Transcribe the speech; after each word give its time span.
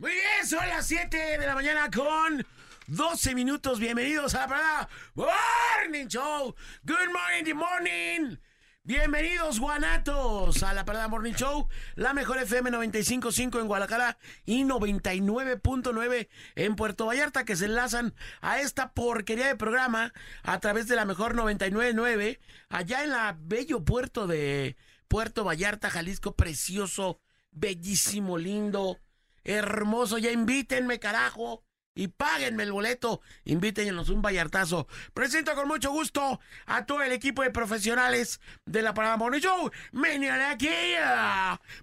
Muy 0.00 0.12
bien, 0.12 0.48
son 0.48 0.66
las 0.66 0.86
7 0.86 1.36
de 1.38 1.46
la 1.46 1.54
mañana 1.54 1.90
con 1.90 2.46
12 2.86 3.34
minutos. 3.34 3.78
Bienvenidos 3.78 4.34
a 4.34 4.38
la 4.38 4.46
parada 4.48 4.88
Morning 5.14 6.06
Show. 6.06 6.54
Good 6.84 7.12
morning, 7.12 7.44
the 7.44 7.52
morning. 7.52 8.38
Bienvenidos, 8.82 9.60
guanatos, 9.60 10.62
a 10.62 10.72
la 10.72 10.86
Parada 10.86 11.06
Morning 11.08 11.34
Show, 11.34 11.68
la 11.96 12.14
mejor 12.14 12.38
FM 12.38 12.70
95.5 12.70 13.60
en 13.60 13.66
Guadalajara 13.66 14.16
y 14.46 14.64
99.9 14.64 16.28
en 16.54 16.76
Puerto 16.76 17.04
Vallarta, 17.04 17.44
que 17.44 17.56
se 17.56 17.66
enlazan 17.66 18.14
a 18.40 18.58
esta 18.58 18.94
porquería 18.94 19.48
de 19.48 19.56
programa 19.56 20.14
a 20.42 20.60
través 20.60 20.88
de 20.88 20.96
la 20.96 21.04
mejor 21.04 21.36
99.9, 21.36 22.38
allá 22.70 23.04
en 23.04 23.10
la 23.10 23.36
bello 23.38 23.84
puerto 23.84 24.26
de 24.26 24.76
Puerto 25.08 25.44
Vallarta, 25.44 25.90
Jalisco, 25.90 26.34
precioso, 26.34 27.20
bellísimo, 27.50 28.38
lindo, 28.38 28.98
hermoso. 29.50 30.18
Ya 30.18 30.30
invítenme, 30.30 30.98
carajo 30.98 31.64
y 31.94 32.08
páguenme 32.08 32.62
el 32.62 32.72
boleto. 32.72 33.20
Invítenos 33.44 34.08
un 34.08 34.22
vallartazo. 34.22 34.86
Presento 35.12 35.54
con 35.54 35.68
mucho 35.68 35.90
gusto 35.90 36.40
a 36.66 36.86
todo 36.86 37.02
el 37.02 37.12
equipo 37.12 37.42
de 37.42 37.50
profesionales 37.50 38.40
de 38.64 38.82
la 38.82 38.94
Parada 38.94 39.16
Morning 39.16 39.40
Show. 39.40 39.70
¡Mira 39.92 40.50
aquí! 40.50 40.68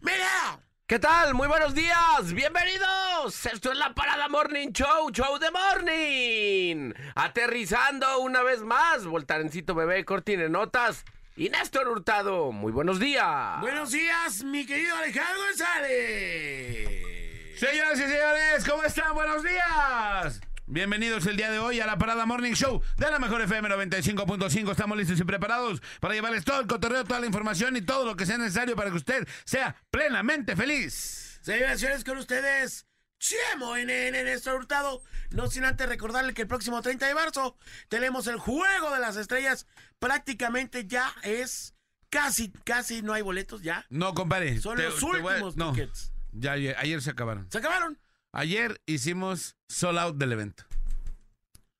¡Mira! 0.01 0.59
¿Qué 0.87 0.99
tal? 0.99 1.33
Muy 1.33 1.49
buenos 1.49 1.75
días, 1.75 2.31
bienvenidos. 2.33 3.45
Esto 3.45 3.73
es 3.73 3.77
la 3.77 3.93
Parada 3.93 4.29
Morning 4.29 4.69
Show, 4.71 5.11
Show 5.11 5.37
de 5.37 5.51
Morning. 5.51 6.93
Aterrizando 7.13 8.19
una 8.19 8.41
vez 8.41 8.61
más, 8.61 9.05
Voltarencito 9.05 9.75
Bebé, 9.75 10.05
Cortine 10.05 10.47
Notas 10.47 11.03
y 11.35 11.49
Néstor 11.49 11.89
Hurtado. 11.89 12.53
Muy 12.53 12.71
buenos 12.71 13.01
días. 13.01 13.59
Buenos 13.59 13.91
días, 13.91 14.45
mi 14.45 14.65
querido 14.65 14.95
Alejandro 14.95 15.41
González. 15.47 17.16
Señoras 17.57 17.97
y 17.99 18.03
señores, 18.03 18.65
¿cómo 18.69 18.83
están? 18.83 19.13
Buenos 19.13 19.43
días. 19.43 20.41
Bienvenidos 20.67 21.25
el 21.25 21.37
día 21.37 21.49
de 21.49 21.59
hoy 21.59 21.79
a 21.79 21.85
la 21.85 21.97
Parada 21.97 22.25
Morning 22.25 22.53
Show 22.53 22.81
de 22.97 23.09
la 23.09 23.19
Mejor 23.19 23.41
FM 23.41 23.69
95.5. 23.69 24.71
Estamos 24.71 24.97
listos 24.97 25.19
y 25.19 25.23
preparados 25.23 25.81
para 25.99 26.13
llevarles 26.13 26.43
todo 26.45 26.59
el 26.59 26.67
cotorreo, 26.67 27.03
toda 27.03 27.19
la 27.19 27.25
información 27.25 27.75
y 27.75 27.81
todo 27.81 28.05
lo 28.05 28.15
que 28.15 28.25
sea 28.25 28.37
necesario 28.37 28.75
para 28.75 28.91
que 28.91 28.97
usted 28.97 29.27
sea 29.45 29.75
plenamente 29.89 30.55
feliz. 30.55 31.39
Señoras 31.41 31.77
y 31.77 31.79
señores, 31.79 32.03
con 32.03 32.17
ustedes, 32.17 32.85
Chemo 33.19 33.75
en, 33.77 33.89
en, 33.89 34.13
en 34.13 34.27
este 34.27 34.51
hurtado. 34.53 35.01
No 35.31 35.47
sin 35.49 35.63
antes 35.65 35.87
recordarle 35.89 36.33
que 36.35 36.43
el 36.43 36.47
próximo 36.47 36.81
30 36.81 37.07
de 37.07 37.15
marzo 37.15 37.57
tenemos 37.87 38.27
el 38.27 38.37
Juego 38.37 38.91
de 38.93 38.99
las 38.99 39.15
Estrellas. 39.15 39.65
Prácticamente 39.97 40.85
ya 40.85 41.11
es 41.23 41.73
casi, 42.11 42.51
casi 42.65 43.01
no 43.01 43.13
hay 43.13 43.23
boletos 43.23 43.63
ya. 43.63 43.85
No, 43.89 44.13
compadre. 44.13 44.59
Son 44.61 44.77
te- 44.77 44.83
los 44.83 44.99
te 44.99 45.05
voy 45.05 45.15
a- 45.15 45.21
últimos 45.37 45.55
no, 45.57 45.71
tickets. 45.71 46.11
Ya 46.39 46.53
ayer, 46.53 46.75
ayer 46.79 47.01
se 47.01 47.09
acabaron. 47.11 47.47
¿Se 47.51 47.57
acabaron? 47.57 47.97
Ayer 48.33 48.81
hicimos 48.85 49.55
sold 49.67 49.97
out 49.99 50.17
del 50.17 50.31
evento. 50.33 50.63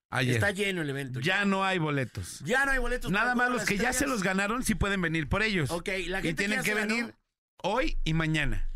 Ayer. 0.10 0.36
Está 0.36 0.52
lleno 0.52 0.82
el 0.82 0.90
evento. 0.90 1.20
Ya 1.20 1.44
no 1.46 1.66
hay 1.66 1.80
boletos. 1.80 2.40
Ya 2.46 2.66
no 2.66 2.72
hay 2.72 2.80
boletos. 2.80 3.12
Nada 3.12 3.36
más 3.36 3.50
los 3.50 3.66
que 3.66 3.78
ya 3.78 3.92
se 3.92 4.08
los 4.08 4.24
ganaron 4.24 4.64
sí 4.64 4.74
pueden 4.76 5.02
venir 5.02 5.28
por 5.28 5.44
ellos. 5.44 5.70
Ok, 5.70 5.90
la 6.08 6.22
gente 6.22 6.44
y 6.44 6.48
tienen 6.48 6.64
que 6.64 6.74
ganó. 6.74 6.88
venir 6.96 7.16
hoy 7.62 7.98
y 8.06 8.14
mañana. 8.14 8.70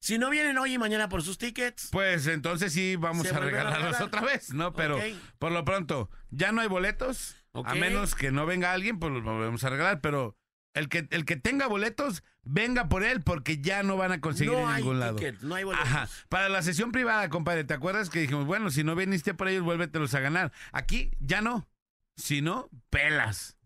Si 0.00 0.16
no 0.16 0.30
vienen 0.30 0.56
hoy 0.58 0.74
y 0.74 0.78
mañana 0.78 1.08
por 1.08 1.22
sus 1.24 1.38
tickets, 1.38 1.88
Pues 1.90 2.28
entonces 2.28 2.72
sí 2.72 2.94
vamos 2.94 3.26
a 3.32 3.40
regalarlos 3.40 3.86
regalar. 3.86 4.02
otra 4.04 4.20
vez, 4.20 4.54
¿no? 4.54 4.72
Pero 4.72 5.00
por 5.40 5.50
lo 5.50 5.64
pronto, 5.64 6.08
ya 6.30 6.52
no 6.52 6.60
hay 6.60 6.68
boletos. 6.68 7.34
A 7.52 7.74
menos 7.74 8.14
que 8.14 8.30
no 8.30 8.46
venga 8.46 8.72
alguien, 8.72 9.00
pues 9.00 9.12
los 9.12 9.24
volvemos 9.24 9.64
a 9.64 9.70
regalar. 9.70 10.00
Pero 10.00 10.36
el 10.74 10.88
que, 10.88 11.08
el 11.10 11.24
que 11.24 11.34
tenga 11.34 11.66
boletos, 11.66 12.22
venga 12.48 12.88
por 12.88 13.04
él, 13.04 13.22
porque 13.22 13.58
ya 13.58 13.82
no 13.82 13.96
van 13.96 14.12
a 14.12 14.20
conseguir 14.20 14.54
no 14.54 14.60
en 14.60 14.66
hay 14.68 14.82
ningún 14.82 15.00
lado. 15.00 15.18
no 15.42 15.54
hay 15.54 15.64
boletos. 15.64 15.86
Ajá. 15.86 16.08
Para 16.28 16.48
la 16.48 16.62
sesión 16.62 16.90
privada, 16.92 17.28
compadre, 17.28 17.64
¿te 17.64 17.74
acuerdas 17.74 18.10
que 18.10 18.20
dijimos, 18.20 18.46
bueno, 18.46 18.70
si 18.70 18.82
no 18.84 18.96
viniste 18.96 19.34
por 19.34 19.48
ellos, 19.48 19.62
vuélvetelos 19.62 20.14
a 20.14 20.20
ganar? 20.20 20.52
Aquí 20.72 21.10
ya 21.20 21.40
no. 21.42 21.68
Si 22.16 22.40
no, 22.40 22.68
pelas. 22.90 23.56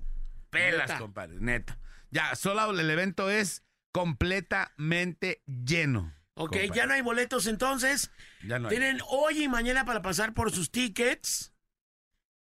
Pelas, 0.50 0.88
Neta. 0.88 0.98
compadre, 0.98 1.36
neta. 1.40 1.78
Ya, 2.10 2.34
solo 2.34 2.78
el 2.78 2.90
evento 2.90 3.30
es 3.30 3.62
completamente 3.92 5.42
lleno. 5.46 6.12
Ok, 6.34 6.50
compadre. 6.50 6.70
ya 6.74 6.86
no 6.86 6.94
hay 6.94 7.00
boletos 7.00 7.46
entonces. 7.46 8.10
Ya 8.46 8.58
no 8.58 8.68
hay. 8.68 8.76
Tienen 8.76 9.00
hoy 9.08 9.44
y 9.44 9.48
mañana 9.48 9.84
para 9.84 10.02
pasar 10.02 10.34
por 10.34 10.50
sus 10.50 10.70
tickets. 10.70 11.54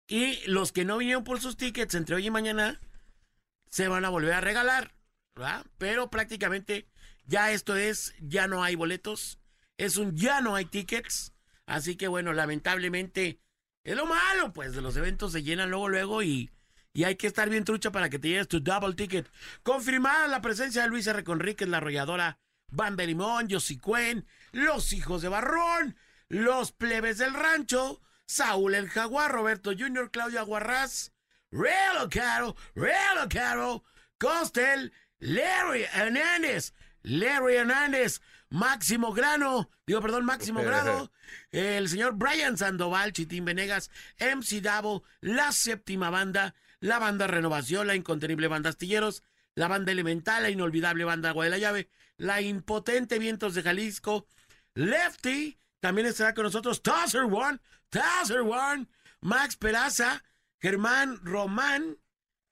Y 0.08 0.46
los 0.48 0.74
que 0.74 0.84
no 0.84 0.98
vinieron 0.98 1.24
por 1.24 1.40
sus 1.40 1.56
tickets 1.56 1.96
entre 1.96 2.16
hoy 2.16 2.28
y 2.28 2.32
mañana 2.32 2.82
se 3.70 3.88
van 3.88 4.04
a 4.04 4.10
volver 4.10 4.34
a 4.34 4.42
regalar. 4.42 4.94
Pero 5.78 6.10
prácticamente 6.10 6.88
ya 7.26 7.52
esto 7.52 7.76
es, 7.76 8.14
ya 8.20 8.48
no 8.48 8.64
hay 8.64 8.76
boletos. 8.76 9.40
Es 9.78 9.98
un 9.98 10.16
ya 10.16 10.42
no 10.42 10.56
hay 10.56 10.66
tickets. 10.66 11.34
Así 11.66 11.96
que 11.96 12.08
bueno, 12.08 12.34
lamentablemente 12.34 13.42
es 13.84 13.96
lo 13.96 14.06
malo, 14.06 14.54
pues 14.54 14.74
de 14.74 14.82
los 14.82 14.96
eventos 14.98 15.32
se 15.32 15.44
llenan 15.44 15.72
luego, 15.72 15.90
luego 15.90 16.24
y, 16.24 16.52
y 16.94 17.06
hay 17.06 17.16
que 17.16 17.28
estar 17.28 17.50
bien 17.50 17.64
trucha 17.64 17.92
para 17.92 18.10
que 18.10 18.20
te 18.20 18.28
lleves 18.28 18.48
tu 18.48 18.60
double 18.60 18.94
ticket. 18.94 19.32
Confirmada 19.64 20.28
la 20.28 20.42
presencia 20.42 20.84
de 20.84 20.90
Luis 20.90 21.08
R. 21.08 21.24
Conríquez, 21.24 21.68
la 21.68 21.78
arrolladora 21.78 22.40
Van 22.68 22.96
de 22.96 23.08
Limón, 23.08 23.48
Yossi 23.48 23.78
Cuen, 23.78 24.26
los 24.52 24.94
hijos 24.94 25.22
de 25.22 25.30
Barrón, 25.30 25.98
los 26.30 26.72
plebes 26.72 27.18
del 27.18 27.34
rancho, 27.34 28.02
Saúl 28.26 28.76
el 28.76 28.90
Jaguar, 28.90 29.32
Roberto 29.32 29.72
Junior, 29.78 30.10
Claudia 30.10 30.44
Guarraz, 30.44 31.12
Real 31.52 32.08
Caro, 32.10 32.56
Real 32.76 33.28
Caro, 33.28 33.84
Costel, 34.18 34.94
Larry 35.22 35.86
Hernández, 35.94 36.74
Larry 37.04 37.56
Hernández, 37.56 38.22
Máximo 38.50 39.14
Grano, 39.14 39.70
digo, 39.86 40.02
perdón, 40.02 40.26
Máximo 40.26 40.62
Grado, 40.62 41.12
el 41.52 41.88
señor 41.88 42.16
Brian 42.16 42.58
Sandoval, 42.58 43.14
Chitín 43.14 43.46
Venegas, 43.46 43.92
MC 44.20 44.62
Davo, 44.62 45.04
la 45.22 45.52
séptima 45.52 46.10
banda, 46.10 46.56
la 46.80 47.00
banda 47.00 47.28
Renovación, 47.28 47.88
la 47.88 47.96
incontenible 47.96 48.48
banda 48.48 48.72
Astilleros, 48.72 49.24
la 49.56 49.68
banda 49.68 49.92
Elemental, 49.92 50.44
la 50.44 50.50
inolvidable 50.50 51.06
banda 51.06 51.30
Agua 51.30 51.46
de 51.46 51.52
la 51.52 51.60
Llave, 51.60 51.90
la 52.18 52.42
impotente 52.42 53.20
Vientos 53.20 53.54
de 53.54 53.62
Jalisco, 53.62 54.28
Lefty, 54.74 55.58
también 55.80 56.08
estará 56.08 56.34
con 56.34 56.46
nosotros 56.46 56.82
Tosser 56.82 57.24
One, 57.24 57.60
Tosser 57.90 58.42
One, 58.42 58.88
Max 59.22 59.56
Peraza, 59.56 60.24
Germán 60.60 61.24
Román 61.24 62.00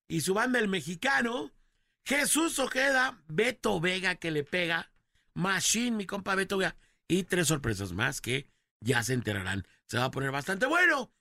y 0.07 0.22
su 0.22 0.36
banda 0.36 0.59
El 0.59 0.68
Mexicano, 0.68 1.51
Jesús 2.09 2.57
Ojeda, 2.57 3.21
Beto 3.27 3.79
Vega 3.79 4.15
que 4.15 4.31
le 4.31 4.43
pega, 4.43 4.89
Machine, 5.35 5.95
mi 5.95 6.07
compa 6.07 6.33
Beto 6.33 6.57
Vega, 6.57 6.75
y 7.07 7.21
tres 7.21 7.49
sorpresas 7.49 7.91
más 7.91 8.19
que 8.19 8.49
ya 8.79 9.03
se 9.03 9.13
enterarán. 9.13 9.67
Se 9.85 9.99
va 9.99 10.05
a 10.05 10.11
poner 10.11 10.31
bastante 10.31 10.65
bueno. 10.65 11.11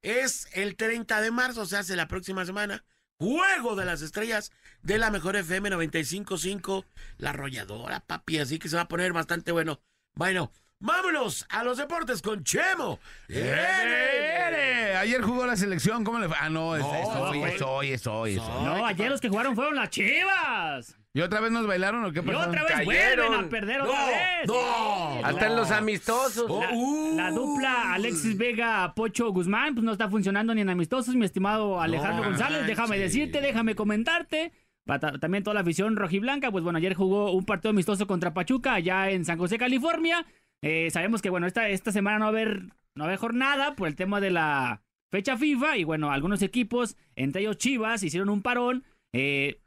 Es 0.00 0.48
el 0.54 0.76
30 0.76 1.20
de 1.20 1.30
marzo, 1.30 1.66
se 1.66 1.76
hace 1.76 1.96
la 1.96 2.08
próxima 2.08 2.46
semana. 2.46 2.82
Juego 3.18 3.76
de 3.76 3.84
las 3.84 4.00
estrellas 4.00 4.50
de 4.80 4.96
la 4.96 5.10
mejor 5.10 5.36
FM 5.36 5.68
95.5, 5.68 6.86
la 7.18 7.30
arrolladora, 7.30 8.00
papi, 8.00 8.38
así 8.38 8.58
que 8.58 8.70
se 8.70 8.76
va 8.76 8.82
a 8.82 8.88
poner 8.88 9.12
bastante 9.12 9.52
bueno. 9.52 9.82
Bueno, 10.14 10.50
vámonos 10.80 11.46
a 11.50 11.64
los 11.64 11.78
deportes 11.78 12.22
con 12.22 12.44
Chemo. 12.44 12.98
¡Ere! 13.28 14.96
Ayer 14.96 15.22
jugó 15.22 15.46
la 15.46 15.56
selección, 15.56 16.04
¿cómo 16.04 16.18
le 16.18 16.28
fue? 16.28 16.36
Ah, 16.40 16.48
no, 16.50 16.76
es, 16.76 16.82
No, 16.82 16.94
es 16.94 17.08
hoy, 17.08 17.42
es 17.42 17.62
hoy, 17.62 17.90
es 17.92 18.06
hoy, 18.06 18.32
es 18.36 18.40
hoy. 18.42 18.64
No, 18.64 18.84
ayer 18.86 19.10
los 19.10 19.20
que 19.20 19.28
jugaron 19.28 19.54
fueron 19.54 19.76
las 19.76 19.90
chivas. 19.90 20.96
¿Y 21.14 21.20
otra 21.20 21.40
vez 21.40 21.50
nos 21.50 21.66
bailaron 21.66 22.04
o 22.04 22.12
qué 22.12 22.20
Y 22.20 22.22
pasó? 22.22 22.38
otra 22.48 22.62
vez 22.62 22.72
Cayeron. 22.72 23.26
vuelven 23.28 23.46
a 23.46 23.48
perder 23.48 23.80
otra 23.80 23.98
No, 24.00 24.06
vez. 24.06 24.46
no. 24.46 25.26
Hasta 25.26 25.46
en 25.46 25.56
los 25.56 25.70
amistosos. 25.70 26.44
Oh, 26.48 26.60
La, 26.60 26.70
uh. 26.72 27.16
la 27.16 27.30
dupla 27.30 27.94
Alexis 27.94 28.36
Vega 28.36 28.92
Pocho 28.94 29.30
Guzmán 29.32 29.74
pues 29.74 29.84
no 29.84 29.92
está 29.92 30.08
funcionando 30.08 30.54
ni 30.54 30.60
en 30.60 30.68
amistosos, 30.68 31.14
mi 31.16 31.24
estimado 31.24 31.80
Alejandro 31.80 32.24
No 32.24 32.30
González. 32.30 32.66
Déjame 32.66 32.88
manches. 32.90 33.12
decirte, 33.14 33.40
déjame 33.40 33.74
comentarte. 33.74 34.52
Pa- 34.84 34.98
ta- 35.00 35.18
También 35.18 35.42
toda 35.44 35.54
la 35.54 35.60
afición 35.60 35.96
rojiblanca, 35.96 36.50
pues 36.50 36.62
bueno, 36.62 36.78
ayer 36.78 36.94
jugó 36.94 37.32
un 37.32 37.44
partido 37.44 37.70
amistoso 37.70 38.06
contra 38.06 38.32
Pachuca 38.32 38.74
allá 38.74 39.10
en 39.10 39.24
San 39.24 39.38
José, 39.38 39.58
California. 39.58 40.24
Eh, 40.62 40.90
sabemos 40.90 41.22
que 41.22 41.30
bueno, 41.30 41.46
esta, 41.46 41.68
esta 41.68 41.92
semana 41.92 42.18
no 42.18 42.24
va 42.24 42.28
a 42.28 42.32
haber, 42.32 42.62
no 42.62 42.70
va 42.98 43.04
a 43.04 43.06
haber 43.06 43.18
jornada 43.18 43.74
por 43.76 43.88
el 43.88 43.96
tema 43.96 44.20
de 44.20 44.30
la 44.30 44.82
fecha 45.10 45.36
FIFA 45.36 45.76
y 45.78 45.84
bueno, 45.84 46.10
algunos 46.10 46.42
equipos, 46.42 46.96
entre 47.16 47.42
ellos 47.42 47.58
Chivas, 47.58 48.02
hicieron 48.02 48.28
un 48.28 48.42
parón. 48.42 48.84
eh, 49.14 49.60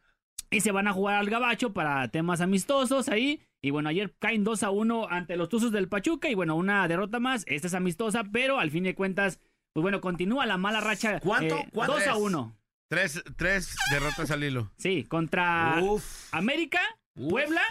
y 0.54 0.60
se 0.60 0.74
van 0.74 0.86
a 0.86 0.92
jugar 0.92 1.16
al 1.16 1.30
gabacho 1.30 1.72
para 1.72 2.10
temas 2.10 2.42
amistosos 2.42 3.08
ahí. 3.08 3.42
Y 3.64 3.70
bueno, 3.70 3.88
ayer 3.88 4.14
caen 4.20 4.44
2 4.44 4.64
a 4.64 4.70
1 4.70 5.08
ante 5.10 5.38
los 5.38 5.48
Tuzos 5.48 5.72
del 5.72 5.88
Pachuca. 5.88 6.28
Y 6.30 6.36
bueno, 6.36 6.58
una 6.58 6.86
derrota 6.90 7.22
más. 7.22 7.46
Esta 7.48 7.68
es 7.68 7.74
amistosa, 7.74 8.26
pero 8.34 8.60
al 8.60 8.70
fin 8.70 8.84
de 8.84 8.94
cuentas, 8.94 9.40
pues 9.74 9.82
bueno, 9.82 10.02
continúa 10.02 10.46
la 10.46 10.58
mala 10.58 10.82
racha. 10.82 11.22
¿Cuánto? 11.22 11.56
eh, 11.58 11.70
¿Cuánto 11.72 11.94
2 11.94 12.08
a 12.08 12.12
es? 12.12 12.18
1. 12.18 12.58
Tres, 12.90 13.24
tres 13.38 13.74
derrotas 13.92 14.30
al 14.30 14.44
hilo. 14.44 14.70
Sí, 14.78 15.06
contra 15.06 15.80
Uf. 15.82 16.28
América, 16.34 16.82
Uf. 17.16 17.30
Puebla 17.30 17.62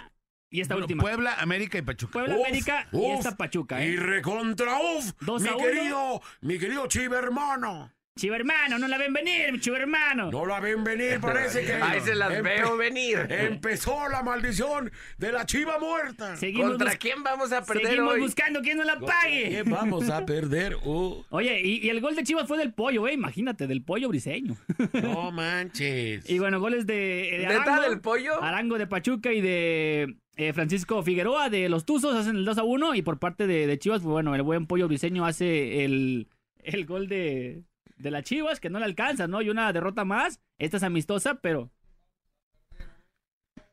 y 0.50 0.60
esta 0.60 0.74
Bueno, 0.74 0.84
última. 0.86 1.02
Puebla, 1.02 1.34
América 1.38 1.78
y 1.78 1.82
Pachuca. 1.82 2.12
Puebla, 2.12 2.36
Uf, 2.36 2.46
América 2.46 2.88
y 2.92 3.04
esta 3.12 3.36
Pachuca. 3.36 3.84
Y 3.84 3.94
¿eh? 3.94 3.96
recontra 3.96 4.76
uf, 4.96 5.12
Dos 5.20 5.42
mi 5.42 5.48
a 5.48 5.56
uno. 5.56 5.64
querido, 5.64 6.22
mi 6.40 6.58
querido 6.58 6.86
hermano. 7.16 7.92
Chivo 8.16 8.34
hermano, 8.34 8.76
no 8.76 8.86
la 8.88 8.98
ven 8.98 9.14
venir, 9.14 9.50
mi 9.52 9.60
chivo 9.60 9.76
hermano. 9.76 10.30
No 10.30 10.44
la 10.44 10.60
ven 10.60 10.84
venir, 10.84 11.20
parece 11.20 11.64
que. 11.64 11.72
Ahí 11.74 12.00
se 12.00 12.14
las 12.14 12.42
veo 12.42 12.76
venir. 12.76 13.24
Empezó 13.30 14.08
la 14.10 14.22
maldición 14.22 14.90
de 15.16 15.32
la 15.32 15.46
chiva 15.46 15.78
muerta. 15.78 16.36
Seguimos, 16.36 16.70
¿Contra 16.72 16.96
quién 16.96 17.22
vamos 17.22 17.50
a 17.52 17.64
perder 17.64 17.86
seguimos 17.86 18.12
hoy? 18.14 18.20
buscando 18.20 18.60
quién 18.60 18.76
nos 18.76 18.84
la 18.86 18.98
pague. 18.98 19.48
¿Qué 19.50 19.62
vamos 19.62 20.10
a 20.10 20.26
perder? 20.26 20.76
Uh, 20.84 21.24
Oye, 21.30 21.60
y, 21.62 21.86
y 21.86 21.88
el 21.88 22.00
gol 22.00 22.14
de 22.16 22.24
Chivas 22.24 22.46
fue 22.48 22.58
del 22.58 22.74
pollo, 22.74 23.06
eh, 23.06 23.12
imagínate, 23.14 23.66
del 23.66 23.82
pollo 23.84 24.08
briseño. 24.08 24.56
no 24.94 25.30
manches. 25.32 26.28
y 26.28 26.38
bueno, 26.40 26.58
goles 26.60 26.86
de, 26.86 26.94
de 27.38 27.46
¿Neta 27.46 27.62
Arango, 27.62 27.82
del 27.82 28.00
pollo? 28.00 28.42
Arango 28.42 28.76
de 28.76 28.86
Pachuca 28.86 29.32
y 29.32 29.40
de 29.40 30.16
eh, 30.40 30.54
Francisco 30.54 31.02
Figueroa 31.02 31.50
de 31.50 31.68
los 31.68 31.84
Tuzos 31.84 32.14
hacen 32.14 32.36
el 32.36 32.46
2 32.46 32.56
a 32.56 32.62
1 32.62 32.94
y 32.94 33.02
por 33.02 33.18
parte 33.18 33.46
de, 33.46 33.66
de 33.66 33.78
Chivas, 33.78 34.00
pues 34.00 34.10
bueno, 34.10 34.34
el 34.34 34.40
buen 34.40 34.66
pollo 34.66 34.88
briseño 34.88 35.26
hace 35.26 35.84
el, 35.84 36.28
el 36.62 36.86
gol 36.86 37.08
de, 37.08 37.64
de 37.98 38.10
las 38.10 38.24
Chivas, 38.24 38.58
que 38.58 38.70
no 38.70 38.78
le 38.78 38.86
alcanza, 38.86 39.26
¿no? 39.26 39.42
Y 39.42 39.50
una 39.50 39.70
derrota 39.74 40.06
más. 40.06 40.40
Esta 40.58 40.78
es 40.78 40.82
amistosa, 40.82 41.34
pero... 41.42 41.70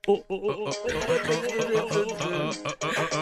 Oh, 0.08 0.26
oh, 0.28 0.36
oh, 0.36 0.70
oh, 0.70 0.72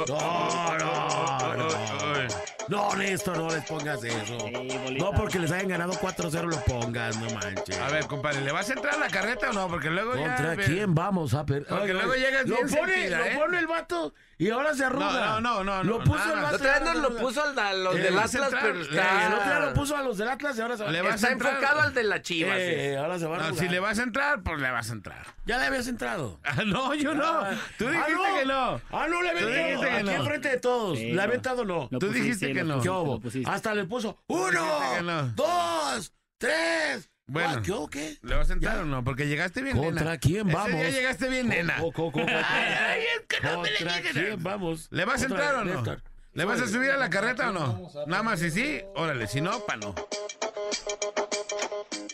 No, 0.07 1.57
no, 1.57 2.27
no. 2.27 2.44
No, 2.67 2.95
Néstor, 2.95 3.37
no 3.37 3.49
les 3.49 3.63
pongas 3.65 4.03
eso. 4.03 4.37
Sí. 4.39 4.97
No 4.97 5.11
porque 5.11 5.39
les 5.39 5.51
hayan 5.51 5.67
ganado 5.67 5.93
4-0 5.93 6.43
lo 6.43 6.59
pongas, 6.61 7.17
no 7.17 7.29
manches. 7.29 7.77
A 7.79 7.89
ver, 7.89 8.07
compadre, 8.07 8.41
¿le 8.41 8.51
vas 8.51 8.69
a 8.69 8.73
entrar 8.73 8.95
a 8.95 8.97
la 8.97 9.07
carreta 9.07 9.49
o 9.49 9.53
no? 9.53 9.67
Porque 9.67 9.89
luego 9.89 10.15
ya... 10.15 10.35
¿Contra 10.35 10.55
quién 10.57 10.95
vamos 10.95 11.33
a 11.33 11.45
perder? 11.45 11.67
Porque 11.67 11.93
luego 11.93 12.15
llegas 12.15 12.47
lo 12.47 12.55
bien 12.55 12.67
pone, 12.69 12.93
sentida, 12.93 13.19
lo 13.19 13.25
¿eh? 13.25 13.37
pone 13.37 13.59
el 13.59 13.67
vato 13.67 14.13
y 14.37 14.49
ahora 14.49 14.73
se 14.73 14.83
arruga. 14.83 15.39
No, 15.39 15.41
no, 15.41 15.63
no, 15.63 15.83
no, 15.83 15.83
Lo 15.83 16.03
puso 16.03 16.17
nada 16.17 16.33
el. 16.35 16.41
La 16.41 16.51
otra 16.51 16.79
vez 16.79 16.95
lo 16.95 17.15
puso 17.17 17.43
al, 17.43 17.57
a 17.57 17.73
los 17.73 17.95
del 17.95 18.19
Atlas, 18.19 18.51
pero. 18.61 18.81
Eh, 18.81 18.87
el 18.87 18.87
otro 18.87 18.93
día 18.93 19.37
está, 19.37 19.59
lo 19.59 19.73
puso 19.73 19.95
a 19.95 20.01
los 20.01 20.17
del 20.17 20.27
Atlas 20.29 20.57
y 20.57 20.61
ahora 20.61 20.77
se 20.77 20.83
va 20.83 20.91
Le 20.91 20.99
a 20.99 21.09
está 21.15 21.31
enfocado 21.31 21.79
al 21.81 21.93
de 21.93 22.03
las 22.03 22.21
Chivas. 22.21 22.57
Eh, 22.57 22.97
ahora 22.97 23.17
se 23.19 23.25
va 23.27 23.35
a 23.35 23.39
No, 23.39 23.45
arrugar. 23.45 23.63
si 23.63 23.69
le 23.69 23.79
vas 23.79 23.99
a 23.99 24.03
entrar, 24.03 24.41
pues 24.43 24.59
le 24.59 24.71
vas 24.71 24.89
a 24.89 24.93
entrar. 24.93 25.25
Ya 25.45 25.57
le 25.57 25.65
habías 25.65 25.87
entrado. 25.87 26.39
Ah, 26.45 26.63
no, 26.65 26.93
yo 26.93 27.13
no. 27.13 27.23
Ah, 27.25 27.51
Tú 27.77 27.85
ah, 27.87 27.91
dijiste 27.91 28.39
que 28.39 28.45
no. 28.45 28.81
Ah, 28.91 29.07
no 29.09 29.21
le 29.21 29.33
dijiste 29.33 29.53
que 29.79 29.87
Aquí 29.89 30.03
no. 30.03 30.11
enfrente 30.11 30.49
de 30.49 30.57
todos. 30.59 30.97
Sí, 30.97 31.05
¿Le 31.07 31.13
no. 31.15 31.21
ha 31.21 31.23
aventado 31.25 31.65
no? 31.65 31.89
Tú 31.99 32.09
dijiste 32.09 32.53
que 32.53 32.63
no. 32.63 32.81
Hasta 33.45 33.73
le 33.73 33.85
puso 33.85 34.17
uno, 34.27 35.01
no. 35.01 35.27
dos, 35.35 36.13
tres. 36.37 37.09
Bueno. 37.27 37.49
Ah, 37.57 37.87
¿Qué? 37.91 38.17
¿Le 38.21 38.35
vas 38.35 38.49
a 38.49 38.53
entrar 38.53 38.77
o 38.79 38.85
no? 38.85 39.03
Porque 39.03 39.27
llegaste 39.27 39.61
bien 39.63 39.75
¿Contra 39.77 40.03
nena. 40.05 40.17
quién 40.19 40.47
Ese 40.47 40.55
vamos? 40.57 40.79
día 40.79 40.89
llegaste 40.91 41.27
bien 41.29 41.47
nena. 41.49 41.77
Co- 41.77 41.91
co- 41.91 42.11
co- 42.11 42.21
co- 42.21 42.27
Ay, 42.27 43.01
es 43.17 43.25
que 43.27 43.41
no 43.45 43.61
me 43.61 43.71
le 43.71 43.77
¿Contra 43.79 44.01
quién 44.11 44.43
vamos? 44.43 44.87
¿Le 44.91 45.05
vas 45.05 45.21
a 45.23 45.25
entrar 45.25 45.55
o 45.55 45.65
no? 45.65 45.73
Néstor. 45.73 46.01
¿Le 46.33 46.45
vas 46.45 46.61
a 46.61 46.67
subir 46.67 46.91
a 46.91 46.97
la 46.97 47.09
carreta 47.09 47.49
o 47.49 47.53
no? 47.53 47.89
Nada 48.07 48.21
más 48.21 48.39
si 48.41 48.51
sí, 48.51 48.81
órale, 48.95 49.25
si 49.27 49.41
no, 49.41 49.59
pa' 49.65 49.77
no. 49.77 49.95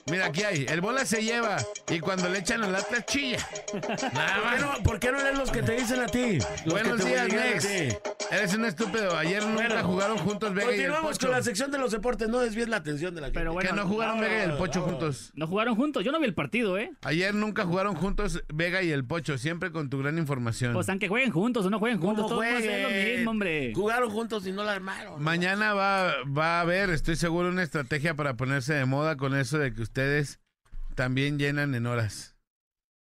Mira, 0.09 0.27
aquí 0.27 0.43
hay, 0.43 0.65
el 0.69 0.79
bola 0.81 1.05
se 1.05 1.23
lleva 1.23 1.57
y 1.89 1.99
cuando 1.99 2.29
le 2.29 2.39
echan 2.39 2.63
el 2.63 2.73
Atlas 2.75 3.05
chilla. 3.05 3.37
Nada 4.13 4.35
¿Por 4.35 4.43
qué, 4.43 4.45
más. 4.45 4.61
no, 4.61 4.83
¿Por 4.83 4.99
qué 4.99 5.11
no 5.11 5.21
leen 5.23 5.37
los 5.37 5.51
que 5.51 5.63
te 5.63 5.73
dicen 5.73 6.01
a 6.01 6.05
ti? 6.07 6.37
Los 6.65 6.73
Buenos 6.73 7.03
días, 7.03 7.27
Nex. 7.29 7.67
Eres 8.31 8.53
un 8.55 8.63
estúpido. 8.65 9.17
Ayer 9.17 9.45
nunca 9.45 9.67
Bueno, 9.67 9.83
jugaron 9.83 10.17
juntos 10.19 10.53
Vega 10.53 10.67
y 10.67 10.69
el 10.69 10.75
Continuamos 10.75 11.11
Pocho. 11.11 11.27
con 11.27 11.35
la 11.35 11.43
sección 11.43 11.69
de 11.71 11.77
los 11.77 11.91
deportes. 11.91 12.29
No 12.29 12.39
desvíes 12.39 12.69
la 12.69 12.77
atención 12.77 13.13
de 13.13 13.19
la 13.21 13.27
gente. 13.27 13.39
Pero 13.39 13.51
bueno, 13.53 13.69
Que 13.69 13.75
no 13.75 13.85
jugaron 13.87 14.21
Vega 14.21 14.39
y 14.39 14.49
el 14.49 14.57
Pocho 14.57 14.81
juntos. 14.81 15.31
No 15.35 15.47
jugaron 15.47 15.75
juntos, 15.75 16.03
yo 16.05 16.11
no 16.13 16.19
vi 16.19 16.25
el 16.27 16.33
partido, 16.33 16.77
¿eh? 16.77 16.91
Ayer 17.01 17.35
nunca 17.35 17.65
jugaron 17.65 17.95
juntos 17.95 18.41
Vega 18.53 18.81
y 18.83 18.91
el 18.91 19.03
Pocho, 19.03 19.37
siempre 19.37 19.71
con 19.71 19.89
tu 19.89 19.99
gran 19.99 20.17
información. 20.17 20.73
Pues 20.73 20.87
aunque 20.87 21.09
jueguen 21.09 21.31
juntos 21.31 21.65
o 21.65 21.69
no 21.69 21.77
jueguen 21.79 21.99
juntos, 21.99 22.23
¿Cómo 22.23 22.29
todos 22.29 22.45
van 22.45 22.55
a 22.55 22.61
ser 22.61 22.83
lo 22.83 23.15
mismo, 23.17 23.31
hombre. 23.31 23.73
Jugaron 23.75 24.09
juntos 24.09 24.47
y 24.47 24.51
no 24.53 24.63
la 24.63 24.73
armaron. 24.73 25.21
Mañana 25.21 25.73
va, 25.73 26.13
va 26.25 26.59
a 26.59 26.61
haber, 26.61 26.89
estoy 26.89 27.17
seguro, 27.17 27.49
una 27.49 27.63
estrategia 27.63 28.15
para 28.15 28.37
ponerse 28.37 28.73
de 28.73 28.85
moda 28.85 29.17
con 29.17 29.35
eso 29.35 29.57
de 29.57 29.73
que 29.73 29.81
ustedes 29.81 30.39
también 30.95 31.37
llenan 31.37 31.75
en 31.75 31.85
horas. 31.85 32.35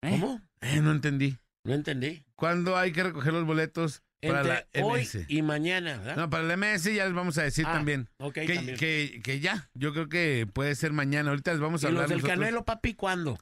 ¿Eh? 0.03 0.11
¿Cómo? 0.11 0.39
Eh, 0.61 0.81
no 0.81 0.91
entendí. 0.91 1.37
No 1.63 1.73
entendí. 1.73 2.23
¿Cuándo 2.35 2.77
hay 2.77 2.91
que 2.91 3.01
recoger 3.03 3.33
los 3.33 3.45
boletos 3.45 4.03
para 4.21 4.39
Entre 4.39 4.81
la 4.81 4.85
hoy 4.87 5.01
MS? 5.01 5.25
y 5.27 5.41
mañana, 5.41 5.97
¿verdad? 5.97 6.15
No, 6.17 6.29
para 6.29 6.43
la 6.43 6.57
MS 6.57 6.83
ya 6.93 7.05
les 7.05 7.13
vamos 7.13 7.37
a 7.37 7.43
decir 7.43 7.65
Ah, 7.67 7.73
también. 7.73 8.09
ok, 8.17 8.33
que, 8.33 8.53
también. 8.55 8.77
Que, 8.77 9.21
que 9.23 9.39
ya, 9.39 9.69
yo 9.73 9.93
creo 9.93 10.09
que 10.09 10.47
puede 10.51 10.75
ser 10.75 10.91
mañana. 10.93 11.29
Ahorita 11.29 11.51
les 11.51 11.59
vamos 11.61 11.83
a 11.83 11.87
¿Y 11.87 11.89
hablar 11.89 12.03
los 12.03 12.09
del 12.09 12.17
nosotros. 12.19 12.39
Canelo, 12.39 12.65
papi, 12.65 12.93
cuándo? 12.93 13.37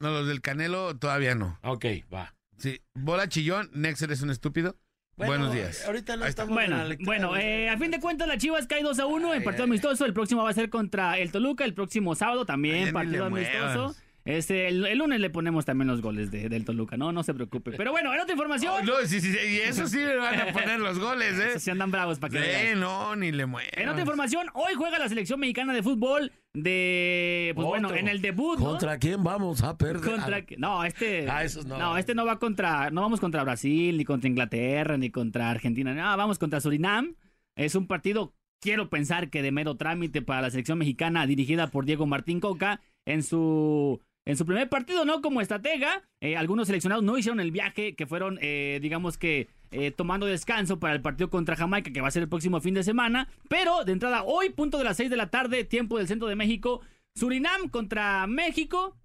No, 0.00 0.10
los 0.10 0.26
del 0.26 0.40
Canelo 0.40 0.96
todavía 0.96 1.34
no. 1.34 1.58
Ok, 1.62 1.84
va. 2.12 2.34
Sí, 2.58 2.80
bola 2.94 3.28
chillón, 3.28 3.70
Nexer 3.72 4.10
es 4.12 4.22
un 4.22 4.30
estúpido. 4.30 4.76
Bueno, 5.16 5.30
Buenos 5.46 5.54
días. 5.54 5.84
Ahorita 5.86 6.16
no 6.16 6.26
estamos 6.26 6.60
en 6.60 6.70
Bueno, 6.70 6.96
bueno, 7.04 7.36
eh, 7.36 7.70
a 7.70 7.78
fin 7.78 7.92
de 7.92 8.00
cuentas 8.00 8.26
la 8.26 8.36
Chivas 8.36 8.66
cae 8.66 8.82
2 8.82 8.98
a 8.98 9.06
1 9.06 9.32
en 9.34 9.38
Ay, 9.38 9.44
partido 9.44 9.64
ay, 9.64 9.70
amistoso. 9.70 10.04
El 10.06 10.12
próximo 10.12 10.42
va 10.42 10.50
a 10.50 10.54
ser 10.54 10.70
contra 10.70 11.18
el 11.18 11.30
Toluca, 11.30 11.64
el 11.64 11.72
próximo 11.74 12.16
sábado 12.16 12.44
también 12.44 12.92
partido 12.92 13.24
le 13.26 13.30
muevas. 13.30 14.03
Este, 14.24 14.68
el, 14.68 14.86
el 14.86 14.98
lunes 14.98 15.20
le 15.20 15.28
ponemos 15.28 15.66
también 15.66 15.86
los 15.88 16.00
goles 16.00 16.30
de- 16.30 16.48
del 16.48 16.64
Toluca, 16.64 16.96
¿no? 16.96 17.12
No 17.12 17.22
se 17.22 17.34
preocupe. 17.34 17.72
Pero 17.72 17.90
bueno, 17.92 18.12
en 18.14 18.20
otra 18.20 18.32
información. 18.32 18.72
Oh, 18.80 18.82
no, 18.82 19.06
sí, 19.06 19.20
sí, 19.20 19.28
y 19.48 19.56
eso 19.58 19.86
sí 19.86 19.98
le 19.98 20.16
van 20.16 20.40
a 20.40 20.52
poner 20.52 20.80
los 20.80 20.98
goles, 20.98 21.38
¿eh? 21.38 21.48
Esos 21.50 21.62
sí 21.62 21.70
andan 21.70 21.90
bravos 21.90 22.18
para 22.18 22.32
que 22.32 22.38
Sí, 22.72 22.78
no, 22.80 23.14
ni 23.16 23.32
le. 23.32 23.42
En 23.72 23.88
otra 23.88 24.00
información, 24.00 24.46
hoy 24.54 24.72
juega 24.74 24.98
la 24.98 25.08
selección 25.10 25.40
mexicana 25.40 25.74
de 25.74 25.82
fútbol 25.82 26.32
de, 26.54 27.52
pues 27.54 27.66
bueno, 27.66 27.92
en 27.94 28.08
el 28.08 28.22
debut, 28.22 28.58
¿no? 28.58 28.64
¿Contra 28.64 28.98
quién 28.98 29.22
vamos 29.22 29.62
a 29.62 29.76
perder? 29.76 30.10
Contra 30.10 30.44
no, 30.56 30.84
este 30.84 31.28
Ah, 31.28 31.44
esos 31.44 31.66
no. 31.66 31.96
este 31.98 32.14
no 32.14 32.24
va 32.24 32.38
contra 32.38 32.90
no 32.90 33.02
vamos 33.02 33.20
contra 33.20 33.42
Brasil 33.44 33.96
ni 33.98 34.04
contra 34.04 34.28
Inglaterra 34.28 34.96
ni 34.96 35.10
contra 35.10 35.50
Argentina, 35.50 35.92
no, 35.92 36.16
vamos 36.16 36.38
contra 36.38 36.60
Surinam. 36.60 37.16
Es 37.56 37.74
un 37.74 37.86
partido 37.86 38.34
quiero 38.60 38.88
pensar 38.88 39.28
que 39.30 39.42
de 39.42 39.52
mero 39.52 39.76
trámite 39.76 40.22
para 40.22 40.40
la 40.42 40.50
selección 40.50 40.78
mexicana 40.78 41.26
dirigida 41.26 41.66
por 41.66 41.84
Diego 41.84 42.06
Martín 42.06 42.40
Coca 42.40 42.80
en 43.04 43.22
su 43.22 44.00
en 44.26 44.36
su 44.36 44.46
primer 44.46 44.68
partido, 44.68 45.04
¿no? 45.04 45.20
Como 45.20 45.40
estratega, 45.40 46.02
eh, 46.20 46.36
algunos 46.36 46.66
seleccionados 46.66 47.04
no 47.04 47.18
hicieron 47.18 47.40
el 47.40 47.50
viaje, 47.50 47.94
que 47.94 48.06
fueron, 48.06 48.38
eh, 48.40 48.78
digamos 48.80 49.18
que, 49.18 49.48
eh, 49.70 49.90
tomando 49.90 50.26
descanso 50.26 50.78
para 50.78 50.94
el 50.94 51.02
partido 51.02 51.30
contra 51.30 51.56
Jamaica, 51.56 51.92
que 51.92 52.00
va 52.00 52.08
a 52.08 52.12
ser 52.12 52.22
el 52.22 52.28
próximo 52.28 52.60
fin 52.60 52.74
de 52.74 52.82
semana. 52.82 53.28
Pero, 53.48 53.84
de 53.84 53.92
entrada, 53.92 54.22
hoy, 54.24 54.50
punto 54.50 54.78
de 54.78 54.84
las 54.84 54.96
6 54.96 55.10
de 55.10 55.16
la 55.16 55.30
tarde, 55.30 55.64
tiempo 55.64 55.98
del 55.98 56.08
centro 56.08 56.28
de 56.28 56.36
México, 56.36 56.80
Surinam 57.14 57.68
contra 57.68 58.26
México 58.26 58.96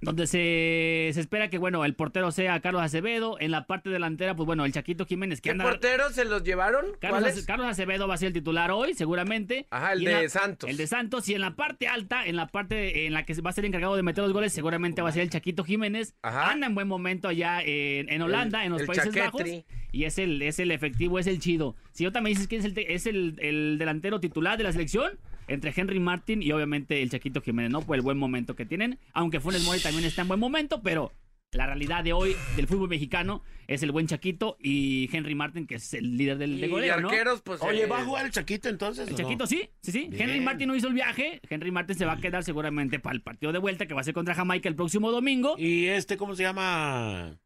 donde 0.00 0.26
se, 0.26 1.10
se 1.12 1.20
espera 1.20 1.48
que, 1.50 1.58
bueno, 1.58 1.84
el 1.84 1.94
portero 1.94 2.30
sea 2.30 2.60
Carlos 2.60 2.82
Acevedo. 2.82 3.36
En 3.40 3.50
la 3.50 3.66
parte 3.66 3.90
delantera, 3.90 4.34
pues 4.36 4.46
bueno, 4.46 4.64
el 4.64 4.72
Chaquito 4.72 5.06
Jiménez 5.06 5.40
que 5.40 5.48
¿Qué 5.48 5.50
anda... 5.52 5.64
porteros 5.64 6.12
se 6.14 6.24
los 6.24 6.42
llevaron? 6.44 6.84
Carlos, 7.00 7.44
Carlos 7.46 7.66
Acevedo 7.66 8.08
va 8.08 8.14
a 8.14 8.16
ser 8.18 8.28
el 8.28 8.32
titular 8.32 8.70
hoy, 8.70 8.94
seguramente. 8.94 9.66
Ajá, 9.70 9.92
el 9.92 10.02
Y 10.02 10.06
de 10.06 10.22
la- 10.22 10.28
Santos. 10.28 10.68
El 10.70 10.76
de 10.76 10.86
Santos. 10.86 11.28
Y 11.28 11.34
en 11.34 11.40
la 11.40 11.56
parte 11.56 11.88
alta, 11.88 12.26
en 12.26 12.36
la 12.36 12.46
parte 12.48 13.06
en 13.06 13.12
la 13.12 13.24
que 13.24 13.34
va 13.40 13.50
a 13.50 13.52
ser 13.52 13.64
encargado 13.64 13.96
de 13.96 14.02
meter 14.02 14.22
los 14.24 14.32
goles, 14.32 14.52
seguramente 14.52 15.02
va 15.02 15.08
a 15.08 15.12
ser 15.12 15.22
el 15.22 15.30
Chaquito 15.30 15.64
Jiménez. 15.64 16.14
Ajá. 16.22 16.50
Anda 16.52 16.66
en 16.66 16.74
buen 16.74 16.88
momento 16.88 17.28
allá 17.28 17.60
en, 17.62 18.08
en 18.10 18.22
Holanda, 18.22 18.60
El- 18.60 18.66
en 18.66 18.72
los 18.72 18.82
Países 18.82 19.12
Chaquetri. 19.12 19.50
Bajos. 19.56 19.64
Y 19.92 20.04
es 20.04 20.18
el, 20.18 20.42
es 20.42 20.58
el 20.58 20.70
efectivo, 20.72 21.18
es 21.18 21.26
el 21.26 21.38
chido. 21.38 21.74
Si 21.92 22.04
yo 22.04 22.12
también 22.12 22.34
dices 22.34 22.48
que 22.48 22.56
es 22.56 22.64
el, 22.66 22.76
es 22.78 23.06
el, 23.06 23.36
el 23.40 23.78
delantero 23.78 24.20
titular 24.20 24.58
de 24.58 24.64
la 24.64 24.72
selección, 24.72 25.18
entre 25.48 25.72
Henry 25.76 26.00
Martin 26.00 26.42
y 26.42 26.52
obviamente 26.52 27.02
el 27.02 27.10
Chaquito 27.10 27.40
Jiménez, 27.40 27.70
¿no? 27.70 27.82
Por 27.82 27.96
el 27.96 28.02
buen 28.02 28.18
momento 28.18 28.56
que 28.56 28.66
tienen. 28.66 28.98
Aunque 29.12 29.40
Funes 29.40 29.64
Mori 29.64 29.80
también 29.80 30.04
está 30.04 30.22
en 30.22 30.28
buen 30.28 30.40
momento, 30.40 30.82
pero 30.82 31.12
la 31.52 31.64
realidad 31.66 32.02
de 32.04 32.12
hoy 32.12 32.34
del 32.56 32.66
fútbol 32.66 32.88
mexicano 32.88 33.42
es 33.66 33.82
el 33.82 33.92
buen 33.92 34.06
Chaquito 34.08 34.56
y 34.60 35.08
Henry 35.16 35.34
Martin, 35.34 35.66
que 35.66 35.76
es 35.76 35.94
el 35.94 36.16
líder 36.16 36.38
del 36.38 36.60
de 36.60 36.66
Y 36.66 36.70
goleo, 36.70 37.00
¿no? 37.00 37.08
arqueros, 37.08 37.40
pues. 37.42 37.62
Oye, 37.62 37.84
eh, 37.84 37.86
¿va 37.86 38.00
a 38.00 38.04
jugar 38.04 38.26
el 38.26 38.32
Chaquito 38.32 38.68
entonces? 38.68 39.06
El 39.08 39.14
o 39.14 39.16
no? 39.16 39.22
Chaquito 39.22 39.46
sí, 39.46 39.70
sí, 39.80 39.92
sí. 39.92 40.08
Bien. 40.10 40.22
Henry 40.28 40.40
Martin 40.40 40.68
no 40.68 40.76
hizo 40.76 40.88
el 40.88 40.94
viaje. 40.94 41.40
Henry 41.48 41.70
Martin 41.70 41.96
se 41.96 42.04
va 42.04 42.14
a 42.14 42.20
quedar 42.20 42.42
seguramente 42.44 42.98
para 42.98 43.14
el 43.14 43.22
partido 43.22 43.52
de 43.52 43.58
vuelta 43.58 43.86
que 43.86 43.94
va 43.94 44.00
a 44.00 44.04
ser 44.04 44.14
contra 44.14 44.34
Jamaica 44.34 44.68
el 44.68 44.74
próximo 44.74 45.10
domingo. 45.12 45.54
¿Y 45.56 45.86
este 45.86 46.16
cómo 46.16 46.34
se 46.34 46.42
llama? 46.42 47.38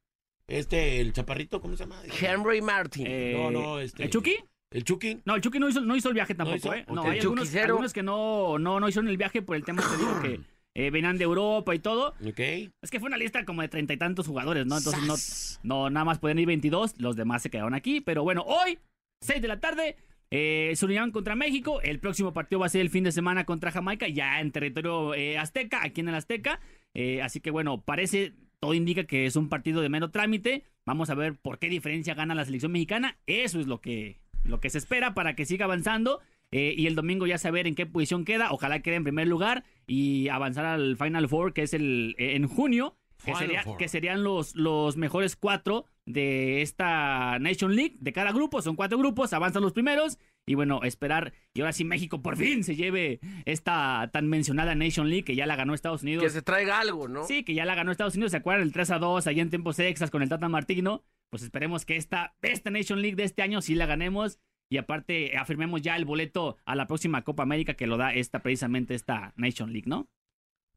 Este, 0.48 1.00
el 1.00 1.12
chaparrito, 1.12 1.60
¿cómo 1.60 1.76
se 1.76 1.84
llama? 1.84 2.02
Henry 2.20 2.60
Martin. 2.60 3.06
Eh, 3.06 3.34
no, 3.36 3.50
no, 3.52 3.78
este- 3.80 4.02
¿El 4.04 4.10
Chucky? 4.10 4.36
El 4.70 4.84
Chucky. 4.84 5.20
No, 5.24 5.34
el 5.34 5.40
Chucky 5.40 5.58
no 5.58 5.68
hizo, 5.68 5.80
no 5.80 5.96
hizo 5.96 6.08
el 6.08 6.14
viaje 6.14 6.34
tampoco, 6.34 6.56
hizo? 6.56 6.74
¿eh? 6.74 6.84
No, 6.88 7.02
Ok. 7.02 7.08
hay 7.08 7.18
algunos, 7.18 7.54
algunos 7.54 7.92
que 7.92 8.02
no, 8.02 8.58
no, 8.58 8.78
no 8.78 8.88
hicieron 8.88 9.08
el 9.08 9.16
viaje 9.16 9.42
por 9.42 9.56
el 9.56 9.64
tema 9.64 9.82
que 9.82 9.96
digo 9.96 10.20
que 10.22 10.40
eh, 10.76 10.90
venían 10.90 11.18
de 11.18 11.24
Europa 11.24 11.74
y 11.74 11.80
todo. 11.80 12.14
Ok. 12.24 12.38
Es 12.38 12.90
que 12.90 13.00
fue 13.00 13.08
una 13.08 13.16
lista 13.16 13.44
como 13.44 13.62
de 13.62 13.68
treinta 13.68 13.92
y 13.92 13.96
tantos 13.96 14.26
jugadores, 14.28 14.66
¿no? 14.66 14.78
Entonces 14.78 15.58
no, 15.64 15.74
no, 15.84 15.90
nada 15.90 16.04
más 16.04 16.18
pueden 16.20 16.38
ir 16.38 16.46
22, 16.46 17.00
los 17.00 17.16
demás 17.16 17.42
se 17.42 17.50
quedaron 17.50 17.74
aquí. 17.74 18.00
Pero 18.00 18.22
bueno, 18.22 18.44
hoy, 18.46 18.78
6 19.22 19.42
de 19.42 19.48
la 19.48 19.58
tarde, 19.58 19.96
eh, 20.30 20.72
Surinam 20.76 21.10
contra 21.10 21.34
México. 21.34 21.80
El 21.82 21.98
próximo 21.98 22.32
partido 22.32 22.60
va 22.60 22.66
a 22.66 22.70
ser 22.70 22.82
el 22.82 22.90
fin 22.90 23.02
de 23.02 23.10
semana 23.10 23.44
contra 23.44 23.72
Jamaica, 23.72 24.06
ya 24.06 24.40
en 24.40 24.52
territorio 24.52 25.14
eh, 25.14 25.36
azteca, 25.36 25.80
aquí 25.82 26.00
en 26.00 26.10
el 26.10 26.14
Azteca. 26.14 26.60
Eh, 26.94 27.22
así 27.22 27.40
que 27.40 27.50
bueno, 27.50 27.82
parece, 27.82 28.34
todo 28.60 28.74
indica 28.74 29.02
que 29.02 29.26
es 29.26 29.34
un 29.34 29.48
partido 29.48 29.80
de 29.80 29.88
mero 29.88 30.12
trámite. 30.12 30.62
Vamos 30.86 31.10
a 31.10 31.14
ver 31.14 31.34
por 31.34 31.58
qué 31.58 31.68
diferencia 31.68 32.14
gana 32.14 32.36
la 32.36 32.44
selección 32.44 32.70
mexicana. 32.70 33.18
Eso 33.26 33.58
es 33.58 33.66
lo 33.66 33.80
que, 33.80 34.19
lo 34.44 34.60
que 34.60 34.70
se 34.70 34.78
espera 34.78 35.14
para 35.14 35.34
que 35.34 35.44
siga 35.46 35.64
avanzando. 35.66 36.20
Eh, 36.52 36.74
y 36.76 36.86
el 36.88 36.96
domingo 36.96 37.28
ya 37.28 37.38
saber 37.38 37.66
en 37.68 37.76
qué 37.76 37.86
posición 37.86 38.24
queda. 38.24 38.50
Ojalá 38.50 38.80
quede 38.80 38.96
en 38.96 39.04
primer 39.04 39.28
lugar 39.28 39.62
y 39.86 40.28
avanzar 40.28 40.64
al 40.64 40.96
Final 40.96 41.28
Four, 41.28 41.52
que 41.52 41.62
es 41.62 41.74
el 41.74 42.16
eh, 42.18 42.34
en 42.34 42.48
junio. 42.48 42.96
Que, 43.24 43.34
sería- 43.34 43.62
serían 43.88 44.24
los, 44.24 44.56
los 44.56 44.96
mejores 44.96 45.36
cuatro 45.36 45.84
de 46.06 46.62
esta 46.62 47.38
Nation 47.38 47.76
League. 47.76 47.96
De 48.00 48.12
cada 48.14 48.32
grupo, 48.32 48.62
son 48.62 48.76
cuatro 48.76 48.96
grupos, 48.98 49.32
avanzan 49.34 49.62
los 49.62 49.74
primeros 49.74 50.18
Y 50.46 50.54
bueno, 50.54 50.80
esperar. 50.82 51.34
Y 51.54 51.60
ahora 51.60 51.72
sí 51.74 51.84
México 51.84 52.22
por 52.22 52.36
fin 52.38 52.64
se 52.64 52.74
lleve 52.76 53.20
esta 53.44 54.08
tan 54.12 54.26
mencionada 54.28 54.74
Nation 54.74 55.08
League 55.10 55.24
que 55.24 55.36
ya 55.36 55.46
la 55.46 55.54
ganó 55.54 55.74
Estados 55.74 56.02
Unidos. 56.02 56.24
Que 56.24 56.30
se 56.30 56.42
traiga 56.42 56.80
algo, 56.80 57.08
¿no? 57.08 57.24
Sí, 57.24 57.44
que 57.44 57.54
ya 57.54 57.64
la 57.66 57.74
ganó 57.74 57.92
Estados 57.92 58.14
Unidos. 58.14 58.30
¿Se 58.32 58.38
acuerdan 58.38 58.62
el 58.66 58.72
3 58.72 58.90
a 58.92 58.98
2 58.98 59.26
allá 59.26 59.42
en 59.42 59.50
tiempos 59.50 59.78
extras 59.78 60.10
con 60.10 60.22
el 60.22 60.28
Tata 60.28 60.48
Martino? 60.48 61.04
Pues 61.30 61.42
esperemos 61.42 61.84
que 61.86 61.96
esta, 61.96 62.34
esta 62.42 62.70
Nation 62.70 63.00
League 63.00 63.16
de 63.16 63.24
este 63.24 63.42
año 63.42 63.62
sí 63.62 63.74
la 63.74 63.86
ganemos. 63.86 64.38
Y 64.68 64.78
aparte, 64.78 65.36
afirmemos 65.36 65.82
ya 65.82 65.96
el 65.96 66.04
boleto 66.04 66.56
a 66.64 66.76
la 66.76 66.86
próxima 66.86 67.22
Copa 67.22 67.42
América 67.42 67.74
que 67.74 67.86
lo 67.88 67.96
da 67.96 68.12
esta 68.14 68.40
precisamente 68.40 68.94
esta 68.94 69.32
Nation 69.36 69.72
League, 69.72 69.88
¿no? 69.88 70.08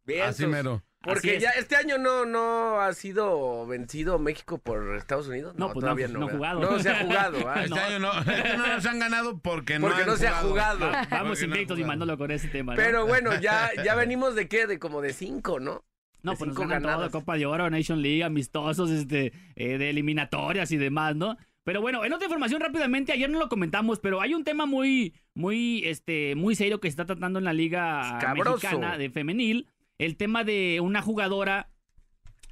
Bien, 0.05 0.23
Así 0.23 0.47
mero. 0.47 0.83
Porque 1.01 1.27
Así 1.27 1.37
es. 1.37 1.43
ya 1.43 1.49
este 1.51 1.75
año 1.75 1.97
no, 1.97 2.25
no 2.25 2.79
ha 2.81 2.93
sido 2.93 3.67
vencido 3.67 4.19
México 4.19 4.57
por 4.57 4.95
Estados 4.95 5.27
Unidos. 5.27 5.53
No, 5.57 5.67
pues 5.67 5.75
no, 5.75 5.81
todavía 5.81 6.07
no 6.07 6.19
ha 6.19 6.25
¿verdad? 6.25 6.37
jugado. 6.37 6.59
No 6.61 6.79
se 6.79 6.89
ha 6.89 6.99
jugado. 7.03 7.37
ah, 7.49 7.63
Este 7.63 7.69
no. 7.75 7.81
año 7.81 7.99
no, 7.99 8.19
este 8.19 8.31
año 8.31 8.57
no 8.57 8.67
nos 8.67 8.85
han 8.85 8.99
ganado 8.99 9.37
porque 9.39 9.79
no 9.79 9.87
Porque 9.87 10.01
han 10.03 10.07
no 10.07 10.15
se 10.17 10.27
ha 10.27 10.35
jugado. 10.35 10.91
Vamos 11.11 11.39
no 11.39 11.45
invictos 11.45 11.77
y. 11.79 11.83
Manolo 11.83 12.17
con 12.17 12.31
ese 12.31 12.47
tema, 12.47 12.73
¿no? 12.73 12.77
Pero 12.77 13.05
bueno, 13.05 13.37
ya, 13.39 13.69
ya 13.83 13.95
venimos 13.95 14.33
de 14.35 14.47
qué? 14.47 14.65
De 14.65 14.79
como 14.79 15.01
de 15.01 15.13
cinco, 15.13 15.59
¿no? 15.59 15.85
No, 16.23 16.31
pues 16.35 16.47
nos 16.47 16.55
cinco 16.57 16.69
ganan 16.69 16.99
todo. 16.99 17.11
Copa 17.11 17.37
de 17.37 17.45
Oro, 17.45 17.69
Nation 17.69 18.01
League, 18.01 18.23
amistosos, 18.23 18.89
este, 18.89 19.33
eh, 19.55 19.77
de 19.77 19.89
eliminatorias 19.89 20.71
y 20.71 20.77
demás, 20.77 21.15
¿no? 21.15 21.37
Pero 21.65 21.79
bueno, 21.81 22.03
en 22.03 22.11
otra 22.11 22.25
información 22.25 22.59
rápidamente, 22.61 23.11
ayer 23.13 23.29
no 23.29 23.39
lo 23.39 23.47
comentamos, 23.49 23.99
pero 23.99 24.19
hay 24.21 24.33
un 24.33 24.43
tema 24.43 24.65
muy, 24.65 25.13
muy, 25.33 25.81
este, 25.85 26.35
muy 26.35 26.55
serio 26.55 26.79
que 26.81 26.87
se 26.87 26.91
está 26.91 27.05
tratando 27.05 27.39
en 27.39 27.45
la 27.45 27.53
liga 27.53 28.17
Escabroso. 28.17 28.53
mexicana 28.67 28.97
de 28.97 29.09
femenil. 29.09 29.67
El 29.97 30.17
tema 30.17 30.43
de 30.43 30.79
una 30.81 31.01
jugadora, 31.01 31.69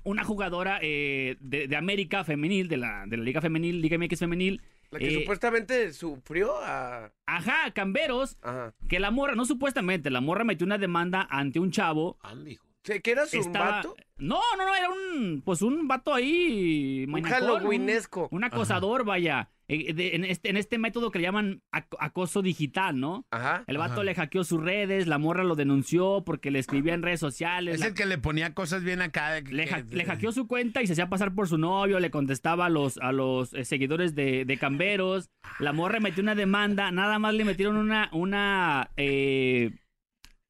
una 0.03 0.23
jugadora 0.23 0.79
eh, 0.81 1.35
de, 1.41 1.67
de 1.67 1.75
América 1.75 2.23
femenil, 2.23 2.67
de 2.69 2.77
la, 2.77 3.05
de 3.07 3.17
la 3.17 3.23
liga 3.23 3.41
femenil, 3.41 3.81
Liga 3.81 3.97
MX 3.97 4.19
femenil, 4.19 4.61
La 4.91 4.99
que 4.99 5.07
Eh, 5.09 5.19
supuestamente 5.21 5.91
sufrió 5.93 6.55
a... 6.63 7.11
ajá, 7.25 7.71
Camberos, 7.73 8.37
Ajá. 8.41 8.73
que 8.87 8.99
la 8.99 9.11
morra, 9.11 9.35
no 9.35 9.43
supuestamente, 9.45 10.09
la 10.09 10.21
morra 10.21 10.43
metió 10.45 10.65
una 10.65 10.77
demanda 10.77 11.27
ante 11.29 11.59
un 11.59 11.71
chavo. 11.71 12.17
Sí, 12.45 12.57
¿Que 12.83 13.11
era 13.11 13.25
su 13.27 13.37
estaba- 13.37 13.71
vato? 13.77 13.95
No, 14.17 14.39
no, 14.57 14.65
no, 14.65 14.75
era 14.75 14.89
un, 14.89 15.41
pues 15.43 15.61
un 15.61 15.87
vato 15.87 16.13
ahí. 16.13 17.05
Un 17.07 17.21
halloweenesco. 17.23 18.27
Un, 18.31 18.37
un 18.37 18.43
acosador, 18.43 19.03
vaya. 19.05 19.49
Eh, 19.67 19.93
en, 20.15 20.25
este, 20.25 20.49
en 20.49 20.57
este 20.57 20.77
método 20.77 21.11
que 21.11 21.19
le 21.19 21.23
llaman 21.23 21.61
ac- 21.71 21.95
acoso 21.99 22.41
digital, 22.41 22.99
¿no? 22.99 23.25
Ajá. 23.31 23.63
El 23.67 23.77
vato 23.77 23.93
Ajá. 23.93 24.03
le 24.03 24.15
hackeó 24.15 24.43
sus 24.43 24.61
redes, 24.61 25.07
la 25.07 25.17
morra 25.17 25.43
lo 25.43 25.55
denunció 25.55 26.23
porque 26.25 26.51
le 26.51 26.59
escribía 26.59 26.93
en 26.93 27.03
redes 27.03 27.19
sociales. 27.19 27.75
Es 27.75 27.79
la- 27.81 27.87
el 27.87 27.93
que 27.93 28.05
le 28.05 28.17
ponía 28.17 28.53
cosas 28.53 28.83
bien 28.83 29.01
acá. 29.01 29.31
de 29.31 29.43
le, 29.43 29.63
ha- 29.71 29.79
le 29.79 30.03
hackeó 30.05 30.31
su 30.31 30.47
cuenta 30.47 30.81
y 30.81 30.87
se 30.87 30.93
hacía 30.93 31.07
pasar 31.09 31.33
por 31.33 31.47
su 31.47 31.57
novio, 31.57 31.99
le 31.99 32.11
contestaba 32.11 32.65
a 32.65 32.69
los, 32.69 32.97
a 32.97 33.11
los 33.11 33.53
eh, 33.53 33.63
seguidores 33.63 34.13
de, 34.15 34.43
de 34.45 34.57
Camberos. 34.57 35.29
La 35.59 35.71
morra 35.71 35.99
metió 35.99 36.21
una 36.21 36.35
demanda, 36.35 36.91
nada 36.91 37.17
más 37.19 37.33
le 37.35 37.45
metieron 37.45 37.77
una, 37.77 38.09
una, 38.11 38.89
eh, 38.97 39.71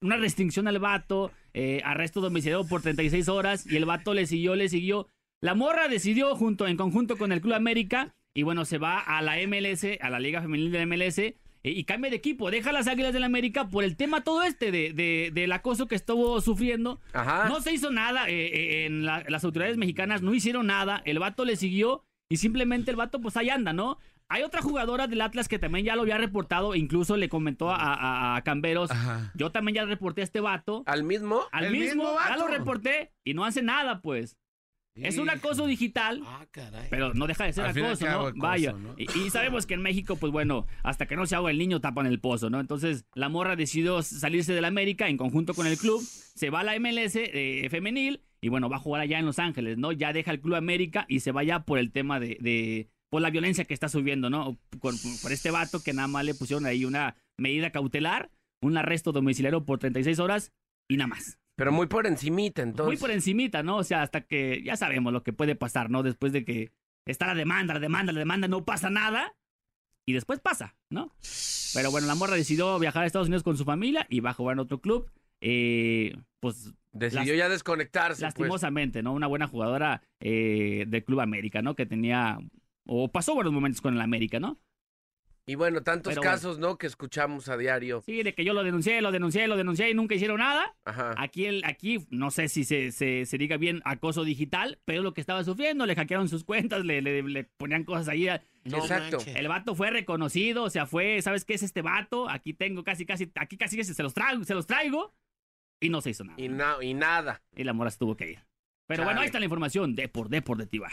una 0.01 0.17
restricción 0.17 0.67
al 0.67 0.79
vato, 0.79 1.31
eh, 1.53 1.81
arresto 1.84 2.22
domiciliario 2.22 2.67
por 2.67 2.81
36 2.81 3.27
horas 3.29 3.65
y 3.70 3.75
el 3.77 3.86
vato 3.86 4.13
le 4.13 4.25
siguió, 4.25 4.55
le 4.55 4.70
siguió. 4.70 5.08
La 5.41 5.55
morra 5.55 5.88
decidió 5.88 6.36
junto, 6.36 6.67
en 6.67 6.77
conjunto 6.77 7.17
con 7.17 7.31
el 7.31 7.41
Club 7.41 7.53
América 7.55 8.13
y 8.34 8.43
bueno, 8.43 8.63
se 8.65 8.77
va 8.77 9.00
a 9.00 9.22
la 9.22 9.36
MLS, 9.48 9.86
a 10.00 10.10
la 10.10 10.20
Liga 10.20 10.41
Femenil 10.41 10.72
de 10.72 10.79
la 10.79 10.86
MLS 10.86 11.17
eh, 11.20 11.36
y 11.63 11.84
cambia 11.84 12.10
de 12.10 12.15
equipo, 12.17 12.50
deja 12.51 12.72
las 12.72 12.88
Águilas 12.88 13.13
del 13.13 13.24
América 13.24 13.67
por 13.70 13.84
el 13.84 13.96
tema 13.98 14.24
todo 14.24 14.43
este 14.43 14.72
de, 14.72 14.93
de- 14.93 15.31
del 15.34 15.51
acoso 15.51 15.88
que 15.88 15.96
estuvo 15.96 16.39
sufriendo. 16.41 17.00
Ajá. 17.13 17.50
No 17.50 17.60
se 17.62 17.74
hizo 17.74 17.91
nada, 17.91 18.29
eh, 18.29 18.46
eh, 18.53 18.86
en 18.86 19.05
la- 19.05 19.24
las 19.27 19.43
autoridades 19.43 19.77
mexicanas 19.77 20.22
no 20.22 20.34
hicieron 20.34 20.67
nada, 20.67 21.01
el 21.05 21.20
vato 21.20 21.43
le 21.46 21.55
siguió 21.55 22.03
y 22.29 22.38
simplemente 22.38 22.89
el 22.91 22.98
vato 22.98 23.20
pues 23.20 23.36
ahí 23.36 23.50
anda, 23.50 23.74
¿no? 23.74 23.98
Hay 24.33 24.43
otra 24.43 24.61
jugadora 24.61 25.07
del 25.07 25.21
Atlas 25.21 25.47
que 25.47 25.59
también 25.59 25.85
ya 25.85 25.95
lo 25.95 26.03
había 26.03 26.17
reportado, 26.17 26.73
incluso 26.75 27.17
le 27.17 27.27
comentó 27.29 27.69
a, 27.69 27.75
a- 27.75 28.35
a 28.38 28.41
Camberos, 28.43 28.89
Ajá. 28.91 29.31
yo 29.35 29.51
también 29.51 29.75
ya 29.75 29.85
reporté 29.85 30.21
a 30.21 30.23
este 30.23 30.39
vato, 30.39 30.83
¿Al 30.85 31.03
mismo? 31.03 31.41
al 31.51 31.65
¿El 31.65 31.71
mismo, 31.73 32.03
mismo 32.03 32.17
ya 32.27 32.38
lo 32.38 32.47
reporté 32.47 33.11
y 33.23 33.33
no 33.33 33.43
hace 33.45 33.61
nada 33.61 34.01
pues. 34.01 34.38
Es 34.93 35.17
un 35.17 35.29
acoso 35.29 35.67
digital, 35.67 36.21
Ah, 36.25 36.45
caray. 36.51 36.88
pero 36.89 37.13
no 37.13 37.25
deja 37.25 37.45
de 37.45 37.53
ser 37.53 37.65
acoso, 37.65 38.05
¿no? 38.05 38.11
acoso, 38.27 38.33
Vaya. 38.35 38.73
¿no? 38.73 38.93
Y, 38.97 39.03
y 39.19 39.29
sabemos 39.29 39.65
que 39.65 39.73
en 39.73 39.81
México, 39.81 40.17
pues 40.17 40.33
bueno, 40.33 40.67
hasta 40.83 41.05
que 41.05 41.15
no 41.15 41.25
se 41.25 41.35
ahoga 41.35 41.50
el 41.50 41.57
niño, 41.57 41.79
tapan 41.79 42.07
el 42.07 42.19
pozo, 42.19 42.50
¿no? 42.50 42.59
Entonces, 42.59 43.05
la 43.13 43.29
morra 43.29 43.55
decidió 43.55 44.01
salirse 44.01 44.53
de 44.53 44.59
la 44.59 44.67
América 44.67 45.07
en 45.07 45.15
conjunto 45.15 45.53
con 45.53 45.65
el 45.65 45.77
club, 45.77 46.01
se 46.01 46.50
va 46.50 46.59
a 46.59 46.63
la 46.65 46.77
MLS 46.77 47.15
eh, 47.15 47.67
femenil 47.71 48.21
y 48.41 48.50
bueno, 48.50 48.67
va 48.69 48.75
a 48.75 48.79
jugar 48.79 49.01
allá 49.01 49.17
en 49.17 49.25
Los 49.25 49.39
Ángeles, 49.39 49.77
¿no? 49.77 49.93
Ya 49.93 50.11
deja 50.11 50.31
el 50.31 50.41
Club 50.41 50.55
América 50.55 51.05
y 51.07 51.21
se 51.21 51.31
va 51.31 51.43
ya 51.45 51.63
por 51.63 51.79
el 51.79 51.93
tema 51.93 52.19
de, 52.19 52.38
de 52.41 52.89
por 53.12 53.22
la 53.22 53.30
violencia 53.30 53.65
que 53.65 53.74
está 53.74 53.89
subiendo, 53.89 54.30
¿no? 54.30 54.58
Por, 54.80 54.96
por 55.22 55.32
este 55.32 55.51
vato 55.51 55.84
que 55.84 55.94
nada 55.94 56.08
más 56.08 56.24
le 56.24 56.34
pusieron 56.34 56.65
ahí 56.65 56.86
una 56.86 57.18
medida 57.38 57.72
cautelar, 57.72 58.32
un 58.62 58.77
arresto 58.77 59.12
domiciliario 59.12 59.65
por 59.65 59.80
36 59.80 60.18
horas 60.20 60.53
y 60.88 60.96
nada 60.96 61.10
más. 61.10 61.38
Pero 61.58 61.74
muy 61.74 61.88
por 61.88 62.08
encimita, 62.08 62.62
entonces. 62.62 62.88
Muy 62.88 62.98
por 62.98 63.12
encimita, 63.12 63.63
¿no? 63.63 63.77
O 63.77 63.84
sea, 63.84 64.01
hasta 64.01 64.22
que 64.22 64.63
ya 64.63 64.77
sabemos 64.77 65.12
lo 65.12 65.24
que 65.24 65.34
puede 65.34 65.56
pasar, 65.56 65.89
¿no? 65.89 66.03
Después 66.03 66.32
de 66.32 66.46
que 66.46 66.72
está 67.06 67.27
la 67.27 67.36
demanda, 67.36 67.74
la 67.74 67.82
demanda, 67.82 68.13
la 68.13 68.20
demanda, 68.20 68.48
no 68.48 68.63
pasa 68.63 68.89
nada. 68.89 69.36
Y 70.06 70.13
después 70.13 70.39
pasa, 70.39 70.75
¿no? 70.89 71.13
Pero 71.74 71.91
bueno, 71.91 72.08
la 72.08 72.15
morra 72.15 72.36
decidió 72.36 72.80
viajar 72.80 73.03
a 73.03 73.08
Estados 73.08 73.27
Unidos 73.27 73.44
con 73.44 73.58
su 73.58 73.65
familia 73.65 74.08
y 74.10 74.22
va 74.22 74.30
a 74.30 74.34
jugar 74.34 74.53
en 74.56 74.60
otro 74.60 74.80
club. 74.80 75.12
Eh, 75.41 76.15
pues 76.39 76.74
Decidió 76.94 77.36
ya 77.36 77.50
desconectarse. 77.50 78.22
pues. 78.22 78.22
lastimosamente, 78.22 79.01
¿no? 79.03 79.13
Una 79.13 79.27
buena 79.27 79.48
jugadora 79.48 80.01
eh, 80.20 80.86
del 80.88 81.03
Club 81.03 81.22
América, 81.22 81.62
¿no? 81.62 81.75
Que 81.75 81.86
tenía, 81.86 82.39
o 82.85 83.11
pasó 83.11 83.33
buenos 83.35 83.53
momentos 83.53 83.81
con 83.81 83.93
el 83.95 84.01
América, 84.01 84.39
¿no? 84.39 84.59
Y 85.47 85.55
bueno, 85.55 85.81
tantos 85.81 86.11
Pero 86.11 86.21
bueno. 86.21 86.31
casos, 86.35 86.59
¿no? 86.59 86.77
Que 86.77 86.85
escuchamos 86.85 87.50
a 87.50 87.57
diario. 87.57 88.01
Sí, 88.05 88.21
de 88.21 88.35
que 88.35 88.45
yo 88.45 88.53
lo 88.53 88.63
denuncié, 88.63 89.01
lo 89.01 89.11
denuncié, 89.11 89.47
lo 89.47 89.57
denuncié 89.57 89.89
y 89.89 89.93
nunca 89.95 90.13
hicieron 90.13 90.38
nada. 90.38 90.75
Ajá. 90.85 91.15
Aquí, 91.17 91.45
el, 91.47 91.63
aquí 91.65 92.05
no 92.11 92.29
sé 92.29 92.47
si 92.47 92.63
se, 92.63 92.91
se, 92.91 93.25
se 93.25 93.38
diga 93.39 93.57
bien 93.57 93.81
acoso 93.83 94.23
digital, 94.23 94.79
pero 94.85 95.01
lo 95.01 95.13
que 95.15 95.19
estaba 95.19 95.43
sufriendo, 95.43 95.88
le 95.88 95.95
hackearon 95.95 96.29
sus 96.29 96.43
cuentas, 96.43 96.85
le, 96.85 97.01
le, 97.01 97.23
le 97.23 97.43
ponían 97.43 97.83
cosas 97.85 98.07
ahí. 98.07 98.27
No 98.65 98.77
Exacto. 98.77 99.17
El 99.25 99.47
vato 99.47 99.73
fue 99.73 99.89
reconocido, 99.89 100.63
o 100.63 100.69
sea, 100.69 100.85
fue, 100.85 101.19
¿sabes 101.23 101.43
qué 101.43 101.55
es 101.55 101.63
este 101.63 101.81
vato? 101.81 102.29
Aquí 102.29 102.53
tengo 102.53 102.83
casi, 102.83 103.07
casi, 103.07 103.29
aquí 103.35 103.57
casi 103.57 103.83
se 103.83 104.03
los 104.03 104.13
traigo, 104.13 104.43
se 104.43 104.53
los 104.53 104.67
traigo. 104.67 105.11
Y 105.79 105.89
no 105.89 106.01
se 106.01 106.11
hizo 106.11 106.23
nada. 106.23 106.39
Y, 106.39 106.45
Y, 106.45 106.50
na- 106.50 106.75
y 106.83 106.93
nada. 106.93 107.41
la 107.55 107.73
mora 107.73 107.89
se 107.89 107.97
tuvo 107.97 108.15
que 108.15 108.29
ir. 108.33 108.39
Pero 108.85 108.97
Chale. 109.00 109.05
bueno, 109.05 109.21
ahí 109.21 109.25
está 109.25 109.39
la 109.39 109.45
información 109.45 109.95
de 109.95 110.07
por 110.07 110.29
deportiva. 110.29 110.89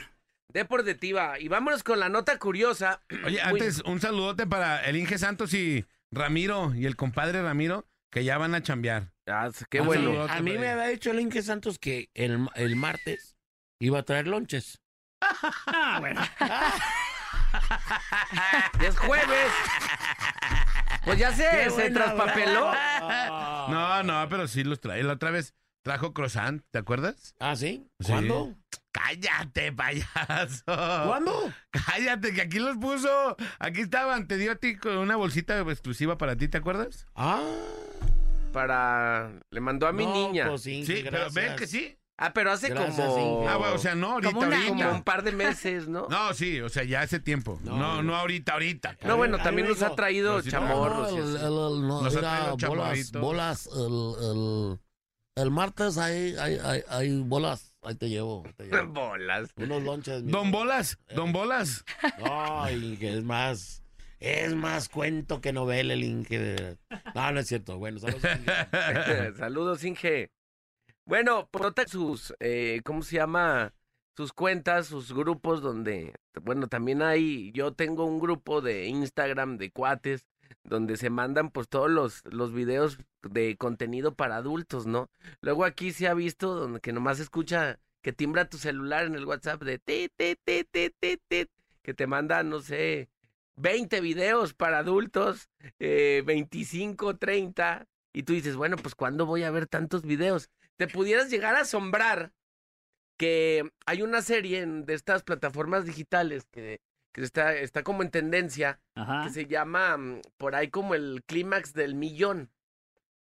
Deportiva. 0.53 1.39
Y 1.39 1.49
vámonos 1.49 1.83
con 1.83 2.01
la 2.01 2.09
nota 2.09 2.39
curiosa. 2.39 3.01
Oye, 3.25 3.37
Uy, 3.37 3.39
antes 3.39 3.81
un 3.85 4.01
saludote 4.01 4.47
para 4.47 4.85
el 4.85 4.97
Inge 4.97 5.19
Santos 5.19 5.53
y 5.55 5.85
Ramiro 6.11 6.75
y 6.75 6.87
el 6.87 6.97
compadre 6.97 7.43
Ramiro 7.43 7.87
que 8.11 8.25
ya 8.25 8.39
van 8.39 8.55
a 8.55 8.63
chambear. 8.63 9.13
ah, 9.27 9.51
qué 9.69 9.81
Un 9.83 9.87
bueno. 9.87 10.23
A 10.23 10.41
mí 10.41 10.57
me 10.57 10.69
había 10.69 10.87
dicho 10.87 11.11
el 11.11 11.21
Inge 11.21 11.43
Santos 11.43 11.79
que 11.79 12.11
el, 12.15 12.49
el 12.55 12.77
martes 12.77 13.37
iba 13.81 13.99
a 13.99 14.03
traer 14.03 14.27
lonches. 14.27 14.81
Ah, 15.21 15.99
bueno. 16.01 16.21
Es 18.81 18.97
jueves. 18.99 19.51
Pues 21.05 21.19
ya 21.19 21.33
se, 21.33 21.49
Qué 21.51 21.71
se 21.71 21.91
traspapeló. 21.91 22.73
No, 23.69 24.03
no, 24.03 24.27
pero 24.31 24.49
sí 24.49 24.65
los 24.65 24.81
trae. 24.81 25.03
La 25.03 25.15
otra 25.15 25.31
vez 25.31 25.55
trajo 25.83 26.15
croissant, 26.15 26.63
¿te 26.71 26.79
acuerdas? 26.79 27.35
¿Ah, 27.39 27.55
sí? 27.55 27.87
Sí. 28.01 28.13
Cállate, 28.99 29.73
payaso. 29.73 30.65
¿Cuándo? 30.67 31.53
Cállate, 31.71 32.33
que 32.35 32.43
aquí 32.43 32.59
los 32.59 32.77
puso. 32.79 33.37
Aquí 33.59 33.81
estaban. 33.83 34.27
Te 34.27 34.37
dio 34.37 34.53
a 34.53 34.57
ti 34.57 34.77
con 34.77 34.97
una 34.99 35.17
bolsita 35.17 35.59
exclusiva 35.61 36.19
para 36.19 36.37
ti, 36.37 36.49
¿te 36.49 36.59
acuerdas? 36.59 37.07
Ah. 37.15 37.43
Para. 38.53 39.31
Le 39.51 39.61
mandó 39.61 39.87
a 39.87 39.93
mi 39.93 40.05
No, 40.07 40.13
niña. 40.15 40.49
pues 40.49 40.63
sí, 40.63 40.85
Sí, 40.85 41.03
pero 41.05 41.29
ven 41.33 41.57
que 41.57 41.67
sí. 41.67 41.97
Ah, 42.21 42.33
pero 42.33 42.51
hace 42.51 42.69
Gracias, 42.71 42.97
como. 43.07 43.43
Inge. 43.43 43.49
Ah, 43.49 43.57
bueno, 43.59 43.75
o 43.75 43.79
sea, 43.79 43.95
no 43.95 44.11
ahorita, 44.15 44.33
Como 44.33 44.47
un 44.47 44.53
ahorita. 44.53 44.75
como 44.75 44.91
un 44.91 45.03
par 45.05 45.23
de 45.23 45.31
meses, 45.31 45.87
¿no? 45.87 46.09
No, 46.11 46.35
sí, 46.35 46.61
o 46.61 46.69
sea, 46.69 46.83
ya 46.83 47.03
hace 47.03 47.21
tiempo. 47.21 47.61
No, 47.63 48.03
No, 48.03 48.17
ahorita, 48.17 48.55
ahorita. 48.55 48.97
No, 49.05 49.17
bueno, 49.17 49.39
también 49.39 49.69
nos 49.69 49.83
ha 49.83 49.95
traído 49.95 50.41
chamorros. 50.43 51.13
y 51.13 51.17
el, 51.17 51.23
así. 51.23 51.31
el- 51.37 51.37
el- 51.43 51.87
no, 51.87 52.03
Nos 52.03 52.17
ha 52.17 52.19
traído 52.21 52.57
chamorritos. 52.57 53.23
bolas, 53.23 53.69
el, 53.73 54.15
el, 54.21 54.79
el 55.45 55.51
martes 55.53 55.97
hay, 55.99 56.35
hay, 56.41 56.59
hay, 56.65 56.83
hay 56.89 57.21
bolas, 57.23 57.68
ahí 57.89 57.95
te 57.97 58.09
llevo, 58.09 58.45
te 58.57 58.65
llevo. 58.71 58.93
Bolas. 58.93 59.51
unos 59.57 59.83
lonches. 59.83 60.27
Don 60.27 60.51
Bolas, 60.51 60.99
Don 61.15 61.33
Bolas. 61.33 61.85
Ay, 62.23 62.97
que 62.99 63.15
es 63.15 63.25
más, 63.25 63.83
es 64.21 64.55
más 64.55 64.89
cuento 64.89 65.41
que 65.41 65.53
novela 65.53 65.95
el 65.95 66.05
Inge. 66.05 66.77
No, 67.15 67.33
no 67.33 67.41
es 67.41 67.47
cierto, 67.49 67.79
bueno, 67.79 67.99
saludos. 67.99 68.25
Inge. 68.25 69.33
Saludos, 69.37 69.85
Inge. 69.85 70.31
Bueno, 71.05 71.49
prota 71.51 71.87
sus, 71.87 72.35
eh, 72.41 72.81
¿cómo 72.85 73.03
se 73.03 73.17
llama? 73.17 73.73
Sus 74.17 74.33
cuentas, 74.33 74.89
sus 74.89 75.13
grupos 75.13 75.63
donde, 75.63 76.13
bueno, 76.43 76.67
también 76.67 77.03
hay, 77.03 77.53
yo 77.53 77.73
tengo 77.73 78.05
un 78.05 78.19
grupo 78.19 78.61
de 78.61 78.87
Instagram 78.89 79.59
de 79.59 79.71
cuates 79.71 80.27
donde 80.69 80.97
se 80.97 81.11
mandan 81.11 81.51
pues 81.51 81.69
todos 81.69 81.91
los, 81.91 82.23
los 82.27 82.53
videos 82.53 82.99
de 83.23 83.57
contenido 83.57 84.15
para 84.15 84.37
adultos, 84.37 84.87
¿no? 84.87 85.11
Luego 85.41 85.65
aquí 85.65 85.93
se 85.93 86.09
ha 86.09 86.15
visto 86.15 86.55
donde 86.55 86.81
que 86.81 86.93
nomás 86.93 87.21
escucha 87.21 87.79
que 88.03 88.13
timbra 88.13 88.49
tu 88.49 88.59
celular 88.59 89.07
en 89.07 89.15
el 89.15 89.25
WhatsApp 89.27 89.63
de 89.63 89.79
ti, 89.79 90.09
ti, 90.17 90.37
ti, 90.45 90.65
ti, 90.71 90.91
ti, 91.01 91.19
ti, 91.29 91.47
que 91.83 91.95
te 91.95 92.07
manda, 92.07 92.43
no 92.43 92.61
sé, 92.61 93.09
20 93.57 94.01
videos 94.01 94.55
para 94.55 94.79
adultos, 94.79 95.49
eh, 95.79 96.23
25, 96.27 97.17
30, 97.17 97.87
y 98.13 98.23
tú 98.23 98.33
dices, 98.33 98.57
bueno, 98.57 98.77
pues 98.77 98.95
¿cuándo 98.95 99.27
voy 99.27 99.43
a 99.43 99.51
ver 99.51 99.67
tantos 99.67 100.03
videos? 100.03 100.51
Te 100.77 100.87
pudieras 100.87 101.31
llegar 101.31 101.57
a 101.57 101.61
asombrar 101.63 102.33
que 103.17 103.71
hay 103.87 104.03
una 104.03 104.23
serie 104.23 104.61
en- 104.61 104.85
de 104.87 104.95
estas 104.95 105.23
plataformas 105.23 105.85
digitales 105.85 106.45
que, 106.51 106.81
que 107.19 107.25
está, 107.25 107.55
está 107.55 107.83
como 107.83 108.03
en 108.03 108.11
tendencia, 108.11 108.81
Ajá. 108.95 109.25
que 109.25 109.31
se 109.31 109.47
llama 109.47 109.97
mm, 109.97 110.23
por 110.37 110.55
ahí 110.55 110.69
como 110.69 110.95
el 110.95 111.25
clímax 111.27 111.73
del 111.73 111.95
millón. 111.95 112.51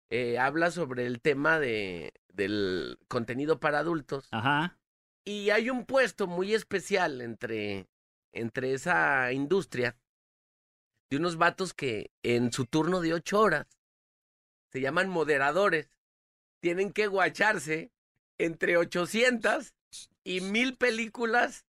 Eh, 0.10 0.38
habla 0.38 0.72
sobre 0.72 1.06
el 1.06 1.20
tema 1.20 1.60
de, 1.60 2.13
del 2.32 3.00
contenido 3.08 3.60
para 3.60 3.80
adultos. 3.80 4.27
Ajá. 4.32 4.77
Y 5.25 5.50
hay 5.50 5.70
un 5.70 5.86
puesto 5.86 6.27
muy 6.27 6.54
especial 6.54 7.22
entre, 7.22 7.88
entre 8.32 8.74
esa 8.74 9.34
industria 9.34 9.98
de 11.10 11.18
unos 11.18 11.38
vatos 11.38 11.74
que 11.74 12.12
en 12.24 12.54
su 12.54 12.66
turno 12.66 13.01
de 13.01 13.13
ocho 13.13 13.42
horas 13.42 13.68
se 14.72 14.80
llaman 14.80 15.10
moderadores. 15.10 15.92
Tienen 16.62 16.94
que 16.94 17.08
guacharse 17.08 17.92
entre 18.38 18.77
800 18.77 19.74
y 20.24 20.42
1000 20.42 20.77
películas 20.77 21.66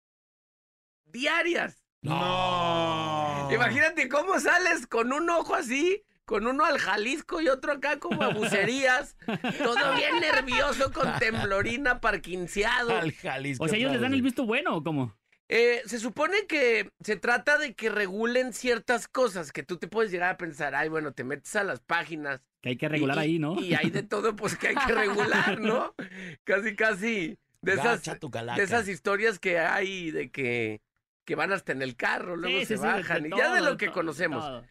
diarias. 1.05 1.82
No. 2.03 3.49
Imagínate 3.53 4.09
cómo 4.09 4.39
sales 4.41 4.87
con 4.87 5.13
un 5.13 5.29
ojo 5.31 5.55
así, 5.55 6.03
con 6.25 6.47
uno 6.47 6.65
al 6.65 6.79
Jalisco 6.79 7.41
y 7.41 7.49
otro 7.49 7.73
acá 7.73 7.99
como 7.99 8.23
a 8.23 8.29
bucerías, 8.29 9.17
todo 9.63 9.95
bien 9.97 10.21
nervioso, 10.21 10.93
con 10.93 11.19
temblorina, 11.19 12.01
parquinceado. 12.01 12.97
Al 12.97 13.13
Jalisco. 13.13 13.65
O 13.65 13.69
sea, 13.69 13.79
ellos 13.79 13.93
les 13.93 14.01
dan 14.01 14.15
el 14.15 14.23
visto 14.23 14.47
bueno 14.47 14.77
o 14.77 14.83
cómo? 14.83 15.15
Eh, 15.49 15.83
se 15.85 15.99
supone 15.99 16.47
que 16.47 16.89
se 17.05 17.17
trata 17.17 17.59
de 17.59 17.75
que 17.75 17.91
regulen 17.91 18.55
ciertas 18.55 19.07
cosas 19.07 19.53
que 19.53 19.63
tú 19.63 19.77
te 19.77 19.87
puedes 19.87 20.11
llegar 20.11 20.31
a 20.31 20.37
pensar, 20.39 20.75
ay, 20.75 20.89
bueno, 20.89 21.13
te 21.13 21.25
metes 21.25 21.55
a 21.57 21.65
las 21.65 21.81
páginas. 21.81 22.41
Que 22.63 22.71
hay 22.71 22.77
que 22.77 22.89
regular 22.89 23.19
y- 23.19 23.21
ahí, 23.21 23.39
¿no? 23.39 23.61
Y 23.61 23.75
hay 23.75 23.91
de 23.91 24.03
todo, 24.03 24.35
pues 24.35 24.57
que 24.57 24.69
hay 24.69 24.75
que 24.77 24.93
regular, 24.95 25.61
¿no? 25.61 25.95
Casi, 26.45 26.75
casi 26.75 27.39
de 27.61 27.73
esas, 27.75 27.99
Gacha 28.03 28.19
tu 28.19 28.31
calaca. 28.31 28.57
de 28.59 28.65
esas 28.65 28.89
historias 28.89 29.39
que 29.39 29.59
hay 29.59 30.11
de 30.11 30.31
que, 30.31 30.81
que 31.27 31.35
van 31.35 31.53
hasta 31.53 31.73
en 31.73 31.83
el 31.83 31.97
carro, 31.97 32.37
luego 32.37 32.59
Sí, 32.61 32.67
se 32.67 32.77
sí, 32.77 32.83
bajan, 32.83 33.27
y 33.27 33.31
ya 33.31 33.55
de 33.55 33.61
lo 33.61 33.77
que 33.77 33.87
todo, 33.87 33.95
conocemos. 33.95 34.45
todo. 34.45 34.67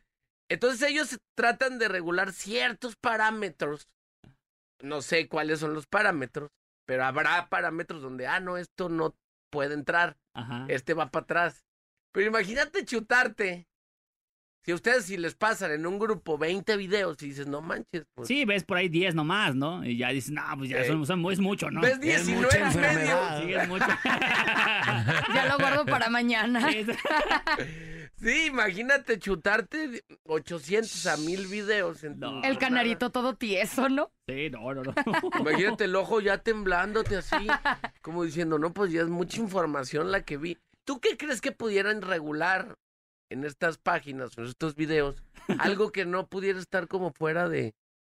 Entonces 0.50 0.90
ellos 0.90 1.18
tratan 1.36 1.80
de 1.80 1.88
regular 1.88 2.34
ciertos 2.34 2.96
parámetros. 2.98 3.88
No 4.82 5.02
sé 5.02 5.28
cuáles 5.30 5.60
son 5.60 5.74
los 5.74 5.86
parámetros, 5.88 6.50
pero 6.86 7.06
habrá 7.06 7.48
parámetros 7.50 8.02
donde, 8.02 8.28
ah, 8.28 8.40
no, 8.40 8.58
esto 8.58 8.90
no 8.90 9.16
puede 9.52 9.74
entrar 9.76 10.18
Ajá. 10.34 10.66
este 10.70 10.94
va 10.94 11.10
para 11.10 11.24
atrás. 11.24 11.64
Pero 12.14 12.28
imagínate 12.28 12.84
chutarte. 12.84 13.68
Si 14.64 14.72
a 14.72 14.76
ustedes 14.76 15.06
si 15.06 15.18
les 15.18 15.34
pasan 15.34 15.72
en 15.72 15.88
un 15.88 15.98
grupo 15.98 16.38
20 16.38 16.78
videos 16.78 17.18
y 17.24 17.30
dices, 17.30 17.48
no 17.48 17.62
manches, 17.62 18.06
pues 18.14 18.28
Sí, 18.28 18.46
ves 18.46 18.64
por 18.64 18.78
ahí 18.78 18.90
10 18.90 19.16
nomás, 19.16 19.56
¿no? 19.56 19.84
Y 19.84 19.98
ya 19.98 20.10
dices, 20.10 20.32
no, 20.32 20.44
pues 20.58 20.70
ya 20.70 20.78
Eh, 20.82 20.86
son, 20.88 21.04
son- 21.08 21.32
es 21.32 21.40
mucho, 21.40 21.72
¿no? 21.72 21.82
ves 21.82 21.94
Es 21.94 22.00
19 22.28 22.44
mucha 22.46 22.58
en 22.58 22.64
medio. 22.64 22.80
enfermedad. 22.90 23.42
Sí, 23.44 23.54
es 23.54 23.68
mucho. 23.68 23.86
Ya 25.34 25.46
lo 25.48 25.58
guardo 25.58 25.86
para 25.86 26.10
mañana. 26.10 26.70
Sí, 28.18 28.46
imagínate 28.48 29.18
chutarte 29.20 29.88
de 29.88 30.04
800 30.26 31.08
a 31.08 31.18
1000 31.18 31.48
videos. 31.48 32.04
En 32.04 32.20
No. 32.20 32.44
El 32.44 32.58
canarito 32.58 33.10
todo 33.10 33.36
tieso, 33.36 33.90
¿no? 33.90 34.12
sí, 34.28 34.50
no, 34.50 34.74
no, 34.74 34.84
no. 34.84 34.94
Imagínate 35.40 35.86
el 35.86 35.96
ojo 35.96 36.22
ya 36.22 36.38
temblándote 36.38 37.18
así, 37.18 37.48
como 38.02 38.24
diciendo, 38.24 38.60
no, 38.60 38.74
pues 38.74 38.92
ya 38.92 39.02
es 39.02 39.10
mucha 39.10 39.40
información 39.40 40.12
la 40.12 40.22
que 40.24 40.38
vi. 40.38 40.58
¿Tú 40.86 41.00
qué 41.00 41.18
crees 41.18 41.42
que 41.42 41.52
pudieran 41.52 42.02
regular 42.02 42.76
en 43.32 43.46
estas 43.46 43.78
páginas, 43.78 44.38
en 44.38 44.46
estos 44.46 44.76
videos? 44.76 45.24
Algo 45.60 45.92
que 45.92 46.06
no 46.06 46.28
pudiera 46.28 46.60
estar 46.60 46.88
como 46.88 47.12
fuera 47.12 47.50
de, 47.50 47.74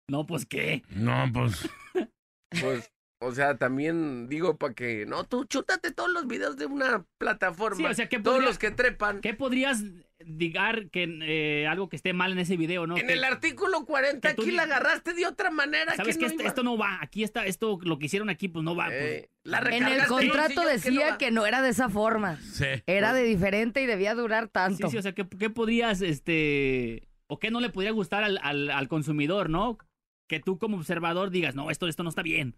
No, 0.08 0.26
pues 0.26 0.46
qué. 0.46 0.82
No, 0.90 1.24
pues. 1.32 1.68
pues, 2.60 2.90
o 3.22 3.32
sea, 3.34 3.56
también 3.56 4.28
digo 4.28 4.56
para 4.56 4.74
que, 4.74 5.06
no, 5.06 5.24
tú 5.24 5.44
chútate 5.44 5.90
todos 5.92 6.10
los 6.10 6.26
videos 6.26 6.56
de 6.56 6.66
una 6.66 7.04
plataforma. 7.18 7.76
Sí, 7.76 7.84
o 7.84 7.94
sea, 7.94 8.08
¿qué 8.08 8.18
todos 8.18 8.36
podría- 8.36 8.48
los 8.48 8.58
que 8.58 8.70
trepan. 8.70 9.20
¿Qué 9.20 9.34
podrías 9.34 9.82
digar 10.24 10.88
que 10.90 11.18
eh, 11.22 11.66
algo 11.66 11.88
que 11.88 11.96
esté 11.96 12.12
mal 12.12 12.30
en 12.32 12.38
ese 12.38 12.56
video, 12.56 12.86
no? 12.86 12.96
En 12.96 13.06
Que- 13.06 13.12
el 13.14 13.24
artículo 13.24 13.84
40 13.84 14.28
que 14.28 14.34
tú 14.34 14.42
aquí 14.42 14.50
la 14.52 14.62
agarraste 14.64 15.14
de 15.14 15.26
otra 15.26 15.50
manera. 15.50 15.94
¿Sabes 15.96 16.16
que 16.16 16.28
que 16.28 16.34
no 16.36 16.48
esto, 16.48 16.62
no 16.62 16.76
va? 16.78 16.98
Aquí 17.00 17.24
está, 17.24 17.44
esto, 17.46 17.78
lo 17.82 17.98
que 17.98 18.06
hicieron 18.06 18.30
aquí, 18.30 18.48
pues 18.48 18.64
no 18.64 18.76
va. 18.76 18.86
pues. 18.86 18.96
Eh, 19.00 19.30
la 19.44 19.58
En 19.58 19.86
el 19.86 20.06
contrato 20.06 20.60
decía 20.64 21.16
que 21.18 21.30
no 21.32 21.44
era 21.46 21.60
de 21.62 21.70
esa 21.70 21.88
forma. 21.88 22.38
Sí. 22.40 22.66
Era 22.86 23.12
de 23.14 23.24
diferente 23.24 23.82
y 23.82 23.86
debía 23.86 24.14
durar 24.14 24.44
Sí, 24.44 24.50
tanto. 24.52 24.88
sí, 24.90 24.96
o 24.96 25.02
sea, 25.02 25.12
¿qué, 25.12 25.26
qué 25.28 25.50
podrías, 25.50 26.00
este, 26.02 27.08
o 27.26 27.38
qué 27.40 27.50
no 27.50 27.60
le 27.60 27.70
podría 27.70 27.90
gustar 27.90 28.22
al, 28.24 28.38
al, 28.42 28.70
al 28.70 28.88
consumidor, 28.88 29.50
¿no? 29.50 29.78
Que 30.28 30.38
tú 30.38 30.56
como 30.58 30.76
observador 30.76 31.30
digas, 31.30 31.54
no, 31.56 31.70
esto, 31.70 31.88
esto 31.88 32.04
no 32.04 32.08
está 32.10 32.22
bien. 32.22 32.54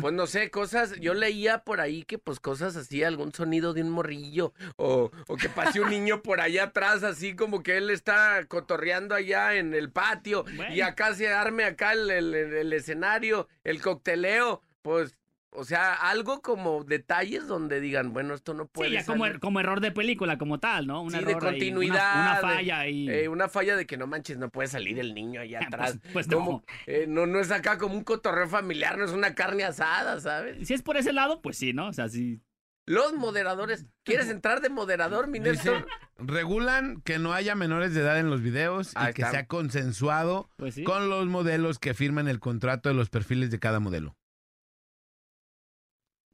Pues 0.00 0.12
no 0.12 0.26
sé, 0.26 0.50
cosas, 0.50 0.98
yo 1.00 1.14
leía 1.14 1.58
por 1.64 1.80
ahí 1.80 2.02
que 2.02 2.18
pues 2.18 2.40
cosas 2.40 2.74
así, 2.76 3.04
algún 3.04 3.32
sonido 3.32 3.72
de 3.74 3.82
un 3.82 3.90
morrillo, 3.90 4.52
o, 4.76 5.10
o 5.28 5.36
que 5.36 5.48
pase 5.48 5.80
un 5.80 5.90
niño 5.90 6.20
por 6.22 6.40
allá 6.40 6.64
atrás, 6.64 7.04
así 7.04 7.36
como 7.36 7.62
que 7.62 7.76
él 7.76 7.90
está 7.90 8.44
cotorreando 8.48 9.14
allá 9.14 9.54
en 9.54 9.72
el 9.72 9.90
patio, 9.92 10.44
Bueno. 10.56 10.74
y 10.74 10.80
acá 10.80 11.14
se 11.14 11.28
arme 11.32 11.64
acá 11.64 11.92
el, 11.92 12.10
el- 12.10 12.34
el 12.34 12.72
escenario, 12.72 13.48
el 13.62 13.80
cocteleo, 13.80 14.62
pues, 14.82 15.16
o 15.54 15.64
sea, 15.64 15.94
algo 15.94 16.42
como 16.42 16.84
detalles 16.84 17.46
donde 17.46 17.80
digan, 17.80 18.12
bueno, 18.12 18.34
esto 18.34 18.54
no 18.54 18.66
puede 18.66 18.90
Sí, 18.90 18.94
ya 18.96 19.04
como, 19.06 19.24
salir. 19.24 19.36
er- 19.36 19.40
como 19.40 19.60
error 19.60 19.80
de 19.80 19.90
película, 19.92 20.36
como 20.38 20.58
tal, 20.60 20.86
¿no? 20.86 21.02
Un 21.02 21.10
Sí, 21.12 21.16
de 21.16 21.22
error 21.22 21.34
ahí, 21.34 21.40
una- 21.40 21.50
continuidad, 21.52 22.20
Una, 22.20 22.36
falla 22.54 22.78
ahí. 22.80 23.08
Eh, 23.08 23.28
una 23.28 23.48
falla 23.48 23.76
de 23.76 23.86
que 23.86 23.96
no 23.96 24.06
manches, 24.06 24.36
no 24.38 24.50
puede 24.50 24.68
salir 24.68 24.98
el 24.98 25.14
niño 25.14 25.40
allá 25.40 25.60
atrás. 25.68 25.98
Pues- 26.02 26.12
pues 26.12 26.28
Como, 26.28 26.50
no. 26.50 26.64
eh, 26.86 27.06
no. 27.08 27.26
No 27.26 27.40
es 27.40 27.50
acá 27.50 27.78
como 27.78 27.94
un 27.94 28.04
cotorreo 28.04 28.48
familiar, 28.48 28.98
no 28.98 29.04
es 29.04 29.12
una 29.12 29.34
carne 29.34 29.64
asada, 29.64 30.20
¿sabes? 30.20 30.66
Si 30.66 30.74
es 30.74 30.82
por 30.82 30.96
ese 30.96 31.12
lado, 31.12 31.40
pues 31.40 31.56
sí, 31.56 31.72
¿no? 31.72 31.88
O 31.88 31.92
sea, 31.92 32.08
sí. 32.08 32.40
Los 32.86 33.14
moderadores. 33.14 33.86
¿Quieres 34.02 34.28
entrar 34.30 34.60
de 34.60 34.68
moderador, 34.68 35.26
mi 35.28 35.40
Néstor? 35.40 35.86
regulan 36.18 37.00
que 37.02 37.18
no 37.18 37.32
haya 37.32 37.54
menores 37.54 37.94
de 37.94 38.00
edad 38.00 38.18
en 38.18 38.30
los 38.30 38.40
videos 38.42 38.92
Ahí 38.94 39.10
y 39.10 39.14
que 39.14 39.22
está. 39.22 39.30
sea 39.32 39.46
consensuado 39.46 40.48
Pues 40.56 40.74
sí. 40.74 40.84
con 40.84 41.08
los 41.08 41.26
modelos 41.26 41.78
que 41.78 41.94
firman 41.94 42.28
el 42.28 42.40
contrato 42.40 42.88
de 42.88 42.94
los 42.94 43.08
perfiles 43.10 43.50
de 43.50 43.58
cada 43.58 43.80
modelo. 43.80 44.16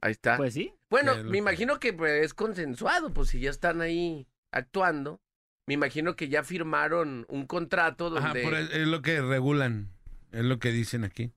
Ahí 0.01 0.11
está. 0.11 0.37
Pues 0.37 0.53
sí. 0.53 0.73
bueno, 0.89 1.23
me 1.23 1.37
imagino 1.37 1.79
que 1.79 1.93
pues, 1.93 2.25
es 2.25 2.33
consensuado, 2.33 3.13
pues 3.13 3.29
si 3.29 3.39
ya 3.39 3.49
están 3.49 3.81
ahí 3.81 4.27
actuando. 4.51 5.21
Me 5.67 5.75
imagino 5.75 6.15
que 6.15 6.27
ya 6.27 6.43
firmaron 6.43 7.25
un 7.29 7.45
contrato 7.45 8.07
Ajá, 8.07 8.27
donde... 8.27 8.43
por 8.43 8.55
es, 8.55 8.71
es 8.71 8.87
lo 8.87 9.01
que 9.03 9.21
regulan, 9.21 9.91
es 10.31 10.43
lo 10.43 10.57
que 10.59 10.71
dicen 10.71 11.03
aquí. 11.03 11.31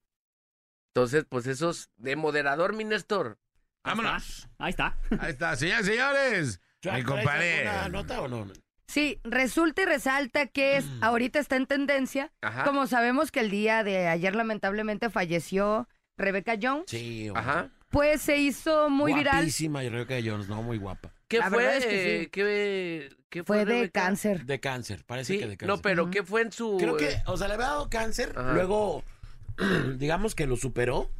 Entonces, 0.94 1.24
pues 1.28 1.46
esos 1.46 1.90
de 1.96 2.16
moderador, 2.16 2.74
mi 2.74 2.84
Néstor. 2.84 3.38
Ahí 3.84 3.96
Vámonos. 3.96 4.38
está. 4.38 4.48
Ahí 4.58 4.70
está. 4.70 4.98
Ahí 5.20 5.30
está, 5.32 5.56
señores, 5.56 5.86
señores. 5.86 6.60
¿Traes 6.80 7.04
Mi 7.04 7.10
compadre. 7.10 7.64
nota 7.90 8.22
o 8.22 8.28
no? 8.28 8.46
Sí, 8.86 9.20
resulta 9.24 9.82
y 9.82 9.84
resalta 9.86 10.46
que 10.46 10.76
es, 10.76 10.84
ahorita 11.00 11.38
está 11.38 11.56
en 11.56 11.66
tendencia. 11.66 12.32
Ajá. 12.40 12.64
Como 12.64 12.86
sabemos 12.86 13.30
que 13.30 13.40
el 13.40 13.50
día 13.50 13.82
de 13.84 14.08
ayer 14.08 14.34
lamentablemente 14.36 15.10
falleció 15.10 15.88
Rebecca 16.16 16.54
Jones, 16.60 16.84
Sí, 16.88 17.28
hombre. 17.28 17.42
Ajá. 17.42 17.70
Pues 17.94 18.20
se 18.22 18.36
hizo 18.36 18.90
muy 18.90 19.14
viral. 19.14 19.36
Guapísima, 19.36 19.82
y 19.84 19.88
Rebecca 19.88 20.16
Jones, 20.22 20.48
no, 20.48 20.62
muy 20.62 20.76
guapa. 20.78 21.12
¿Qué 21.28 21.38
La 21.38 21.48
fue? 21.50 21.76
es 21.78 21.86
que 21.86 22.20
sí. 22.24 22.26
¿Qué, 22.30 23.08
qué 23.30 23.42
fue? 23.44 23.56
Fue 23.56 23.64
de 23.64 23.64
Rebeca? 23.64 24.02
cáncer. 24.02 24.44
De 24.44 24.60
cáncer, 24.60 25.04
parece 25.06 25.32
Sí, 25.32 25.38
que 25.38 25.46
de 25.48 25.56
cáncer. 25.56 25.68
no, 25.76 25.80
pero 25.82 26.02
Ujú. 26.04 26.10
¿qué 26.10 26.22
fue 26.22 26.42
en 26.42 26.52
su...? 26.52 26.76
Creo 26.78 26.96
que, 26.96 27.08
eh, 27.10 27.22
o 27.26 27.36
sea, 27.36 27.48
le 27.48 27.54
había 27.54 27.66
dado 27.68 27.88
cáncer, 27.88 28.32
Ajá. 28.36 28.52
luego, 28.52 29.02
digamos 29.96 30.34
que 30.34 30.46
lo 30.46 30.56
superó. 30.56 31.10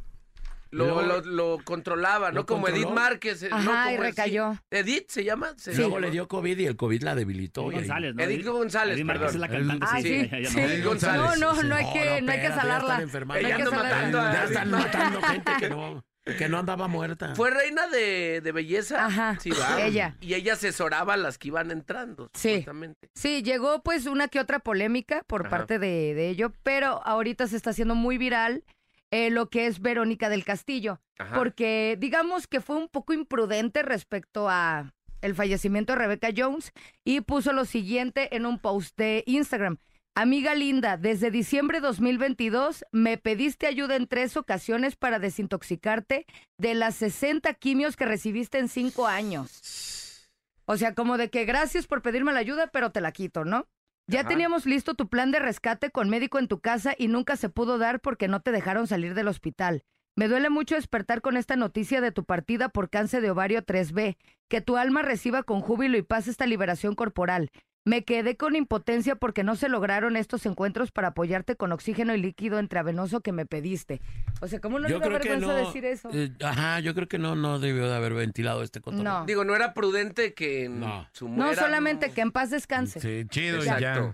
Lo, 0.71 0.85
luego- 0.85 1.01
lo, 1.03 1.21
lo 1.21 1.63
controlaba, 1.63 2.31
¿no? 2.31 2.41
¿Lo 2.41 2.45
Como 2.45 2.67
Edith 2.67 2.83
controló? 2.83 3.01
Márquez. 3.01 3.43
eh, 3.43 3.49
¿no? 3.49 3.55
Ajá, 3.55 3.91
y 3.91 3.95
Como 3.95 4.03
el- 4.03 4.09
recayó. 4.09 4.53
sí. 4.53 4.59
¿Edith 4.71 5.09
se 5.09 5.23
llama? 5.23 5.53
Se 5.57 5.73
Luego 5.73 5.95
llama. 5.95 6.07
le 6.07 6.11
dio 6.11 6.27
COVID 6.27 6.57
y 6.57 6.65
el 6.65 6.75
COVID 6.75 7.01
la 7.03 7.15
debilitó. 7.15 7.61
Edith 7.71 7.73
y 7.73 7.77
González, 7.79 8.15
¿no? 8.15 8.23
Edith 8.23 8.45
González, 8.45 8.95
Edith 8.95 9.05
Márquez 9.05 9.29
es 9.29 9.35
la 9.35 9.47
cantante. 9.47 9.85
Ah, 9.89 10.01
sí, 10.01 10.29
sí. 10.29 10.29
no. 10.55 10.61
Edith 10.61 10.85
González. 10.85 11.21
No, 11.21 11.53
no, 11.53 11.61
Sí, 11.61 11.67
no 11.67 11.75
hay 11.75 11.93
que, 11.93 12.21
no 12.21 12.31
hay 12.31 12.41
que 12.41 12.47
salarla. 12.49 12.97
No 12.99 13.35
Ella 13.35 13.55
anda 13.55 13.71
matando 13.71 14.19
a- 14.21 14.33
Ya 14.33 14.43
están 14.43 14.67
Edith 14.67 14.77
matando 14.77 15.21
gente 15.21 15.51
que 15.59 15.69
no, 15.69 16.03
que 16.37 16.49
no 16.49 16.57
andaba 16.57 16.87
muerta. 16.87 17.35
Fue 17.35 17.51
reina 17.51 17.87
de, 17.87 18.41
de 18.41 18.51
belleza. 18.51 19.05
Ajá, 19.05 19.37
Sí, 19.39 19.51
va. 19.51 19.81
ella. 19.81 20.17
Y 20.21 20.33
ella 20.33 20.53
asesoraba 20.53 21.13
a 21.13 21.17
las 21.17 21.37
que 21.37 21.49
iban 21.49 21.71
entrando, 21.71 22.29
Sí. 22.33 22.65
Sí, 23.13 23.43
llegó 23.43 23.81
pues 23.83 24.05
una 24.07 24.27
que 24.27 24.39
otra 24.39 24.59
polémica 24.59 25.23
por 25.27 25.41
Ajá. 25.41 25.49
parte 25.51 25.79
de, 25.79 26.13
de 26.15 26.29
ello, 26.29 26.51
pero 26.63 27.01
ahorita 27.05 27.47
se 27.47 27.55
está 27.55 27.69
haciendo 27.69 27.95
muy 27.95 28.17
viral 28.17 28.63
eh, 29.11 29.29
lo 29.29 29.49
que 29.49 29.67
es 29.67 29.79
Verónica 29.81 30.29
del 30.29 30.43
Castillo, 30.43 30.99
Ajá. 31.19 31.35
porque 31.35 31.95
digamos 31.99 32.47
que 32.47 32.59
fue 32.59 32.75
un 32.75 32.89
poco 32.89 33.13
imprudente 33.13 33.83
respecto 33.83 34.49
a 34.49 34.91
el 35.21 35.35
fallecimiento 35.35 35.93
de 35.93 35.99
Rebecca 35.99 36.29
Jones 36.35 36.71
y 37.03 37.21
puso 37.21 37.53
lo 37.53 37.65
siguiente 37.65 38.35
en 38.35 38.45
un 38.45 38.59
post 38.59 38.97
de 38.97 39.23
Instagram. 39.27 39.77
Amiga 40.17 40.55
linda, 40.55 40.95
desde 40.95 41.29
diciembre 41.29 41.81
2022 41.81 42.85
me 42.93 43.17
pediste 43.17 43.67
ayuda 43.67 43.97
en 43.97 44.07
tres 44.07 44.37
ocasiones 44.37 44.95
para 44.95 45.19
desintoxicarte 45.19 46.25
de 46.57 46.73
las 46.73 46.95
60 46.95 47.53
quimios 47.55 47.97
que 47.97 48.05
recibiste 48.05 48.59
en 48.59 48.69
cinco 48.69 49.07
años. 49.07 50.29
O 50.63 50.77
sea, 50.77 50.95
como 50.95 51.17
de 51.17 51.29
que 51.29 51.43
gracias 51.43 51.85
por 51.85 52.01
pedirme 52.01 52.31
la 52.31 52.39
ayuda, 52.39 52.67
pero 52.67 52.91
te 52.91 53.01
la 53.01 53.11
quito, 53.11 53.43
¿no? 53.43 53.67
Ya 54.07 54.21
Ajá. 54.21 54.29
teníamos 54.29 54.65
listo 54.65 54.93
tu 54.93 55.09
plan 55.09 55.31
de 55.31 55.39
rescate 55.39 55.91
con 55.91 56.09
médico 56.09 56.39
en 56.39 56.47
tu 56.47 56.61
casa 56.61 56.95
y 56.97 57.09
nunca 57.09 57.35
se 57.35 57.49
pudo 57.49 57.77
dar 57.77 57.99
porque 57.99 58.29
no 58.29 58.39
te 58.39 58.53
dejaron 58.53 58.87
salir 58.87 59.15
del 59.15 59.27
hospital. 59.27 59.83
Me 60.15 60.29
duele 60.29 60.49
mucho 60.49 60.75
despertar 60.75 61.19
con 61.19 61.35
esta 61.35 61.57
noticia 61.57 61.99
de 61.99 62.13
tu 62.13 62.23
partida 62.23 62.69
por 62.69 62.89
cáncer 62.89 63.21
de 63.21 63.31
ovario 63.31 63.65
3B. 63.65 64.15
Que 64.47 64.61
tu 64.61 64.77
alma 64.77 65.01
reciba 65.01 65.43
con 65.43 65.59
júbilo 65.59 65.97
y 65.97 66.03
paz 66.03 66.29
esta 66.29 66.45
liberación 66.45 66.95
corporal. 66.95 67.49
Me 67.87 68.03
quedé 68.03 68.35
con 68.35 68.55
impotencia 68.55 69.15
porque 69.15 69.43
no 69.43 69.55
se 69.55 69.69
lograron 69.69 70.17
estos 70.17 70.45
encuentros 70.47 70.91
para 70.91 71.09
apoyarte 71.09 71.55
con 71.55 71.71
oxígeno 71.71 72.15
y 72.15 72.17
líquido 72.21 72.59
intravenoso 72.59 73.21
que 73.21 73.31
me 73.31 73.45
pediste. 73.45 74.01
O 74.41 74.47
sea, 74.47 74.59
¿cómo 74.59 74.79
no 74.79 74.87
le 74.87 74.93
Yo 74.95 74.99
da 74.99 75.05
creo 75.05 75.19
que 75.19 75.29
vergüenza 75.29 75.59
no. 75.61 75.67
decir 75.67 75.85
eso? 75.85 76.09
eh, 76.11 76.31
ajá, 76.43 76.79
yo 76.79 76.95
creo 76.95 77.07
que 77.07 77.19
no, 77.19 77.35
no 77.35 77.59
debió 77.59 77.87
de 77.87 77.95
haber 77.95 78.15
ventilado 78.15 78.63
este 78.63 78.81
cotorreo. 78.81 79.03
No. 79.03 79.25
Digo, 79.27 79.45
no 79.45 79.55
era 79.55 79.75
prudente 79.75 80.33
que 80.33 80.67
No. 80.67 81.07
su 81.13 81.29
No, 81.29 81.53
solamente 81.53 82.09
que 82.11 82.21
en 82.21 82.31
paz 82.31 82.49
descanse. 82.49 82.99
Sí, 82.99 83.27
chido, 83.29 83.57
Exacto. 83.57 83.79
ya. 83.81 84.13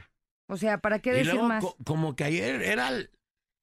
O 0.50 0.58
sea, 0.58 0.80
¿para 0.80 1.00
qué 1.00 1.12
Y 1.12 1.14
decir 1.20 1.32
luego, 1.36 1.48
más? 1.48 1.64
co- 1.64 1.78
como 1.86 2.14
que 2.18 2.26
ayer 2.26 2.62
era 2.64 2.90
el, 2.90 3.10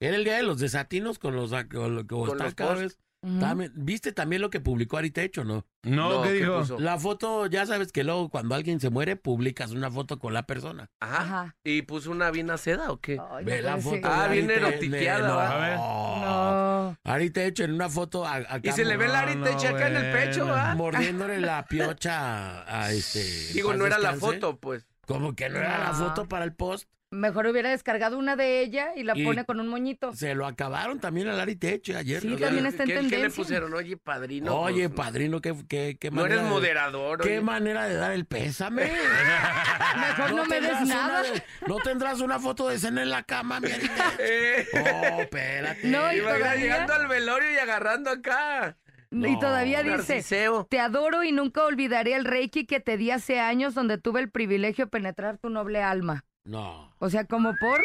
era 0.01 0.17
el 0.17 0.25
día 0.25 0.37
de 0.37 0.43
los 0.43 0.59
desatinos 0.59 1.19
con 1.19 1.37
los 1.37 1.51
con 1.51 2.07
Con 2.07 2.39
los 2.39 2.55
cada 2.55 2.75
posts. 2.77 2.99
También- 3.21 3.73
¿Viste 3.75 4.13
también 4.13 4.41
lo 4.43 4.49
que 4.49 4.61
publicó 4.61 4.97
Aritecho, 4.97 5.43
no? 5.45 5.67
No, 5.83 6.11
No, 6.11 6.23
¿qué 6.23 6.29
¿qué 6.29 6.35
dijo? 6.37 6.61
puso? 6.61 6.79
La 6.79 6.99
foto, 6.99 7.47
ya 7.47 7.67
sabes 7.67 7.91
que 7.91 8.05
luego 8.05 8.29
cuando 8.29 8.55
alguien 8.55 8.79
se 8.81 8.91
muere, 8.91 9.17
publicas 9.17 9.73
una 9.73 9.91
foto 9.91 10.19
con 10.21 10.33
la 10.35 10.45
persona. 10.45 10.91
Ajá. 11.01 11.23
Ajá. 11.23 11.57
¿Y 11.65 11.83
puso 11.83 12.11
una 12.13 12.31
bien 12.31 12.49
a 12.51 12.59
seda 12.59 12.93
o 12.93 13.01
qué? 13.01 13.19
Ay, 13.33 13.45
Ve 13.45 13.61
no 13.63 13.71
la 13.71 13.77
foto. 13.79 14.01
Ah, 14.05 14.29
bien 14.29 14.49
erotiqueada, 14.51 15.27
no. 15.29 15.39
A 15.41 15.57
ver. 15.59 15.77
No. 15.79 16.99
Aritecho 17.05 17.65
en 17.65 17.75
una 17.75 17.89
foto 17.89 18.25
a, 18.27 18.41
Y 18.63 18.73
se 18.73 18.85
le 18.85 18.97
ve 18.97 19.09
no, 19.09 19.15
ariteche 19.15 19.71
no, 19.71 19.77
acá 19.77 19.89
en 19.89 19.97
el 19.97 20.13
pecho. 20.13 20.47
¿ah? 20.55 20.75
mordiéndole 20.77 21.41
la 21.41 21.65
piocha 21.69 22.63
a, 22.63 22.85
a 22.85 22.93
este. 22.93 23.53
Digo, 23.53 23.75
no 23.75 23.87
era 23.87 23.99
la 23.99 24.15
foto, 24.15 24.59
pues. 24.59 24.87
Como 25.07 25.35
que 25.35 25.49
no 25.49 25.59
era 25.59 25.79
la 25.79 25.93
foto 25.95 26.29
para 26.29 26.45
el 26.45 26.53
post. 26.55 26.89
Mejor 27.11 27.47
hubiera 27.47 27.71
descargado 27.71 28.19
una 28.19 28.37
de 28.37 28.61
ella 28.61 28.91
y 28.95 29.03
la 29.03 29.17
Y- 29.17 29.25
pone 29.25 29.47
con 29.47 29.61
un 29.61 29.69
moñito. 29.69 30.15
Se 30.15 30.35
lo 30.35 30.47
acabaron 30.47 31.01
también 31.01 31.29
al 31.29 31.41
Aritecho 31.41 31.97
ayer. 31.97 32.21
Sí, 32.21 32.29
¿no? 32.29 32.37
también 32.37 32.67
está 32.67 32.83
en 32.83 32.89
¿Qué, 32.89 32.95
qué 32.97 33.03
le 33.03 33.09
tendencia. 33.09 33.43
pusieron? 33.43 33.73
Oye, 33.73 33.97
padrino. 33.97 34.55
Oye, 34.61 34.91
pues, 34.91 35.07
padrino, 35.07 35.41
qué, 35.41 35.55
qué, 35.69 35.97
qué 35.99 36.11
No 36.11 36.27
eres 36.27 36.37
manera 36.37 36.43
de- 36.43 36.49
moderador. 36.55 37.21
Qué 37.23 37.29
oye. 37.29 37.41
manera 37.41 37.89
de 37.89 37.95
dar 37.95 38.13
el 38.13 38.27
pésame. 38.27 38.91
Mejor 40.01 40.35
no, 40.35 40.45
me 40.45 40.61
des 40.61 40.81
nada. 40.83 41.23
de- 41.23 41.43
no 41.67 41.77
tendrás 41.77 42.21
una 42.21 42.39
foto 42.39 42.69
de 42.69 42.79
cena 42.79 43.03
en 43.03 43.11
la 43.11 43.23
cama, 43.23 43.61
mi. 43.61 43.69
Eh, 44.19 44.67
Oh, 44.75 45.21
espérate. 45.23 45.87
No, 45.89 46.13
y 46.13 46.19
todavía- 46.19 46.57
llegando 46.57 46.93
al 46.93 47.07
velorio 47.09 47.51
y 47.53 47.57
agarrando 47.57 48.11
acá. 48.11 48.77
Y 49.11 49.39
todavía 49.41 49.83
dice, 49.83 49.97
Narciseo. 49.97 50.67
te 50.69 50.79
adoro 50.81 51.25
y 51.25 51.33
nunca 51.33 51.65
olvidaré 51.65 52.13
el 52.15 52.27
reiki 52.27 52.67
que 52.67 52.81
te 52.81 52.99
di 52.99 53.11
hace 53.11 53.41
años 53.41 53.75
donde 53.75 53.97
tuve 53.97 54.21
el 54.21 54.31
privilegio 54.31 54.85
de 54.85 54.91
penetrar 54.91 55.39
tu 55.39 55.49
noble 55.49 55.83
alma. 55.83 56.25
No. 56.49 56.93
O 56.99 57.11
sea, 57.11 57.25
como 57.25 57.55
por... 57.57 57.81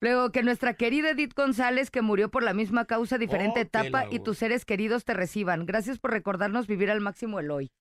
Luego 0.00 0.30
que 0.32 0.42
nuestra 0.42 0.74
querida 0.74 1.10
Edith 1.10 1.34
González, 1.34 1.90
que 1.90 2.02
murió 2.02 2.30
por 2.30 2.42
la 2.42 2.52
misma 2.52 2.84
causa, 2.84 3.16
diferente 3.16 3.60
Oh, 3.60 3.62
etapa, 3.62 4.04
y 4.10 4.18
tus 4.18 4.36
seres 4.36 4.66
queridos 4.66 5.04
te 5.06 5.14
reciban. 5.14 5.64
Gracias 5.64 5.98
por 5.98 6.10
recordarnos 6.10 6.66
vivir 6.66 6.90
al 6.90 7.00
máximo 7.00 7.40
el 7.40 7.50
hoy. 7.50 7.72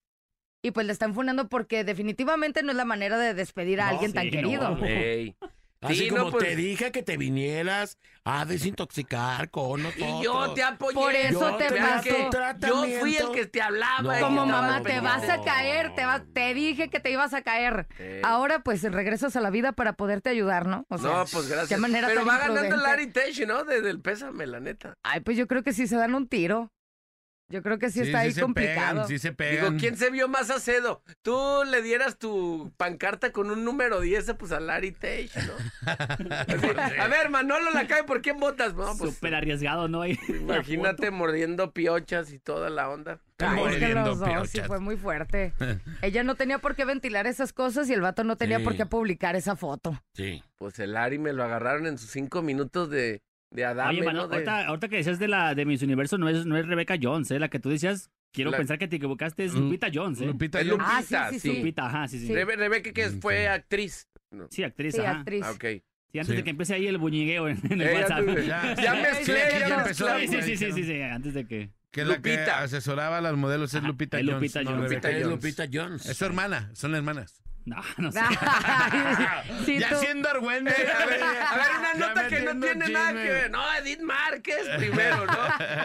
Y 0.62 0.72
pues 0.72 0.86
le 0.88 0.94
están 0.94 1.14
funando 1.14 1.50
porque 1.50 1.84
definitivamente 1.84 2.64
no 2.64 2.72
es 2.72 2.78
la 2.78 2.86
manera 2.86 3.18
de 3.18 3.34
despedir 3.34 3.82
a 3.82 3.86
No, 3.86 3.92
alguien 3.92 4.14
tan 4.14 4.30
querido. 4.30 4.70
no. 4.70 4.78
Así 5.84 5.96
Sí, 5.96 6.08
como 6.10 6.26
no, 6.26 6.32
pues- 6.32 6.46
te 6.46 6.56
dije 6.56 6.92
que 6.92 7.04
te 7.04 7.18
vinieras 7.18 7.98
a 8.26 8.46
desintoxicar 8.46 9.50
con 9.50 9.84
nosotros. 9.84 10.10
Y 10.22 10.24
yo 10.24 10.54
te 10.54 10.64
apoyé. 10.64 10.96
Por 10.96 11.14
eso 11.14 11.52
Yo 11.52 11.58
te 11.58 11.68
te 11.68 11.80
pasó. 11.80 12.10
Yo 12.68 13.00
fui 13.00 13.18
el 13.18 13.32
que 13.32 13.46
te 13.46 13.62
hablaba. 13.62 14.02
No. 14.20 14.26
Como 14.26 14.46
mamá, 14.46 14.82
te 14.82 15.00
vas 15.00 15.28
a 15.30 15.42
caer, 15.42 15.94
te, 15.96 16.06
va- 16.06 16.24
te 16.34 16.54
dije 16.54 16.90
que 16.90 17.00
te 17.00 17.12
ibas 17.12 17.34
a 17.34 17.42
caer. 17.42 17.88
Eh. 18.00 18.22
Ahora 18.24 18.60
pues 18.60 18.82
regresas 18.84 19.36
a 19.36 19.42
la 19.42 19.50
vida 19.50 19.74
para 19.74 19.94
poderte 19.94 20.30
ayudar, 20.30 20.66
¿no? 20.68 20.86
O 20.90 20.98
sea, 20.98 21.10
no, 21.10 21.26
pues 21.32 21.48
gracias. 21.48 21.68
qué 21.70 21.78
manera 21.78 22.08
Pero 22.08 22.26
va 22.26 22.38
ganando 22.38 22.62
el 22.62 22.66
imprudente. 22.68 22.90
Larry 22.90 23.08
Tesh, 23.08 23.46
¿no? 23.46 23.64
Desde 23.64 23.90
el 23.90 24.00
pésame, 24.00 24.48
la 24.48 24.60
neta. 24.60 24.94
Ay, 25.04 25.20
pues 25.20 25.38
yo 25.38 25.48
creo 25.48 25.64
que 25.64 25.74
sí 25.74 25.88
se 25.88 25.96
dan 25.98 26.16
un 26.16 26.28
tiro. 26.28 26.72
Yo 27.50 27.62
creo 27.62 27.78
que 27.78 27.92
sí, 27.92 28.00
está 28.02 28.20
ahí 28.22 28.32
se 28.32 28.42
complicado. 28.42 28.94
pegan, 29.04 29.08
sí 29.08 29.20
se 29.20 29.28
Digo, 29.30 29.38
pegan. 29.38 29.78
¿quién 29.78 29.96
se 29.96 30.10
vio 30.10 30.28
más 30.28 30.50
acedo? 30.50 31.04
Tú 31.22 31.38
le 31.70 31.82
dieras 31.84 32.18
tu 32.18 32.72
pancarta 32.78 33.32
con 33.32 33.52
un 33.52 33.64
número 33.64 34.00
10, 34.00 34.34
pues 34.40 34.52
a 34.52 34.60
Larry 34.60 34.92
Tesh, 34.92 35.36
¿no? 35.36 35.54
Así, 36.48 36.68
a 37.00 37.08
ver, 37.08 37.30
Manolo 37.30 37.70
la 37.72 37.86
cae, 37.86 38.06
¿por 38.06 38.22
quién 38.22 38.40
votas? 38.40 38.74
No, 38.74 38.96
pues 38.98 39.14
Súper 39.16 39.36
arriesgado, 39.36 39.88
¿no? 39.88 40.04
Imagínate 40.06 41.12
mordiendo 41.12 41.72
piochas 41.74 42.32
y 42.32 42.40
toda 42.40 42.70
la 42.72 42.90
onda. 42.90 43.20
Ay, 43.40 43.64
es 43.72 43.76
que 43.78 43.94
los 43.94 44.20
dos, 44.20 44.50
sí, 44.50 44.62
fue 44.66 44.80
muy 44.80 44.96
fuerte. 44.96 45.54
Ella 46.02 46.24
no 46.24 46.36
tenía 46.36 46.60
por 46.60 46.76
qué 46.76 46.86
ventilar 46.86 47.28
esas 47.28 47.52
cosas 47.54 47.90
y 47.90 47.94
el 47.94 48.02
vato 48.02 48.24
no 48.24 48.38
tenía 48.38 48.60
Sí. 48.60 48.64
por 48.64 48.76
qué 48.78 48.86
publicar 48.86 49.36
esa 49.36 49.56
foto. 49.56 50.02
Sí. 50.14 50.42
Pues 50.58 50.80
el 50.80 50.94
Larry 50.94 51.20
me 51.20 51.34
lo 51.34 51.44
agarraron 51.44 51.86
en 51.88 51.98
sus 51.98 52.10
cinco 52.12 52.42
minutos 52.42 52.90
de, 52.90 53.22
de 53.54 53.66
adame, 53.66 53.92
Oye, 54.00 54.04
Mano, 54.04 54.22
¿no? 54.24 54.28
De- 54.28 54.36
ahorita, 54.36 54.68
ahorita 54.68 54.90
que 54.90 54.98
decías 54.98 55.20
de 55.20 55.28
la 55.28 55.56
de 55.56 55.66
Miss 55.66 55.82
Universo, 55.82 56.18
no 56.18 56.28
es, 56.28 56.46
no 56.46 56.58
es 56.58 56.68
Rebecca 56.68 56.96
Jones, 57.02 57.32
¿eh? 57.32 57.40
La 57.40 57.50
que 57.50 57.60
tú 57.60 57.70
decías, 57.70 58.10
quiero 58.32 58.52
La- 58.52 58.58
pensar 58.58 58.78
que 58.80 58.88
te 58.88 58.96
equivocaste, 58.98 59.46
es 59.46 59.54
Lu- 59.54 59.62
Lupita 59.66 59.88
Jones, 59.94 60.20
¿eh? 60.22 60.26
Lupita 60.26 60.60
Es 60.60 60.70
Jones. 60.70 60.86
Ah, 60.90 60.98
Lupita, 61.00 61.30
sí, 61.30 61.36
sí, 61.36 61.40
sí. 61.40 61.50
sí. 61.52 61.58
Lupita, 61.60 61.86
ajá, 61.86 62.08
sí, 62.08 62.20
sí. 62.20 62.34
Rebe- 62.34 62.56
Rebeca, 62.58 62.92
que 62.92 63.08
Mm, 63.10 63.20
fue 63.22 63.48
actriz. 63.48 64.08
No. 64.32 64.48
Sí, 64.50 64.64
actriz, 64.64 64.96
Sí, 64.96 65.02
ajá. 65.02 65.20
actriz. 65.20 65.44
Ah, 65.46 65.52
ok. 65.52 65.64
Sí, 66.12 66.20
antes 66.20 66.28
Sí. 66.28 66.36
de 66.36 66.44
que 66.44 66.50
empiece 66.50 66.74
ahí 66.74 66.88
el 66.88 66.98
buñigueo 66.98 67.48
en, 67.48 67.60
en 67.70 67.82
el 67.82 67.82
Eh, 67.88 67.94
ya 67.94 68.00
WhatsApp. 68.02 68.20
tuve- 68.26 68.46
Ya. 68.48 68.76
ya 68.76 68.94
mezclé, 68.96 69.40
ya 69.52 69.68
ya 69.70 69.76
empezó. 69.78 70.20
Sí, 70.20 70.28
sí, 70.28 70.42
sí, 70.42 70.58
sí, 70.58 70.72
sí, 70.72 70.84
sí, 70.84 71.02
antes 71.02 71.34
de 71.34 71.46
que... 71.48 71.70
Que 71.92 72.04
la 72.06 72.20
que 72.20 72.32
Lupita. 72.34 72.62
asesoraba 72.64 73.20
a 73.20 73.22
las 73.22 73.36
modelos 73.36 73.72
es 73.72 73.76
Ajá, 73.80 73.88
Lupita 73.88 74.18
es 74.20 74.26
Jones. 74.26 74.42
Lupita 74.42 74.64
no 74.64 74.72
Jones. 74.72 74.90
Rebeca 74.90 75.10
Lupita 75.10 75.20
Es. 75.22 75.28
Lupita 75.28 75.66
Jones. 75.72 76.06
Es 76.08 76.18
su 76.18 76.26
hermana, 76.26 76.72
son 76.74 76.96
hermanas. 76.96 77.40
No, 77.66 77.78
no 77.98 78.12
sé. 78.12 78.20
Sí, 79.66 79.80
ya 79.80 79.90
tú- 79.90 79.96
siendo 80.00 80.30
argüende. 80.30 80.72
A 80.72 81.06
ver, 81.06 81.24
a 81.24 81.56
ver, 81.56 81.66
una 81.80 81.94
nota 82.08 82.28
que 82.28 82.42
no 82.42 82.60
tiene 82.60 82.90
nada 82.90 83.12
que 83.14 83.30
ver. 83.32 83.52
No, 83.52 83.64
Edith 83.76 84.02
Márquez 84.02 84.68
primero, 84.78 85.26
¿no? 85.26 85.34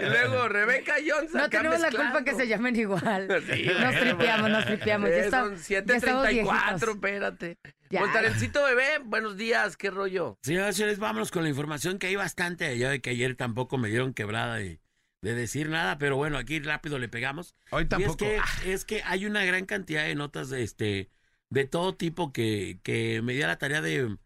Y 0.00 0.04
luego 0.10 0.48
Rebeca 0.48 0.94
Jones. 1.06 1.32
No 1.32 1.48
tenemos 1.48 1.80
la 1.80 1.90
culpa 1.90 2.24
que 2.24 2.34
se 2.34 2.46
llamen 2.48 2.76
igual. 2.76 3.28
Sí, 3.48 3.64
nos 3.66 3.76
bueno, 3.80 4.00
tripeamos, 4.00 4.50
nos 4.50 4.66
tripeamos. 4.66 5.10
Ya, 5.10 5.30
son 5.30 5.56
ya 5.56 5.78
estamos 5.78 6.26
7.34, 6.26 6.30
viejitos. 6.30 6.88
espérate. 6.88 7.58
Ya. 7.90 8.00
Voltarencito 8.00 8.62
bebé, 8.64 8.98
buenos 9.04 9.36
días, 9.36 9.76
¿qué 9.76 9.90
rollo? 9.90 10.36
Señoras 10.42 10.74
y 10.74 10.78
señores, 10.78 10.98
vámonos 10.98 11.30
con 11.30 11.42
la 11.44 11.48
información 11.48 11.98
que 11.98 12.08
hay 12.08 12.16
bastante. 12.16 12.76
Ya 12.76 12.90
de 12.90 13.00
que 13.00 13.10
ayer 13.10 13.34
tampoco 13.36 13.78
me 13.78 13.88
dieron 13.88 14.12
quebrada 14.12 14.56
de, 14.56 14.80
de 15.22 15.34
decir 15.34 15.68
nada, 15.70 15.96
pero 15.98 16.16
bueno, 16.16 16.36
aquí 16.36 16.58
rápido 16.60 16.98
le 16.98 17.08
pegamos. 17.08 17.54
Hoy 17.70 17.82
Y 17.82 17.84
es 17.84 17.88
tampoco. 17.88 18.16
que, 18.18 18.40
es 18.66 18.84
que 18.84 19.02
hay 19.04 19.24
una 19.26 19.44
gran 19.44 19.64
cantidad 19.64 20.02
de 20.04 20.14
notas 20.16 20.50
de 20.50 20.62
este 20.64 21.08
de 21.50 21.64
todo 21.64 21.94
tipo 21.96 22.32
que, 22.32 22.80
que 22.82 23.22
me 23.22 23.34
dio 23.34 23.46
la 23.46 23.58
tarea 23.58 23.80
de, 23.80 24.16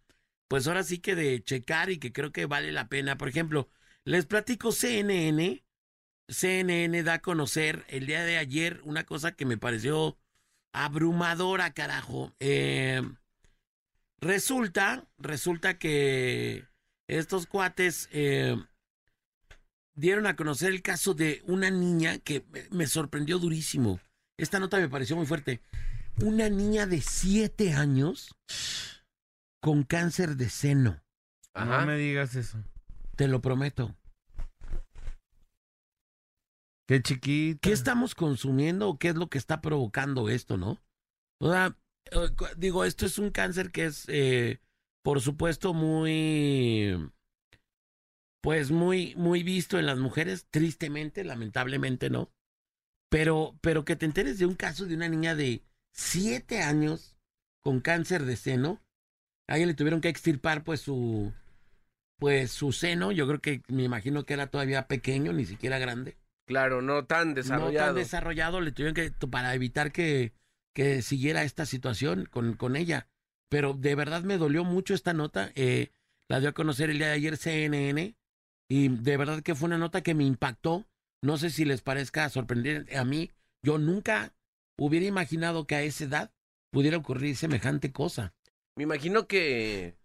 pues 0.49 0.67
ahora 0.67 0.83
sí 0.83 0.99
que 0.99 1.15
de 1.15 1.43
checar 1.43 1.91
y 1.91 1.99
que 1.99 2.13
creo 2.13 2.33
que 2.33 2.47
vale 2.47 2.73
la 2.73 2.89
pena. 2.89 3.17
Por 3.17 3.29
ejemplo, 3.29 3.69
les 4.05 4.27
platico 4.27 4.73
CNN. 4.73 5.65
CNN 6.29 7.03
da 7.03 7.15
a 7.15 7.23
conocer 7.23 7.85
el 7.89 8.07
día 8.07 8.25
de 8.25 8.39
ayer 8.39 8.81
una 8.85 9.05
cosa 9.05 9.33
que 9.33 9.45
me 9.45 9.59
pareció 9.59 10.17
abrumadora, 10.73 11.73
carajo. 11.73 12.35
Eh, 12.41 13.03
resulta, 14.21 15.07
resulta 15.19 15.79
que 15.79 16.67
estos 17.09 17.47
cuates 17.47 18.09
eh, 18.13 18.57
dieron 19.95 20.27
a 20.27 20.37
conocer 20.37 20.71
el 20.71 20.83
caso 20.83 21.15
de 21.15 21.43
una 21.47 21.71
niña 21.71 22.19
que 22.19 22.45
me 22.71 22.87
sorprendió 22.87 23.39
durísimo. 23.39 24.01
Esta 24.39 24.59
nota 24.59 24.79
me 24.79 24.89
pareció 24.89 25.17
muy 25.17 25.27
fuerte. 25.27 25.61
Una 26.21 26.49
niña 26.49 26.87
de 26.87 27.01
siete 27.01 27.73
años 27.73 28.35
con 29.61 29.83
cáncer 29.85 30.37
de 30.37 30.49
seno. 30.51 31.03
Ajá. 31.55 31.81
No 31.81 31.87
me 31.87 31.97
digas 31.97 32.35
eso. 32.35 32.59
Te 33.17 33.29
lo 33.29 33.41
prometo. 33.41 33.97
Qué 36.87 37.01
chiquita. 37.03 37.61
¿Qué 37.63 37.73
estamos 37.73 38.15
consumiendo 38.15 38.89
o 38.89 38.99
qué 38.99 39.09
es 39.09 39.15
lo 39.15 39.29
que 39.29 39.39
está 39.39 39.61
provocando 39.61 40.29
esto, 40.29 40.57
no? 40.59 40.83
O 41.41 41.51
sea, 41.51 41.77
eh, 42.11 42.29
digo, 42.57 42.85
esto 42.85 43.07
es 43.07 43.19
un 43.19 43.31
cáncer 43.31 43.71
que 43.71 43.87
es, 43.87 44.05
eh, 44.09 44.61
por 45.03 45.21
supuesto, 45.21 45.73
muy, 45.75 47.11
pues 48.43 48.71
muy, 48.71 49.15
muy 49.17 49.43
visto 49.43 49.79
en 49.79 49.87
las 49.87 49.99
mujeres, 49.99 50.47
tristemente, 50.51 51.25
lamentablemente, 51.25 52.11
¿no? 52.11 52.31
Pero, 53.09 53.57
pero 53.61 53.85
que 53.85 53.97
te 53.97 54.07
enteres 54.07 54.39
de 54.39 54.47
un 54.47 54.55
caso 54.55 54.85
de 54.87 54.95
una 54.95 55.09
niña 55.09 55.35
de 55.35 55.63
siete 55.93 56.63
años 56.63 57.17
con 57.61 57.81
cáncer 57.81 58.25
de 58.25 58.37
seno, 58.37 58.81
a 59.49 59.57
ella 59.57 59.67
le 59.67 59.75
tuvieron 59.75 60.01
que 60.01 60.09
extirpar, 60.09 60.65
pues, 60.65 60.81
su, 60.81 61.33
pues, 62.19 62.51
su 62.51 62.73
seno, 62.73 63.13
yo 63.13 63.27
creo 63.27 63.41
que, 63.41 63.63
me 63.69 63.85
imagino 63.85 64.25
que 64.25 64.35
era 64.35 64.49
todavía 64.49 64.89
pequeño, 64.89 65.33
ni 65.33 65.45
siquiera 65.45 65.79
grande 65.79 66.17
Claro, 66.47 66.83
no 66.83 67.05
tan 67.07 67.29
no 67.29 67.35
desarrollado. 67.37 67.87
tan 67.87 67.95
desarrollado, 67.95 68.61
le 68.61 68.73
tuvieron 68.73 68.95
que, 68.95 69.11
para 69.29 69.55
evitar 69.55 69.93
que, 69.93 70.33
que 70.75 71.03
siguiera 71.03 71.45
esta 71.45 71.67
situación 71.67 72.27
con, 72.31 72.55
con 72.55 72.77
ella. 72.77 73.09
Pero 73.49 73.75
de 73.75 73.95
verdad 73.95 74.23
me 74.23 74.39
dolió 74.39 74.65
mucho 74.65 74.95
esta 74.95 75.13
nota. 75.13 75.53
eh, 75.55 75.91
la 76.29 76.41
dio 76.41 76.49
a 76.49 76.53
conocer 76.55 76.91
el 76.91 76.99
día 76.99 77.09
de 77.09 77.13
ayer 77.15 77.37
CNN 77.37 78.17
y 78.69 78.89
de 78.89 79.17
verdad 79.17 79.43
que 79.43 79.55
fue 79.55 79.67
una 79.67 79.79
nota 79.79 80.03
que 80.03 80.15
me 80.15 80.25
impactó. 80.25 80.87
No 81.23 81.37
sé 81.37 81.51
si 81.51 81.65
les 81.65 81.83
parezca 81.83 82.29
sorprendente 82.29 82.97
a 82.97 83.05
mí. 83.05 83.31
Yo 83.63 83.79
nunca 83.79 84.33
hubiera 84.79 85.07
imaginado 85.07 85.67
que 85.67 85.75
a 85.75 85.83
esa 85.83 86.05
edad 86.05 86.33
pudiera 86.71 86.97
ocurrir 86.97 87.37
semejante 87.37 87.93
cosa. 87.93 88.35
Me 88.77 88.85
imagino 88.85 89.27
que, 89.27 89.97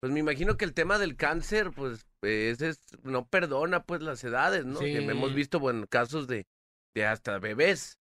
pues 0.00 0.12
me 0.12 0.20
imagino 0.20 0.56
que 0.56 0.64
el 0.64 0.74
tema 0.74 0.98
del 0.98 1.16
cáncer, 1.16 1.70
pues, 1.74 2.06
ese 2.22 2.70
es, 2.70 2.80
no 3.02 3.26
perdona, 3.28 3.84
pues, 3.84 4.02
las 4.02 4.22
edades, 4.24 4.64
¿no? 4.66 4.78
Sí. 4.78 4.86
Que 4.86 4.98
hemos 4.98 5.34
visto, 5.34 5.58
bueno, 5.58 5.86
casos 5.86 6.26
de, 6.26 6.46
de 6.94 7.06
hasta 7.06 7.38
bebés. 7.38 7.98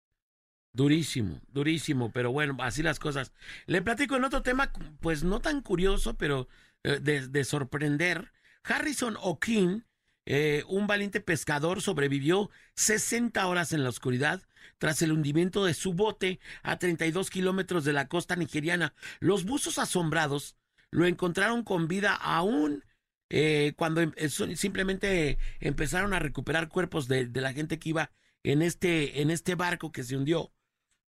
Durísimo, 0.74 1.42
durísimo, 1.48 2.12
pero 2.12 2.32
bueno, 2.32 2.58
así 2.60 2.84
las 2.84 3.00
cosas. 3.00 3.34
Le 3.66 3.82
platico 3.82 4.16
en 4.16 4.26
otro 4.26 4.44
tema, 4.44 4.72
pues 5.00 5.24
no 5.24 5.40
tan 5.40 5.62
curioso, 5.62 6.18
pero 6.18 6.48
eh, 6.84 7.00
de, 7.02 7.28
de 7.28 7.44
sorprender. 7.44 8.32
Harrison 8.64 9.16
O'Keefe, 9.22 9.84
eh, 10.26 10.64
un 10.68 10.88
valiente 10.88 11.22
pescador, 11.22 11.82
sobrevivió 11.82 12.50
60 12.76 13.48
horas 13.48 13.72
en 13.72 13.84
la 13.84 13.90
oscuridad 13.90 14.42
tras 14.78 15.02
el 15.02 15.12
hundimiento 15.12 15.66
de 15.66 15.74
su 15.74 15.94
bote 15.94 16.40
a 16.64 16.78
32 16.78 17.30
kilómetros 17.30 17.86
de 17.86 17.94
la 17.94 18.08
costa 18.08 18.36
nigeriana. 18.36 18.94
Los 19.20 19.46
buzos 19.46 19.78
asombrados 19.80 20.56
lo 20.92 21.06
encontraron 21.06 21.64
con 21.64 21.88
vida 21.88 22.14
aún 22.14 22.84
eh, 23.30 23.74
cuando 23.78 24.02
em- 24.02 24.14
eh, 24.16 24.30
simplemente 24.30 25.38
empezaron 25.60 26.14
a 26.14 26.20
recuperar 26.20 26.70
cuerpos 26.70 27.08
de, 27.08 27.30
la 27.34 27.54
gente 27.54 27.80
que 27.80 27.90
iba 27.90 28.12
en 28.44 28.62
este, 28.62 29.22
en 29.22 29.32
este 29.32 29.56
barco 29.56 29.92
que 29.92 30.04
se 30.04 30.16
hundió. 30.16 30.54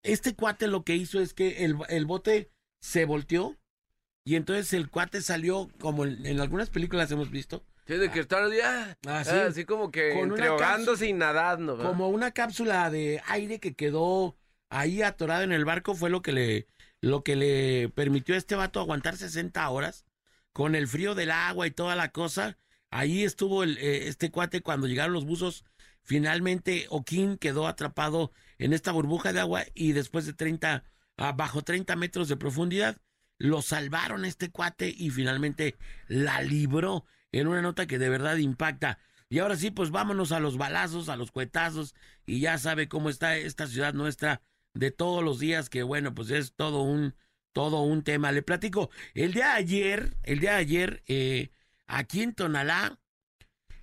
Este 0.04 0.36
cuate 0.36 0.68
lo 0.68 0.84
que 0.84 0.96
hizo 0.96 1.20
es 1.20 1.34
que 1.34 1.66
el, 1.66 1.78
el 1.90 2.06
bote 2.06 2.52
se 2.80 3.06
volteó 3.06 3.58
y 4.24 4.36
entonces 4.36 4.74
el 4.74 4.90
cuate 4.90 5.22
salió, 5.22 5.70
como 5.80 6.06
en 6.06 6.40
algunas 6.40 6.70
películas 6.70 7.12
hemos 7.12 7.32
visto, 7.32 7.66
De 7.98 8.12
que 8.12 8.20
están 8.20 8.52
ya, 8.52 8.98
Ah, 9.08 9.24
sí. 9.24 9.32
ah, 9.34 9.46
así 9.48 9.66
como 9.66 9.90
que 9.92 10.12
Con 10.14 10.30
entre 10.30 10.44
una 10.44 10.52
ahogándose 10.52 11.08
y 11.08 11.14
nadando. 11.14 11.76
¿verdad? 11.78 11.90
como 11.92 12.10
una 12.10 12.32
cápsula 12.32 12.90
de 12.90 13.22
aire 13.28 13.60
que 13.60 13.74
quedó 13.74 14.38
ahí 14.70 15.02
atorada 15.02 15.44
en 15.44 15.52
el 15.52 15.66
barco, 15.66 15.96
fue 15.96 16.10
lo 16.10 16.22
que 16.22 16.32
le, 16.32 16.68
lo 17.02 17.24
que 17.24 17.36
le 17.36 17.90
permitió 17.90 18.36
a 18.36 18.38
este 18.38 18.56
vato 18.56 18.80
aguantar 18.80 19.18
60 19.18 19.68
horas 19.70 20.06
con 20.54 20.76
el 20.76 20.88
frío 20.88 21.16
del 21.16 21.32
agua 21.32 21.66
y 21.68 21.72
toda 21.72 21.96
la 21.96 22.12
cosa. 22.12 22.58
Ahí 22.92 23.24
estuvo 23.24 23.64
el, 23.64 23.78
eh, 23.78 24.08
este 24.08 24.30
cuate 24.32 24.62
cuando 24.62 24.88
llegaron 24.88 25.14
los 25.14 25.26
buzos. 25.26 25.64
Finalmente, 26.04 26.88
Oquín 26.90 27.38
quedó 27.38 27.68
atrapado 27.68 28.32
en 28.58 28.74
esta 28.74 28.92
burbuja 28.92 29.32
de 29.34 29.40
agua 29.42 29.64
y 29.74 29.92
después 29.94 30.26
de 30.26 30.34
30, 30.34 30.84
ah, 31.18 31.32
bajo 31.34 31.62
30 31.62 31.96
metros 31.96 32.28
de 32.28 32.36
profundidad, 32.38 32.98
lo 33.38 33.62
salvaron 33.62 34.26
este 34.26 34.50
cuate 34.50 34.94
y 34.96 35.12
finalmente 35.12 35.76
la 36.08 36.42
libró 36.42 37.06
en 37.32 37.48
una 37.48 37.62
nota 37.62 37.88
que 37.88 38.00
de 38.00 38.10
verdad 38.10 38.38
impacta. 38.38 39.00
Y 39.30 39.40
ahora 39.40 39.56
sí, 39.56 39.70
pues 39.72 39.92
vámonos 39.92 40.32
a 40.32 40.40
los 40.40 40.58
balazos, 40.58 41.08
a 41.10 41.16
los 41.16 41.32
cuetazos, 41.32 41.94
y 42.26 42.40
ya 42.40 42.58
sabe 42.58 42.88
cómo 42.88 43.10
está 43.10 43.38
esta 43.38 43.68
ciudad 43.68 43.94
nuestra 43.94 44.42
de 44.74 44.92
todos 44.92 45.24
los 45.24 45.40
días, 45.40 45.70
que 45.70 45.84
bueno, 45.84 46.16
pues 46.16 46.32
es 46.32 46.54
todo 46.54 46.82
un, 46.82 47.16
todo 47.54 47.82
un 47.82 48.04
tema. 48.04 48.32
Le 48.32 48.42
platico, 48.42 48.90
el 49.14 49.34
día 49.34 49.48
de 49.48 49.54
ayer, 49.54 50.18
el 50.24 50.40
día 50.40 50.52
de 50.52 50.58
ayer, 50.58 51.04
eh, 51.08 51.52
aquí 51.86 52.24
en 52.24 52.34
Tonalá, 52.34 53.00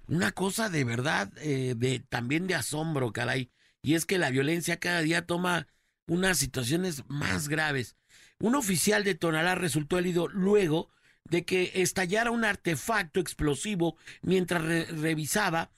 una 0.08 0.32
cosa 0.32 0.68
de 0.68 0.84
verdad, 0.84 1.32
eh, 1.38 1.74
de 1.76 2.00
también 2.00 2.46
de 2.46 2.54
asombro, 2.54 3.12
caray, 3.12 3.50
y 3.82 3.94
es 3.94 4.04
que 4.04 4.18
la 4.18 4.30
violencia 4.30 4.78
cada 4.78 5.00
día 5.00 5.26
toma 5.26 5.68
unas 6.08 6.38
situaciones 6.38 7.04
más 7.08 7.48
graves. 7.48 7.96
Un 8.38 8.54
oficial 8.54 9.04
de 9.04 9.14
Tonalá 9.14 9.54
resultó 9.54 9.98
herido 9.98 10.28
luego 10.28 10.90
de 11.30 11.44
que 11.44 11.72
estallara 11.74 12.30
un 12.30 12.44
artefacto 12.44 13.20
explosivo 13.20 13.96
mientras 14.22 14.62
re- 14.62 14.84
revisaba 14.86 15.70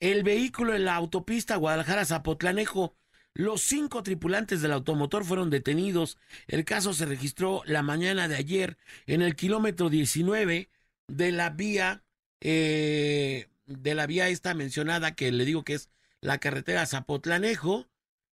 el 0.00 0.22
vehículo 0.22 0.74
en 0.74 0.84
la 0.84 0.94
autopista 0.96 1.56
Guadalajara-Zapotlanejo. 1.56 2.96
Los 3.32 3.62
cinco 3.62 4.02
tripulantes 4.02 4.60
del 4.62 4.72
automotor 4.72 5.24
fueron 5.24 5.50
detenidos. 5.50 6.18
El 6.46 6.64
caso 6.64 6.92
se 6.92 7.06
registró 7.06 7.62
la 7.66 7.82
mañana 7.82 8.28
de 8.28 8.36
ayer 8.36 8.76
en 9.06 9.22
el 9.22 9.34
kilómetro 9.34 9.90
19 9.90 10.68
de 11.08 11.32
la 11.32 11.50
vía, 11.50 12.04
eh, 12.40 13.48
de 13.66 13.94
la 13.94 14.06
vía 14.06 14.28
esta 14.28 14.54
mencionada 14.54 15.14
que 15.14 15.32
le 15.32 15.44
digo 15.44 15.64
que 15.64 15.74
es 15.74 15.90
la 16.20 16.38
carretera 16.38 16.86
Zapotlanejo, 16.86 17.88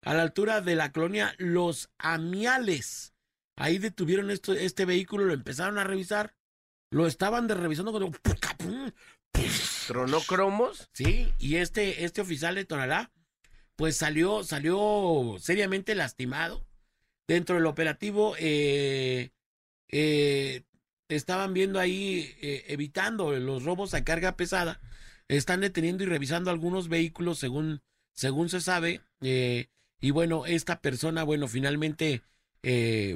a 0.02 0.14
la 0.14 0.22
altura 0.22 0.60
de 0.60 0.76
la 0.76 0.92
colonia 0.92 1.34
Los 1.38 1.90
Amiales. 1.98 3.12
Ahí 3.56 3.78
detuvieron 3.78 4.30
esto, 4.30 4.52
este 4.52 4.84
vehículo, 4.84 5.24
lo 5.24 5.34
empezaron 5.34 5.78
a 5.78 5.84
revisar, 5.84 6.35
lo 6.90 7.06
estaban 7.06 7.46
de 7.46 7.54
revisando 7.54 7.92
cuando 7.92 8.12
¿Tronó 9.86 10.20
cromos? 10.20 10.88
Sí, 10.92 11.32
y 11.38 11.56
este, 11.56 12.04
este 12.04 12.20
oficial 12.20 12.54
de 12.54 12.64
Tonalá, 12.64 13.12
pues 13.76 13.96
salió, 13.96 14.42
salió 14.42 15.36
seriamente 15.38 15.94
lastimado. 15.94 16.66
Dentro 17.28 17.56
del 17.56 17.66
operativo, 17.66 18.34
eh, 18.38 19.30
eh, 19.88 20.62
estaban 21.08 21.54
viendo 21.54 21.80
ahí, 21.80 22.34
eh, 22.40 22.64
evitando 22.68 23.32
los 23.32 23.64
robos 23.64 23.94
a 23.94 24.04
carga 24.04 24.36
pesada. 24.36 24.80
Están 25.28 25.60
deteniendo 25.60 26.04
y 26.04 26.06
revisando 26.06 26.50
algunos 26.50 26.88
vehículos, 26.88 27.38
según, 27.38 27.82
según 28.12 28.48
se 28.48 28.60
sabe. 28.60 29.02
y 29.20 30.10
bueno, 30.10 30.46
esta 30.46 30.80
persona, 30.80 31.24
bueno, 31.24 31.48
finalmente 31.48 32.22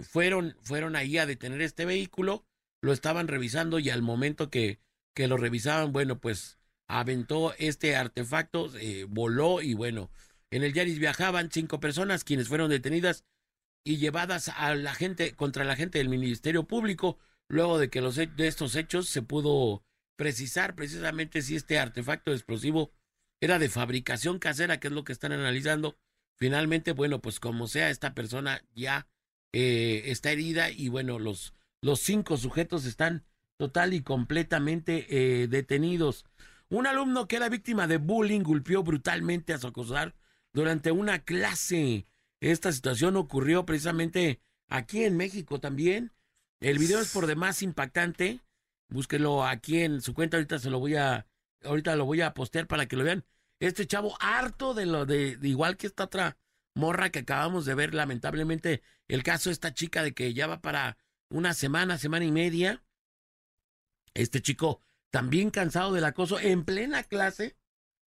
fueron, 0.02 0.56
fueron 0.62 0.96
ahí 0.96 1.18
a 1.18 1.26
detener 1.26 1.62
este 1.62 1.84
vehículo, 1.84 2.44
lo 2.82 2.92
estaban 2.92 3.28
revisando 3.28 3.78
y 3.78 3.90
al 3.90 4.02
momento 4.02 4.50
que, 4.50 4.80
que 5.14 5.28
lo 5.28 5.36
revisaban, 5.36 5.92
bueno, 5.92 6.20
pues 6.20 6.58
aventó 6.88 7.54
este 7.58 7.96
artefacto, 7.96 8.70
eh, 8.78 9.06
voló 9.08 9.62
y 9.62 9.74
bueno, 9.74 10.10
en 10.50 10.64
el 10.64 10.72
Yaris 10.72 10.98
viajaban 10.98 11.50
cinco 11.52 11.78
personas 11.78 12.24
quienes 12.24 12.48
fueron 12.48 12.70
detenidas 12.70 13.24
y 13.84 13.98
llevadas 13.98 14.48
a 14.48 14.74
la 14.74 14.94
gente 14.94 15.34
contra 15.34 15.64
la 15.64 15.76
gente 15.76 15.98
del 15.98 16.08
Ministerio 16.08 16.64
Público 16.64 17.18
luego 17.48 17.78
de 17.78 17.90
que 17.90 18.00
los 18.00 18.16
de 18.16 18.30
estos 18.38 18.76
hechos 18.76 19.08
se 19.08 19.22
pudo 19.22 19.84
precisar 20.16 20.74
precisamente 20.74 21.42
si 21.42 21.56
este 21.56 21.78
artefacto 21.78 22.32
explosivo 22.32 22.92
era 23.40 23.58
de 23.58 23.68
fabricación 23.68 24.38
casera, 24.38 24.78
que 24.78 24.88
es 24.88 24.92
lo 24.92 25.04
que 25.04 25.12
están 25.12 25.32
analizando. 25.32 25.98
Finalmente, 26.36 26.92
bueno, 26.92 27.20
pues 27.20 27.40
como 27.40 27.66
sea, 27.66 27.90
esta 27.90 28.14
persona 28.14 28.62
ya 28.74 29.08
eh, 29.52 30.02
está 30.06 30.30
herida 30.30 30.70
y 30.70 30.88
bueno, 30.88 31.18
los, 31.18 31.54
los 31.82 32.00
cinco 32.00 32.36
sujetos 32.36 32.84
están 32.84 33.24
total 33.56 33.94
y 33.94 34.02
completamente 34.02 35.06
eh, 35.42 35.48
detenidos. 35.48 36.24
Un 36.68 36.86
alumno 36.86 37.26
que 37.26 37.36
era 37.36 37.48
víctima 37.48 37.86
de 37.86 37.98
bullying 37.98 38.42
golpeó 38.42 38.82
brutalmente 38.82 39.52
a 39.52 39.58
su 39.58 39.66
acosador 39.66 40.14
durante 40.52 40.92
una 40.92 41.20
clase. 41.20 42.06
Esta 42.40 42.72
situación 42.72 43.16
ocurrió 43.16 43.66
precisamente 43.66 44.40
aquí 44.68 45.04
en 45.04 45.16
México 45.16 45.60
también. 45.60 46.12
El 46.60 46.78
video 46.78 47.00
es 47.00 47.12
por 47.12 47.26
demás 47.26 47.62
impactante. 47.62 48.40
Búsquelo 48.88 49.44
aquí 49.44 49.80
en 49.82 50.00
su 50.00 50.14
cuenta. 50.14 50.36
Ahorita 50.36 50.58
se 50.58 50.70
lo 50.70 50.78
voy 50.78 50.96
a, 50.96 51.26
ahorita 51.64 51.96
lo 51.96 52.04
voy 52.04 52.20
a 52.20 52.34
postear 52.34 52.66
para 52.66 52.86
que 52.86 52.96
lo 52.96 53.04
vean. 53.04 53.24
Este 53.58 53.86
chavo 53.86 54.16
harto 54.20 54.72
de 54.72 54.86
lo 54.86 55.06
de, 55.06 55.36
de 55.36 55.48
igual 55.48 55.76
que 55.76 55.86
esta 55.86 56.04
otra 56.04 56.38
morra 56.74 57.10
que 57.10 57.20
acabamos 57.20 57.66
de 57.66 57.74
ver, 57.74 57.94
lamentablemente, 57.94 58.82
el 59.08 59.22
caso 59.22 59.50
de 59.50 59.54
esta 59.54 59.74
chica 59.74 60.02
de 60.02 60.12
que 60.12 60.32
ya 60.32 60.46
va 60.46 60.60
para 60.60 60.96
una 61.30 61.54
semana, 61.54 61.96
semana 61.98 62.24
y 62.24 62.32
media. 62.32 62.82
Este 64.14 64.42
chico, 64.42 64.82
también 65.10 65.50
cansado 65.50 65.92
del 65.92 66.04
acoso, 66.04 66.38
en 66.40 66.64
plena 66.64 67.02
clase, 67.04 67.56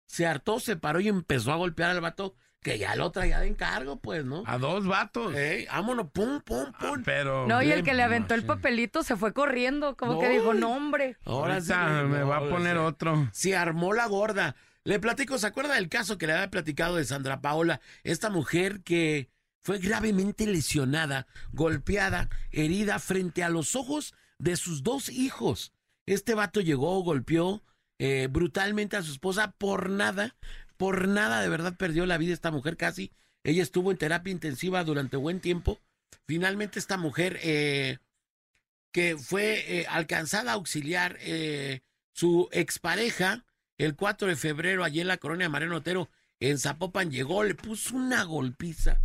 se 0.07 0.27
hartó, 0.27 0.59
se 0.61 0.77
paró 0.77 1.01
y 1.01 1.09
empezó 1.09 1.53
a 1.53 1.57
golpear 1.57 1.91
al 1.91 2.01
vato 2.01 2.35
que 2.63 2.79
ya 2.79 2.95
lo 2.95 3.11
traía 3.11 3.41
de 3.41 3.47
encargo, 3.47 4.01
pues, 4.01 4.25
¿no? 4.25 4.43
A 4.47 4.59
dos 4.59 4.87
vatos. 4.87 5.35
Ey, 5.35 5.67
vámonos, 5.67 6.11
pum, 6.11 6.41
pum, 6.41 6.67
Ah, 6.75 6.79
pum. 6.79 7.03
pero. 7.05 7.47
No, 7.47 7.63
y 7.63 7.71
el 7.73 7.83
que 7.83 7.95
le 7.95 8.03
aventó 8.03 8.35
el 8.35 8.45
papelito 8.45 9.03
se 9.03 9.17
fue 9.17 9.33
corriendo, 9.33 9.97
como 9.97 10.15
No. 10.15 10.19
que 10.21 10.29
dijo, 10.29 10.53
no, 10.53 10.75
hombre. 10.75 11.17
Ahora 11.25 11.61
sí, 11.63 11.73
me 11.73 12.23
va 12.23 12.39
a 12.39 12.49
poner 12.51 12.77
otro. 12.77 13.29
Se 13.33 13.57
armó 13.57 13.95
la 13.95 14.07
gorda. 14.07 14.57
Le 14.85 14.99
platico, 14.99 15.39
¿se 15.39 15.47
acuerda 15.47 15.75
del 15.75 15.89
caso 15.89 16.19
que 16.19 16.27
le 16.27 16.33
había 16.35 16.51
platicado 16.51 16.97
de 16.97 17.05
Sandra 17.05 17.41
Paola? 17.41 17.81
Esta 18.03 18.29
mujer 18.31 18.83
que 18.83 19.31
fue 19.63 19.79
gravemente 19.79 20.47
lesionada, 20.47 21.27
golpeada, 21.53 22.29
herida 22.51 22.99
frente 22.99 23.43
a 23.43 23.49
los 23.49 23.77
ojos 23.77 24.15
de 24.39 24.57
sus 24.57 24.83
dos 24.83 25.09
hijos. 25.09 25.73
Este 26.07 26.35
vato 26.35 26.61
llegó, 26.61 27.01
golpeó 27.03 27.63
eh, 27.99 28.29
brutalmente 28.31 28.97
a 28.97 29.03
su 29.03 29.13
esposa 29.13 29.53
por 29.53 29.91
nada, 29.91 30.37
por 30.77 31.09
nada 31.09 31.43
de 31.43 31.49
verdad 31.49 31.77
perdió 31.77 32.07
la 32.07 32.19
vida 32.19 32.33
esta 32.33 32.51
mujer 32.51 32.77
casi. 32.77 33.13
Ella 33.45 33.63
estuvo 33.63 33.91
en 33.91 33.99
terapia 33.99 34.33
intensiva 34.33 34.85
durante 34.85 35.17
buen 35.17 35.41
tiempo. 35.41 35.79
Finalmente 36.27 36.79
esta 36.79 36.97
mujer 36.97 37.39
eh, 37.43 37.99
que 38.93 39.17
fue 39.17 39.81
eh, 39.81 39.87
alcanzada 39.89 40.53
a 40.53 40.55
auxiliar 40.55 41.17
eh, 41.21 41.81
su 42.13 42.49
expareja 42.53 43.45
el 43.79 43.97
4 43.97 44.29
de 44.29 44.37
febrero 44.37 44.85
allí 44.85 45.01
en 45.01 45.09
la 45.09 45.17
colonia 45.17 45.49
Mariano 45.49 45.77
Otero 45.77 46.11
en 46.39 46.59
Zapopan 46.59 47.11
llegó, 47.11 47.45
le 47.45 47.55
puso 47.55 47.97
una 47.97 48.25
golpiza. 48.25 49.01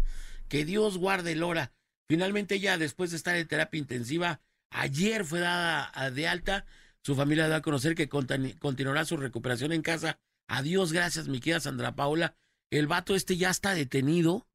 Que 0.47 0.65
Dios 0.65 0.97
guarde 0.97 1.33
el 1.33 1.43
hora. 1.43 1.71
Finalmente 2.07 2.55
ella 2.55 2.77
después 2.77 3.11
de 3.11 3.17
estar 3.17 3.35
en 3.35 3.47
terapia 3.47 3.79
intensiva 3.79 4.41
ayer 4.69 5.25
fue 5.25 5.39
dada 5.39 6.11
de 6.11 6.27
alta. 6.27 6.65
Su 7.01 7.15
familia 7.15 7.47
da 7.47 7.57
a 7.57 7.61
conocer 7.61 7.95
que 7.95 8.09
continuará 8.09 9.05
su 9.05 9.17
recuperación 9.17 9.71
en 9.71 9.81
casa. 9.81 10.19
Adiós, 10.47 10.91
gracias 10.91 11.27
mi 11.27 11.39
querida 11.39 11.59
Sandra 11.59 11.95
Paula. 11.95 12.35
El 12.71 12.87
vato 12.87 13.15
este 13.15 13.37
ya 13.37 13.49
está 13.49 13.73
detenido, 13.73 14.47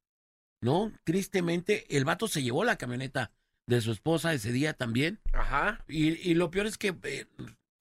¿no? 0.61 0.91
Tristemente, 1.03 1.97
el 1.97 2.05
vato 2.05 2.27
se 2.27 2.43
llevó 2.43 2.63
la 2.63 2.77
camioneta 2.77 3.31
de 3.67 3.81
su 3.81 3.91
esposa 3.91 4.33
ese 4.33 4.51
día 4.51 4.73
también. 4.73 5.19
Ajá. 5.33 5.83
Y, 5.87 6.09
y 6.29 6.33
lo 6.33 6.51
peor 6.51 6.67
es 6.67 6.77
que 6.77 6.95
eh, 7.03 7.25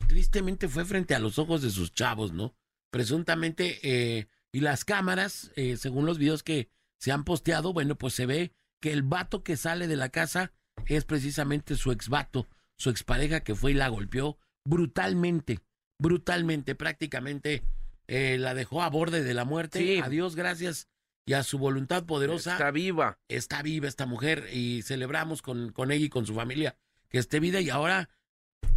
tristemente 0.07 0.69
fue 0.69 0.85
frente 0.85 1.15
a 1.15 1.19
los 1.19 1.39
ojos 1.39 1.63
de 1.63 1.71
sus 1.71 1.93
chavos, 1.93 2.33
¿no? 2.33 2.55
Presuntamente, 2.91 3.81
eh, 3.83 4.29
y 4.53 4.61
las 4.61 4.85
cámaras, 4.85 5.51
eh, 5.57 5.77
según 5.77 6.07
los 6.07 6.19
videos 6.19 6.43
que 6.43 6.69
se 7.01 7.13
han 7.13 7.25
posteado, 7.25 7.73
bueno, 7.73 7.97
pues 7.97 8.15
se 8.15 8.27
ve 8.27 8.53
que 8.81 8.93
el 8.93 9.03
vato 9.03 9.43
que 9.43 9.57
sale 9.57 9.89
de 9.89 9.97
la 9.97 10.11
casa 10.11 10.53
es 10.87 11.05
precisamente 11.05 11.77
su 11.77 11.93
exvato, 11.93 12.47
su 12.77 12.91
expareja 12.91 13.41
que 13.41 13.55
fue 13.55 13.73
y 13.73 13.75
la 13.75 13.89
golpeó 13.89 14.39
brutalmente, 14.65 15.61
brutalmente, 15.99 16.75
prácticamente 16.75 17.63
eh, 18.07 18.39
la 18.39 18.55
dejó 18.55 18.83
a 18.83 18.91
borde 18.91 19.23
de 19.23 19.35
la 19.35 19.45
muerte. 19.45 19.79
Sí. 19.79 20.01
A 20.03 20.09
Dios 20.09 20.37
gracias 20.37 20.89
y 21.27 21.33
a 21.35 21.43
su 21.43 21.59
voluntad 21.59 22.05
poderosa 22.05 22.53
Está 22.53 22.71
viva. 22.71 23.19
está 23.29 23.63
viva 23.63 23.89
esta 23.89 24.07
mujer 24.07 24.49
y 24.53 24.83
celebramos 24.83 25.43
con, 25.43 25.73
con 25.73 25.93
ella 25.93 26.07
y 26.07 26.11
con 26.11 26.27
su 26.27 26.35
familia 26.35 26.77
que 27.09 27.19
esté 27.19 27.41
vida 27.41 27.61
y 27.61 27.71
ahora 27.71 28.11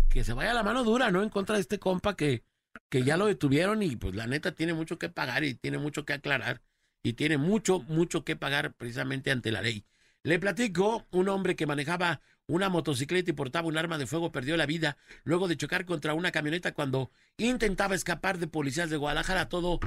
que 0.10 0.24
se 0.24 0.34
vaya 0.34 0.54
la 0.54 0.64
mano 0.64 0.84
dura, 0.84 1.12
¿no? 1.12 1.24
En 1.24 1.30
contra 1.30 1.56
de 1.56 1.62
este 1.62 1.80
compa 1.80 2.16
que, 2.16 2.44
que 2.90 3.04
ya 3.04 3.18
lo 3.18 3.26
detuvieron 3.26 3.82
y 3.84 3.96
pues 3.96 4.16
la 4.16 4.28
neta 4.28 4.54
tiene 4.54 4.74
mucho 4.74 4.98
que 5.00 5.10
pagar 5.10 5.44
y 5.44 5.56
tiene 5.56 5.78
mucho 5.78 6.06
que 6.06 6.14
aclarar 6.14 6.62
y 7.04 7.14
tiene 7.14 7.38
mucho, 7.38 7.82
mucho 7.82 8.24
que 8.24 8.36
pagar 8.36 8.74
precisamente 8.74 9.30
ante 9.30 9.52
la 9.52 9.62
ley. 9.62 9.86
Le 10.24 10.40
platico, 10.40 11.06
un 11.12 11.28
hombre 11.28 11.56
que 11.58 11.68
manejaba 11.68 12.22
una 12.48 12.70
motocicleta 12.70 13.32
y 13.32 13.34
portaba 13.34 13.68
un 13.68 13.78
arma 13.78 13.98
de 13.98 14.08
fuego 14.08 14.32
perdió 14.32 14.58
la 14.58 14.66
vida 14.66 14.98
luego 15.24 15.48
de 15.48 15.58
chocar 15.58 15.86
contra 15.86 16.14
una 16.14 16.32
camioneta 16.32 16.74
cuando 16.74 17.12
intentaba 17.38 17.96
escapar 17.96 18.38
de 18.38 18.48
policías 18.48 18.90
de 18.90 18.98
Guadalajara. 18.98 19.50
Todo 19.50 19.80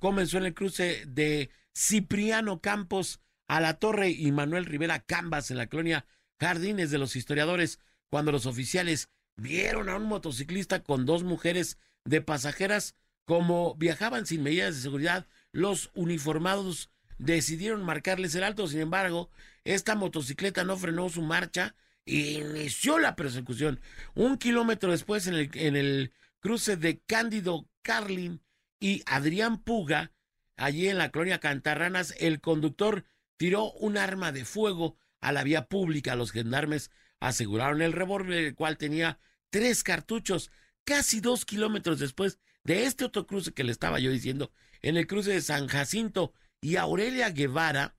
comenzó 0.00 0.38
en 0.38 0.46
el 0.46 0.54
cruce 0.54 1.04
de 1.06 1.50
Cipriano 1.72 2.60
Campos 2.60 3.20
a 3.46 3.60
la 3.60 3.74
Torre 3.74 4.10
y 4.10 4.32
Manuel 4.32 4.64
Rivera 4.64 5.00
Cambas 5.00 5.50
en 5.50 5.58
la 5.58 5.68
colonia 5.68 6.06
Jardines 6.40 6.90
de 6.90 6.98
los 6.98 7.14
Historiadores 7.14 7.78
cuando 8.10 8.32
los 8.32 8.46
oficiales 8.46 9.08
vieron 9.36 9.88
a 9.88 9.96
un 9.96 10.04
motociclista 10.04 10.82
con 10.82 11.06
dos 11.06 11.22
mujeres 11.22 11.78
de 12.04 12.20
pasajeras 12.20 12.94
como 13.24 13.74
viajaban 13.76 14.26
sin 14.26 14.42
medidas 14.42 14.76
de 14.76 14.82
seguridad. 14.82 15.26
Los 15.54 15.92
uniformados 15.94 16.90
decidieron 17.18 17.84
marcarles 17.84 18.34
el 18.34 18.42
alto. 18.42 18.66
Sin 18.66 18.80
embargo, 18.80 19.30
esta 19.62 19.94
motocicleta 19.94 20.64
no 20.64 20.76
frenó 20.76 21.08
su 21.08 21.22
marcha 21.22 21.76
e 22.06 22.40
inició 22.40 22.98
la 22.98 23.14
persecución. 23.14 23.80
Un 24.16 24.36
kilómetro 24.36 24.90
después, 24.90 25.28
en 25.28 25.34
el, 25.34 25.50
en 25.54 25.76
el 25.76 26.12
cruce 26.40 26.76
de 26.76 26.98
Cándido 27.06 27.68
Carlin 27.82 28.42
y 28.80 29.04
Adrián 29.06 29.62
Puga, 29.62 30.10
allí 30.56 30.88
en 30.88 30.98
la 30.98 31.12
colonia 31.12 31.38
Cantarranas, 31.38 32.16
el 32.18 32.40
conductor 32.40 33.04
tiró 33.36 33.70
un 33.74 33.96
arma 33.96 34.32
de 34.32 34.44
fuego 34.44 34.98
a 35.20 35.30
la 35.30 35.44
vía 35.44 35.66
pública. 35.66 36.16
Los 36.16 36.32
gendarmes 36.32 36.90
aseguraron 37.20 37.80
el 37.80 37.92
revólver, 37.92 38.38
el 38.38 38.54
cual 38.56 38.76
tenía 38.76 39.20
tres 39.50 39.84
cartuchos. 39.84 40.50
Casi 40.84 41.20
dos 41.20 41.44
kilómetros 41.44 42.00
después 42.00 42.40
de 42.64 42.86
este 42.86 43.04
otro 43.04 43.28
cruce 43.28 43.52
que 43.52 43.62
le 43.62 43.70
estaba 43.70 44.00
yo 44.00 44.10
diciendo, 44.10 44.50
en 44.84 44.98
el 44.98 45.06
cruce 45.06 45.32
de 45.32 45.40
San 45.40 45.66
Jacinto 45.66 46.34
y 46.60 46.76
Aurelia 46.76 47.30
Guevara, 47.30 47.96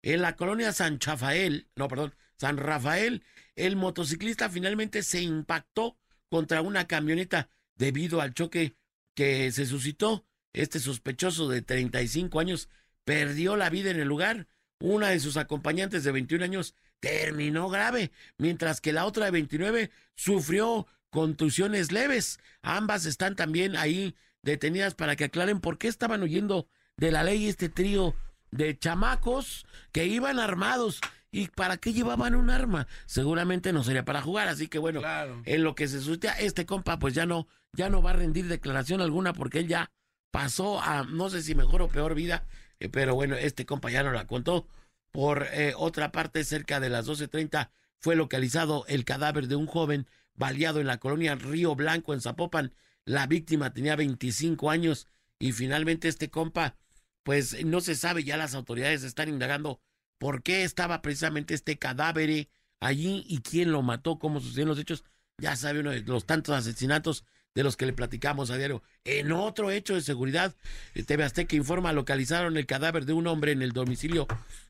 en 0.00 0.22
la 0.22 0.36
colonia 0.36 0.72
San 0.72 1.00
Chafael, 1.00 1.68
no, 1.74 1.88
perdón, 1.88 2.14
San 2.36 2.56
Rafael, 2.56 3.24
el 3.56 3.74
motociclista 3.74 4.48
finalmente 4.48 5.02
se 5.02 5.20
impactó 5.22 5.98
contra 6.28 6.62
una 6.62 6.86
camioneta 6.86 7.50
debido 7.74 8.20
al 8.20 8.32
choque 8.32 8.76
que 9.16 9.50
se 9.50 9.66
suscitó. 9.66 10.24
Este 10.52 10.78
sospechoso 10.78 11.48
de 11.48 11.62
35 11.62 12.38
años 12.38 12.68
perdió 13.04 13.56
la 13.56 13.68
vida 13.68 13.90
en 13.90 13.98
el 13.98 14.06
lugar. 14.06 14.46
Una 14.78 15.08
de 15.08 15.18
sus 15.18 15.36
acompañantes 15.36 16.04
de 16.04 16.12
21 16.12 16.44
años 16.44 16.76
terminó 17.00 17.68
grave, 17.68 18.12
mientras 18.38 18.80
que 18.80 18.92
la 18.92 19.04
otra 19.04 19.24
de 19.24 19.32
29 19.32 19.90
sufrió 20.14 20.86
contusiones 21.10 21.90
leves. 21.90 22.38
Ambas 22.62 23.04
están 23.04 23.34
también 23.34 23.74
ahí 23.74 24.14
detenidas 24.42 24.94
para 24.94 25.16
que 25.16 25.24
aclaren 25.24 25.60
por 25.60 25.78
qué 25.78 25.88
estaban 25.88 26.22
huyendo 26.22 26.68
de 26.96 27.10
la 27.12 27.22
ley 27.22 27.48
este 27.48 27.68
trío 27.68 28.14
de 28.50 28.78
chamacos 28.78 29.66
que 29.92 30.06
iban 30.06 30.38
armados 30.38 31.00
y 31.30 31.48
para 31.48 31.76
qué 31.76 31.92
llevaban 31.92 32.34
un 32.34 32.50
arma. 32.50 32.86
Seguramente 33.06 33.72
no 33.72 33.84
sería 33.84 34.04
para 34.04 34.22
jugar, 34.22 34.48
así 34.48 34.66
que 34.68 34.78
bueno, 34.78 35.00
Claro. 35.00 35.42
en 35.44 35.62
lo 35.62 35.74
que 35.74 35.86
se 35.88 36.00
suscita 36.00 36.32
este 36.32 36.66
compa 36.66 36.98
pues 36.98 37.14
ya 37.14 37.26
no 37.26 37.46
ya 37.72 37.88
no 37.88 38.02
va 38.02 38.10
a 38.10 38.14
rendir 38.14 38.48
declaración 38.48 39.00
alguna 39.00 39.32
porque 39.32 39.60
él 39.60 39.68
ya 39.68 39.92
pasó 40.32 40.80
a 40.80 41.04
no 41.04 41.30
sé 41.30 41.42
si 41.42 41.54
mejor 41.54 41.82
o 41.82 41.88
peor 41.88 42.14
vida, 42.14 42.44
eh, 42.80 42.88
pero 42.88 43.14
bueno, 43.14 43.36
este 43.36 43.64
compa 43.66 43.90
ya 43.90 44.02
no 44.02 44.10
la 44.12 44.26
contó. 44.26 44.66
Por 45.12 45.46
eh, 45.52 45.72
otra 45.76 46.12
parte, 46.12 46.42
cerca 46.44 46.80
de 46.80 46.88
las 46.88 47.06
12:30 47.06 47.70
fue 48.00 48.16
localizado 48.16 48.84
el 48.88 49.04
cadáver 49.04 49.46
de 49.48 49.56
un 49.56 49.66
joven 49.66 50.06
baleado 50.34 50.80
en 50.80 50.86
la 50.86 50.98
colonia 50.98 51.34
Río 51.36 51.74
Blanco 51.76 52.14
en 52.14 52.20
Zapopan. 52.20 52.72
La 53.04 53.26
víctima 53.26 53.72
tenía 53.72 53.96
25 53.96 54.70
años 54.70 55.06
y 55.38 55.52
finalmente 55.52 56.08
este 56.08 56.30
compa 56.30 56.76
pues 57.22 57.64
no 57.64 57.80
se 57.80 57.94
sabe, 57.94 58.24
ya 58.24 58.36
las 58.36 58.54
autoridades 58.54 59.02
están 59.02 59.28
indagando 59.28 59.80
por 60.18 60.42
qué 60.42 60.64
estaba 60.64 61.02
precisamente 61.02 61.54
este 61.54 61.78
cadáver 61.78 62.48
allí 62.80 63.24
y 63.28 63.40
quién 63.42 63.72
lo 63.72 63.82
mató, 63.82 64.18
cómo 64.18 64.40
sucedieron 64.40 64.70
los 64.70 64.78
hechos. 64.78 65.04
Ya 65.38 65.56
sabe 65.56 65.80
uno 65.80 65.90
de 65.90 66.00
los 66.00 66.26
tantos 66.26 66.54
asesinatos 66.54 67.24
de 67.54 67.62
los 67.62 67.76
que 67.76 67.86
le 67.86 67.92
platicamos 67.92 68.50
a 68.50 68.56
diario. 68.56 68.82
En 69.04 69.32
otro 69.32 69.70
hecho 69.70 69.94
de 69.94 70.02
seguridad, 70.02 70.54
eh, 70.94 71.02
TV 71.02 71.24
Azteca 71.24 71.56
informa, 71.56 71.92
localizaron 71.92 72.56
el 72.56 72.66
cadáver 72.66 73.06
de 73.06 73.12
un 73.12 73.26
hombre 73.26 73.52
en 73.52 73.62
el 73.62 73.72
domicilio 73.72 74.26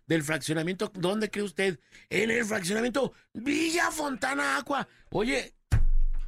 del 0.07 0.23
fraccionamiento. 0.23 0.91
¿Dónde 0.95 1.31
cree 1.31 1.45
usted? 1.45 1.81
En 2.09 2.31
el 2.31 2.45
fraccionamiento 2.45 3.13
Villa 3.33 3.91
Fontana 3.91 4.57
Aqua. 4.57 4.89
Oye, 5.11 5.55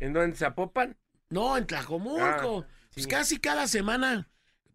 ¿En 0.00 0.12
dónde 0.12 0.36
se 0.36 0.44
apopan? 0.44 0.96
No, 1.32 1.56
en 1.56 1.66
Tlajomulco. 1.66 2.20
Ah, 2.60 2.66
Pues 2.94 3.04
sí. 3.04 3.10
casi 3.10 3.38
cada 3.38 3.66
semana 3.66 4.28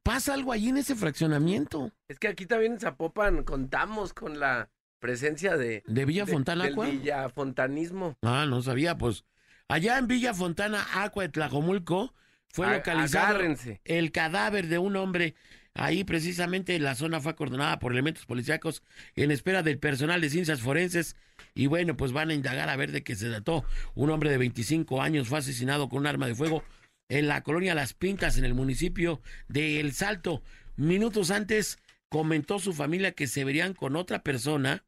pasa 0.03 0.33
algo 0.33 0.51
allí 0.51 0.69
en 0.69 0.77
ese 0.77 0.95
fraccionamiento. 0.95 1.91
Es 2.07 2.17
que 2.19 2.27
aquí 2.27 2.45
también 2.45 2.73
en 2.73 2.79
Zapopan 2.79 3.43
contamos 3.43 4.13
con 4.13 4.39
la 4.39 4.69
presencia 4.99 5.55
de... 5.57 5.83
¿De 5.85 6.05
Villa 6.05 6.25
de- 6.25 6.31
Fontana 6.31 6.63
del 6.63 6.73
Aqua? 6.73 6.85
villafontanismo. 6.87 8.17
Ah, 8.21 8.45
no 8.47 8.61
sabía, 8.61 8.97
pues. 8.97 9.25
Allá 9.67 9.97
en 9.97 10.07
Villa 10.07 10.33
Fontana, 10.33 10.85
Aqua 10.95 11.23
de 11.23 11.29
Tlajomulco, 11.29 12.13
fue 12.49 12.71
localizado 12.71 13.27
Agárrense. 13.27 13.81
el 13.85 14.11
cadáver 14.11 14.67
de 14.67 14.77
un 14.79 14.95
hombre. 14.95 15.35
Ahí 15.77 16.03
precisamente 16.03 16.79
la 16.79 16.95
zona 16.95 17.21
fue 17.21 17.31
acordonada 17.31 17.77
por 17.77 17.91
elementos 17.91 18.25
policíacos 18.25 18.81
en 19.15 19.29
espera 19.29 19.61
del 19.61 19.77
personal 19.77 20.19
de 20.19 20.31
ciencias 20.31 20.59
forenses. 20.59 21.15
Y 21.53 21.67
bueno, 21.67 21.95
pues 21.95 22.11
van 22.11 22.31
a 22.31 22.33
indagar 22.33 22.67
a 22.69 22.75
ver 22.75 22.91
de 22.91 23.03
qué 23.03 23.15
se 23.15 23.29
trató. 23.29 23.63
Un 23.93 24.09
hombre 24.09 24.31
de 24.31 24.39
25 24.39 25.03
años 25.03 25.27
fue 25.27 25.37
asesinado 25.37 25.87
con 25.87 25.99
un 25.99 26.07
arma 26.07 26.25
de 26.25 26.33
fuego 26.33 26.63
en 27.09 27.27
la 27.27 27.43
colonia 27.43 27.75
Las 27.75 27.93
Pintas, 27.93 28.39
en 28.39 28.45
el 28.45 28.55
municipio 28.55 29.21
de 29.49 29.79
El 29.79 29.93
Salto. 29.93 30.41
Minutos 30.77 31.29
antes 31.29 31.77
comentó 32.09 32.57
su 32.57 32.73
familia 32.73 33.11
que 33.11 33.27
se 33.27 33.43
verían 33.43 33.75
con 33.75 33.95
otra 33.95 34.23
persona 34.23 34.83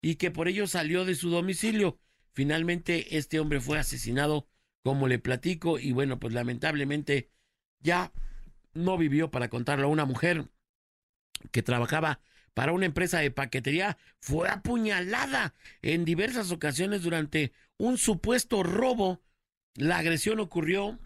y 0.00 0.14
que 0.14 0.30
por 0.30 0.46
ello 0.46 0.68
salió 0.68 1.04
de 1.04 1.16
su 1.16 1.30
domicilio. 1.30 1.98
Finalmente, 2.32 3.18
este 3.18 3.40
hombre 3.40 3.60
fue 3.60 3.76
asesinado, 3.76 4.46
como 4.84 5.08
le 5.08 5.18
platico, 5.18 5.80
y 5.80 5.90
bueno, 5.90 6.20
pues 6.20 6.32
lamentablemente 6.32 7.28
ya 7.80 8.12
no 8.74 8.96
vivió 8.98 9.30
para 9.30 9.48
contarlo. 9.48 9.88
Una 9.88 10.04
mujer 10.04 10.48
que 11.50 11.62
trabajaba 11.62 12.20
para 12.54 12.72
una 12.72 12.86
empresa 12.86 13.18
de 13.18 13.30
paquetería 13.30 13.96
fue 14.20 14.48
apuñalada 14.48 15.54
en 15.80 16.04
diversas 16.04 16.50
ocasiones 16.50 17.02
durante 17.02 17.52
un 17.78 17.98
supuesto 17.98 18.62
robo. 18.62 19.22
La 19.74 19.98
agresión 19.98 20.40
ocurrió 20.40 20.98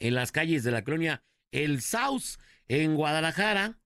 en 0.00 0.14
las 0.14 0.32
calles 0.32 0.62
de 0.64 0.70
la 0.70 0.84
colonia 0.84 1.24
El 1.50 1.82
Saus, 1.82 2.38
en 2.68 2.94
Guadalajara. 2.94 3.78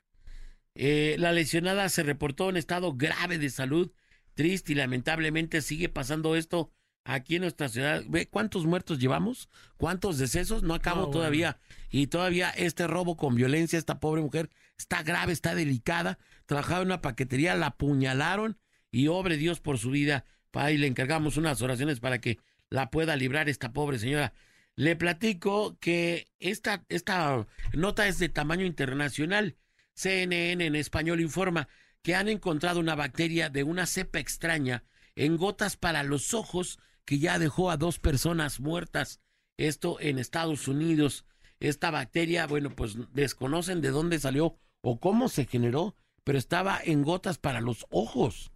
Eh, 0.75 1.17
la 1.19 1.33
lesionada 1.33 1.89
se 1.89 2.03
reportó 2.03 2.51
en 2.51 2.57
estado 2.57 2.95
grave 2.95 3.39
de 3.39 3.51
salud, 3.51 3.91
triste 4.35 4.73
y 4.73 4.77
lamentablemente 4.77 5.63
sigue 5.63 5.89
pasando 5.89 6.37
esto 6.37 6.73
aquí 7.09 7.37
en 7.37 7.43
nuestra 7.43 7.69
ciudad. 7.71 8.05
¿Ve 8.07 8.29
cuántos 8.29 8.67
muertos 8.67 8.99
llevamos? 8.99 9.49
¿Cuántos 9.79 10.19
decesos? 10.19 10.63
No 10.63 10.75
acabo 10.75 11.01
No, 11.01 11.07
bueno. 11.07 11.19
todavía. 11.19 11.59
Y 11.91 12.09
todavía 12.09 12.51
este 12.51 12.87
robo 12.87 13.17
con 13.17 13.35
violencia, 13.35 13.79
esta 13.79 13.99
pobre 13.99 14.21
mujer 14.21 14.51
está 14.77 15.03
grave, 15.03 15.33
está 15.33 15.55
delicada. 15.55 16.19
Trabajaba 16.45 16.83
en 16.83 16.89
una 16.89 17.01
paquetería, 17.01 17.57
la 17.57 17.69
apuñalaron 17.69 18.59
y 18.91 19.09
obre 19.09 19.39
Dios 19.39 19.61
por 19.61 19.79
su 19.79 19.91
vida. 19.91 20.25
Y 20.71 20.77
le 20.77 20.87
encargamos 20.87 21.37
unas 21.37 21.63
oraciones 21.63 21.99
para 22.01 22.21
que 22.21 22.39
la 22.69 22.91
pueda 22.91 23.17
librar 23.17 23.49
esta 23.49 23.73
pobre 23.73 23.99
señora. 23.99 24.35
Le 24.77 24.95
platico 24.95 25.79
que 25.81 26.29
esta, 26.41 26.85
esta 26.89 27.47
nota 27.73 28.07
es 28.07 28.19
de 28.19 28.29
tamaño 28.29 28.67
internacional. 28.67 29.57
CNN 29.95 30.65
en 30.65 30.77
español 30.77 31.21
informa 31.21 31.69
que 32.03 32.15
han 32.15 32.29
encontrado 32.29 32.81
una 32.81 32.95
bacteria 32.95 33.49
de 33.49 33.63
una 33.65 33.87
cepa 33.87 34.19
extraña 34.19 34.85
en 35.17 35.37
gotas 35.37 35.77
para 35.77 36.03
los 36.03 36.35
ojos 36.35 36.79
que 37.09 37.19
ya 37.19 37.39
dejó 37.39 37.71
a 37.71 37.79
dos 37.79 37.99
personas 37.99 38.61
muertas. 38.61 39.23
Esto 39.57 39.97
en 39.99 40.19
Estados 40.19 40.69
Unidos. 40.69 41.25
Esta 41.59 41.91
bacteria, 41.91 42.47
bueno, 42.47 42.69
pues 42.77 42.97
desconocen 43.15 43.81
de 43.81 43.89
dónde 43.89 44.19
salió 44.19 44.59
o 44.83 45.01
cómo 45.01 45.31
se 45.31 45.47
generó, 45.47 45.97
pero 46.23 46.37
estaba 46.37 46.79
en 46.85 47.03
gotas 47.03 47.39
para 47.39 47.63
los 47.63 47.87
ojos. 47.89 48.53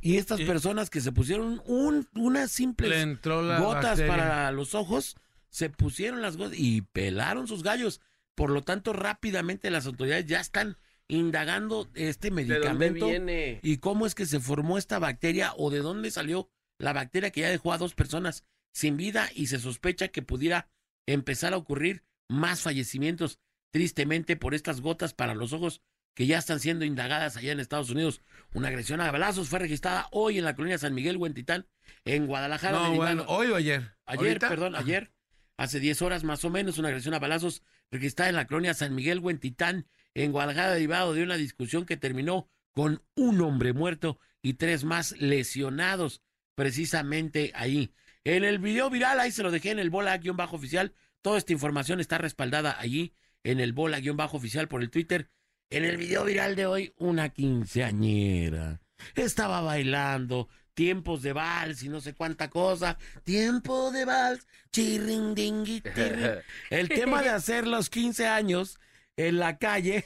Y 0.00 0.18
estas 0.18 0.38
Y- 0.38 0.44
personas 0.44 0.90
que 0.90 1.00
se 1.00 1.10
pusieron 1.10 1.60
un, 1.66 2.06
unas 2.14 2.42
Le 2.42 2.48
simples 2.48 3.20
gotas 3.20 3.98
bacteria. 3.98 4.06
para 4.06 4.52
los 4.52 4.76
ojos, 4.76 5.16
se 5.48 5.70
pusieron 5.70 6.22
las 6.22 6.36
gotas 6.36 6.56
y 6.56 6.82
pelaron 6.82 7.48
sus 7.48 7.64
gallos. 7.64 8.00
Por 8.36 8.50
lo 8.50 8.62
tanto, 8.62 8.92
rápidamente 8.92 9.70
las 9.70 9.86
autoridades 9.86 10.26
ya 10.26 10.38
están 10.38 10.76
indagando 11.08 11.90
este 11.94 12.30
¿De 12.30 12.36
dónde 12.36 12.52
medicamento 12.54 13.06
viene? 13.08 13.58
y 13.64 13.78
cómo 13.78 14.06
es 14.06 14.14
que 14.14 14.24
se 14.24 14.38
formó 14.38 14.78
esta 14.78 15.00
bacteria 15.00 15.52
o 15.56 15.68
de 15.70 15.80
dónde 15.80 16.12
salió 16.12 16.48
la 16.80 16.92
bacteria 16.92 17.30
que 17.30 17.42
ya 17.42 17.50
dejó 17.50 17.72
a 17.72 17.78
dos 17.78 17.94
personas 17.94 18.44
sin 18.72 18.96
vida 18.96 19.28
y 19.34 19.46
se 19.48 19.58
sospecha 19.58 20.08
que 20.08 20.22
pudiera 20.22 20.68
empezar 21.06 21.52
a 21.52 21.56
ocurrir 21.56 22.04
más 22.28 22.62
fallecimientos 22.62 23.38
tristemente 23.70 24.36
por 24.36 24.54
estas 24.54 24.80
gotas 24.80 25.12
para 25.12 25.34
los 25.34 25.52
ojos 25.52 25.82
que 26.14 26.26
ya 26.26 26.38
están 26.38 26.58
siendo 26.58 26.84
indagadas 26.84 27.36
allá 27.36 27.52
en 27.52 27.60
Estados 27.60 27.90
Unidos. 27.90 28.22
Una 28.52 28.68
agresión 28.68 29.00
a 29.00 29.10
balazos 29.10 29.48
fue 29.48 29.58
registrada 29.58 30.08
hoy 30.10 30.38
en 30.38 30.44
la 30.44 30.56
colonia 30.56 30.78
San 30.78 30.94
Miguel 30.94 31.18
Huentitán 31.18 31.68
en 32.04 32.26
Guadalajara. 32.26 32.78
No, 32.78 32.94
bueno, 32.94 33.24
hoy 33.28 33.48
o 33.48 33.56
ayer. 33.56 33.94
Ayer, 34.06 34.26
¿Ahorita? 34.26 34.48
perdón, 34.48 34.74
ayer, 34.74 35.12
hace 35.56 35.80
10 35.80 36.02
horas 36.02 36.24
más 36.24 36.44
o 36.44 36.50
menos, 36.50 36.78
una 36.78 36.88
agresión 36.88 37.14
a 37.14 37.18
balazos 37.18 37.62
registrada 37.90 38.30
en 38.30 38.36
la 38.36 38.46
colonia 38.46 38.74
San 38.74 38.94
Miguel 38.94 39.20
Huentitán, 39.20 39.86
en 40.14 40.32
Guadalajara, 40.32 40.72
derivado 40.72 41.14
de 41.14 41.22
una 41.22 41.36
discusión 41.36 41.84
que 41.84 41.96
terminó 41.96 42.48
con 42.72 43.02
un 43.14 43.40
hombre 43.40 43.72
muerto 43.72 44.18
y 44.42 44.54
tres 44.54 44.84
más 44.84 45.12
lesionados, 45.20 46.22
precisamente 46.60 47.52
ahí. 47.54 47.94
En 48.22 48.44
el 48.44 48.58
video 48.58 48.90
viral, 48.90 49.18
ahí 49.18 49.32
se 49.32 49.42
lo 49.42 49.50
dejé 49.50 49.70
en 49.70 49.78
el 49.78 49.88
bola-bajo 49.88 50.56
oficial. 50.56 50.92
Toda 51.22 51.38
esta 51.38 51.54
información 51.54 52.00
está 52.00 52.18
respaldada 52.18 52.78
allí 52.78 53.14
en 53.44 53.60
el 53.60 53.72
bola-bajo 53.72 54.36
oficial 54.36 54.68
por 54.68 54.82
el 54.82 54.90
Twitter. 54.90 55.30
En 55.70 55.86
el 55.86 55.96
video 55.96 56.22
viral 56.26 56.56
de 56.56 56.66
hoy, 56.66 56.92
una 56.98 57.30
quinceañera 57.30 58.82
estaba 59.14 59.62
bailando 59.62 60.50
tiempos 60.74 61.22
de 61.22 61.32
vals 61.32 61.82
y 61.82 61.88
no 61.88 62.02
sé 62.02 62.12
cuánta 62.12 62.50
cosa. 62.50 62.98
Tiempo 63.24 63.90
de 63.90 64.04
vals, 64.04 64.46
chirrindingui, 64.70 65.80
tirrin. 65.80 66.42
El 66.68 66.90
tema 66.90 67.22
de 67.22 67.30
hacer 67.30 67.66
los 67.66 67.88
15 67.88 68.26
años 68.26 68.78
en 69.16 69.38
la 69.38 69.56
calle, 69.56 70.04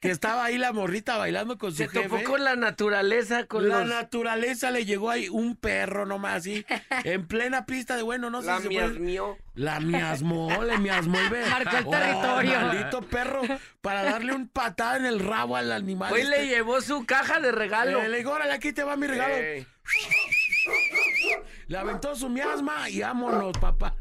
que 0.00 0.10
estaba 0.10 0.44
ahí 0.44 0.58
la 0.58 0.72
morrita 0.72 1.16
bailando 1.16 1.58
con 1.58 1.70
su 1.72 1.78
Se 1.78 1.88
topó 1.88 2.16
jefe. 2.16 2.24
con 2.24 2.44
la 2.44 2.54
naturaleza, 2.56 3.46
con 3.46 3.68
la 3.68 3.80
los... 3.80 3.88
naturaleza 3.88 4.70
le 4.70 4.84
llegó 4.84 5.10
ahí 5.10 5.28
un 5.28 5.56
perro 5.56 6.06
nomás 6.06 6.34
así, 6.36 6.64
en 7.04 7.26
plena 7.26 7.66
pista 7.66 7.96
de 7.96 8.02
bueno, 8.02 8.30
no 8.30 8.40
sé 8.42 8.48
la 8.48 8.58
si 8.60 8.68
puede- 8.68 8.88
miasmió. 8.88 9.38
la 9.54 9.80
miasmó, 9.80 10.62
le 10.62 10.78
miasmó. 10.78 11.18
Marcó 11.50 11.76
el 11.78 11.84
Oh, 11.86 11.90
territorio. 11.90 12.60
maldito 12.60 13.02
perro, 13.02 13.42
para 13.80 14.02
darle 14.04 14.32
un 14.34 14.48
patada 14.48 14.96
en 14.96 15.06
el 15.06 15.20
rabo 15.20 15.56
al 15.56 15.72
animal. 15.72 16.12
Hoy 16.12 16.22
le 16.24 16.36
este. 16.42 16.48
llevó 16.48 16.80
su 16.80 17.04
caja 17.06 17.40
de 17.40 17.52
regalo. 17.52 18.00
Eh, 18.02 18.08
le 18.08 18.18
digo, 18.18 18.32
órale, 18.32 18.52
aquí 18.52 18.72
te 18.72 18.84
va 18.84 18.96
mi 18.96 19.06
regalo. 19.06 19.34
Le 21.66 21.78
aventó 21.78 22.14
su 22.14 22.28
miasma 22.28 22.88
y 22.90 23.00
vámonos, 23.00 23.56
papá. 23.58 23.94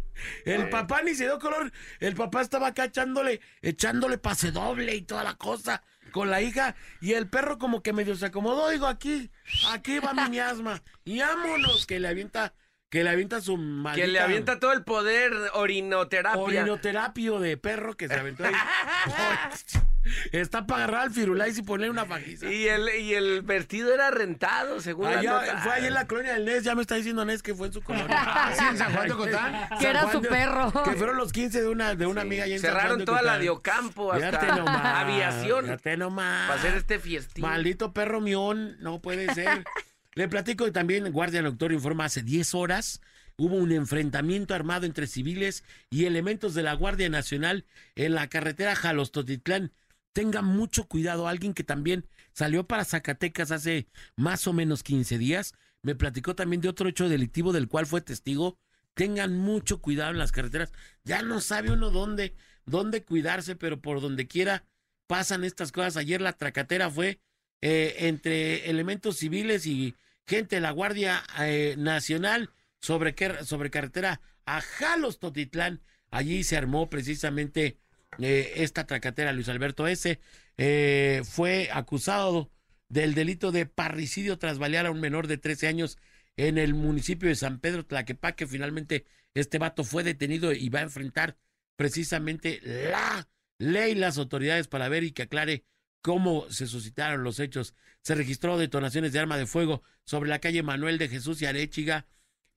El 0.46 0.70
papá 0.70 1.02
ni 1.02 1.16
se 1.16 1.26
dio 1.26 1.40
color. 1.40 1.72
El 2.00 2.16
papá 2.16 2.42
estaba 2.42 2.68
acá 2.68 2.86
echándole, 2.86 3.42
echándole 3.62 4.18
pase 4.18 4.52
doble 4.52 4.96
y 4.96 5.02
toda 5.02 5.24
la 5.24 5.36
cosa 5.36 5.84
con 6.12 6.30
la 6.30 6.42
hija. 6.42 6.76
Y 7.02 7.14
el 7.14 7.28
perro 7.28 7.58
como 7.58 7.84
que 7.84 7.94
medio 7.94 8.16
se 8.16 8.28
acomodó. 8.28 8.70
Digo, 8.70 8.88
aquí, 8.88 9.30
aquí 9.72 10.00
va 10.00 10.14
mi 10.14 10.30
miasma. 10.30 10.82
Y 11.04 11.20
vámonos, 11.20 11.86
que 11.86 12.00
le 12.00 12.08
avienta, 12.08 12.54
que 12.94 13.04
le 13.04 13.10
avienta 13.10 13.42
su 13.42 13.58
maldita... 13.58 14.06
Que 14.06 14.12
le 14.12 14.20
avienta 14.20 14.60
todo 14.60 14.72
el 14.72 14.84
poder 14.84 15.32
orinoterapia. 15.54 16.40
Orinoterapio 16.40 17.40
de 17.40 17.58
perro 17.58 17.98
que 17.98 18.08
se 18.08 18.14
aventó 18.14 18.44
ahí. 18.46 18.54
Está 20.32 20.68
para 20.68 20.84
agarrar 20.84 21.02
al 21.04 21.12
firulais 21.12 21.58
y 21.58 21.64
ponerle 21.64 21.90
una 21.90 22.06
fajiza. 22.06 22.46
Y 22.52 22.68
el, 22.68 22.90
y 23.00 23.16
el 23.16 23.42
vestido 23.42 23.92
era 23.94 24.12
rentado, 24.12 24.80
según 24.80 25.10
la 25.10 25.18
Allá, 25.20 25.32
nota. 25.42 25.58
fue 25.64 25.74
ahí 25.74 25.86
en 25.88 25.94
la 25.96 26.06
colonia 26.06 26.34
del 26.34 26.46
Nes, 26.46 26.64
ya 26.64 26.76
me 26.76 26.82
está 26.82 26.94
diciendo 26.94 27.26
Nes 27.26 27.42
que 27.42 27.56
fue 27.56 27.66
en 27.66 27.74
su 27.74 27.82
colonia. 27.82 28.52
¿Sí, 28.56 28.64
en 28.70 28.78
San 28.78 28.94
Juan 28.94 29.08
de 29.08 29.16
Cotán? 29.16 29.70
Que 29.80 29.88
era 29.88 30.12
su 30.12 30.22
de- 30.22 30.30
perro. 30.30 30.72
Que 30.84 30.92
fueron 30.92 31.18
los 31.18 31.32
15 31.34 31.62
de 31.64 31.68
una, 31.70 31.96
de 31.96 32.06
una 32.06 32.22
Sí. 32.22 32.28
amiga 32.28 32.44
allá 32.44 32.56
en 32.56 32.62
San 32.62 32.70
Juan 32.72 32.82
Cerraron 32.82 33.00
de 33.00 33.06
toda 33.06 33.22
la. 33.24 33.40
Diocampo 33.40 34.14
Fíjate 34.14 34.36
hasta 34.36 34.56
nomás, 34.56 34.86
aviación 34.86 35.64
fíjate 35.66 35.98
nomás. 35.98 36.48
para 36.50 36.60
hacer 36.60 36.76
este 36.76 37.00
fiestín. 37.00 37.42
Maldito 37.42 37.92
perro 37.92 38.22
mión, 38.22 38.76
no 38.82 39.00
puede 39.02 39.34
ser. 39.34 39.64
Le 40.16 40.28
platico 40.28 40.72
también 40.72 41.12
Guardia 41.12 41.42
Nocturno 41.42 41.76
informa 41.76 42.06
hace 42.06 42.22
10 42.22 42.54
horas 42.56 43.02
hubo 43.38 43.56
un 43.56 43.72
enfrentamiento 43.72 44.54
armado 44.54 44.86
entre 44.86 45.08
civiles 45.08 45.64
y 45.90 46.06
elementos 46.06 46.54
de 46.54 46.64
la 46.64 46.74
Guardia 46.74 47.10
Nacional 47.10 47.66
en 47.96 48.14
la 48.14 48.28
carretera 48.28 48.76
Jalostotitlán. 48.76 49.72
Tenga 50.14 50.42
mucho 50.42 50.88
cuidado, 50.88 51.28
alguien 51.28 51.54
que 51.54 51.64
también 51.64 52.06
salió 52.34 52.68
para 52.68 52.86
Zacatecas 52.86 53.52
hace 53.52 53.88
más 54.16 54.48
o 54.48 54.54
menos 54.54 54.84
15 54.84 55.18
días, 55.18 55.56
me 55.82 55.96
platicó 55.96 56.36
también 56.36 56.62
de 56.62 56.70
otro 56.70 56.88
hecho 56.88 57.10
delictivo 57.10 57.52
del 57.52 57.68
cual 57.68 57.86
fue 57.86 58.02
testigo. 58.02 58.58
Tengan 58.94 59.36
mucho 59.36 59.82
cuidado 59.82 60.12
en 60.12 60.18
las 60.18 60.32
carreteras. 60.32 60.72
Ya 61.04 61.24
no 61.24 61.42
sabe 61.42 61.72
uno 61.72 61.90
dónde, 61.90 62.36
dónde 62.66 63.04
cuidarse, 63.04 63.56
pero 63.56 63.82
por 63.82 64.00
donde 64.00 64.28
quiera 64.28 64.66
pasan 65.08 65.44
estas 65.44 65.72
cosas. 65.74 65.98
Ayer 65.98 66.22
la 66.22 66.34
tracatera 66.34 66.90
fue 66.90 67.20
eh, 67.60 67.96
entre 68.08 68.70
elementos 68.70 69.18
civiles 69.18 69.66
y 69.66 69.96
gente 70.26 70.56
de 70.56 70.62
la 70.62 70.72
Guardia 70.72 71.24
eh, 71.40 71.76
Nacional 71.78 72.50
sobre, 72.80 73.16
sobre 73.44 73.70
carretera 73.70 74.22
a 74.46 74.62
Jalos 74.62 75.20
Totitlán. 75.20 75.82
Allí 76.12 76.44
se 76.44 76.58
armó 76.58 76.90
precisamente 76.90 77.78
eh, 78.20 78.54
esta 78.58 78.86
tracatera. 78.86 79.34
Luis 79.34 79.50
Alberto 79.50 79.88
S. 79.88 80.20
eh, 80.58 81.22
fue 81.26 81.70
acusado 81.72 82.52
del 82.90 83.16
delito 83.16 83.52
de 83.52 83.66
parricidio 83.66 84.38
tras 84.38 84.60
balear 84.60 84.86
a 84.86 84.92
un 84.92 85.00
menor 85.00 85.28
de 85.28 85.38
13 85.38 85.68
años 85.68 85.98
en 86.38 86.58
el 86.58 86.74
municipio 86.74 87.30
de 87.30 87.36
San 87.36 87.60
Pedro 87.60 87.86
Tlaquepaque. 87.86 88.48
Finalmente, 88.48 89.06
este 89.34 89.58
vato 89.58 89.84
fue 89.84 90.04
detenido 90.04 90.52
y 90.54 90.70
va 90.70 90.80
a 90.80 90.84
enfrentar 90.84 91.38
precisamente 91.76 92.60
la 92.64 93.28
ley, 93.58 93.96
las 93.96 94.18
autoridades 94.18 94.68
para 94.68 94.90
ver 94.90 95.04
y 95.04 95.12
que 95.12 95.24
aclare 95.24 95.66
cómo 96.02 96.50
se 96.50 96.68
suscitaron 96.68 97.24
los 97.24 97.40
hechos. 97.40 97.74
Se 98.04 98.16
registró 98.16 98.58
detonaciones 98.58 99.14
de 99.14 99.20
arma 99.20 99.38
de 99.38 99.46
fuego 99.46 99.82
sobre 100.06 100.30
la 100.30 100.40
calle 100.40 100.62
Manuel 100.62 100.98
de 100.98 101.08
Jesús 101.08 101.42
y 101.42 101.46
Arechiga 101.46 102.06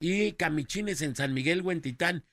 y 0.01 0.33
camichines 0.33 1.01
en 1.03 1.15
San 1.17 1.33
Miguel, 1.33 1.63
Huentitán. 1.63 2.25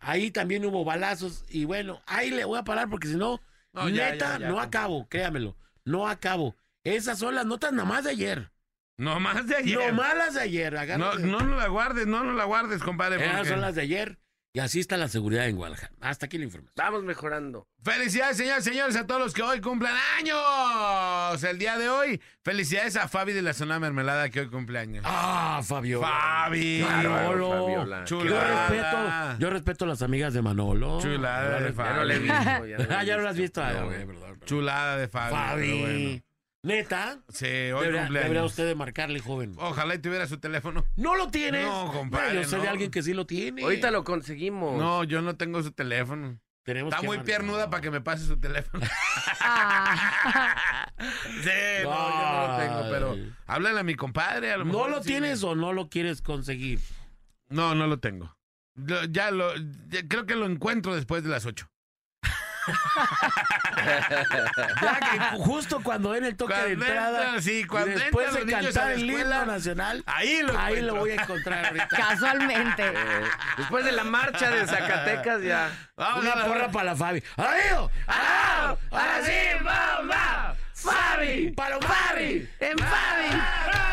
Ahí 0.00 0.30
también 0.30 0.64
hubo 0.64 0.84
balazos 0.84 1.44
y 1.48 1.64
bueno, 1.64 2.02
ahí 2.06 2.30
le 2.30 2.44
voy 2.44 2.58
a 2.58 2.64
parar 2.64 2.88
porque 2.90 3.08
si 3.08 3.16
no, 3.16 3.40
No, 3.72 3.88
neta, 3.88 4.34
ya, 4.34 4.38
ya, 4.40 4.48
no 4.48 4.60
acabo, 4.60 5.08
créamelo, 5.08 5.56
no 5.84 6.08
acabo. 6.08 6.56
Esas 6.84 7.18
son 7.18 7.34
las 7.34 7.46
notas 7.46 7.72
nada 7.72 7.88
más 7.88 8.04
de 8.04 8.10
ayer. 8.10 8.50
No 8.96 9.20
más 9.20 9.46
de 9.46 9.56
ayer. 9.56 9.78
No 9.78 9.92
más 9.92 10.16
las 10.16 10.34
de 10.34 10.40
ayer. 10.40 10.72
No, 10.72 10.80
agárrate. 10.80 11.22
no 11.22 11.40
nos 11.40 11.58
la 11.58 11.68
guardes, 11.68 12.06
no 12.06 12.24
nos 12.24 12.34
la 12.36 12.44
guardes, 12.44 12.82
compadre. 12.82 13.24
Esas 13.24 13.36
porque- 13.36 13.48
son 13.50 13.60
las 13.60 13.74
de 13.76 13.82
ayer 13.82 14.18
y 14.58 14.60
así 14.60 14.80
está 14.80 14.96
la 14.96 15.06
seguridad 15.06 15.46
en 15.46 15.54
Guadalajara. 15.54 15.92
Hasta 16.00 16.26
aquí 16.26 16.36
la 16.36 16.42
información. 16.46 16.72
Vamos 16.76 17.04
mejorando. 17.04 17.68
Felicidades, 17.84 18.36
señores, 18.38 18.64
señores, 18.64 18.96
a 18.96 19.06
todos 19.06 19.20
los 19.20 19.32
que 19.32 19.40
hoy 19.42 19.60
cumplen 19.60 19.92
años. 20.18 21.44
El 21.44 21.58
día 21.60 21.78
de 21.78 21.88
hoy, 21.88 22.20
felicidades 22.42 22.96
a 22.96 23.06
Fabi 23.06 23.32
de 23.34 23.42
la 23.42 23.54
zona 23.54 23.78
mermelada 23.78 24.28
que 24.30 24.40
hoy 24.40 24.48
cumple 24.48 24.80
años. 24.80 25.04
Ah, 25.06 25.60
Fabio. 25.64 26.00
Fabi. 26.00 26.82
Manolo. 26.82 27.50
Fabiola. 27.50 28.04
Yo 28.04 28.20
Chulada. 28.20 28.68
respeto, 28.68 29.38
yo 29.38 29.50
respeto 29.50 29.84
a 29.84 29.88
las 29.88 30.02
amigas 30.02 30.34
de 30.34 30.42
Manolo. 30.42 31.00
Chulada 31.00 31.60
de 31.60 31.72
Ya 31.72 31.92
no 31.92 32.04
le 32.04 32.14
he 32.16 32.18
visto. 32.18 32.42
Ya 32.42 32.58
no, 32.58 32.64
le 32.64 32.74
he 32.74 32.86
Ah, 32.96 33.04
ya 33.04 33.16
no 33.16 33.22
las 33.22 33.30
has 33.32 33.38
visto. 33.38 33.62
Ah, 33.62 33.72
No, 33.74 33.78
ok, 33.78 33.84
güey. 33.84 34.06
perdón, 34.06 34.20
perdón. 34.22 34.40
Chulada 34.44 34.96
de 34.96 35.06
Fabi. 35.08 35.34
Fabi. 35.36 36.22
Neta. 36.62 37.20
Sí, 37.28 37.46
hoy 37.46 37.80
Debería, 37.86 38.00
cumple 38.02 38.20
debería 38.20 38.44
usted 38.44 38.66
de 38.66 38.74
marcarle, 38.74 39.20
joven. 39.20 39.54
Ojalá 39.58 39.94
y 39.94 39.98
tuviera 40.00 40.26
su 40.26 40.38
teléfono. 40.38 40.84
¿No 40.96 41.14
lo 41.14 41.28
tienes? 41.30 41.64
No, 41.64 41.92
compadre, 41.92 42.42
Yo 42.42 42.48
sé 42.48 42.56
de 42.56 42.64
no. 42.64 42.70
alguien 42.70 42.90
que 42.90 43.02
sí 43.02 43.14
lo 43.14 43.26
tiene. 43.26 43.62
Ahorita 43.62 43.90
lo 43.92 44.02
conseguimos. 44.04 44.76
No, 44.76 45.04
yo 45.04 45.22
no 45.22 45.36
tengo 45.36 45.62
su 45.62 45.70
teléfono. 45.72 46.40
Tenemos 46.64 46.90
Está 46.92 47.00
que 47.00 47.06
muy 47.06 47.16
marcar. 47.18 47.26
piernuda 47.26 47.70
para 47.70 47.80
que 47.80 47.90
me 47.90 48.00
pase 48.00 48.26
su 48.26 48.38
teléfono. 48.38 48.84
Sí, 50.98 51.84
no, 51.84 51.90
yo 52.10 52.22
no 52.32 52.48
lo 52.48 52.56
tengo, 52.58 52.90
pero 52.90 53.16
háblale 53.46 53.78
a 53.80 53.82
mi 53.84 53.94
compadre. 53.94 54.52
A 54.52 54.56
lo 54.56 54.64
mejor 54.64 54.88
¿No 54.90 54.96
lo 54.96 55.02
sí. 55.02 55.08
tienes 55.10 55.44
o 55.44 55.54
no 55.54 55.72
lo 55.72 55.88
quieres 55.88 56.22
conseguir? 56.22 56.80
No, 57.48 57.74
no 57.76 57.86
lo 57.86 58.00
tengo. 58.00 58.34
Lo- 58.74 59.04
ya 59.04 59.30
lo, 59.30 59.54
ya 59.86 60.06
creo 60.08 60.26
que 60.26 60.34
lo 60.34 60.46
encuentro 60.46 60.94
después 60.96 61.22
de 61.22 61.28
las 61.30 61.46
8. 61.46 61.68
Ya 64.82 65.00
que 65.00 65.18
justo 65.38 65.80
cuando 65.82 66.12
den 66.12 66.24
el 66.24 66.36
toque 66.36 66.54
de 66.54 66.72
entrada. 66.72 67.40
sí, 67.40 67.64
cuando 67.64 67.98
después 67.98 68.32
de 68.34 68.46
cantar 68.46 68.90
el 68.92 69.10
himno 69.10 69.46
nacional. 69.46 70.02
Ahí 70.06 70.42
lo 70.42 70.58
Ahí 70.58 70.80
lo 70.80 70.96
voy 70.96 71.10
a 71.10 71.14
encontrar 71.14 71.66
ahorita. 71.66 71.88
Casualmente. 71.88 72.86
Eh, 72.86 73.24
después 73.56 73.84
de 73.84 73.92
la 73.92 74.04
marcha 74.04 74.50
de 74.50 74.66
Zacatecas 74.66 75.42
ya. 75.42 75.70
Vamos 75.96 76.24
Una 76.24 76.44
porra 76.44 76.68
para 76.68 76.84
la 76.86 76.96
Fabi. 76.96 77.22
¡Adiós! 77.36 77.90
¡Adiós! 78.06 78.78
¡Ahora 78.90 79.24
sí, 79.24 79.32
bomba! 79.58 80.54
¡Fabi! 80.74 81.50
¡Para 81.52 81.78
¡Fabi! 81.78 82.48
¡En 82.60 82.78
Fabi! 82.78 83.87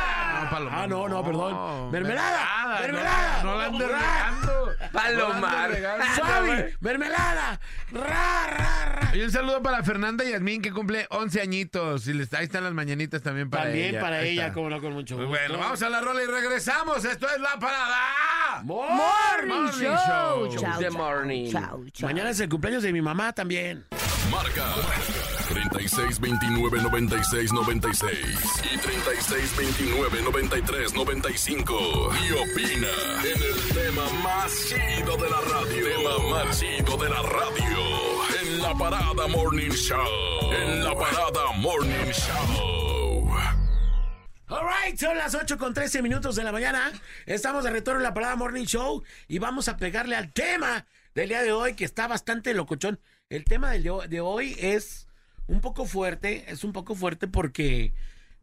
No, 0.60 0.70
Paloma, 0.70 0.84
Ah, 0.84 0.88
no, 0.88 1.08
no, 1.10 1.24
perdón. 1.24 1.91
Mermelada, 1.91 2.45
no, 2.76 2.80
mermelada. 2.82 3.43
No, 3.43 3.56
la 3.58 3.70
regando. 3.70 4.72
Palomar. 4.91 5.72
¡Suavi! 6.16 6.64
¡Mermelada! 6.80 7.60
¡Ra, 7.91 8.47
ra, 8.47 8.86
ra! 8.86 9.16
Y 9.16 9.22
un 9.22 9.32
saludo 9.32 9.62
para 9.62 9.84
Fernanda 9.84 10.24
Yasmín, 10.24 10.62
que 10.62 10.72
cumple 10.72 11.08
11 11.10 11.41
añitos. 11.41 12.08
Y 12.08 12.14
les- 12.14 12.34
ahí 12.34 12.45
están 12.45 12.64
las 12.64 12.74
mañanitas 12.74 13.22
también 13.22 13.49
para 13.49 13.64
También 13.64 13.89
ella. 13.89 14.01
para 14.01 14.18
Ahí 14.18 14.30
ella, 14.30 14.43
está. 14.43 14.53
como 14.53 14.70
no, 14.70 14.80
con 14.82 14.93
mucho 14.93 15.16
gusto. 15.16 15.30
bueno, 15.30 15.58
vamos 15.58 15.82
a 15.82 15.89
la 15.89 16.01
rola 16.01 16.24
y 16.24 16.26
regresamos. 16.28 17.03
Esto 17.03 17.28
es 17.30 17.39
La 17.39 17.60
Parada. 17.60 18.62
Morning 18.64 19.47
Morning 19.47 19.72
Show. 19.72 19.95
Show. 20.49 20.58
Chao, 20.58 20.80
The 20.80 20.86
chao, 20.89 20.93
morning. 20.97 21.51
chao, 21.51 21.84
chao. 21.91 22.08
Mañana 22.10 22.30
es 22.30 22.39
el 22.39 22.49
cumpleaños 22.49 22.84
de 22.84 22.93
mi 22.93 23.01
mamá 23.01 23.34
también. 23.34 23.86
Marca 24.32 24.64
36 25.48 26.20
29 26.20 26.82
96 26.82 27.54
96 27.54 28.12
y 28.74 28.78
36 28.78 29.58
29 29.58 30.22
93 30.24 30.93
95 30.93 32.10
y 32.28 32.32
opina 32.34 32.88
en 33.24 33.41
el 33.43 33.74
tema 33.74 34.10
más 34.24 34.52
chido 34.68 35.18
de 35.18 35.30
la 35.30 35.41
radio. 35.41 35.86
Tema 35.86 36.30
más 36.32 36.60
chido 36.60 36.98
de 36.98 37.10
la 37.10 37.22
radio 37.22 37.78
en 38.41 38.62
la 38.62 38.74
parada 38.76 39.28
Morning 39.28 39.70
Show. 39.72 40.52
En 40.54 40.84
la 40.84 40.93
parada 40.96 41.52
Morning 41.58 42.12
Show. 42.12 43.32
Alright, 44.48 44.98
son 45.00 45.18
las 45.18 45.34
8 45.36 45.58
con 45.58 45.74
13 45.74 46.02
minutos 46.02 46.36
de 46.36 46.43
la 46.43 46.52
mañana. 46.52 46.91
Estamos 47.26 47.64
de 47.64 47.72
retorno 47.72 48.00
en 48.00 48.04
la 48.04 48.14
parada 48.14 48.36
Morning 48.36 48.66
Show 48.66 49.04
y 49.28 49.39
vamos 49.39 49.68
a 49.68 49.78
pegarle 49.78 50.16
al 50.16 50.32
tema 50.34 50.86
del 51.14 51.30
día 51.30 51.41
de 51.43 51.52
hoy 51.52 51.74
que 51.76 51.86
está 51.86 52.08
bastante 52.08 52.54
locochón. 52.54 53.00
El 53.30 53.43
tema 53.43 53.72
del 53.72 53.84
de 53.84 53.89
ho- 53.89 54.08
de 54.08 54.22
hoy 54.22 54.56
es 54.60 55.05
un 55.48 55.62
poco 55.62 55.86
fuerte, 55.86 56.52
es 56.52 56.64
un 56.64 56.74
poco 56.74 56.96
fuerte 56.96 57.28
porque, 57.28 57.93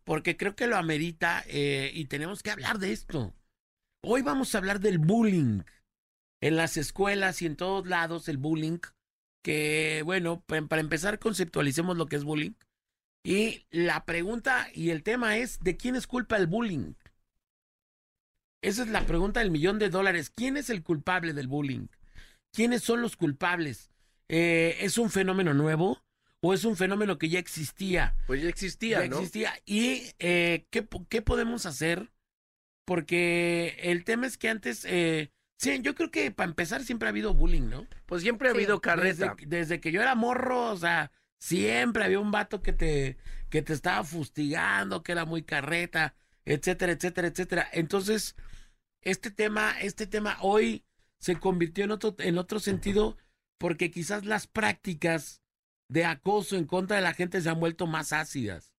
porque 0.04 0.36
creo 0.36 0.54
que 0.56 0.66
lo 0.66 0.76
amerita 0.76 1.44
eh, 1.46 1.90
y 1.94 2.06
tenemos 2.06 2.42
que 2.42 2.50
hablar 2.50 2.78
de 2.78 2.92
esto. 2.92 3.34
Hoy 4.04 4.22
vamos 4.22 4.54
a 4.54 4.58
hablar 4.58 4.80
del 4.80 4.98
bullying 4.98 5.62
en 6.40 6.56
las 6.56 6.76
escuelas 6.76 7.40
y 7.42 7.46
en 7.46 7.56
todos 7.56 7.86
lados, 7.86 8.28
el 8.28 8.38
bullying. 8.38 8.78
Que 9.44 10.02
bueno, 10.04 10.42
pa- 10.46 10.62
para 10.62 10.80
empezar 10.82 11.18
conceptualicemos 11.18 11.96
lo 11.96 12.06
que 12.06 12.16
es 12.16 12.24
bullying. 12.24 12.52
Y 13.24 13.66
la 13.70 14.04
pregunta 14.04 14.68
y 14.74 14.90
el 14.90 15.02
tema 15.02 15.36
es, 15.36 15.60
¿de 15.60 15.76
quién 15.76 15.94
es 15.96 16.06
culpa 16.06 16.36
el 16.36 16.46
bullying? 16.46 16.94
Esa 18.62 18.82
es 18.82 18.88
la 18.88 19.06
pregunta 19.06 19.40
del 19.40 19.50
millón 19.50 19.78
de 19.78 19.90
dólares. 19.90 20.30
¿Quién 20.30 20.56
es 20.56 20.70
el 20.70 20.82
culpable 20.82 21.32
del 21.32 21.48
bullying? 21.48 21.88
¿Quiénes 22.52 22.82
son 22.82 23.02
los 23.02 23.16
culpables? 23.16 23.90
Eh, 24.28 24.76
¿Es 24.80 24.98
un 24.98 25.10
fenómeno 25.10 25.54
nuevo 25.54 26.02
o 26.42 26.52
es 26.52 26.64
un 26.64 26.76
fenómeno 26.76 27.18
que 27.18 27.28
ya 27.28 27.38
existía? 27.38 28.14
Pues 28.26 28.42
ya 28.42 28.48
existía, 28.48 29.00
ya 29.00 29.08
¿no? 29.08 29.16
existía. 29.16 29.52
¿Y 29.64 30.10
eh, 30.18 30.66
¿qué, 30.70 30.86
qué 31.08 31.22
podemos 31.22 31.66
hacer? 31.66 32.10
Porque 32.84 33.76
el 33.82 34.04
tema 34.04 34.26
es 34.26 34.36
que 34.38 34.48
antes, 34.48 34.84
eh, 34.84 35.30
sí, 35.56 35.80
yo 35.82 35.94
creo 35.94 36.10
que 36.10 36.30
para 36.30 36.48
empezar 36.50 36.82
siempre 36.84 37.06
ha 37.08 37.10
habido 37.10 37.32
bullying, 37.34 37.68
¿no? 37.68 37.86
Pues 38.06 38.22
siempre 38.22 38.48
ha 38.48 38.52
Sí. 38.52 38.58
habido 38.58 38.80
carreta. 38.80 39.34
Desde, 39.38 39.46
desde 39.46 39.80
que 39.80 39.92
yo 39.92 40.02
era 40.02 40.14
morro, 40.14 40.70
o 40.72 40.76
sea, 40.76 41.12
siempre 41.38 42.04
había 42.04 42.18
un 42.18 42.32
vato 42.32 42.60
que 42.60 42.72
te, 42.72 43.18
que 43.50 43.62
te 43.62 43.72
estaba 43.72 44.02
fustigando, 44.04 45.02
que 45.02 45.12
era 45.12 45.24
muy 45.24 45.42
carreta, 45.44 46.14
etcétera, 46.44 46.92
etcétera, 46.92 47.28
etcétera. 47.28 47.68
Entonces, 47.72 48.34
este 49.02 49.30
tema, 49.30 49.80
este 49.80 50.06
tema 50.08 50.38
hoy 50.40 50.84
se 51.20 51.36
convirtió 51.38 51.84
en 51.84 51.92
otro, 51.92 52.16
en 52.18 52.36
otro 52.38 52.58
sentido, 52.58 53.16
porque 53.58 53.92
quizás 53.92 54.24
las 54.24 54.48
prácticas 54.48 55.41
de 55.92 56.04
acoso 56.06 56.56
en 56.56 56.64
contra 56.66 56.96
de 56.96 57.02
la 57.02 57.12
gente 57.12 57.40
se 57.42 57.50
han 57.50 57.60
vuelto 57.60 57.86
más 57.86 58.12
ácidas. 58.14 58.72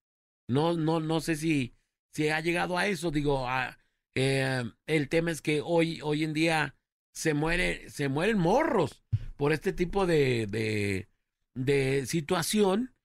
No, 0.47 0.74
no, 0.76 0.99
no 0.99 1.22
sé 1.22 1.36
si, 1.36 1.76
si 2.11 2.30
ha 2.30 2.39
llegado 2.39 2.78
a 2.78 2.88
eso. 2.88 3.11
Digo, 3.11 3.47
a- 3.47 3.78
eh, 4.16 4.64
el 4.88 5.09
tema 5.09 5.32
es 5.32 5.41
que 5.41 5.61
hoy, 5.64 5.99
hoy 6.01 6.24
en 6.24 6.34
día 6.34 6.76
se 7.14 7.34
muere, 7.34 7.89
se 7.89 8.09
mueren 8.09 8.39
morros 8.39 9.03
por 9.38 9.53
este 9.53 9.74
tipo 9.74 10.05
de, 10.07 10.47
de, 10.47 11.07
de 11.53 12.05
situación. 12.07 12.95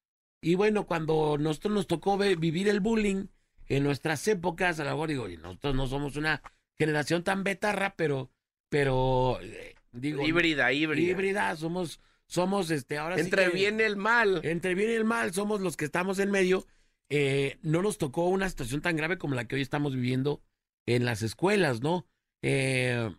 Y 0.42 0.54
bueno, 0.54 0.86
cuando 0.86 1.36
nosotros 1.38 1.74
nos 1.74 1.86
tocó 1.86 2.16
vivir 2.16 2.68
el 2.68 2.80
bullying 2.80 3.26
en 3.66 3.82
nuestras 3.82 4.26
épocas, 4.28 4.80
a 4.80 4.84
lo 4.84 4.90
mejor 4.92 5.08
digo, 5.10 5.28
y 5.28 5.36
nosotros 5.36 5.74
no 5.74 5.86
somos 5.86 6.16
una 6.16 6.40
generación 6.78 7.24
tan 7.24 7.44
betarra, 7.44 7.94
pero, 7.96 8.30
pero 8.70 9.38
eh, 9.42 9.74
digo, 9.92 10.24
Híbrida, 10.26 10.72
híbrida. 10.72 11.10
híbrida, 11.10 11.56
somos, 11.56 12.00
somos 12.28 12.70
este, 12.70 12.98
ahora 12.98 13.16
sí 13.16 13.22
Entre 13.22 13.46
que- 13.46 13.50
bien 13.50 13.80
y 13.80 13.82
el 13.84 13.96
mal. 13.96 14.40
entre 14.44 14.74
bien 14.74 14.90
y 14.90 14.94
el 14.94 15.04
mal 15.04 15.32
somos 15.32 15.60
los 15.60 15.76
que 15.76 15.84
estamos 15.86 16.18
en 16.18 16.30
medio. 16.30 16.66
Eh, 17.10 17.58
no 17.62 17.80
nos 17.82 17.96
tocó 17.98 18.28
una 18.28 18.48
situación 18.48 18.82
tan 18.82 18.96
grave 18.96 19.16
como 19.18 19.34
la 19.34 19.46
que 19.46 19.54
hoy 19.56 19.62
estamos 19.62 19.94
viviendo 19.94 20.42
en 20.86 21.04
las 21.06 21.22
escuelas, 21.22 21.80
¿no? 21.80 22.06
Eh, 22.42 23.10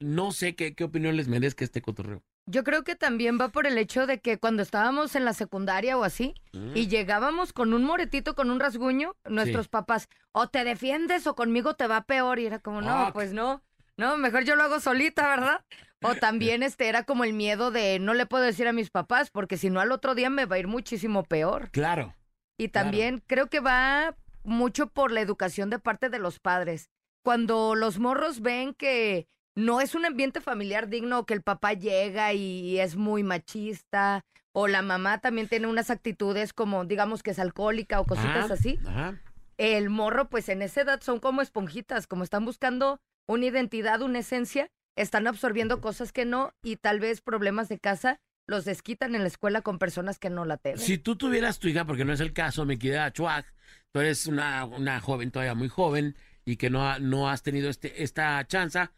no 0.00 0.30
sé 0.32 0.54
qué, 0.54 0.74
qué 0.74 0.84
opinión 0.84 1.16
les 1.16 1.28
merezca 1.28 1.64
este 1.64 1.82
cotorreo. 1.82 2.22
Yo 2.46 2.64
creo 2.64 2.82
que 2.82 2.94
también 2.96 3.36
va 3.38 3.48
por 3.48 3.66
el 3.66 3.76
hecho 3.76 4.06
de 4.06 4.20
que 4.20 4.38
cuando 4.38 4.62
estábamos 4.62 5.14
en 5.16 5.24
la 5.26 5.34
secundaria 5.34 5.98
o 5.98 6.04
así, 6.04 6.34
y 6.74 6.86
llegábamos 6.88 7.52
con 7.52 7.74
un 7.74 7.84
moretito, 7.84 8.34
con 8.34 8.50
un 8.50 8.58
rasguño, 8.58 9.16
nuestros 9.28 9.66
Sí. 9.66 9.70
papás, 9.70 10.08
o 10.32 10.48
te 10.48 10.64
defiendes 10.64 11.26
o 11.26 11.34
conmigo 11.34 11.74
te 11.74 11.86
va 11.86 12.04
peor. 12.04 12.38
Y 12.38 12.46
era 12.46 12.58
como, 12.58 12.80
no, 12.80 12.88
Ah, 12.90 13.10
pues 13.12 13.32
no, 13.34 13.62
no, 13.98 14.16
mejor 14.16 14.44
yo 14.44 14.56
lo 14.56 14.62
hago 14.62 14.80
solita, 14.80 15.28
¿verdad? 15.28 15.62
O 16.02 16.14
también 16.14 16.62
este 16.62 16.88
era 16.88 17.02
como 17.02 17.24
el 17.24 17.32
miedo 17.32 17.70
de 17.70 17.98
no 17.98 18.14
le 18.14 18.26
puedo 18.26 18.44
decir 18.44 18.68
a 18.68 18.72
mis 18.72 18.90
papás, 18.90 19.30
porque 19.30 19.56
si 19.56 19.68
no 19.70 19.80
al 19.80 19.90
otro 19.92 20.14
día 20.14 20.30
me 20.30 20.44
va 20.46 20.56
a 20.56 20.58
ir 20.60 20.68
muchísimo 20.68 21.24
peor. 21.24 21.70
Claro. 21.70 22.14
Y 22.56 22.68
Claro. 22.68 22.84
también 22.86 23.22
creo 23.26 23.48
que 23.48 23.60
va 23.60 24.14
mucho 24.44 24.86
por 24.88 25.10
la 25.12 25.20
educación 25.20 25.70
de 25.70 25.78
parte 25.78 26.08
de 26.08 26.18
los 26.18 26.38
padres. 26.38 26.90
Cuando 27.24 27.74
los 27.74 27.98
morros 27.98 28.40
ven 28.40 28.74
que 28.74 29.26
no 29.56 29.80
es 29.80 29.94
un 29.96 30.06
ambiente 30.06 30.40
familiar 30.40 30.88
digno, 30.88 31.26
que 31.26 31.34
el 31.34 31.42
papá 31.42 31.72
llega 31.72 32.32
y 32.32 32.78
es 32.78 32.94
muy 32.96 33.24
machista, 33.24 34.24
o 34.52 34.68
la 34.68 34.82
mamá 34.82 35.18
también 35.18 35.48
tiene 35.48 35.66
unas 35.66 35.90
actitudes 35.90 36.52
como, 36.52 36.84
digamos 36.84 37.22
que 37.22 37.32
es 37.32 37.38
alcohólica 37.40 38.00
o 38.00 38.04
cositas 38.04 38.44
Ajá, 38.46 38.54
así, 38.54 38.78
Ajá. 38.86 39.20
el 39.56 39.90
morro, 39.90 40.28
pues 40.28 40.48
en 40.48 40.62
esa 40.62 40.82
edad 40.82 41.00
son 41.02 41.18
como 41.18 41.42
esponjitas, 41.42 42.06
como 42.06 42.22
están 42.24 42.44
buscando 42.44 43.00
una 43.26 43.46
identidad, 43.46 44.00
una 44.00 44.20
esencia, 44.20 44.70
están 45.00 45.26
absorbiendo 45.26 45.80
cosas 45.80 46.12
que 46.12 46.24
no 46.24 46.52
y 46.62 46.76
tal 46.76 47.00
vez 47.00 47.20
problemas 47.20 47.68
de 47.68 47.78
casa 47.78 48.20
los 48.46 48.64
desquitan 48.64 49.14
en 49.14 49.22
la 49.22 49.28
escuela 49.28 49.62
con 49.62 49.78
personas 49.78 50.18
que 50.18 50.30
no 50.30 50.44
la 50.44 50.56
tienen. 50.56 50.80
Si 50.80 50.98
tú 50.98 51.16
tuvieras 51.16 51.58
tu 51.58 51.68
hija, 51.68 51.84
porque 51.84 52.04
no 52.04 52.12
es 52.12 52.20
el 52.20 52.32
caso, 52.32 52.64
me 52.64 52.78
queda 52.78 53.12
Chuag, 53.12 53.44
tú 53.92 54.00
eres 54.00 54.26
una, 54.26 54.64
una 54.64 55.00
joven 55.00 55.30
todavía 55.30 55.54
muy 55.54 55.68
joven 55.68 56.16
y 56.44 56.56
que 56.56 56.70
no, 56.70 56.88
ha- 56.88 56.98
no 56.98 57.28
has 57.28 57.42
tenido 57.42 57.68
este, 57.68 58.02
esta 58.02 58.46
chance. 58.46 58.88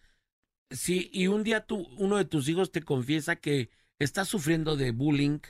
Si, 0.70 1.11
y 1.12 1.26
un 1.26 1.42
día 1.42 1.66
tú, 1.66 1.88
uno 1.98 2.16
de 2.16 2.24
tus 2.24 2.48
hijos 2.48 2.70
te 2.70 2.82
confiesa 2.82 3.36
que 3.36 3.70
está 3.98 4.24
sufriendo 4.24 4.76
de 4.76 4.92
bullying 4.92 5.40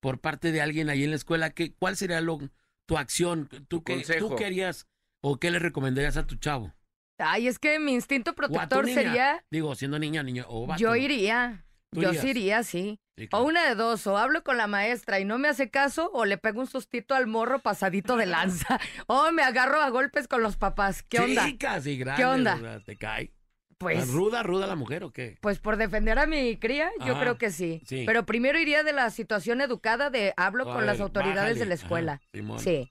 por 0.00 0.20
parte 0.20 0.52
de 0.52 0.62
alguien 0.62 0.88
ahí 0.88 1.02
en 1.02 1.10
la 1.10 1.16
escuela, 1.16 1.50
¿qué, 1.50 1.72
¿cuál 1.72 1.96
sería 1.96 2.20
lo, 2.20 2.38
tu 2.86 2.96
acción? 2.96 3.48
¿Tú 3.66 3.82
qué, 3.82 3.94
consejo. 3.96 4.28
¿Tú 4.28 4.36
qué 4.36 4.46
harías 4.46 4.86
o 5.20 5.38
qué 5.40 5.50
le 5.50 5.58
recomendarías 5.58 6.16
a 6.16 6.26
tu 6.26 6.36
chavo? 6.36 6.72
Ay, 7.18 7.48
es 7.48 7.58
que 7.58 7.78
mi 7.78 7.92
instinto 7.92 8.34
protector 8.34 8.84
niña. 8.84 8.94
sería, 9.02 9.44
Digo, 9.50 9.74
siendo 9.74 9.98
niña, 9.98 10.22
niño 10.22 10.44
o 10.48 10.66
vato, 10.66 10.80
yo 10.80 10.94
iría. 10.96 11.64
¿Tú 11.90 12.02
Yo 12.02 12.10
irías? 12.10 12.22
sí 12.22 12.28
iría, 12.30 12.62
sí. 12.62 13.00
Sí, 13.16 13.28
O 13.32 13.42
una 13.42 13.64
de 13.66 13.74
dos, 13.74 14.06
o 14.06 14.16
hablo 14.18 14.44
con 14.44 14.56
la 14.58 14.66
maestra 14.66 15.18
y 15.18 15.24
no 15.24 15.38
me 15.38 15.48
hace 15.48 15.70
caso, 15.70 16.10
o 16.12 16.24
le 16.26 16.38
pego 16.38 16.60
un 16.60 16.66
sustito 16.66 17.14
al 17.14 17.26
morro 17.26 17.58
pasadito 17.60 18.16
de 18.16 18.26
lanza. 18.26 18.78
o 19.08 19.32
me 19.32 19.42
agarro 19.42 19.80
a 19.80 19.88
golpes 19.88 20.28
con 20.28 20.42
los 20.42 20.56
papás. 20.56 21.02
¿Qué 21.02 21.18
onda? 21.18 21.44
Sí, 21.46 21.56
casi 21.56 21.96
grande, 21.98 22.24
onda? 22.26 22.54
o 22.54 22.58
sea, 22.60 22.80
¿Te 22.80 22.96
cae? 22.96 23.32
Pues, 23.78 24.08
¿Ruda, 24.08 24.42
ruda 24.42 24.66
la 24.66 24.74
mujer 24.74 25.02
o 25.04 25.12
qué? 25.12 25.36
pues 25.40 25.60
por 25.60 25.76
defender 25.76 26.18
a 26.18 26.26
mi 26.26 26.56
cría, 26.58 26.90
yo 27.06 27.18
creo 27.18 27.38
que 27.38 27.50
sí. 27.50 27.80
sí. 27.86 28.02
Pero 28.06 28.26
primero 28.26 28.58
iría 28.58 28.82
de 28.82 28.92
la 28.92 29.08
situación 29.10 29.60
educada 29.60 30.10
de 30.10 30.34
hablo 30.36 30.68
A 30.70 30.74
con 30.74 30.84
las 30.84 31.00
autoridades 31.00 31.36
bájale. 31.42 31.58
de 31.60 31.66
la 31.66 31.74
escuela. 31.74 32.20
Sí. 32.58 32.90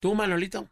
¿Tú, 0.00 0.14
Manolito? 0.14 0.68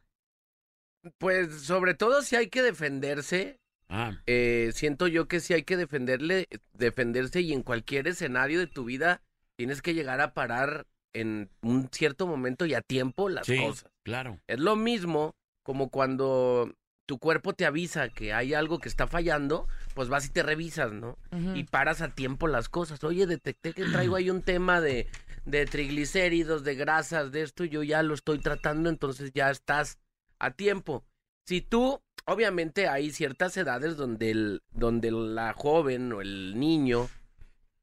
Pues 1.19 1.63
sobre 1.63 1.95
todo 1.95 2.23
si 2.23 2.37
hay 2.37 2.49
que 2.49 2.63
defenderse, 2.63 3.59
Ah, 3.89 4.19
eh, 4.27 4.71
siento 4.75 5.07
yo 5.07 5.29
que 5.29 5.41
sí 5.41 5.55
hay 5.55 5.63
que 5.63 5.79
defenderle, 5.79 6.47
defenderse 6.75 7.41
y 7.41 7.55
en 7.55 7.63
cualquier 7.63 8.07
escenario 8.07 8.59
de 8.59 8.67
tu 8.67 8.85
vida 8.85 9.23
tienes 9.57 9.81
que 9.81 9.95
llegar 9.95 10.21
a 10.21 10.35
parar 10.35 10.87
en 11.15 11.49
un 11.63 11.89
cierto 11.91 12.27
momento 12.27 12.67
y 12.67 12.75
a 12.75 12.83
tiempo 12.83 13.31
las 13.31 13.47
sí, 13.47 13.57
cosas. 13.57 13.91
claro. 14.05 14.39
Es 14.47 14.61
lo 14.61 14.77
mismo 14.77 15.35
como 15.63 15.89
cuando 15.89 16.75
tu 17.07 17.19
cuerpo 17.19 17.55
te 17.55 17.65
avisa 17.65 18.11
que 18.11 18.35
hay 18.35 18.53
algo 18.53 18.79
que 18.79 18.91
está 18.91 19.07
fallando, 19.07 19.67
pues 19.95 20.11
vas 20.11 20.27
y 20.27 20.29
te 20.29 20.43
revisas, 20.43 20.93
¿no? 20.93 21.17
Y 21.55 21.65
paras 21.65 22.03
a 22.03 22.15
tiempo 22.15 22.47
las 22.47 22.69
cosas. 22.69 23.03
Oye, 23.03 23.27
detecté 23.27 23.73
que 23.73 23.87
traigo 23.87 24.17
ahí 24.17 24.29
un 24.29 24.43
tema 24.43 24.83
de, 24.83 25.09
de 25.47 25.65
triglicéridos, 25.65 26.65
de 26.65 26.75
grasas, 26.75 27.33
de 27.33 27.41
esto, 27.41 27.65
yo 27.65 27.83
ya 27.83 28.03
lo 28.03 28.13
estoy 28.13 28.39
tratando, 28.39 28.91
entonces 28.91 29.33
ya 29.33 29.51
estás 29.51 29.99
a 30.39 30.53
tiempo. 30.53 31.05
Si 31.47 31.61
tú, 31.61 32.03
obviamente 32.27 32.89
hay 32.89 33.11
ciertas 33.11 33.57
edades 33.57 33.97
donde, 33.97 34.31
el, 34.31 34.63
donde 34.71 35.11
la 35.11 35.53
joven 35.55 36.13
o 36.13 36.21
el 36.21 36.59
niño, 36.59 37.09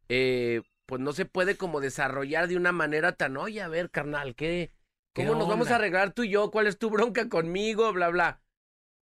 eh, 0.09 0.61
pues 0.85 1.01
no 1.01 1.13
se 1.13 1.25
puede 1.25 1.57
como 1.57 1.81
desarrollar 1.81 2.47
de 2.47 2.57
una 2.57 2.71
manera 2.71 3.13
tan, 3.13 3.37
oye, 3.37 3.61
a 3.61 3.67
ver, 3.67 3.89
carnal, 3.89 4.35
¿qué? 4.35 4.71
¿Qué 5.13 5.25
¿Cómo 5.25 5.39
nos 5.39 5.47
vamos 5.47 5.71
a 5.71 5.75
arreglar 5.75 6.13
tú 6.13 6.23
y 6.23 6.29
yo? 6.29 6.51
¿Cuál 6.51 6.67
es 6.67 6.77
tu 6.77 6.89
bronca 6.89 7.29
conmigo? 7.29 7.91
Bla, 7.93 8.09
bla. 8.09 8.41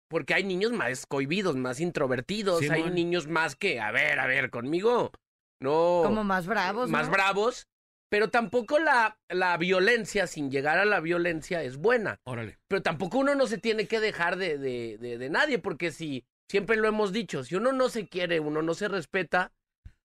porque 0.09 0.33
hay 0.33 0.43
niños 0.43 0.71
más 0.71 1.05
cohibidos, 1.05 1.55
más 1.55 1.79
introvertidos, 1.79 2.67
hay 2.69 2.89
niños 2.89 3.27
más 3.27 3.55
que, 3.55 3.79
a 3.79 3.91
ver, 3.91 4.19
a 4.19 4.25
ver, 4.25 4.49
conmigo, 4.49 5.11
no, 5.59 6.01
Como 6.03 6.23
más 6.23 6.47
bravos, 6.47 6.89
más 6.89 7.07
¿no? 7.07 7.13
bravos, 7.13 7.67
pero 8.09 8.29
tampoco 8.29 8.79
la, 8.79 9.17
la 9.29 9.55
violencia, 9.57 10.27
sin 10.27 10.49
llegar 10.51 10.77
a 10.79 10.85
la 10.85 10.99
violencia, 10.99 11.63
es 11.63 11.77
buena. 11.77 12.19
Órale. 12.23 12.57
Pero 12.67 12.81
tampoco 12.81 13.19
uno 13.19 13.35
no 13.35 13.47
se 13.47 13.57
tiene 13.57 13.87
que 13.87 13.99
dejar 13.99 14.37
de, 14.37 14.57
de, 14.57 14.97
de, 14.99 15.17
de 15.17 15.29
nadie, 15.29 15.59
porque 15.59 15.91
si, 15.91 16.25
siempre 16.47 16.75
lo 16.77 16.87
hemos 16.87 17.13
dicho, 17.13 17.43
si 17.43 17.55
uno 17.55 17.71
no 17.71 17.89
se 17.89 18.07
quiere, 18.07 18.39
uno 18.39 18.61
no 18.61 18.73
se 18.73 18.87
respeta, 18.87 19.51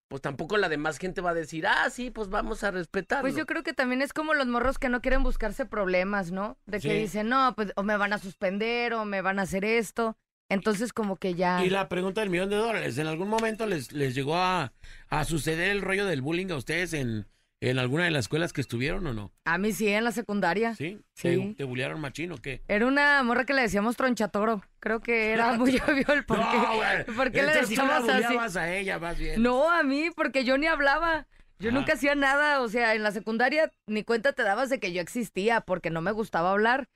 pues 0.09 0.21
tampoco 0.21 0.59
la 0.59 0.69
demás 0.69 0.99
gente 0.99 1.23
va 1.23 1.31
a 1.31 1.35
decir, 1.35 1.67
ah, 1.67 1.89
sí, 1.91 2.11
pues 2.11 2.29
vamos 2.29 2.63
a 2.63 2.71
respetarlo. 2.71 3.23
Pues 3.23 3.35
yo 3.37 3.47
creo 3.47 3.63
que 3.63 3.73
también 3.73 4.03
es 4.03 4.13
como 4.13 4.35
los 4.35 4.47
morros 4.47 4.79
que 4.79 4.91
no 4.91 5.01
quieren 5.01 5.23
buscarse 5.23 5.65
problemas, 5.65 6.31
¿no? 6.31 6.59
De 6.67 6.79
que 6.81 6.91
Sí. 6.91 6.99
dicen, 6.99 7.29
no, 7.31 7.55
pues 7.57 7.73
o 7.75 7.83
me 7.83 7.97
van 7.97 8.13
a 8.13 8.19
suspender 8.19 8.93
o 8.93 9.07
me 9.07 9.23
van 9.23 9.39
a 9.39 9.43
hacer 9.43 9.65
esto. 9.65 10.17
Entonces 10.51 10.93
como 10.93 11.17
que 11.17 11.35
ya... 11.35 11.65
Y 11.65 11.71
la 11.71 11.89
pregunta 11.89 12.21
del 12.21 12.29
millón 12.29 12.51
de 12.51 12.57
dólares, 12.57 12.99
¿en 12.99 13.07
algún 13.07 13.29
momento 13.29 13.67
les, 13.67 13.93
les 13.93 14.15
llegó 14.15 14.37
a, 14.37 14.75
a 15.09 15.25
suceder 15.25 15.71
el 15.71 15.81
rollo 15.81 16.05
del 16.05 16.21
bullying 16.21 16.51
a 16.51 16.57
ustedes 16.57 16.93
en, 16.93 17.27
en 17.61 17.79
alguna 17.79 18.05
de 18.05 18.11
las 18.11 18.27
escuelas 18.27 18.53
que 18.53 18.61
estuvieron 18.61 19.07
o 19.07 19.15
no? 19.15 19.33
A 19.45 19.59
mí 19.59 19.73
sí, 19.73 19.89
en 19.89 20.05
la 20.05 20.13
secundaria. 20.13 20.75
¿Sí? 20.75 21.01
Sí. 21.15 21.55
¿Te, 21.57 21.65
bullearon 21.65 22.01
machín 22.01 22.33
o 22.33 22.37
qué? 22.37 22.63
Era 22.69 22.87
una 22.87 23.23
morra 23.23 23.45
que 23.47 23.55
le 23.55 23.63
decíamos 23.63 23.97
tronchatoro. 23.97 24.63
Creo 24.81 25.01
que 25.01 25.33
era 25.33 25.53
muy 25.55 25.77
obvio 25.89 26.13
el 26.13 26.25
por 26.25 26.39
qué. 26.39 26.57
No, 26.57 26.77
güey. 26.77 27.17
¿Por 27.17 27.33
qué 27.33 27.43
le 27.43 27.55
decíamos 27.55 28.09
así? 28.09 28.25
bulleabas 28.25 28.57
a 28.57 28.75
ella 28.75 28.99
más 28.99 29.19
bien. 29.19 29.43
No, 29.43 29.71
a 29.71 29.83
mí, 29.83 30.11
porque 30.15 30.45
yo 30.45 30.59
ni 30.59 30.67
hablaba. 30.67 31.27
Yo 31.59 31.71
Ah. 31.71 31.73
nunca 31.73 31.95
hacía 31.95 32.15
nada. 32.15 32.61
O 32.61 32.69
sea, 32.69 32.95
en 32.95 33.03
la 33.03 33.13
secundaria 33.13 33.71
ni 33.87 34.05
cuenta 34.05 34.33
te 34.33 34.43
dabas 34.43 34.69
de 34.69 34.79
que 34.81 34.93
yo 34.93 35.01
existía 35.01 35.61
porque 35.63 35.91
no 35.91 36.01
me 36.03 36.13
gustaba 36.13 36.51
hablar. 36.51 36.89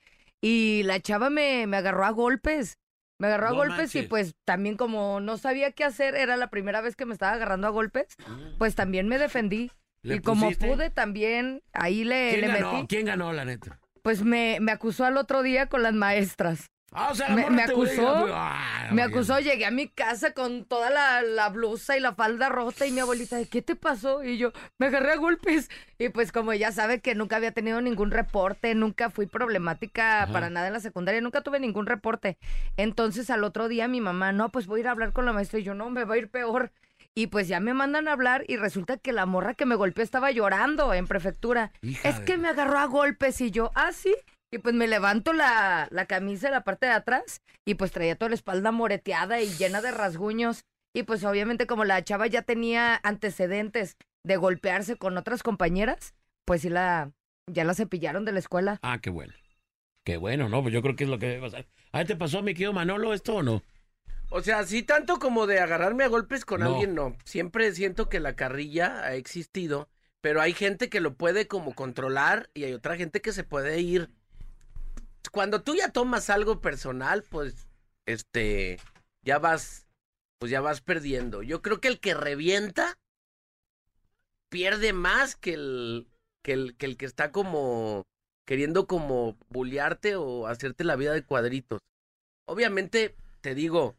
Y 0.42 0.82
la 0.84 1.00
chava 1.00 1.30
me, 1.30 1.66
me 1.66 1.76
agarró 1.78 2.04
a 2.04 2.10
golpes. 2.10 2.78
Me 3.20 3.26
agarró 3.26 3.48
a 3.48 3.52
golpes 3.52 3.92
y 3.96 4.02
pues 4.02 4.36
también 4.44 4.76
como 4.76 5.18
no 5.20 5.38
sabía 5.38 5.72
qué 5.72 5.82
hacer, 5.82 6.14
era 6.14 6.36
la 6.36 6.50
primera 6.50 6.80
vez 6.80 6.94
que 6.94 7.04
me 7.04 7.12
estaba 7.14 7.32
agarrando 7.32 7.66
a 7.66 7.70
golpes, 7.70 8.14
pues 8.58 8.76
también 8.76 9.08
me 9.08 9.18
defendí. 9.18 9.72
¿Le 10.08 10.16
Y 10.16 10.20
como 10.20 10.46
pusiste? 10.46 10.66
pude 10.68 10.90
también, 10.90 11.62
ahí 11.72 12.04
le, 12.04 12.30
¿Quién 12.30 12.40
le 12.42 12.46
ganó? 12.48 12.72
metí. 12.74 12.86
¿Quién 12.88 13.06
ganó, 13.06 13.32
la 13.32 13.44
neta? 13.44 13.78
Pues 14.02 14.22
me, 14.22 14.58
me 14.60 14.72
acusó 14.72 15.04
al 15.04 15.16
otro 15.16 15.42
día 15.42 15.66
con 15.66 15.82
las 15.82 15.94
maestras. 15.94 16.66
Ah, 16.90 17.10
o 17.12 17.14
sea, 17.14 17.28
la 17.28 17.34
Me- 17.34 17.50
me 17.50 17.62
acusó. 17.64 18.28
Ah, 18.32 18.88
Me 18.92 19.02
acusó, 19.02 19.38
llegué 19.40 19.66
a 19.66 19.70
mi 19.70 19.88
casa 19.88 20.32
con 20.32 20.64
toda 20.64 20.88
la, 20.88 21.20
la 21.20 21.50
blusa 21.50 21.98
y 21.98 22.00
la 22.00 22.14
falda 22.14 22.48
rota 22.48 22.86
y 22.86 22.92
mi 22.92 23.00
abuelita, 23.00 23.36
¿de 23.36 23.44
qué 23.44 23.60
te 23.60 23.76
pasó? 23.76 24.24
Y 24.24 24.38
yo, 24.38 24.52
me 24.78 24.86
agarré 24.86 25.12
a 25.12 25.16
golpes. 25.16 25.68
Y 25.98 26.08
pues 26.08 26.32
como 26.32 26.52
ella 26.52 26.72
sabe 26.72 27.00
que 27.00 27.14
nunca 27.14 27.36
había 27.36 27.52
tenido 27.52 27.82
ningún 27.82 28.10
reporte, 28.10 28.74
nunca 28.74 29.10
fui 29.10 29.26
problemática 29.26 30.22
Ajá. 30.22 30.32
para 30.32 30.48
nada 30.48 30.68
en 30.68 30.72
la 30.72 30.80
secundaria, 30.80 31.20
nunca 31.20 31.42
tuve 31.42 31.60
ningún 31.60 31.84
reporte. 31.84 32.38
Entonces 32.78 33.28
al 33.28 33.44
otro 33.44 33.68
día 33.68 33.86
mi 33.88 34.00
mamá, 34.00 34.32
no, 34.32 34.48
pues 34.50 34.66
voy 34.66 34.80
a 34.80 34.82
ir 34.84 34.88
a 34.88 34.92
hablar 34.92 35.12
con 35.12 35.26
la 35.26 35.34
maestra 35.34 35.58
y 35.58 35.64
yo, 35.64 35.74
no, 35.74 35.90
me 35.90 36.04
va 36.04 36.14
a 36.14 36.18
ir 36.18 36.30
peor. 36.30 36.72
Y 37.18 37.26
pues 37.26 37.48
ya 37.48 37.58
me 37.58 37.74
mandan 37.74 38.06
a 38.06 38.12
hablar 38.12 38.44
y 38.46 38.58
resulta 38.58 38.96
que 38.96 39.10
la 39.12 39.26
morra 39.26 39.54
que 39.54 39.66
me 39.66 39.74
golpeó 39.74 40.04
estaba 40.04 40.30
llorando 40.30 40.94
en 40.94 41.08
prefectura. 41.08 41.72
Hija 41.82 42.08
es 42.08 42.20
de- 42.20 42.24
que 42.24 42.38
me 42.38 42.46
agarró 42.46 42.78
a 42.78 42.84
golpes 42.84 43.40
y 43.40 43.50
yo, 43.50 43.72
ah, 43.74 43.90
sí. 43.92 44.14
Y 44.52 44.58
pues 44.58 44.72
me 44.76 44.86
levanto 44.86 45.32
la, 45.32 45.88
la 45.90 46.06
camisa 46.06 46.46
en 46.46 46.52
la 46.52 46.62
parte 46.62 46.86
de 46.86 46.92
atrás 46.92 47.40
y 47.66 47.74
pues 47.74 47.90
traía 47.90 48.14
toda 48.14 48.28
la 48.28 48.36
espalda 48.36 48.70
moreteada 48.70 49.40
y 49.40 49.48
llena 49.48 49.82
de 49.82 49.90
rasguños. 49.90 50.62
Y 50.94 51.02
pues 51.02 51.24
obviamente 51.24 51.66
como 51.66 51.84
la 51.84 52.04
chava 52.04 52.28
ya 52.28 52.42
tenía 52.42 53.00
antecedentes 53.02 53.96
de 54.24 54.36
golpearse 54.36 54.94
con 54.94 55.18
otras 55.18 55.42
compañeras, 55.42 56.14
pues 56.46 56.62
sí 56.62 56.68
la, 56.68 57.10
ya 57.50 57.64
la 57.64 57.74
cepillaron 57.74 58.24
de 58.26 58.30
la 58.32 58.38
escuela. 58.38 58.78
Ah, 58.82 59.00
qué 59.00 59.10
bueno. 59.10 59.32
Qué 60.04 60.18
bueno, 60.18 60.48
¿no? 60.48 60.62
Pues 60.62 60.72
yo 60.72 60.82
creo 60.82 60.94
que 60.94 61.02
es 61.02 61.10
lo 61.10 61.18
que 61.18 61.26
debe 61.26 61.40
pasar. 61.50 61.66
¿A 61.90 62.04
te 62.04 62.14
pasó, 62.14 62.42
mi 62.42 62.54
querido 62.54 62.72
Manolo, 62.72 63.12
esto 63.12 63.34
o 63.34 63.42
no? 63.42 63.64
O 64.30 64.42
sea, 64.42 64.64
sí 64.64 64.82
tanto 64.82 65.18
como 65.18 65.46
de 65.46 65.58
agarrarme 65.60 66.04
a 66.04 66.08
golpes 66.08 66.44
con 66.44 66.60
No. 66.60 66.66
alguien, 66.66 66.94
no. 66.94 67.16
Siempre 67.24 67.72
siento 67.72 68.08
que 68.08 68.20
la 68.20 68.36
carrilla 68.36 69.00
ha 69.04 69.14
existido, 69.14 69.88
pero 70.20 70.40
hay 70.40 70.52
gente 70.52 70.90
que 70.90 71.00
lo 71.00 71.14
puede 71.14 71.48
como 71.48 71.74
controlar 71.74 72.50
y 72.54 72.64
hay 72.64 72.74
otra 72.74 72.96
gente 72.96 73.20
que 73.22 73.32
se 73.32 73.44
puede 73.44 73.80
ir. 73.80 74.10
Cuando 75.32 75.62
tú 75.62 75.74
ya 75.74 75.90
tomas 75.92 76.30
algo 76.30 76.60
personal, 76.60 77.22
pues, 77.28 77.68
este, 78.06 78.78
ya 79.22 79.38
vas, 79.38 79.86
pues 80.38 80.50
ya 80.50 80.60
vas 80.60 80.80
perdiendo. 80.80 81.42
Yo 81.42 81.62
creo 81.62 81.80
que 81.80 81.88
el 81.88 82.00
que 82.00 82.14
revienta 82.14 82.98
pierde 84.50 84.92
más 84.92 85.36
que 85.36 85.54
el 85.54 86.06
que 86.42 86.52
el 86.52 86.76
que, 86.76 86.86
el 86.86 86.96
que 86.96 87.06
está 87.06 87.30
como 87.32 88.06
queriendo 88.46 88.86
como 88.86 89.36
bullearte 89.50 90.16
o 90.16 90.46
hacerte 90.46 90.84
la 90.84 90.96
vida 90.96 91.12
de 91.12 91.22
cuadritos. 91.24 91.80
Obviamente, 92.46 93.14
te 93.42 93.54
digo, 93.54 93.94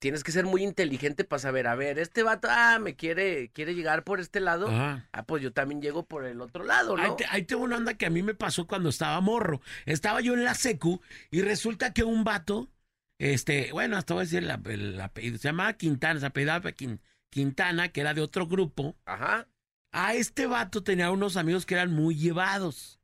tienes 0.00 0.24
que 0.24 0.32
ser 0.32 0.44
muy 0.46 0.64
inteligente 0.64 1.22
para 1.22 1.38
saber, 1.38 1.68
a 1.68 1.76
ver, 1.76 1.98
este 2.00 2.24
vato, 2.24 2.48
ah, 2.50 2.78
me 2.80 2.96
quiere, 2.96 3.50
quiere 3.50 3.74
llegar 3.76 4.02
por 4.02 4.18
este 4.18 4.40
lado. 4.40 4.66
Ajá. 4.68 5.08
Ah, 5.12 5.24
pues 5.24 5.42
yo 5.42 5.52
también 5.52 5.80
llego 5.80 6.04
por 6.04 6.24
el 6.24 6.40
otro 6.40 6.64
lado, 6.64 6.96
¿no? 6.96 7.02
Ahí, 7.04 7.10
te, 7.16 7.26
ahí 7.30 7.42
tengo 7.44 7.62
una 7.62 7.76
onda 7.76 7.94
que 7.94 8.06
a 8.06 8.10
mí 8.10 8.22
me 8.22 8.34
pasó 8.34 8.66
cuando 8.66 8.88
estaba 8.88 9.20
morro. 9.20 9.60
Estaba 9.86 10.20
yo 10.20 10.34
en 10.34 10.42
la 10.42 10.54
secu 10.54 11.00
y 11.30 11.42
resulta 11.42 11.92
que 11.92 12.02
un 12.02 12.24
vato, 12.24 12.68
este, 13.18 13.70
bueno, 13.72 13.96
hasta 13.96 14.14
voy 14.14 14.22
a 14.22 14.24
decir 14.24 14.42
el, 14.42 14.50
ap- 14.50 14.66
el 14.66 15.00
apellido, 15.00 15.38
se 15.38 15.48
llamaba 15.48 15.74
Quintana, 15.74 16.18
se 16.18 16.26
apellidaba 16.26 16.70
Quin- 16.72 17.00
Quintana, 17.28 17.90
que 17.90 18.00
era 18.00 18.12
de 18.14 18.22
otro 18.22 18.46
grupo. 18.48 18.96
Ajá. 19.04 19.46
A 19.92 20.14
este 20.14 20.46
vato 20.46 20.82
tenía 20.82 21.10
unos 21.10 21.36
amigos 21.36 21.66
que 21.66 21.74
eran 21.74 21.92
muy 21.92 22.16
llevados. 22.16 22.98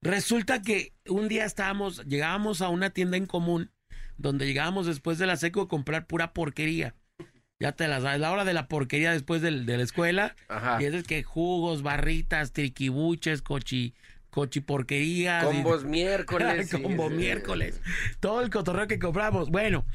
Resulta 0.00 0.62
que 0.62 0.94
un 1.06 1.28
día 1.28 1.44
estábamos, 1.44 2.04
llegábamos 2.06 2.62
a 2.62 2.68
una 2.68 2.90
tienda 2.90 3.16
en 3.16 3.26
común, 3.26 3.72
donde 4.18 4.46
llegábamos 4.46 4.86
después 4.86 5.18
de 5.18 5.26
la 5.26 5.36
seco 5.36 5.62
a 5.62 5.68
comprar 5.68 6.06
pura 6.06 6.32
porquería. 6.34 6.94
Ya 7.60 7.72
te 7.72 7.88
la 7.88 8.00
sabes, 8.00 8.20
la 8.20 8.30
hora 8.30 8.44
de 8.44 8.52
la 8.52 8.68
porquería 8.68 9.10
después 9.12 9.42
del- 9.42 9.66
de 9.66 9.78
la 9.78 9.82
escuela. 9.82 10.36
Ajá. 10.48 10.80
Y 10.80 10.84
es 10.84 11.04
que 11.04 11.22
jugos, 11.24 11.82
barritas, 11.82 12.52
triquibuches, 12.52 13.42
cochi, 13.42 13.94
cochi 14.30 14.60
porquerías. 14.60 15.42
y- 15.42 15.46
Combos 15.46 15.84
miércoles. 15.84 16.70
Combo 16.70 17.08
sí. 17.08 17.14
miércoles. 17.16 17.80
Todo 18.20 18.42
el 18.42 18.50
cotorreo 18.50 18.86
que 18.86 18.98
compramos. 19.00 19.50
Bueno, 19.50 19.86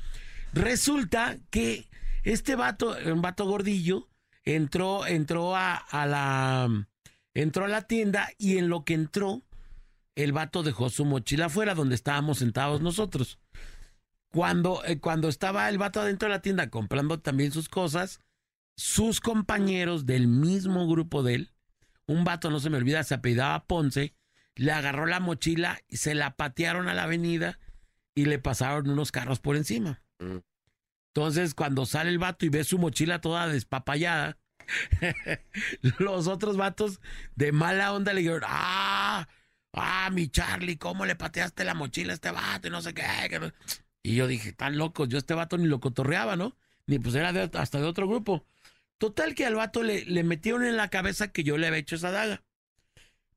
resulta 0.54 1.38
que 1.50 1.88
este 2.24 2.56
vato, 2.56 2.96
un 3.06 3.22
vato 3.22 3.46
gordillo, 3.46 4.10
entró, 4.44 5.06
entró 5.08 5.56
a, 5.56 5.76
a 5.76 6.06
la. 6.06 6.88
Entró 7.36 7.66
a 7.66 7.68
la 7.68 7.82
tienda 7.88 8.30
y 8.38 8.58
en 8.60 8.70
lo 8.70 8.84
que 8.86 8.94
entró, 8.94 9.42
el 10.16 10.34
vato 10.34 10.62
dejó 10.62 10.90
su 10.92 11.04
mochila 11.04 11.48
afuera 11.48 11.74
donde 11.74 11.96
estábamos 11.96 12.38
sentados 12.40 12.82
nosotros. 12.82 13.40
Cuando, 14.34 14.84
eh, 14.86 15.00
cuando 15.00 15.30
estaba 15.30 15.70
el 15.70 15.78
vato 15.78 16.02
adentro 16.02 16.28
de 16.28 16.34
la 16.34 16.42
tienda 16.42 16.72
comprando 16.72 17.20
también 17.20 17.52
sus 17.52 17.70
cosas, 17.70 18.20
sus 18.76 19.22
compañeros 19.22 20.08
del 20.08 20.28
mismo 20.28 20.88
grupo 20.88 21.22
de 21.22 21.36
él, 21.36 21.54
un 22.08 22.24
vato, 22.24 22.50
no 22.50 22.60
se 22.60 22.72
me 22.72 22.78
olvida, 22.78 23.04
se 23.04 23.14
apellidaba 23.14 23.66
Ponce, 23.66 24.16
le 24.56 24.72
agarró 24.72 25.06
la 25.06 25.20
mochila 25.20 25.80
y 25.88 25.98
se 25.98 26.16
la 26.16 26.36
patearon 26.36 26.88
a 26.88 26.96
la 26.96 27.04
avenida 27.04 27.60
y 28.16 28.26
le 28.26 28.40
pasaron 28.40 28.90
unos 28.90 29.12
carros 29.12 29.40
por 29.40 29.56
encima. 29.56 30.02
Mm. 30.18 30.38
Entonces, 31.14 31.54
cuando 31.54 31.86
sale 31.86 32.10
el 32.10 32.18
vato 32.18 32.44
y 32.48 32.50
ve 32.50 32.64
su 32.64 32.80
mochila 32.80 33.22
toda 33.22 33.48
despapallada, 33.48 34.40
los 36.00 36.28
otros 36.28 36.58
vatos 36.58 37.02
de 37.36 37.52
mala 37.52 37.94
onda 37.94 38.14
le 38.14 38.22
dijeron, 38.22 38.42
ah, 38.48 39.28
ah, 39.74 40.10
mi 40.12 40.28
Charlie, 40.28 40.78
¿cómo 40.78 41.06
le 41.06 41.16
pateaste 41.16 41.66
la 41.66 41.76
mochila 41.76 42.14
a 42.14 42.16
este 42.16 42.32
vato? 42.32 42.68
Y 42.68 42.72
no 42.72 42.82
sé 42.82 42.96
qué. 42.96 43.04
Que 44.04 44.10
no-". 44.10 44.14
Y 44.14 44.16
yo 44.18 44.28
dije, 44.28 44.54
tan 44.54 44.78
locos, 44.78 45.10
yo 45.10 45.18
este 45.18 45.34
vato 45.34 45.58
ni 45.58 45.66
lo 45.68 45.80
cotorreaba, 45.80 46.36
¿no? 46.36 46.56
Ni 46.86 47.00
pues 47.00 47.16
era 47.16 47.32
de- 47.34 47.50
hasta 47.58 47.80
de 47.80 47.86
otro 47.86 48.08
grupo. 48.08 48.46
Total 48.98 49.36
que 49.36 49.46
al 49.46 49.56
vato 49.56 49.84
le, 49.84 50.06
le 50.06 50.24
metieron 50.24 50.66
en 50.66 50.78
la 50.78 50.90
cabeza 50.90 51.32
que 51.32 51.44
yo 51.44 51.58
le 51.58 51.68
había 51.68 51.80
hecho 51.80 51.96
esa 51.96 52.12
daga. 52.12 52.44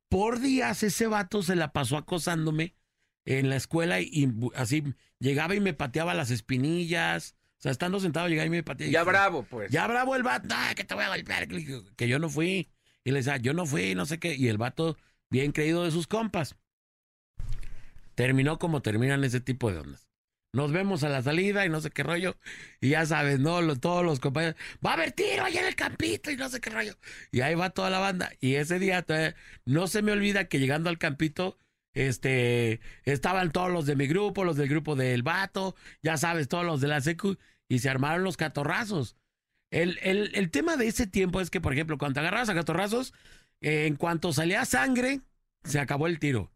Por 0.08 0.40
días 0.40 0.82
ese 0.82 1.06
vato 1.08 1.42
se 1.42 1.56
la 1.56 1.72
pasó 1.72 1.96
acosándome 1.96 2.74
en 3.24 3.48
la 3.48 3.56
escuela 3.56 4.00
y, 4.00 4.32
así 4.54 4.84
llegaba 5.18 5.54
y 5.56 5.60
me 5.60 5.74
pateaba 5.74 6.14
las 6.14 6.30
espinillas. 6.30 7.34
O 7.58 7.62
sea, 7.62 7.72
estando 7.72 7.98
sentado 7.98 8.28
llegaba 8.28 8.46
y 8.46 8.50
me 8.50 8.62
pateaba. 8.62 8.92
Ya 8.92 9.02
bravo, 9.02 9.42
pues. 9.44 9.72
ya 9.72 9.86
bravo 9.86 10.14
el 10.14 10.22
vato, 10.22 10.48
"Ah, 10.52 10.72
que 10.76 10.84
te 10.84 10.94
voy 10.94 11.04
a 11.04 11.08
golpear, 11.08 11.48
que 11.48 12.08
yo 12.08 12.18
no 12.18 12.28
fui. 12.28 12.68
Y 13.02 13.10
le 13.10 13.18
decía, 13.20 13.36
yo 13.38 13.52
no 13.54 13.66
fui, 13.66 13.94
no 13.94 14.04
sé 14.06 14.18
qué. 14.18 14.34
Y 14.34 14.48
el 14.48 14.58
vato, 14.58 14.96
bien 15.30 15.52
creído 15.52 15.84
de 15.84 15.90
sus 15.90 16.06
compas. 16.06 16.54
Terminó 18.14 18.58
como 18.58 18.82
terminan 18.82 19.24
ese 19.24 19.40
tipo 19.40 19.70
de 19.72 19.78
ondas. 19.78 20.05
Nos 20.56 20.72
vemos 20.72 21.02
a 21.04 21.08
la 21.10 21.22
salida 21.22 21.66
y 21.66 21.68
no 21.68 21.80
sé 21.80 21.90
qué 21.90 22.02
rollo. 22.02 22.36
Y 22.80 22.90
ya 22.90 23.04
sabes, 23.06 23.38
¿no? 23.40 23.76
Todos 23.78 24.04
los 24.04 24.20
compañeros, 24.20 24.56
va 24.84 24.90
a 24.90 24.94
haber 24.94 25.12
tiro 25.12 25.44
allá 25.44 25.60
en 25.60 25.66
el 25.68 25.74
campito 25.76 26.30
y 26.30 26.36
no 26.36 26.48
sé 26.48 26.60
qué 26.60 26.70
rollo. 26.70 26.96
Y 27.30 27.42
ahí 27.42 27.54
va 27.54 27.70
toda 27.70 27.90
la 27.90 27.98
banda. 27.98 28.32
Y 28.40 28.54
ese 28.54 28.78
día 28.78 29.04
no 29.66 29.86
se 29.86 30.02
me 30.02 30.12
olvida 30.12 30.48
que 30.48 30.58
llegando 30.58 30.88
al 30.90 30.98
campito, 30.98 31.58
este, 31.94 32.80
estaban 33.04 33.52
todos 33.52 33.70
los 33.70 33.86
de 33.86 33.96
mi 33.96 34.06
grupo, 34.06 34.44
los 34.44 34.56
del 34.56 34.68
grupo 34.68 34.96
del 34.96 35.22
vato, 35.22 35.74
ya 36.02 36.16
sabes, 36.16 36.48
todos 36.48 36.64
los 36.64 36.80
de 36.80 36.88
la 36.88 37.00
secu, 37.00 37.36
y 37.68 37.78
se 37.80 37.88
armaron 37.90 38.24
los 38.24 38.36
catorrazos. 38.36 39.16
El, 39.70 39.98
el- 40.02 40.30
el 40.34 40.50
tema 40.50 40.76
de 40.76 40.86
ese 40.88 41.06
tiempo 41.06 41.40
es 41.40 41.50
que, 41.50 41.60
por 41.60 41.72
ejemplo, 41.72 41.98
cuando 41.98 42.20
agarrabas 42.20 42.48
a 42.48 42.54
catorrazos, 42.54 43.12
en 43.60 43.96
cuanto 43.96 44.32
salía 44.32 44.64
sangre, 44.64 45.20
se 45.64 45.80
acabó 45.80 46.06
el 46.06 46.18
tiro. 46.18 46.50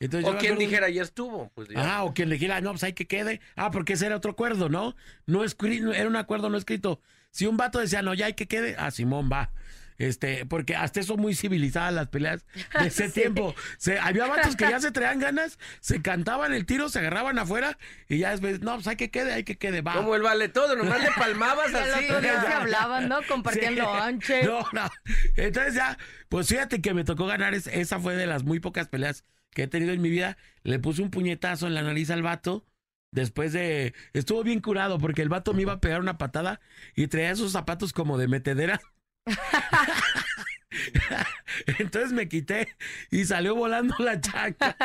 Entonces, 0.00 0.28
O 0.28 0.36
quien 0.38 0.52
acuerdo- 0.54 0.60
dijera, 0.70 0.88
ya 0.90 1.02
estuvo. 1.02 1.50
Pues 1.54 1.68
ya. 1.68 1.96
Ah, 1.96 2.04
o 2.04 2.12
quien 2.14 2.28
le 2.28 2.34
dijera, 2.34 2.60
no, 2.60 2.70
pues 2.70 2.82
hay 2.84 2.92
que 2.92 3.06
quede. 3.06 3.40
Ah, 3.56 3.70
porque 3.70 3.94
ese 3.94 4.06
era 4.06 4.16
otro 4.16 4.32
acuerdo, 4.32 4.68
¿no? 4.68 4.96
No 5.26 5.42
era 5.44 6.08
un 6.08 6.16
acuerdo 6.16 6.50
no 6.50 6.58
escrito. 6.58 7.00
Si 7.30 7.46
un 7.46 7.56
vato 7.56 7.78
decía, 7.78 8.02
no, 8.02 8.14
ya 8.14 8.26
hay 8.26 8.34
que 8.34 8.46
quede, 8.46 8.76
ah, 8.78 8.90
Simón 8.90 9.28
va. 9.32 9.50
Este, 9.96 10.44
porque 10.44 10.74
hasta 10.74 10.98
eso 10.98 11.16
muy 11.16 11.36
civilizadas 11.36 11.94
las 11.94 12.08
peleas 12.08 12.44
de 12.80 12.88
ese 12.88 13.06
Sí. 13.06 13.20
tiempo. 13.20 13.54
Se, 13.78 13.96
había 14.00 14.26
vatos 14.26 14.56
que 14.56 14.68
ya 14.68 14.80
se 14.80 14.90
traían 14.90 15.20
ganas, 15.20 15.56
se 15.80 16.02
cantaban 16.02 16.52
el 16.52 16.66
tiro, 16.66 16.88
se 16.88 16.98
agarraban 16.98 17.38
afuera 17.38 17.78
y 18.08 18.18
ya 18.18 18.30
después, 18.32 18.60
no, 18.60 18.74
pues 18.74 18.88
hay 18.88 18.96
que 18.96 19.12
quede, 19.12 19.32
hay 19.32 19.44
que 19.44 19.56
quede, 19.56 19.82
va. 19.82 19.94
Como 19.94 20.16
el 20.16 20.22
vale 20.22 20.48
todo, 20.48 20.74
nomás 20.74 21.00
le 21.00 21.12
palmabas 21.12 21.72
así. 21.74 22.06
otro 22.06 22.20
día 22.20 22.40
se 22.42 22.48
hablaban, 22.48 23.08
¿no? 23.08 23.20
Compartían 23.28 23.74
Sí. 23.74 23.80
lonche. 23.80 24.42
No, 24.42 24.66
no. 24.72 24.90
Entonces 25.36 25.74
ya, 25.74 25.96
pues 26.28 26.48
fíjate 26.48 26.82
que 26.82 26.92
me 26.92 27.04
tocó 27.04 27.26
ganar. 27.26 27.54
es- 27.54 27.68
esa 27.68 28.00
fue 28.00 28.16
de 28.16 28.26
las 28.26 28.42
muy 28.42 28.58
pocas 28.58 28.88
peleas 28.88 29.24
que 29.54 29.62
he 29.62 29.68
tenido 29.68 29.92
en 29.92 30.02
mi 30.02 30.10
vida. 30.10 30.36
Le 30.62 30.78
puse 30.78 31.02
un 31.02 31.10
puñetazo 31.10 31.66
en 31.66 31.74
la 31.74 31.82
nariz 31.82 32.10
al 32.10 32.22
vato. 32.22 32.66
Después 33.10 33.52
de. 33.52 33.94
Estuvo 34.12 34.42
bien 34.42 34.60
curado 34.60 34.98
porque 34.98 35.22
el 35.22 35.28
vato 35.28 35.54
me 35.54 35.62
iba 35.62 35.74
a 35.74 35.80
pegar 35.80 36.00
una 36.00 36.18
patada 36.18 36.60
y 36.94 37.06
traía 37.06 37.30
esos 37.30 37.52
zapatos 37.52 37.92
como 37.92 38.18
de 38.18 38.28
metedera. 38.28 38.80
Entonces 41.78 42.12
me 42.12 42.28
quité 42.28 42.68
y 43.10 43.24
salió 43.24 43.54
volando 43.54 43.94
la 43.98 44.20
chaca. 44.20 44.76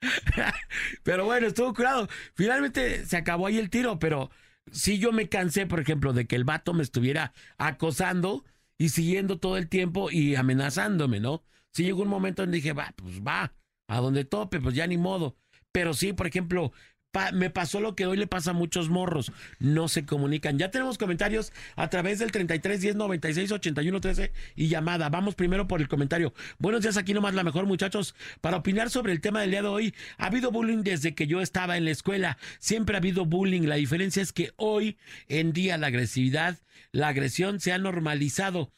pero 1.02 1.24
bueno, 1.24 1.46
estuvo 1.46 1.74
curado. 1.74 2.08
Finalmente 2.34 3.06
se 3.06 3.16
acabó 3.16 3.46
ahí 3.46 3.58
el 3.58 3.70
tiro, 3.70 3.98
pero 3.98 4.30
sí 4.70 4.98
yo 4.98 5.12
me 5.12 5.28
cansé, 5.28 5.66
por 5.66 5.80
ejemplo, 5.80 6.12
de 6.12 6.26
que 6.26 6.36
el 6.36 6.44
vato 6.44 6.74
me 6.74 6.82
estuviera 6.82 7.32
acosando 7.56 8.44
y 8.76 8.90
siguiendo 8.90 9.38
todo 9.38 9.56
el 9.56 9.68
tiempo 9.68 10.10
y 10.10 10.36
amenazándome, 10.36 11.20
¿no? 11.20 11.42
Sí 11.72 11.84
llegó 11.84 12.02
un 12.02 12.08
momento 12.08 12.42
en 12.42 12.50
dije, 12.50 12.72
va, 12.72 12.92
pues 12.96 13.20
va, 13.20 13.52
a 13.88 13.98
donde 13.98 14.24
tope, 14.24 14.60
pues 14.60 14.74
ya 14.74 14.86
ni 14.86 14.96
modo. 14.96 15.36
Pero 15.72 15.94
sí, 15.94 16.12
por 16.12 16.26
ejemplo, 16.26 16.72
me 17.32 17.50
pasó 17.50 17.80
lo 17.80 17.96
que 17.96 18.06
hoy 18.06 18.16
le 18.16 18.26
pasa 18.26 18.50
a 18.50 18.54
muchos 18.54 18.90
morros, 18.90 19.32
no 19.58 19.88
se 19.88 20.04
comunican. 20.04 20.58
Ya 20.58 20.70
tenemos 20.70 20.98
comentarios 20.98 21.52
a 21.74 21.88
través 21.88 22.18
del 22.18 22.30
33 22.30 22.80
10 22.80 22.96
96 22.96 23.50
81 23.50 24.00
13 24.00 24.32
y 24.54 24.68
llamada. 24.68 25.08
Vamos 25.08 25.34
primero 25.34 25.66
por 25.66 25.80
el 25.80 25.88
comentario. 25.88 26.32
Buenos 26.58 26.82
días, 26.82 26.96
aquí 26.96 27.14
nomás 27.14 27.34
la 27.34 27.44
mejor, 27.44 27.66
muchachos. 27.66 28.14
Para 28.40 28.58
opinar 28.58 28.90
sobre 28.90 29.12
el 29.12 29.20
tema 29.20 29.40
del 29.40 29.50
día 29.50 29.62
de 29.62 29.68
hoy, 29.68 29.94
ha 30.18 30.26
habido 30.26 30.50
bullying 30.50 30.82
desde 30.82 31.14
que 31.14 31.26
yo 31.26 31.40
estaba 31.40 31.76
en 31.76 31.86
la 31.86 31.90
escuela. 31.90 32.38
Siempre 32.58 32.94
ha 32.94 32.98
habido 32.98 33.24
bullying. 33.24 33.62
La 33.62 33.76
diferencia 33.76 34.22
es 34.22 34.32
que 34.32 34.52
hoy 34.56 34.98
en 35.28 35.52
día 35.52 35.78
la 35.78 35.88
agresividad, 35.88 36.58
la 36.92 37.08
agresión 37.08 37.58
se 37.58 37.72
ha 37.72 37.78
normalizado. 37.78 38.72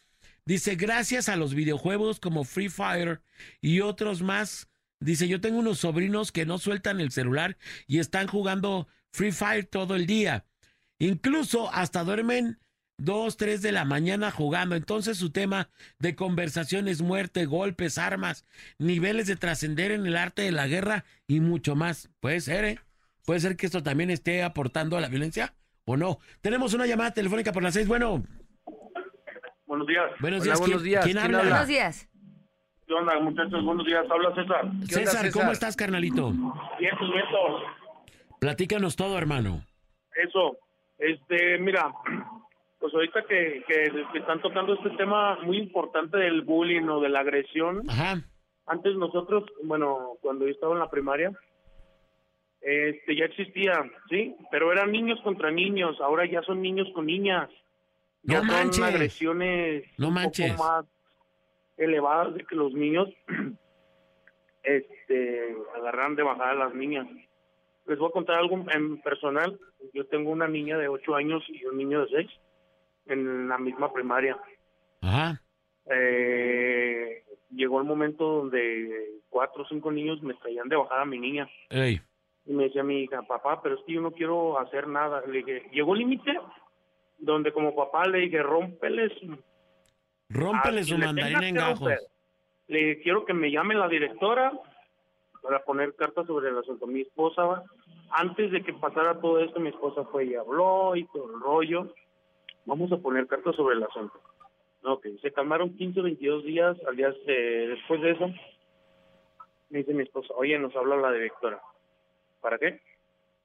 Dice, 0.47 0.77
gracias 0.77 1.29
a 1.29 1.37
los 1.37 1.55
videojuegos 1.55 2.21
como 2.21 2.45
Free 2.45 2.71
Fire 2.71 3.21
y 3.61 3.81
otros 3.81 4.23
más. 4.23 4.70
Dice, 5.01 5.27
yo 5.29 5.41
tengo 5.41 5.59
unos 5.59 5.79
sobrinos 5.79 6.31
que 6.31 6.45
no 6.47 6.59
sueltan 6.59 7.01
el 7.01 7.11
celular 7.11 7.57
y 7.87 7.99
están 7.99 8.27
jugando 8.27 8.87
Free 9.13 9.33
Fire 9.33 9.65
todo 9.65 9.97
el 9.97 10.07
día. 10.07 10.45
Incluso 10.99 11.73
hasta 11.73 12.05
duermen 12.05 12.59
dos, 12.99 13.39
tres 13.39 13.63
de 13.63 13.73
la 13.73 13.87
mañana 13.87 14.31
jugando. 14.31 14.77
Entonces 14.77 15.17
su 15.17 15.31
tema 15.31 15.71
de 15.99 16.15
conversación 16.15 16.87
es 16.87 17.01
muerte, 17.01 17.47
golpes, 17.47 17.97
armas, 17.97 18.45
niveles 18.79 19.27
de 19.27 19.37
trascender 19.37 19.91
en 19.91 20.05
el 20.05 20.17
arte 20.19 20.43
de 20.43 20.53
la 20.53 20.67
guerra 20.67 21.07
y 21.27 21.41
mucho 21.41 21.75
más. 21.75 22.11
Puede 22.21 22.41
ser, 22.43 22.65
¿eh? 22.67 22.79
Puede 23.25 23.41
ser 23.41 23.57
que 23.57 23.65
esto 23.67 23.83
también 23.83 24.11
esté 24.11 24.43
aportando 24.43 24.99
a 24.99 25.01
la 25.01 25.09
violencia 25.09 25.55
o 25.87 25.97
no. 25.97 26.19
Tenemos 26.43 26.75
una 26.75 26.85
llamada 26.87 27.13
telefónica 27.15 27.53
por 27.53 27.63
las 27.63 27.73
seis. 27.73 27.89
Bueno, 27.89 28.23
Buenos 29.65 29.87
días. 29.87 30.05
buenos 30.21 30.41
Hola, 30.43 30.45
días. 30.45 30.59
buenos 30.59 30.83
¿Quién- 30.83 30.91
días. 30.91 31.05
¿Quién, 31.05 31.17
¿Quién 31.17 31.25
habla? 31.25 31.39
habla? 31.39 31.51
Buenos 31.53 31.69
días. 31.69 32.09
¿Qué 32.91 32.95
onda, 32.95 33.21
muchachos? 33.21 33.65
Buenos 33.65 33.87
días. 33.87 34.05
Habla 34.11 34.35
César. 34.35 34.63
¿Qué 34.89 34.97
onda, 34.97 35.11
César, 35.13 35.31
¿cómo 35.31 35.53
estás, 35.53 35.77
carnalito? 35.77 36.33
Bien, 36.81 36.93
pues, 36.99 37.11
Beto. 37.13 37.63
Platícanos 38.41 38.97
todo, 38.97 39.17
hermano. 39.17 39.63
Eso. 40.17 40.57
Este, 40.99 41.57
mira, 41.59 41.87
pues 42.81 42.93
ahorita 42.93 43.23
que, 43.29 43.63
que, 43.69 43.93
que 44.13 44.19
están 44.19 44.41
tocando 44.43 44.75
este 44.75 44.91
tema 44.97 45.39
muy 45.45 45.59
importante 45.59 46.17
del 46.19 46.43
bullying 46.43 46.89
o 46.89 47.01
de 47.01 47.11
la 47.11 47.21
agresión, 47.21 47.89
Ajá. 47.89 48.25
antes 48.67 48.97
nosotros, 48.97 49.45
bueno, 49.63 50.15
cuando 50.21 50.47
yo 50.47 50.51
estaba 50.51 50.73
en 50.73 50.81
la 50.81 50.91
primaria, 50.91 51.31
este, 52.61 53.15
ya 53.15 53.27
existía, 53.27 53.85
¿sí? 54.09 54.35
Pero 54.51 54.73
eran 54.73 54.91
niños 54.91 55.21
contra 55.23 55.53
niños, 55.53 55.97
ahora 56.01 56.27
ya 56.27 56.43
son 56.43 56.61
niños 56.61 56.89
con 56.93 57.07
niñas. 57.07 57.49
No 58.25 58.33
Ya 58.35 58.39
son 58.41 58.49
manches. 58.49 58.83
agresiones 58.83 59.85
No 59.97 60.09
un 60.09 60.15
manches. 60.15 60.51
poco 60.55 60.65
más 60.65 60.85
elevadas 61.81 62.35
de 62.35 62.45
que 62.45 62.55
los 62.55 62.73
niños 62.73 63.09
este 64.63 65.57
agarran 65.77 66.15
de 66.15 66.23
bajada 66.23 66.51
a 66.51 66.67
las 66.67 66.75
niñas. 66.75 67.07
Les 67.87 67.99
voy 67.99 68.09
a 68.09 68.13
contar 68.13 68.37
algo 68.37 68.65
en 68.73 69.01
personal. 69.01 69.59
Yo 69.95 70.07
tengo 70.07 70.31
una 70.31 70.47
niña 70.47 70.79
de 70.79 70.89
8 70.89 71.15
años 71.17 71.43
y 71.49 71.65
un 71.65 71.79
niño 71.79 72.05
de 72.05 72.09
6 72.09 72.31
en 73.07 73.49
la 73.49 73.59
misma 73.59 73.93
primaria. 73.93 74.39
Ajá. 75.01 75.41
Eh, 75.87 77.25
llegó 77.51 77.81
el 77.81 77.87
momento 77.87 78.25
donde 78.25 79.21
cuatro 79.29 79.63
o 79.63 79.67
cinco 79.67 79.91
niños 79.91 80.23
me 80.23 80.35
traían 80.35 80.69
de 80.69 80.77
bajada 80.77 81.03
a 81.03 81.07
mi 81.07 81.19
niña. 81.19 81.49
Ey. 81.71 82.01
Y 82.47 82.53
me 82.53 82.65
decía 82.65 82.83
mi 82.83 83.03
hija, 83.03 83.23
papá, 83.23 83.61
pero 83.63 83.77
es 83.77 83.81
que 83.87 83.95
yo 83.95 84.01
no 84.01 84.13
quiero 84.13 84.59
hacer 84.59 84.87
nada. 84.87 85.23
Le 85.27 85.39
dije, 85.39 85.69
llegó 85.73 85.95
el 85.95 86.01
límite 86.01 86.39
donde 87.19 87.53
como 87.53 87.75
papá 87.75 88.07
le 88.07 88.19
dije, 88.19 88.43
rómpeles. 88.43 89.13
Rómpele 90.31 90.85
su 90.85 90.97
le 90.97 91.07
mandarina 91.07 91.49
en 91.49 91.55
gajos. 91.55 91.81
romper. 91.81 91.99
Le 92.69 92.79
dije, 92.79 93.03
quiero 93.03 93.25
que 93.25 93.35
me 93.35 93.51
llame 93.51 93.75
la 93.75 93.89
directora 93.89 94.53
para 95.43 95.63
poner 95.65 95.95
cartas 95.97 96.27
sobre 96.27 96.49
el 96.51 96.59
asunto. 96.59 96.87
Mi 96.87 97.03
esposa, 97.03 97.65
antes 98.11 98.51
de 98.53 98.63
que 98.63 98.73
pasara 98.73 99.21
todo 99.21 99.41
esto, 99.41 99.61
mi 99.61 99.71
esposa 99.71 100.05
fue 100.05 100.27
y 100.27 100.35
habló 100.35 100.95
y 100.97 101.05
todo 101.07 101.35
el 101.35 101.41
rollo. 101.41 101.93
Vamos 102.67 102.93
a 102.93 102.99
poner 102.99 103.27
cartas 103.27 103.57
sobre 103.57 103.77
el 103.77 103.83
asunto. 103.83 104.21
Ok, 104.83 105.07
se 105.21 105.33
calmaron 105.33 105.77
15 105.77 106.01
22 106.01 106.45
días. 106.45 106.77
Al 106.87 106.97
día 106.97 107.13
eh, 107.27 107.67
después 107.71 108.01
de 108.01 108.13
eso, 108.13 108.33
me 109.69 109.79
dice 109.79 109.93
mi 109.93 110.05
esposa, 110.05 110.33
oye, 110.37 110.59
nos 110.59 110.75
habla 110.77 110.97
la 110.97 111.13
directora. 111.13 111.61
¿Para 112.41 112.59
qué? 112.59 112.81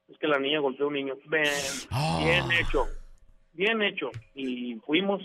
Es 0.08 0.18
que 0.18 0.28
la 0.28 0.38
niña 0.38 0.60
golpeó 0.60 0.86
a 0.86 0.88
un 0.88 0.94
niño. 0.94 1.14
Ah. 1.90 2.18
bien 2.22 2.50
hecho, 2.52 2.86
bien 3.52 3.82
hecho. 3.82 4.10
Y 4.34 4.76
fuimos, 4.86 5.22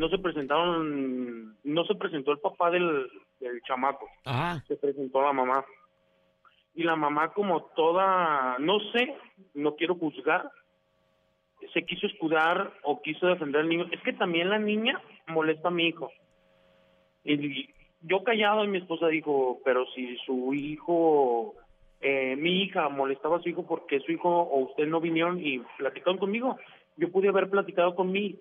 no 0.00 0.08
se 0.08 0.16
presentaron, 0.16 1.56
no 1.62 1.84
se 1.84 1.94
presentó 1.94 2.32
el 2.32 2.38
papá 2.38 2.70
del, 2.70 3.06
del 3.38 3.60
chamaco, 3.62 4.08
Ajá. 4.24 4.64
se 4.66 4.76
presentó 4.76 5.20
la 5.20 5.34
mamá. 5.34 5.62
Y 6.74 6.84
la 6.84 6.96
mamá 6.96 7.34
como 7.34 7.64
toda, 7.76 8.56
no 8.60 8.80
sé, 8.92 9.14
no 9.52 9.76
quiero 9.76 9.96
juzgar, 9.96 10.50
se 11.74 11.84
quiso 11.84 12.06
escudar 12.06 12.72
o 12.82 13.02
quiso 13.02 13.26
defender 13.26 13.60
al 13.60 13.68
niño. 13.68 13.88
Es 13.92 14.00
que 14.00 14.14
también 14.14 14.48
la 14.48 14.58
niña 14.58 14.98
molesta 15.26 15.68
a 15.68 15.70
mi 15.70 15.88
hijo. 15.88 16.10
Y 17.22 17.68
yo 18.00 18.24
callado 18.24 18.64
y 18.64 18.68
mi 18.68 18.78
esposa 18.78 19.08
dijo, 19.08 19.60
pero 19.66 19.84
si 19.94 20.16
su 20.24 20.54
hijo, 20.54 21.56
eh, 22.00 22.36
mi 22.36 22.62
hija 22.62 22.88
molestaba 22.88 23.36
a 23.36 23.42
su 23.42 23.50
hijo 23.50 23.66
porque 23.66 24.00
su 24.00 24.12
hijo 24.12 24.30
o 24.30 24.60
usted 24.60 24.86
no 24.86 24.98
vinieron 25.02 25.44
y 25.44 25.58
platicaron 25.76 26.16
conmigo, 26.16 26.56
yo 26.96 27.12
pude 27.12 27.28
haber 27.28 27.50
platicado 27.50 27.94
con 27.94 28.10
mi, 28.10 28.38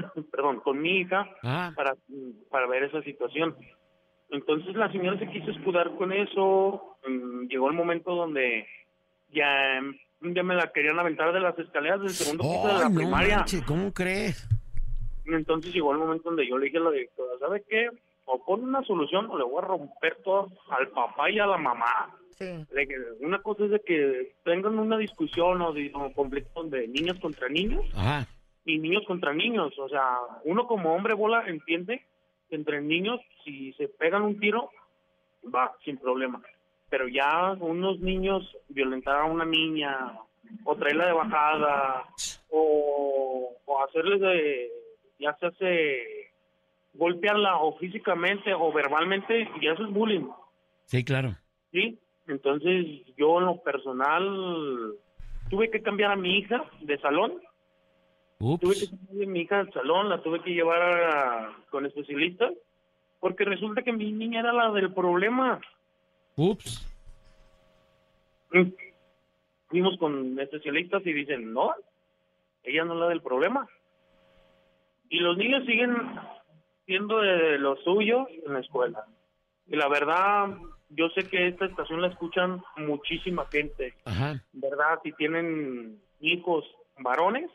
perdón, 0.32 0.60
con 0.60 0.80
mi 0.80 1.00
hija 1.00 1.28
Ajá. 1.42 1.72
para, 1.74 1.94
para 2.50 2.66
ver 2.66 2.84
esa 2.84 3.02
situación. 3.02 3.56
Entonces 4.30 4.74
la 4.76 4.90
señora 4.92 5.18
se 5.18 5.28
quiso 5.28 5.50
escudar 5.50 5.94
con 5.96 6.12
eso, 6.12 6.98
mm, 7.08 7.46
llegó 7.48 7.68
el 7.68 7.76
momento 7.76 8.14
donde 8.14 8.66
ya, 9.32 9.80
ya 10.20 10.42
me 10.42 10.54
la 10.54 10.70
querían 10.72 10.98
aventar 10.98 11.32
de 11.32 11.40
las 11.40 11.58
escaleras 11.58 12.00
del 12.00 12.10
segundo 12.10 12.42
piso 12.44 12.66
de 12.68 12.82
la 12.82 12.88
no 12.88 12.94
primaria. 12.94 13.44
¿cómo 13.66 13.92
crees? 13.92 14.46
Entonces 15.26 15.72
llegó 15.72 15.92
el 15.92 15.98
momento 15.98 16.28
donde 16.28 16.48
yo 16.48 16.58
le 16.58 16.66
dije 16.66 16.78
a 16.78 16.82
la 16.82 16.90
directora, 16.90 17.38
¿sabe 17.40 17.64
qué? 17.68 17.88
O 18.26 18.44
pone 18.44 18.64
una 18.64 18.82
solución 18.82 19.30
o 19.30 19.38
le 19.38 19.44
voy 19.44 19.62
a 19.62 19.66
romper 19.66 20.16
todo 20.22 20.48
al 20.70 20.88
papá 20.88 21.30
y 21.30 21.38
a 21.38 21.46
la 21.46 21.56
mamá. 21.56 22.14
Sí. 22.30 22.44
Una 23.20 23.40
cosa 23.40 23.64
es 23.64 23.70
de 23.70 23.80
que 23.80 24.34
tengan 24.44 24.78
una 24.78 24.96
discusión 24.96 25.60
o, 25.60 25.72
de, 25.72 25.90
o 25.94 26.12
conflicto 26.12 26.62
de 26.64 26.86
niños 26.86 27.18
contra 27.20 27.48
niños 27.48 27.84
Ajá. 27.94 28.28
Y 28.68 28.78
niños 28.78 29.04
contra 29.06 29.32
niños. 29.32 29.76
O 29.78 29.88
sea, 29.88 30.18
uno 30.44 30.66
como 30.66 30.94
hombre 30.94 31.14
bola 31.14 31.44
entiende 31.46 32.04
que 32.48 32.56
entre 32.56 32.80
niños, 32.82 33.20
si 33.44 33.72
se 33.72 33.88
pegan 33.88 34.22
un 34.22 34.38
tiro, 34.38 34.70
va, 35.54 35.72
sin 35.84 35.96
problema. 35.96 36.42
Pero 36.90 37.08
ya 37.08 37.52
unos 37.58 37.98
niños 38.00 38.56
violentar 38.68 39.22
a 39.22 39.24
una 39.24 39.44
niña, 39.44 40.12
o 40.64 40.76
traerla 40.76 41.06
de 41.06 41.12
bajada, 41.12 42.04
o, 42.50 43.56
o 43.64 43.84
hacerles 43.84 44.20
de, 44.20 44.70
ya 45.18 45.34
se 45.40 45.46
hace 45.46 46.02
golpearla 46.94 47.56
o 47.58 47.78
físicamente 47.78 48.52
o 48.52 48.70
verbalmente, 48.72 49.48
ya 49.62 49.72
eso 49.72 49.84
es 49.84 49.92
bullying. 49.92 50.28
Sí, 50.84 51.04
claro. 51.04 51.36
¿sí? 51.72 51.98
Entonces, 52.26 52.86
yo 53.16 53.38
en 53.38 53.46
lo 53.46 53.62
personal 53.62 54.94
tuve 55.48 55.70
que 55.70 55.82
cambiar 55.82 56.12
a 56.12 56.16
mi 56.16 56.38
hija 56.38 56.64
de 56.80 56.98
salón 56.98 57.40
tuve 58.38 58.74
que 58.74 58.86
sacar 58.86 59.22
a 59.22 59.26
mi 59.26 59.40
hija 59.40 59.60
al 59.60 59.72
salón, 59.72 60.08
la 60.08 60.22
tuve 60.22 60.40
que 60.42 60.50
llevar 60.54 60.80
a- 60.82 61.52
con 61.70 61.86
especialistas, 61.86 62.52
porque 63.20 63.44
resulta 63.44 63.82
que 63.82 63.92
mi 63.92 64.12
niña 64.12 64.40
era 64.40 64.52
la 64.52 64.70
del 64.72 64.92
problema. 64.92 65.60
Ups. 66.36 66.86
Mm. 68.52 68.68
Fuimos 69.68 69.98
con 69.98 70.38
especialistas 70.38 71.04
y 71.04 71.12
dicen, 71.12 71.52
no, 71.52 71.74
ella 72.62 72.84
no 72.84 72.94
es 72.94 73.00
la 73.00 73.08
del 73.08 73.20
problema. 73.20 73.68
Y 75.10 75.18
los 75.20 75.36
niños 75.36 75.64
siguen 75.66 75.94
siendo 76.86 77.18
de 77.18 77.58
lo 77.58 77.76
suyo 77.78 78.26
en 78.46 78.52
la 78.54 78.60
escuela. 78.60 79.04
Y 79.66 79.76
la 79.76 79.88
verdad, 79.88 80.56
yo 80.90 81.08
sé 81.10 81.28
que 81.28 81.48
esta 81.48 81.66
estación 81.66 82.00
la 82.00 82.08
escuchan 82.08 82.62
muchísima 82.76 83.44
gente. 83.46 83.94
Ajá. 84.06 84.42
¿Verdad? 84.52 85.00
Si 85.02 85.12
tienen 85.12 86.00
hijos 86.20 86.64
varones, 86.98 87.50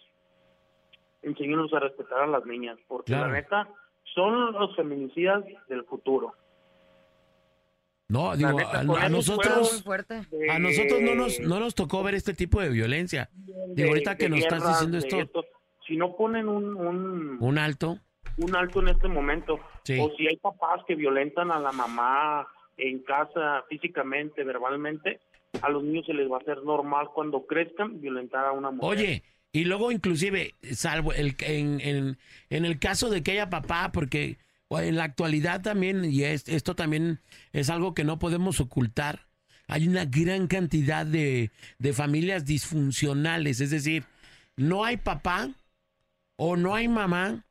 enséñenlos 1.23 1.73
a 1.73 1.79
respetar 1.79 2.19
a 2.19 2.27
las 2.27 2.45
niñas, 2.45 2.77
porque 2.87 3.11
Claro. 3.13 3.27
la 3.27 3.33
neta 3.33 3.67
son 4.13 4.53
los 4.53 4.75
feminicidas 4.75 5.43
del 5.67 5.83
futuro. 5.85 6.33
No, 8.09 8.35
digo, 8.35 8.51
neta, 8.51 8.81
a, 8.81 9.09
nosotros, 9.09 9.81
fuerte. 9.83 10.21
a 10.51 10.59
nosotros 10.59 11.01
no 11.01 11.15
nos, 11.15 11.39
no 11.39 11.59
nos 11.59 11.73
tocó 11.73 12.03
ver 12.03 12.13
este 12.15 12.33
tipo 12.33 12.61
de 12.61 12.69
violencia. 12.69 13.29
Digo, 13.69 13.89
ahorita 13.89 14.17
que 14.17 14.29
nos 14.29 14.39
estás 14.39 14.59
guerras, 14.59 14.79
diciendo 14.81 14.99
de 14.99 15.21
esto, 15.23 15.45
si 15.87 15.97
no 15.97 16.15
ponen 16.15 16.47
un, 16.47 16.75
un, 16.75 17.37
un 17.39 17.57
alto. 17.57 17.97
un 18.37 18.55
alto 18.55 18.81
en 18.81 18.89
este 18.89 19.07
momento, 19.07 19.59
Sí. 19.83 19.97
o 19.99 20.11
si 20.15 20.27
hay 20.27 20.37
papás 20.37 20.81
que 20.87 20.95
violentan 20.95 21.51
a 21.51 21.59
la 21.59 21.71
mamá 21.71 22.47
en 22.77 22.99
casa 23.03 23.63
físicamente, 23.67 24.43
verbalmente, 24.43 25.19
a 25.61 25.69
los 25.69 25.83
niños 25.83 26.05
se 26.05 26.13
les 26.13 26.29
va 26.31 26.37
a 26.37 26.39
hacer 26.39 26.63
normal 26.63 27.09
cuando 27.13 27.45
crezcan 27.45 27.99
violentar 27.99 28.45
a 28.45 28.51
una 28.51 28.69
mujer. 28.71 28.89
Oye, 28.97 29.23
y 29.53 29.63
luego 29.63 29.91
inclusive, 29.91 30.55
salvo 30.73 31.13
el, 31.13 31.35
en, 31.39 31.79
en, 31.79 32.17
en 32.49 32.65
el 32.65 32.79
caso 32.79 33.09
de 33.09 33.23
que 33.23 33.31
haya 33.31 33.49
papá, 33.49 33.91
porque 33.93 34.37
en 34.69 34.95
la 34.95 35.03
actualidad 35.05 35.61
también, 35.61 36.03
y 36.05 36.23
es- 36.23 36.49
esto 36.49 36.75
también 36.75 37.19
es 37.51 37.69
algo 37.69 37.93
que 37.93 38.03
no 38.03 38.17
podemos 38.19 38.59
ocultar, 38.59 39.27
hay 39.67 39.87
una 39.87 40.05
gran 40.05 40.47
cantidad 40.47 41.05
de, 41.05 41.51
de 41.79 41.93
familias 41.93 42.43
disfuncionales, 42.45 43.61
es 43.61 43.69
decir, 43.69 44.03
no 44.57 44.83
hay 44.83 44.97
papá 44.97 45.49
o 46.35 46.57
no 46.57 46.75
hay 46.75 46.87
mamá. 46.87 47.45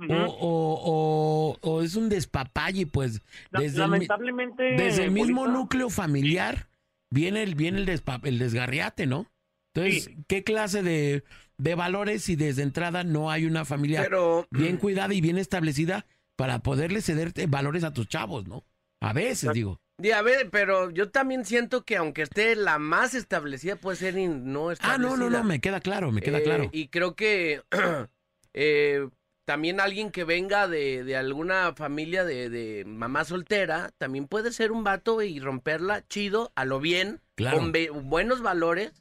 O, 0.00 0.14
o, 0.14 0.78
o- 0.84 1.58
o 1.60 1.82
es 1.82 1.96
un 1.96 2.08
despapalle, 2.08 2.86
pues, 2.86 3.20
desde 3.50 3.74
el, 3.74 3.90
lamentablemente 3.90 4.62
desde 4.76 5.02
el 5.02 5.10
mismo 5.10 5.48
núcleo 5.48 5.90
familiar 5.90 6.68
viene 7.10 7.42
el, 7.42 7.56
viene 7.56 7.78
el, 7.78 7.86
despa- 7.86 8.20
el 8.22 8.38
desgarriate, 8.38 9.06
¿no? 9.06 9.26
Entonces, 9.74 10.04
Sí. 10.04 10.16
¿qué 10.28 10.44
clase 10.44 10.84
de, 10.84 11.24
de 11.58 11.74
valores 11.74 12.22
si 12.22 12.36
desde 12.36 12.62
entrada 12.62 13.04
no 13.04 13.30
hay 13.30 13.44
una 13.44 13.64
familia 13.64 14.02
Pero 14.02 14.46
bien 14.50 14.76
cuidada 14.76 15.12
y 15.12 15.20
bien 15.20 15.38
establecida 15.38 16.06
para 16.36 16.60
poderle 16.60 17.02
ceder 17.02 17.32
eh, 17.36 17.46
valores 17.48 17.84
a 17.84 17.92
tus 17.92 18.08
chavos, 18.08 18.46
¿no? 18.46 18.64
A 19.00 19.12
veces, 19.12 19.52
digo. 19.52 19.80
Di, 20.00 20.12
a 20.12 20.22
ver, 20.22 20.50
pero 20.50 20.90
yo 20.90 21.10
también 21.10 21.44
siento 21.44 21.84
que 21.84 21.96
aunque 21.96 22.22
esté 22.22 22.54
la 22.54 22.78
más 22.78 23.14
establecida, 23.14 23.74
puede 23.76 23.96
ser 23.96 24.14
no 24.14 24.68
Ah, 24.68 24.72
establecida. 24.74 25.08
no, 25.08 25.16
no, 25.16 25.30
no, 25.30 25.42
me 25.44 25.60
queda 25.60 25.80
claro, 25.80 26.12
me 26.12 26.20
queda 26.20 26.38
Eh, 26.38 26.42
claro. 26.44 26.68
Y 26.72 26.88
creo 26.88 27.16
que 27.16 27.62
eh, 28.54 29.08
también 29.44 29.80
alguien 29.80 30.10
que 30.12 30.22
venga 30.24 30.68
de, 30.68 31.02
de 31.02 31.16
alguna 31.16 31.72
familia 31.74 32.24
de, 32.24 32.50
de 32.50 32.84
mamá 32.84 33.24
soltera, 33.24 33.90
también 33.98 34.28
puede 34.28 34.52
ser 34.52 34.70
un 34.70 34.84
vato 34.84 35.22
y 35.22 35.40
romperla 35.40 36.06
chido, 36.06 36.52
a 36.54 36.64
lo 36.64 36.78
bien, 36.80 37.20
Claro. 37.34 37.58
con 37.58 37.72
buenos 38.04 38.42
valores, 38.42 38.92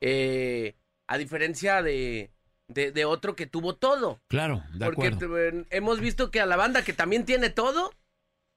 eh, 0.00 0.74
a 1.08 1.18
diferencia 1.18 1.82
de, 1.82 2.30
de, 2.68 2.90
de 2.92 3.04
otro 3.04 3.36
que 3.36 3.46
tuvo 3.46 3.76
todo. 3.76 4.20
Claro, 4.28 4.62
de 4.74 4.86
Porque 4.86 5.08
acuerdo. 5.08 5.64
hemos 5.70 6.00
visto 6.00 6.30
que 6.30 6.40
a 6.40 6.46
la 6.46 6.56
banda 6.56 6.82
que 6.84 6.92
también 6.92 7.24
tiene 7.24 7.50
todo, 7.50 7.92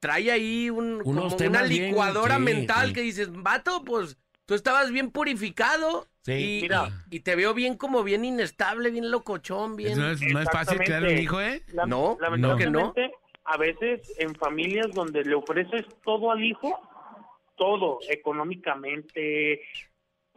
trae 0.01 0.31
ahí 0.31 0.69
un, 0.69 1.01
como 1.03 1.27
una 1.27 1.63
bien- 1.63 1.85
licuadora 1.89 2.37
sí, 2.37 2.41
mental 2.41 2.87
sí. 2.89 2.93
que 2.93 3.01
dices, 3.01 3.29
vato, 3.31 3.83
pues 3.85 4.17
tú 4.45 4.53
estabas 4.55 4.91
bien 4.91 5.11
purificado. 5.11 6.07
Sí. 6.21 6.33
y, 6.59 6.61
Mira. 6.63 6.89
y- 7.09 7.21
te 7.21 7.35
veo 7.35 7.53
bien 7.53 7.75
como 7.77 8.03
bien 8.03 8.25
inestable, 8.25 8.91
bien 8.91 9.09
locochón, 9.09 9.75
bien... 9.77 9.97
No 9.97 10.11
es, 10.11 10.21
no 10.21 10.41
es 10.41 10.49
fácil 10.51 10.77
crear 10.79 11.03
un 11.03 11.17
hijo, 11.17 11.39
¿eh? 11.41 11.63
La- 11.73 11.85
No, 11.85 12.17
lamentablemente, 12.19 13.11
a 13.45 13.57
veces 13.57 14.01
en 14.19 14.35
familias 14.35 14.87
donde 14.93 15.23
le 15.23 15.33
ofreces 15.33 15.85
todo 16.03 16.31
al 16.31 16.43
hijo, 16.43 16.77
todo, 17.55 17.99
económicamente, 18.09 19.61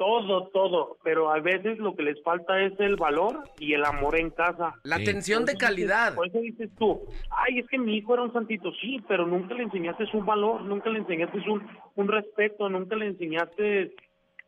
todo, 0.02 0.48
todo, 0.48 0.96
pero 1.04 1.30
a 1.30 1.38
veces 1.38 1.78
lo 1.78 1.94
que 1.94 2.02
les 2.02 2.20
falta 2.24 2.60
es 2.60 2.72
el 2.80 2.96
valor 2.96 3.44
y 3.60 3.74
el 3.74 3.84
amor 3.84 4.18
en 4.18 4.30
casa. 4.30 4.74
La 4.82 4.96
Sí. 4.96 5.02
atención 5.04 5.44
de 5.44 5.54
calidad. 5.56 6.16
Por 6.16 6.26
eso 6.26 6.40
dices 6.40 6.70
tú, 6.76 7.02
ay, 7.30 7.60
es 7.60 7.68
que 7.68 7.78
mi 7.78 7.98
hijo 7.98 8.14
era 8.14 8.24
un 8.24 8.32
santito, 8.32 8.72
sí, 8.80 9.00
pero 9.06 9.26
nunca 9.28 9.54
le 9.54 9.62
enseñaste 9.62 10.04
un 10.12 10.26
valor, 10.26 10.62
nunca 10.62 10.90
le 10.90 10.98
enseñaste 10.98 11.38
un, 11.48 11.64
un 11.94 12.08
respeto, 12.08 12.68
nunca 12.68 12.96
le 12.96 13.06
enseñaste 13.06 13.94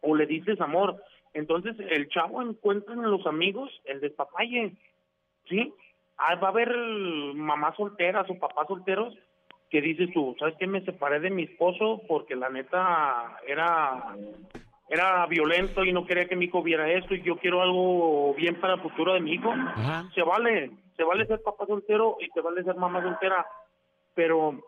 o 0.00 0.16
le 0.16 0.26
dices 0.26 0.60
amor. 0.60 1.00
Entonces 1.34 1.76
el 1.78 2.08
chavo 2.08 2.42
encuentra 2.42 2.94
en 2.94 3.02
los 3.08 3.24
amigos 3.24 3.70
el 3.84 4.00
despapalle, 4.00 4.72
¿sí? 5.48 5.72
Ah, 6.18 6.34
va 6.34 6.48
a 6.48 6.50
haber 6.50 6.76
mamás 7.34 7.76
solteras 7.76 8.28
o 8.28 8.38
papás 8.40 8.66
solteros 8.66 9.14
que 9.70 9.80
dices 9.80 10.10
tú, 10.12 10.34
¿sabes 10.40 10.56
qué? 10.58 10.66
Me 10.66 10.84
separé 10.84 11.20
de 11.20 11.30
mi 11.30 11.44
esposo 11.44 12.02
porque 12.08 12.34
la 12.34 12.48
neta 12.48 13.36
era 13.46 14.16
era 14.88 15.24
violento 15.26 15.84
y 15.84 15.92
no 15.92 16.06
quería 16.06 16.26
que 16.28 16.36
mi 16.36 16.46
hijo 16.46 16.62
viera 16.62 16.90
esto 16.90 17.14
y 17.14 17.22
yo 17.22 17.36
quiero 17.36 17.62
algo 17.62 18.34
bien 18.34 18.60
para 18.60 18.74
el 18.74 18.80
futuro 18.80 19.14
de 19.14 19.20
mi 19.20 19.32
hijo. 19.32 19.50
Ajá. 19.50 20.04
Se 20.14 20.22
vale, 20.22 20.70
se 20.96 21.04
vale 21.04 21.26
ser 21.26 21.40
papá 21.42 21.66
soltero 21.66 22.16
y 22.20 22.28
se 22.30 22.40
vale 22.40 22.62
ser 22.64 22.76
mamá 22.76 23.02
soltera, 23.02 23.46
pero 24.14 24.60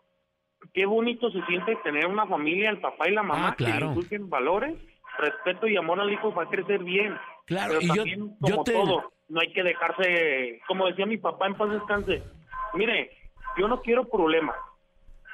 qué 0.72 0.86
bonito 0.86 1.30
se 1.30 1.42
siente 1.46 1.76
tener 1.84 2.06
una 2.06 2.26
familia, 2.26 2.70
el 2.70 2.80
papá 2.80 3.08
y 3.08 3.12
la 3.12 3.22
mamá 3.22 3.48
Ah, 3.48 3.54
claro. 3.54 3.74
que 3.74 3.80
le 3.84 3.90
inculquen 3.90 4.30
valores, 4.30 4.74
respeto 5.18 5.66
y 5.68 5.76
amor 5.76 6.00
al 6.00 6.12
hijo 6.12 6.34
para 6.34 6.48
crecer 6.50 6.82
bien. 6.82 7.16
Claro, 7.46 7.74
Pero 7.78 7.82
y 7.82 7.86
yo, 7.88 7.94
también, 7.94 8.20
yo 8.40 8.50
como 8.52 8.64
te... 8.64 8.72
todo, 8.72 9.12
no 9.28 9.40
hay 9.40 9.52
que 9.52 9.62
dejarse, 9.62 10.60
como 10.66 10.86
decía 10.86 11.06
mi 11.06 11.18
papá 11.18 11.46
en 11.46 11.54
paz 11.54 11.70
descanse, 11.70 12.22
mire, 12.74 13.10
yo 13.58 13.68
no 13.68 13.80
quiero 13.82 14.08
problemas, 14.08 14.56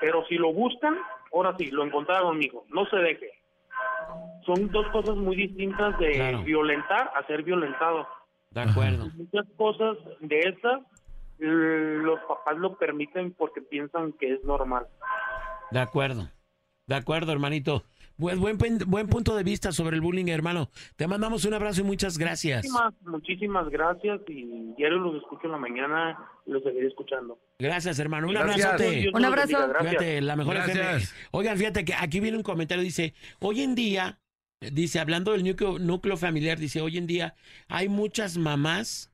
pero 0.00 0.24
si 0.26 0.34
lo 0.34 0.52
buscan, 0.52 0.98
ahora 1.32 1.54
sí, 1.56 1.70
lo 1.70 1.84
encontraron 1.84 2.28
conmigo, 2.30 2.64
no 2.70 2.84
se 2.86 2.96
deje. 2.96 3.30
Son 4.46 4.70
dos 4.70 4.86
cosas 4.88 5.16
muy 5.16 5.36
distintas 5.36 5.98
de 5.98 6.12
Claro. 6.12 6.42
violentar 6.42 7.10
a 7.14 7.26
ser 7.26 7.42
violentado. 7.42 8.06
De 8.50 8.60
acuerdo. 8.60 9.06
Muchas 9.14 9.46
cosas 9.56 9.96
de 10.20 10.38
esas 10.40 10.80
eh, 11.38 11.98
los 12.02 12.20
papás 12.20 12.56
lo 12.58 12.76
permiten 12.76 13.32
porque 13.32 13.62
piensan 13.62 14.12
que 14.12 14.34
es 14.34 14.44
normal. 14.44 14.86
De 15.70 15.80
acuerdo. 15.80 16.28
De 16.86 16.94
acuerdo, 16.94 17.32
hermanito. 17.32 17.84
Buen, 18.22 18.56
buen, 18.56 18.78
buen 18.86 19.08
punto 19.08 19.34
de 19.34 19.42
vista 19.42 19.72
sobre 19.72 19.96
el 19.96 20.00
bullying, 20.00 20.28
hermano. 20.28 20.70
Te 20.94 21.08
mandamos 21.08 21.44
un 21.44 21.54
abrazo 21.54 21.80
y 21.80 21.84
muchas 21.84 22.18
gracias. 22.18 22.64
Muchísimas, 22.64 22.94
muchísimas 23.02 23.68
gracias 23.68 24.20
y 24.28 24.72
diario 24.76 24.98
los 24.98 25.16
escucho 25.16 25.46
en 25.46 25.50
la 25.52 25.58
mañana 25.58 26.16
y 26.46 26.52
los 26.52 26.62
seguiré 26.62 26.86
escuchando. 26.86 27.40
Gracias, 27.58 27.98
hermano. 27.98 28.28
Un 28.28 28.34
Gracias. 28.34 28.64
abrazote. 28.64 28.90
Dios 29.00 29.14
Un 29.14 29.24
abrazo. 29.24 29.48
bendiga, 29.48 29.66
gracias. 29.66 29.90
Fíjate, 29.90 30.20
la 30.20 30.36
mejor. 30.36 30.56
Oigan, 31.32 31.58
fíjate 31.58 31.84
que 31.84 31.94
aquí 31.94 32.20
viene 32.20 32.36
un 32.36 32.44
comentario, 32.44 32.84
dice, 32.84 33.12
hoy 33.40 33.62
en 33.62 33.74
día, 33.74 34.20
dice, 34.60 35.00
hablando 35.00 35.32
del 35.32 35.42
núcleo, 35.42 35.80
núcleo 35.80 36.16
familiar, 36.16 36.58
dice, 36.60 36.80
hoy 36.80 36.98
en 36.98 37.08
día 37.08 37.34
hay 37.66 37.88
muchas 37.88 38.38
mamás 38.38 39.12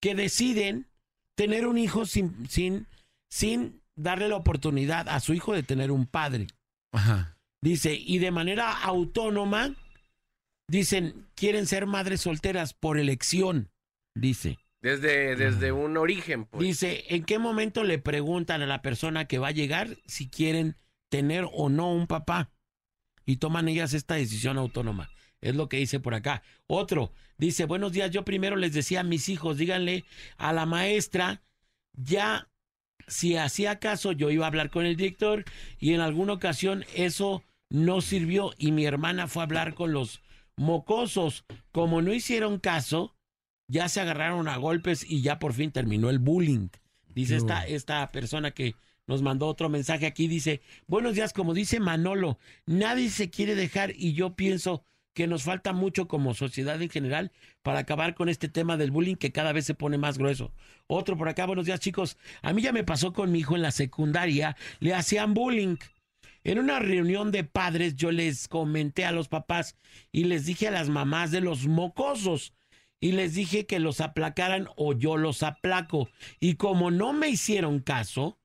que 0.00 0.14
deciden 0.14 0.86
tener 1.36 1.66
un 1.66 1.78
hijo 1.78 2.06
sin, 2.06 2.48
sin, 2.48 2.86
sin 3.28 3.82
darle 3.96 4.28
la 4.28 4.36
oportunidad 4.36 5.08
a 5.08 5.18
su 5.18 5.34
hijo 5.34 5.52
de 5.52 5.64
tener 5.64 5.90
un 5.90 6.06
padre. 6.06 6.46
Ajá. 6.92 7.36
Dice, 7.62 7.94
y 7.94 8.18
de 8.18 8.30
manera 8.30 8.72
autónoma, 8.72 9.74
dicen, 10.66 11.26
quieren 11.34 11.66
ser 11.66 11.86
madres 11.86 12.22
solteras 12.22 12.72
por 12.72 12.98
elección, 12.98 13.70
dice. 14.14 14.58
Desde, 14.80 15.36
desde 15.36 15.72
un 15.72 15.98
origen, 15.98 16.46
pues. 16.46 16.62
Dice, 16.62 17.04
¿en 17.14 17.24
qué 17.24 17.38
momento 17.38 17.84
le 17.84 17.98
preguntan 17.98 18.62
a 18.62 18.66
la 18.66 18.80
persona 18.80 19.26
que 19.26 19.38
va 19.38 19.48
a 19.48 19.52
llegar 19.52 19.98
si 20.06 20.28
quieren 20.28 20.76
tener 21.10 21.46
o 21.52 21.68
no 21.68 21.92
un 21.92 22.06
papá? 22.06 22.50
Y 23.26 23.36
toman 23.36 23.68
ellas 23.68 23.92
esta 23.92 24.14
decisión 24.14 24.56
autónoma. 24.56 25.10
Es 25.42 25.54
lo 25.54 25.68
que 25.68 25.76
dice 25.76 26.00
por 26.00 26.14
acá. 26.14 26.42
Otro, 26.66 27.12
dice, 27.36 27.66
buenos 27.66 27.92
días, 27.92 28.10
yo 28.10 28.24
primero 28.24 28.56
les 28.56 28.72
decía 28.72 29.00
a 29.00 29.04
mis 29.04 29.28
hijos, 29.28 29.58
díganle 29.58 30.04
a 30.38 30.52
la 30.54 30.64
maestra, 30.64 31.42
ya, 31.92 32.48
si 33.06 33.36
hacía 33.36 33.78
caso, 33.78 34.12
yo 34.12 34.30
iba 34.30 34.46
a 34.46 34.48
hablar 34.48 34.70
con 34.70 34.86
el 34.86 34.96
director 34.96 35.44
y 35.78 35.92
en 35.92 36.00
alguna 36.00 36.32
ocasión 36.32 36.84
eso 36.94 37.44
no 37.70 38.00
sirvió 38.00 38.52
y 38.58 38.72
mi 38.72 38.84
hermana 38.84 39.28
fue 39.28 39.42
a 39.42 39.46
hablar 39.46 39.74
con 39.74 39.92
los 39.92 40.20
mocosos. 40.56 41.44
Como 41.72 42.02
no 42.02 42.12
hicieron 42.12 42.58
caso, 42.58 43.16
ya 43.68 43.88
se 43.88 44.00
agarraron 44.00 44.48
a 44.48 44.56
golpes 44.56 45.06
y 45.08 45.22
ya 45.22 45.38
por 45.38 45.54
fin 45.54 45.70
terminó 45.70 46.10
el 46.10 46.18
bullying. 46.18 46.68
Dice 47.14 47.36
esta, 47.36 47.66
esta 47.66 48.10
persona 48.12 48.50
que 48.50 48.74
nos 49.06 49.22
mandó 49.22 49.46
otro 49.46 49.68
mensaje 49.68 50.06
aquí, 50.06 50.28
dice, 50.28 50.60
buenos 50.86 51.14
días, 51.14 51.32
como 51.32 51.54
dice 51.54 51.80
Manolo, 51.80 52.38
nadie 52.66 53.10
se 53.10 53.30
quiere 53.30 53.54
dejar 53.54 53.92
y 53.96 54.12
yo 54.12 54.36
pienso 54.36 54.84
que 55.14 55.26
nos 55.26 55.42
falta 55.42 55.72
mucho 55.72 56.06
como 56.06 56.34
sociedad 56.34 56.80
en 56.80 56.88
general 56.88 57.32
para 57.62 57.80
acabar 57.80 58.14
con 58.14 58.28
este 58.28 58.48
tema 58.48 58.76
del 58.76 58.92
bullying 58.92 59.16
que 59.16 59.32
cada 59.32 59.52
vez 59.52 59.66
se 59.66 59.74
pone 59.74 59.98
más 59.98 60.18
grueso. 60.18 60.52
Otro 60.86 61.16
por 61.16 61.28
acá, 61.28 61.46
buenos 61.46 61.66
días 61.66 61.80
chicos, 61.80 62.16
a 62.42 62.52
mí 62.52 62.62
ya 62.62 62.72
me 62.72 62.84
pasó 62.84 63.12
con 63.12 63.32
mi 63.32 63.40
hijo 63.40 63.56
en 63.56 63.62
la 63.62 63.72
secundaria, 63.72 64.56
le 64.78 64.94
hacían 64.94 65.34
bullying 65.34 65.76
En 66.42 66.58
una 66.58 66.78
reunión 66.78 67.32
de 67.32 67.44
padres 67.44 67.96
yo 67.96 68.10
les 68.12 68.48
comenté 68.48 69.04
a 69.04 69.12
los 69.12 69.28
papás 69.28 69.76
y 70.10 70.24
les 70.24 70.46
dije 70.46 70.68
a 70.68 70.72
las 70.72 70.88
mamás 70.88 71.30
de 71.30 71.40
los 71.40 71.66
mocosos 71.66 72.54
y 72.98 73.12
les 73.12 73.34
dije 73.34 73.66
que 73.66 73.78
los 73.78 74.00
aplacaran 74.00 74.68
o 74.76 74.94
yo 74.94 75.16
los 75.16 75.42
aplaco. 75.42 76.08
Y 76.38 76.54
como 76.54 76.90
no 76.90 77.12
me 77.12 77.28
hicieron 77.28 77.80
caso, 77.80 78.38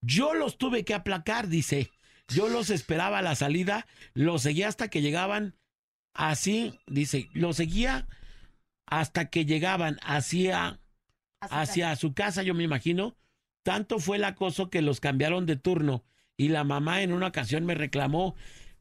yo 0.00 0.34
los 0.34 0.58
tuve 0.58 0.84
que 0.84 0.94
aplacar, 0.94 1.48
dice. 1.48 1.90
Yo 2.28 2.48
los 2.48 2.70
esperaba 2.70 3.18
a 3.18 3.22
la 3.22 3.34
salida, 3.34 3.86
los 4.14 4.42
seguía 4.42 4.68
hasta 4.68 4.88
que 4.88 5.02
llegaban 5.02 5.56
así, 6.14 6.78
dice, 6.86 7.28
los 7.34 7.56
seguía 7.56 8.06
hasta 8.86 9.28
que 9.28 9.44
llegaban 9.44 9.98
hacia, 10.02 10.80
hacia 11.40 11.94
su 11.96 12.14
casa, 12.14 12.42
yo 12.42 12.54
me 12.54 12.64
imagino. 12.64 13.16
Tanto 13.62 13.98
fue 13.98 14.16
el 14.16 14.24
acoso 14.24 14.70
que 14.70 14.80
los 14.80 15.00
cambiaron 15.00 15.44
de 15.44 15.56
turno 15.56 16.04
y 16.36 16.48
la 16.48 16.64
mamá 16.64 17.02
en 17.02 17.12
una 17.12 17.28
ocasión 17.28 17.64
me 17.64 17.74
reclamó, 17.74 18.34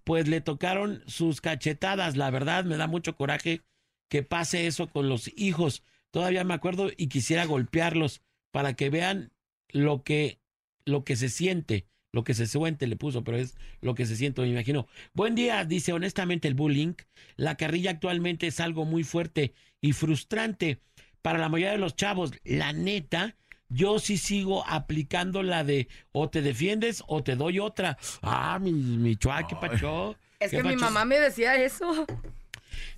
pues 0.04 0.28
le 0.28 0.42
tocaron 0.42 1.04
sus 1.08 1.42
cachetadas. 1.42 2.18
La 2.18 2.30
verdad 2.30 2.66
me 2.66 2.78
da 2.78 2.88
mucho 2.88 3.16
coraje 3.16 3.62
que 4.10 4.24
pase 4.24 4.68
eso 4.68 4.88
con 4.88 5.10
los 5.10 5.32
hijos. 5.36 5.84
Todavía 6.12 6.44
me 6.44 6.54
acuerdo 6.54 6.92
y 6.96 7.08
quisiera 7.08 7.46
golpearlos 7.46 8.22
para 8.52 8.76
que 8.76 8.90
vean 8.90 9.32
lo 9.70 10.04
que, 10.04 10.40
lo 10.86 11.04
que 11.04 11.16
se 11.16 11.30
siente, 11.30 11.88
lo 12.12 12.24
que 12.24 12.36
se 12.36 12.46
siente, 12.46 12.86
le 12.86 12.96
puso, 12.96 13.24
pero 13.24 13.38
es 13.38 13.58
lo 13.82 13.96
que 13.96 14.06
se 14.06 14.16
siente, 14.16 14.42
me 14.42 14.50
imagino. 14.50 14.88
Buen 15.14 15.34
día, 15.34 15.66
dice 15.66 15.94
honestamente 15.94 16.48
el 16.48 16.54
bullying. 16.54 16.94
La 17.36 17.56
carrilla 17.56 17.92
actualmente 17.92 18.48
es 18.48 18.60
algo 18.60 18.86
muy 18.86 19.04
fuerte 19.04 19.54
y 19.82 19.94
frustrante 19.94 20.82
para 21.24 21.40
la 21.40 21.50
mayoría 21.50 21.72
de 21.72 21.80
los 21.80 21.96
chavos. 21.96 22.34
La 22.44 22.74
neta, 22.74 23.36
yo 23.74 24.00
sí 24.00 24.18
sigo 24.18 24.64
aplicando 24.68 25.44
la 25.44 25.64
de 25.64 25.88
o 26.12 26.30
te 26.30 26.42
defiendes 26.42 27.04
o 27.08 27.24
te 27.24 27.36
doy 27.36 27.60
otra. 27.60 27.98
Ah, 28.22 28.60
mi, 28.60 28.72
mi 28.72 29.16
chua, 29.16 29.48
qué 29.48 29.56
pacho. 29.56 30.16
Es 30.40 30.52
qué 30.52 30.58
que 30.58 30.64
mi 30.64 30.76
mamá 30.76 31.06
me 31.06 31.20
decía 31.20 31.56
eso. 31.56 32.06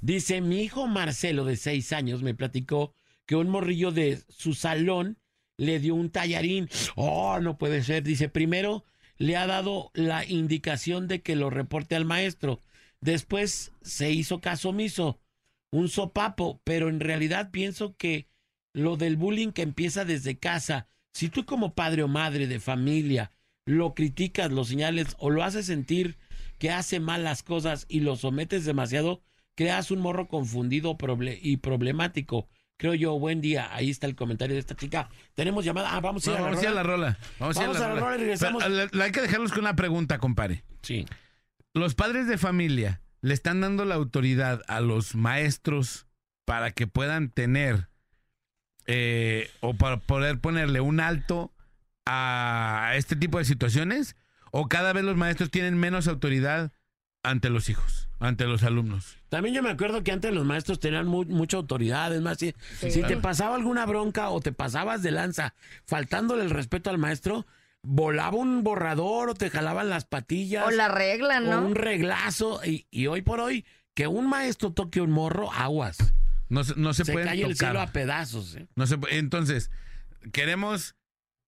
Dice, 0.01 0.41
mi 0.41 0.61
hijo 0.61 0.87
Marcelo, 0.87 1.45
de 1.45 1.55
seis 1.55 1.93
años, 1.93 2.21
me 2.21 2.33
platicó 2.33 2.93
que 3.25 3.35
un 3.35 3.49
morrillo 3.49 3.91
de 3.91 4.21
su 4.29 4.53
salón 4.53 5.17
le 5.57 5.79
dio 5.79 5.95
un 5.95 6.09
tallarín. 6.09 6.69
Oh, 6.95 7.39
no 7.39 7.57
puede 7.57 7.83
ser. 7.83 8.03
Dice, 8.03 8.29
primero 8.29 8.83
le 9.17 9.37
ha 9.37 9.47
dado 9.47 9.91
la 9.93 10.25
indicación 10.25 11.07
de 11.07 11.21
que 11.21 11.35
lo 11.35 11.49
reporte 11.49 11.95
al 11.95 12.05
maestro. 12.05 12.59
Después 12.99 13.71
se 13.81 14.11
hizo 14.11 14.41
caso 14.41 14.69
omiso, 14.69 15.19
un 15.71 15.89
sopapo, 15.89 16.59
pero 16.63 16.89
en 16.89 16.99
realidad 16.99 17.51
pienso 17.51 17.95
que 17.97 18.27
lo 18.75 18.97
del 18.97 19.15
bullying 19.15 19.51
que 19.51 19.61
empieza 19.61 20.03
desde 20.05 20.37
casa, 20.37 20.87
si 21.13 21.29
tú 21.29 21.45
como 21.45 21.73
padre 21.73 22.03
o 22.03 22.07
madre 22.07 22.45
de 22.47 22.59
familia 22.59 23.31
lo 23.65 23.93
criticas, 23.95 24.51
lo 24.51 24.63
señales 24.65 25.15
o 25.17 25.29
lo 25.29 25.43
haces 25.43 25.65
sentir 25.65 26.17
que 26.59 26.71
hace 26.71 26.99
mal 26.99 27.23
las 27.23 27.41
cosas 27.41 27.85
y 27.89 28.01
lo 28.01 28.15
sometes 28.15 28.65
demasiado, 28.65 29.23
creas 29.55 29.91
un 29.91 29.99
morro 30.01 30.27
confundido 30.27 30.97
y 31.41 31.57
problemático. 31.57 32.47
Creo 32.77 32.93
yo, 32.93 33.17
buen 33.17 33.39
día. 33.39 33.73
Ahí 33.73 33.89
está 33.89 34.05
el 34.07 34.15
comentario 34.15 34.53
de 34.55 34.59
esta 34.59 34.75
chica. 34.75 35.09
Tenemos 35.33 35.63
llamada. 35.63 35.95
Ah, 35.95 36.01
vamos 36.01 36.27
a 36.27 36.31
ir 36.31 36.37
No, 36.37 36.37
a 36.37 36.41
la 36.41 36.45
vamos 36.49 36.59
a 36.59 36.63
ir 36.63 36.69
a 36.69 36.73
la 36.73 36.83
rola. 36.83 37.17
Vamos, 37.39 37.55
Vamos 37.55 37.77
a 37.77 37.87
la 37.87 37.95
rola 37.99 38.15
y 38.15 38.19
regresamos. 38.19 38.61
Pero, 38.63 38.75
la- 38.75 38.89
la- 38.91 39.03
hay 39.05 39.11
que 39.11 39.21
dejarlos 39.21 39.51
con 39.51 39.61
una 39.61 39.75
pregunta, 39.77 40.17
compadre. 40.19 40.63
Sí. 40.81 41.05
Los 41.73 41.95
padres 41.95 42.27
de 42.27 42.37
familia 42.37 43.01
le 43.21 43.33
están 43.33 43.61
dando 43.61 43.85
la 43.85 43.95
autoridad 43.95 44.61
a 44.67 44.81
los 44.81 45.15
maestros 45.15 46.05
para 46.45 46.71
que 46.71 46.85
puedan 46.87 47.29
tener 47.29 47.87
eh, 48.87 49.49
o 49.61 49.73
para 49.73 49.97
poder 49.97 50.39
ponerle 50.39 50.79
un 50.81 50.99
alto 50.99 51.51
a 52.05 52.91
este 52.95 53.15
tipo 53.15 53.37
de 53.39 53.45
situaciones 53.45 54.15
o 54.51 54.67
cada 54.67 54.93
vez 54.93 55.03
los 55.03 55.17
maestros 55.17 55.49
tienen 55.49 55.77
menos 55.77 56.07
autoridad 56.07 56.71
ante 57.23 57.49
los 57.49 57.69
hijos, 57.69 58.07
ante 58.19 58.45
los 58.45 58.61
alumnos. 58.63 59.17
También 59.29 59.55
yo 59.55 59.63
me 59.63 59.71
acuerdo 59.71 60.03
que 60.03 60.11
antes 60.11 60.31
los 60.33 60.45
maestros 60.45 60.79
tenían 60.79 61.07
mu- 61.07 61.25
mucha 61.25 61.57
autoridad. 61.57 62.13
Es 62.13 62.21
más, 62.21 62.37
si, 62.37 62.53
si 62.77 63.01
te 63.01 63.17
pasaba 63.17 63.55
alguna 63.55 63.85
bronca 63.87 64.29
o 64.29 64.39
te 64.41 64.51
pasabas 64.51 65.01
de 65.01 65.11
lanza 65.11 65.55
faltándole 65.85 66.43
el 66.43 66.51
respeto 66.51 66.91
al 66.91 66.99
maestro, 66.99 67.47
volaba 67.81 68.37
un 68.37 68.63
borrador 68.63 69.29
o 69.29 69.33
te 69.33 69.49
jalaban 69.49 69.89
las 69.89 70.05
patillas. 70.05 70.67
O 70.67 70.71
la 70.71 70.87
regla, 70.87 71.39
o 71.39 71.41
¿no? 71.41 71.65
un 71.65 71.75
reglazo. 71.75 72.61
Y, 72.63 72.85
y 72.91 73.07
hoy 73.07 73.23
por 73.23 73.39
hoy, 73.39 73.65
que 73.95 74.05
un 74.05 74.29
maestro 74.29 74.71
toque 74.71 75.01
un 75.01 75.11
morro, 75.11 75.51
aguas. 75.51 75.97
No 76.49 76.63
se, 76.63 76.75
no 76.75 76.93
se, 76.93 77.05
Se, 77.05 77.11
pueden 77.11 77.27
cae 77.27 77.37
el 77.43 77.53
tocar. 77.53 77.69
cielo 77.69 77.81
a 77.81 77.87
pedazos. 77.87 78.55
¿eh? 78.55 78.67
No 78.75 78.85
se 78.87 78.97
Entonces, 79.11 79.71
queremos 80.31 80.95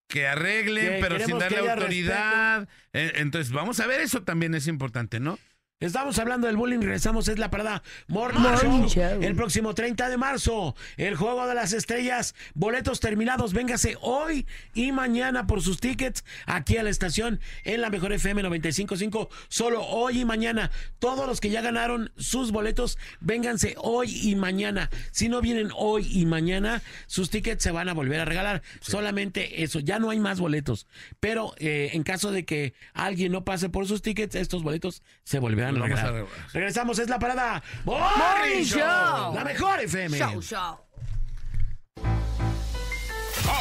que 0.08 0.26
arreglen, 0.26 0.94
Que 0.94 0.98
pero 1.00 1.18
sin 1.24 1.38
darle 1.38 1.58
autoridad. 1.70 2.68
Eh, 2.92 3.12
Entonces, 3.16 3.52
vamos 3.52 3.78
a 3.80 3.86
ver, 3.86 4.00
eso 4.00 4.22
también 4.22 4.54
es 4.54 4.66
importante, 4.66 5.20
¿no? 5.20 5.38
Estamos 5.80 6.18
hablando 6.18 6.48
del 6.48 6.56
bullying, 6.56 6.80
regresamos, 6.80 7.28
es 7.28 7.38
la 7.38 7.52
parada 7.52 7.84
Morning, 8.08 8.40
Morning 8.40 8.88
Show. 8.88 8.88
Show. 8.88 9.22
El 9.22 9.36
próximo 9.36 9.76
30 9.76 10.08
de 10.08 10.16
marzo, 10.16 10.74
el 10.96 11.14
Juego 11.14 11.46
de 11.46 11.54
las 11.54 11.72
Estrellas, 11.72 12.34
boletos 12.54 12.98
terminados, 12.98 13.52
véngase 13.52 13.96
hoy 14.00 14.44
y 14.74 14.90
mañana 14.90 15.46
por 15.46 15.62
sus 15.62 15.78
tickets 15.78 16.24
aquí 16.46 16.78
a 16.78 16.82
la 16.82 16.90
estación 16.90 17.38
en 17.62 17.80
la 17.80 17.90
Mejor 17.90 18.12
FM 18.12 18.42
95.5, 18.42 19.28
solo 19.46 19.86
hoy 19.86 20.22
y 20.22 20.24
mañana. 20.24 20.72
Todos 20.98 21.28
los 21.28 21.40
que 21.40 21.50
ya 21.50 21.60
ganaron 21.60 22.10
sus 22.16 22.50
boletos, 22.50 22.98
vénganse 23.20 23.76
hoy 23.78 24.10
y 24.28 24.34
mañana. 24.34 24.90
Si 25.12 25.28
no 25.28 25.40
vienen 25.40 25.68
hoy 25.76 26.10
y 26.10 26.26
mañana, 26.26 26.82
sus 27.06 27.30
tickets 27.30 27.62
se 27.62 27.70
van 27.70 27.88
a 27.88 27.94
volver 27.94 28.18
a 28.18 28.24
regalar. 28.24 28.62
Solamente 28.80 29.62
eso, 29.62 29.78
ya 29.78 30.00
no 30.00 30.10
hay 30.10 30.18
más 30.18 30.40
boletos. 30.40 30.88
Pero 31.20 31.54
eh, 31.58 31.90
en 31.92 32.02
caso 32.02 32.32
de 32.32 32.44
que 32.44 32.74
alguien 32.94 33.30
no 33.30 33.44
pase 33.44 33.68
por 33.68 33.86
sus 33.86 34.02
tickets, 34.02 34.34
estos 34.34 34.64
boletos 34.64 35.04
se 35.22 35.38
volverán 35.38 35.67
vamos 35.72 35.98
a. 35.98 36.24
Regresamos, 36.52 36.98
es 36.98 37.08
la 37.08 37.18
parada 37.18 37.62
Morning 37.84 38.04
Morning 38.18 38.64
Show. 38.64 38.78
Show. 38.80 39.34
La 39.34 39.44
mejor 39.44 39.80
FM. 39.80 40.18
Show, 40.18 40.42
show. 40.42 40.78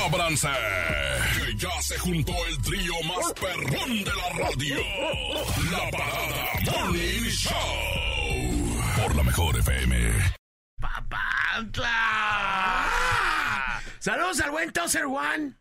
¡Ábranse! 0.06 0.50
Que 1.36 1.56
ya 1.58 1.82
se 1.82 1.98
juntó 2.00 2.34
el 2.48 2.62
trío 2.62 2.94
más 3.06 3.34
perrón 3.34 4.04
de 4.04 4.12
la 4.14 4.30
radio. 4.38 4.76
La 5.72 5.90
parada 5.92 6.46
Morning 6.72 7.30
Show. 7.30 7.54
Por 9.02 9.16
la 9.16 9.24
mejor 9.24 9.58
FM. 9.58 10.12
¡Papantla! 10.80 11.98
Saludos 14.00 14.40
al 14.42 14.52
buen 14.52 14.72
Tosser 14.72 15.06
One. 15.06 15.54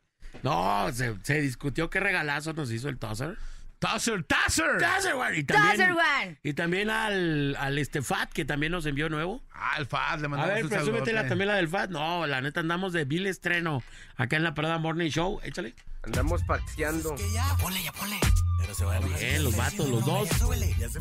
No, 0.42 0.90
se, 0.92 1.14
se 1.22 1.40
discutió 1.40 1.88
qué 1.90 2.00
regalazo 2.00 2.52
nos 2.52 2.70
hizo 2.70 2.88
el 2.88 2.98
Tosser. 2.98 3.36
Tosser, 3.78 4.24
Tosser. 4.24 4.78
Tosser 4.78 5.14
One. 5.14 5.38
Y 5.38 5.44
también, 5.44 5.76
Tosser 5.76 5.92
One. 5.92 6.38
Y 6.42 6.52
también 6.54 6.90
al, 6.90 7.56
al 7.56 7.78
este 7.78 8.00
Fat, 8.02 8.32
que 8.32 8.44
también 8.44 8.72
nos 8.72 8.86
envió 8.86 9.08
nuevo. 9.08 9.42
Ah, 9.52 9.74
el 9.78 9.86
Faz, 9.86 10.20
le 10.20 10.26
A 10.26 10.28
mandamos 10.30 10.54
ver, 10.54 10.64
un 10.64 10.70
presúmetela 10.70 11.04
saludote. 11.04 11.28
también 11.28 11.48
la 11.48 11.54
del 11.56 11.68
Fat. 11.68 11.90
No, 11.90 12.26
la 12.26 12.40
neta 12.40 12.60
andamos 12.60 12.92
de 12.92 13.04
vil 13.04 13.26
estreno 13.26 13.82
acá 14.16 14.36
en 14.36 14.44
la 14.44 14.54
parada 14.54 14.78
Morning 14.78 15.10
Show. 15.10 15.40
Échale. 15.42 15.74
Andamos 16.04 16.42
paxeando. 16.44 17.16
Bien, 19.18 19.44
los 19.44 19.56
vatos, 19.56 19.88
los 19.88 20.04
dos. 20.04 20.28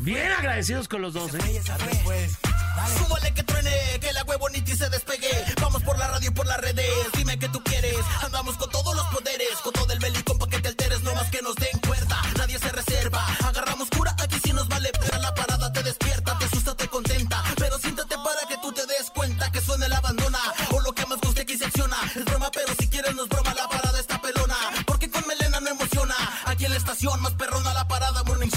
Bien 0.00 0.32
agradecidos 0.32 0.88
con 0.88 1.00
los 1.00 1.14
dos, 1.14 1.34
¿eh? 1.34 1.62
Súbale 2.98 3.32
que 3.32 3.42
truene, 3.42 3.70
que 4.00 4.12
la 4.12 4.24
huevo 4.24 4.48
ni 4.50 4.58
se 4.66 4.88
despegue. 4.90 5.28
Vamos 5.60 5.82
por 5.82 5.98
la 5.98 6.08
radio 6.08 6.30
y 6.30 6.34
por 6.34 6.46
las 6.46 6.58
redes. 6.60 6.90
Dime 7.16 7.38
que 7.38 7.48
tú 7.48 7.62
quieres. 7.64 7.96
Andamos 8.22 8.56
con 8.56 8.70
todos 8.70 8.94
los 8.94 9.06
poderes. 9.06 9.25
Es 22.16 22.24
broma, 22.24 22.50
pero 22.50 22.74
si 22.78 22.88
quieres 22.88 23.14
no 23.14 23.24
es 23.24 23.28
broma. 23.28 23.52
La 23.52 23.68
parada 23.68 24.00
está 24.00 24.18
pelona. 24.22 24.56
Porque 24.86 25.10
con 25.10 25.22
melena 25.26 25.60
no 25.60 25.68
emociona. 25.68 26.14
Aquí 26.46 26.64
en 26.64 26.70
la 26.70 26.78
estación 26.78 27.20
más 27.20 27.34
perrona 27.34 27.74
la 27.74 27.86
parada. 27.86 28.22
Morning 28.24 28.48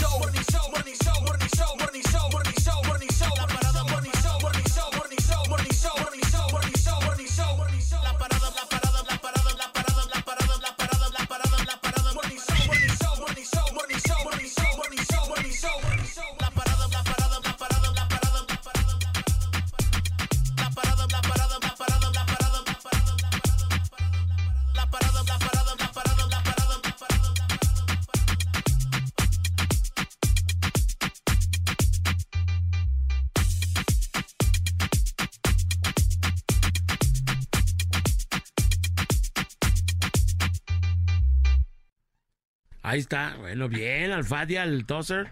Ahí 42.99 43.03
está. 43.03 43.37
Bueno, 43.39 43.69
bien, 43.69 44.11
al 44.11 44.25
Fadi, 44.25 44.57
al 44.57 44.85
Tosser. 44.85 45.31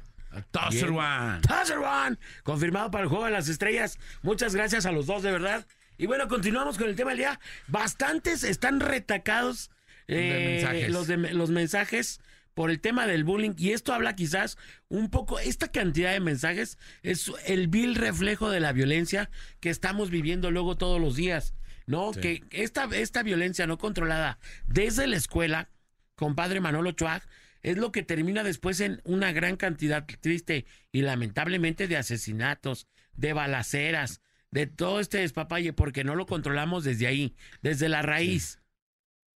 Tosser. 0.51 0.89
One. 0.89 1.41
Tosser 1.41 1.79
One. 1.79 2.17
Confirmado 2.43 2.89
para 2.91 3.03
el 3.03 3.09
juego 3.09 3.25
de 3.25 3.31
las 3.31 3.49
estrellas. 3.49 3.99
Muchas 4.21 4.55
gracias 4.55 4.85
a 4.85 4.93
los 4.93 5.05
dos, 5.05 5.21
de 5.21 5.33
verdad. 5.33 5.65
Y 5.97 6.05
bueno, 6.05 6.29
continuamos 6.29 6.77
con 6.77 6.87
el 6.87 6.95
tema 6.95 7.09
del 7.09 7.19
día. 7.19 7.41
Bastantes 7.67 8.45
están 8.45 8.79
retacados 8.79 9.69
eh, 10.07 10.61
mensajes. 10.61 10.91
Los, 10.91 11.07
de, 11.07 11.17
los 11.17 11.49
mensajes 11.49 12.21
por 12.53 12.69
el 12.69 12.79
tema 12.79 13.05
del 13.05 13.25
bullying. 13.25 13.53
Y 13.57 13.71
esto 13.71 13.93
habla 13.93 14.15
quizás 14.15 14.57
un 14.87 15.09
poco, 15.09 15.39
esta 15.39 15.67
cantidad 15.67 16.13
de 16.13 16.21
mensajes 16.21 16.77
es 17.03 17.29
el 17.47 17.67
vil 17.67 17.95
reflejo 17.95 18.49
de 18.49 18.61
la 18.61 18.71
violencia 18.71 19.29
que 19.59 19.69
estamos 19.69 20.09
viviendo 20.09 20.51
luego 20.51 20.77
todos 20.77 21.01
los 21.01 21.17
días. 21.17 21.53
¿No? 21.85 22.11
Que 22.11 22.43
esta, 22.51 22.85
esta 22.93 23.23
violencia 23.23 23.67
no 23.67 23.77
controlada 23.77 24.39
desde 24.67 25.07
la 25.07 25.17
escuela, 25.17 25.69
compadre 26.15 26.59
Manolo 26.59 26.91
Chuag, 26.91 27.21
es 27.71 27.77
lo 27.77 27.91
que 27.91 28.01
termina 28.03 28.43
después 28.43 28.79
en 28.79 29.01
una 29.03 29.33
gran 29.33 29.57
cantidad 29.57 30.05
triste 30.21 30.65
y 30.91 31.01
lamentablemente 31.01 31.87
de 31.87 31.97
asesinatos, 31.97 32.87
de 33.13 33.33
balaceras, 33.33 34.21
de 34.51 34.67
todo 34.67 35.01
este 35.01 35.17
despapalle, 35.17 35.73
porque 35.73 36.05
no 36.05 36.15
lo 36.15 36.25
controlamos 36.25 36.85
desde 36.85 37.07
ahí, 37.07 37.35
desde 37.61 37.89
la 37.89 38.01
raíz. 38.01 38.61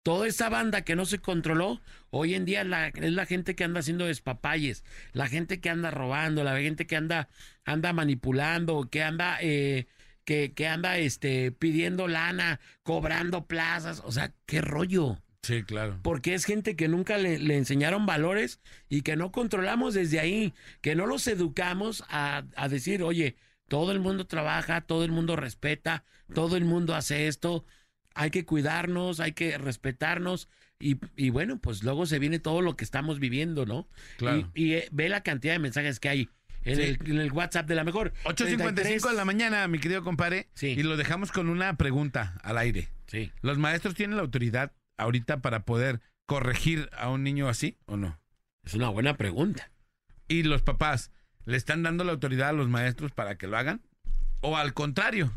Toda 0.03 0.27
esa 0.27 0.49
banda 0.49 0.83
que 0.83 0.95
no 0.95 1.05
se 1.05 1.19
controló, 1.19 1.81
hoy 2.09 2.33
en 2.33 2.45
día 2.45 2.63
la- 2.63 2.87
es 2.87 3.11
la 3.11 3.25
gente 3.25 3.53
que 3.53 3.65
anda 3.65 3.81
haciendo 3.81 4.05
despapalles, 4.05 4.83
la 5.11 5.27
gente 5.27 5.59
que 5.59 5.69
anda 5.69 5.91
robando, 5.91 6.43
la 6.43 6.57
gente 6.57 6.87
que 6.87 6.95
anda, 6.95 7.27
anda 7.65 7.91
manipulando, 7.93 8.89
que 8.89 9.03
anda, 9.03 9.37
eh, 9.41 9.87
que, 10.23 10.53
que 10.53 10.67
anda 10.67 10.97
este, 10.97 11.51
pidiendo 11.51 12.07
lana, 12.07 12.61
cobrando 12.81 13.45
plazas, 13.45 14.01
o 14.05 14.11
sea, 14.11 14.33
qué 14.45 14.61
rollo 14.61 15.21
Sí, 15.43 15.63
claro. 15.63 15.99
porque 16.03 16.33
es 16.35 16.45
gente 16.45 16.75
que 16.75 16.87
nunca 16.87 17.17
le, 17.17 17.39
le 17.39 17.57
enseñaron 17.57 18.05
valores 18.05 18.59
y 18.89 19.01
que 19.01 19.15
no 19.15 19.31
controlamos 19.31 19.93
desde 19.95 20.19
ahí, 20.19 20.53
que 20.81 20.95
no 20.95 21.07
los 21.07 21.25
educamos 21.27 22.03
a, 22.09 22.43
a 22.55 22.67
decir, 22.69 23.01
oye, 23.01 23.35
todo 23.67 23.91
el 23.91 23.99
mundo 23.99 24.27
trabaja, 24.27 24.81
todo 24.81 25.03
el 25.03 25.11
mundo 25.11 25.35
respeta, 25.35 26.03
todo 26.33 26.57
el 26.57 26.65
mundo 26.65 26.93
hace 26.93 27.27
esto, 27.27 27.65
hay 28.13 28.29
que 28.29 28.45
cuidarnos, 28.45 29.19
hay 29.19 29.31
que 29.31 29.57
respetarnos 29.57 30.47
y, 30.79 30.97
y 31.15 31.29
bueno, 31.29 31.59
pues 31.59 31.81
luego 31.83 32.05
se 32.05 32.19
viene 32.19 32.39
todo 32.39 32.61
lo 32.61 32.75
que 32.75 32.83
estamos 32.83 33.19
viviendo, 33.19 33.65
¿no? 33.65 33.87
Claro. 34.17 34.49
Y, 34.53 34.63
y, 34.65 34.73
eh, 34.75 34.89
ve 34.91 35.09
la 35.09 35.23
cantidad 35.23 35.53
de 35.53 35.59
mensajes 35.59 35.99
que 35.99 36.09
hay 36.09 36.29
en, 36.65 36.75
Sí. 36.75 36.81
el, 36.83 36.99
en 37.09 37.17
el 37.19 37.31
WhatsApp 37.31 37.67
de 37.67 37.75
la 37.75 37.83
mejor. 37.83 38.13
8.55 38.25 39.09
de 39.09 39.15
la 39.15 39.25
mañana, 39.25 39.67
mi 39.67 39.79
querido 39.79 40.03
compadre. 40.03 40.49
Sí. 40.53 40.67
Y 40.67 40.83
lo 40.83 40.97
dejamos 40.97 41.31
con 41.31 41.49
una 41.49 41.75
pregunta 41.77 42.37
al 42.43 42.57
aire. 42.59 42.89
Sí. 43.07 43.31
¿Los 43.41 43.57
maestros 43.57 43.95
tienen 43.95 44.15
la 44.17 44.21
autoridad 44.23 44.71
ahorita 45.01 45.41
para 45.41 45.63
poder 45.63 46.01
corregir 46.25 46.89
a 46.97 47.09
un 47.09 47.23
niño 47.23 47.49
así 47.49 47.77
o 47.85 47.97
no? 47.97 48.19
Es 48.63 48.73
una 48.73 48.89
buena 48.89 49.17
pregunta. 49.17 49.71
¿Y 50.27 50.43
los 50.43 50.61
papás 50.61 51.11
le 51.45 51.57
están 51.57 51.83
dando 51.83 52.03
la 52.03 52.11
autoridad 52.13 52.49
a 52.49 52.53
los 52.53 52.69
maestros 52.69 53.11
para 53.11 53.37
que 53.37 53.47
lo 53.47 53.57
hagan? 53.57 53.81
¿O 54.41 54.57
al 54.57 54.73
contrario? 54.73 55.31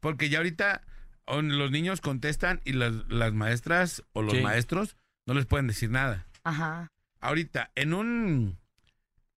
Porque 0.00 0.28
ya 0.28 0.38
ahorita 0.38 0.82
los 1.26 1.70
niños 1.70 2.00
contestan 2.00 2.60
y 2.64 2.72
las, 2.72 2.92
las 3.08 3.32
maestras 3.32 4.02
o 4.12 4.22
los 4.22 4.34
Sí. 4.34 4.40
maestros 4.42 4.96
no 5.26 5.34
les 5.34 5.46
pueden 5.46 5.66
decir 5.68 5.90
nada. 5.90 6.26
Ajá. 6.44 6.88
Ahorita, 7.20 7.70
en 7.76 7.94
un. 7.94 8.58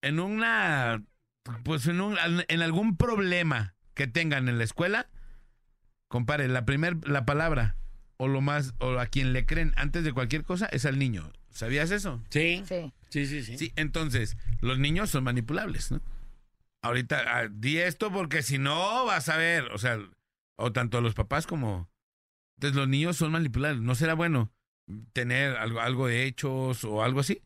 En 0.01 0.19
una. 0.19 1.03
Pues 1.63 1.85
en, 1.85 2.01
un, 2.01 2.17
en 2.47 2.61
algún 2.63 2.97
problema 2.97 3.75
que 3.93 4.07
tengan 4.07 4.49
en 4.49 4.57
la 4.57 4.63
escuela, 4.63 5.07
compare, 6.07 6.47
la 6.47 6.65
primer, 6.65 7.07
la 7.07 7.23
palabra 7.25 7.75
o 8.17 8.27
lo 8.27 8.41
más, 8.41 8.73
o 8.79 8.97
a 8.99 9.07
quien 9.07 9.33
le 9.33 9.45
creen 9.45 9.73
antes 9.75 10.03
de 10.03 10.13
cualquier 10.13 10.43
cosa 10.43 10.67
es 10.67 10.85
al 10.85 10.99
niño. 10.99 11.31
¿Sabías 11.49 11.91
eso? 11.91 12.21
Sí. 12.29 12.63
Sí. 12.67 12.93
Sí, 13.09 13.25
sí, 13.25 13.43
sí. 13.43 13.57
Sí, 13.57 13.73
entonces, 13.75 14.37
los 14.59 14.77
niños 14.77 15.09
son 15.09 15.23
manipulables, 15.23 15.91
¿no? 15.91 16.01
Ahorita, 16.81 17.23
ah, 17.27 17.47
di 17.49 17.77
esto 17.77 18.11
porque 18.11 18.43
si 18.43 18.57
no 18.57 19.05
vas 19.05 19.29
a 19.29 19.37
ver, 19.37 19.71
o 19.71 19.77
sea, 19.77 19.97
o 20.57 20.71
tanto 20.71 21.01
los 21.01 21.13
papás 21.13 21.47
como... 21.47 21.89
Entonces, 22.57 22.75
los 22.75 22.87
niños 22.87 23.17
son 23.17 23.31
manipulables. 23.31 23.81
¿No 23.81 23.95
será 23.95 24.13
bueno 24.13 24.51
tener 25.13 25.57
algo, 25.57 25.81
algo 25.81 26.07
de 26.07 26.25
hechos 26.25 26.83
o 26.83 27.03
algo 27.03 27.21
así? 27.21 27.41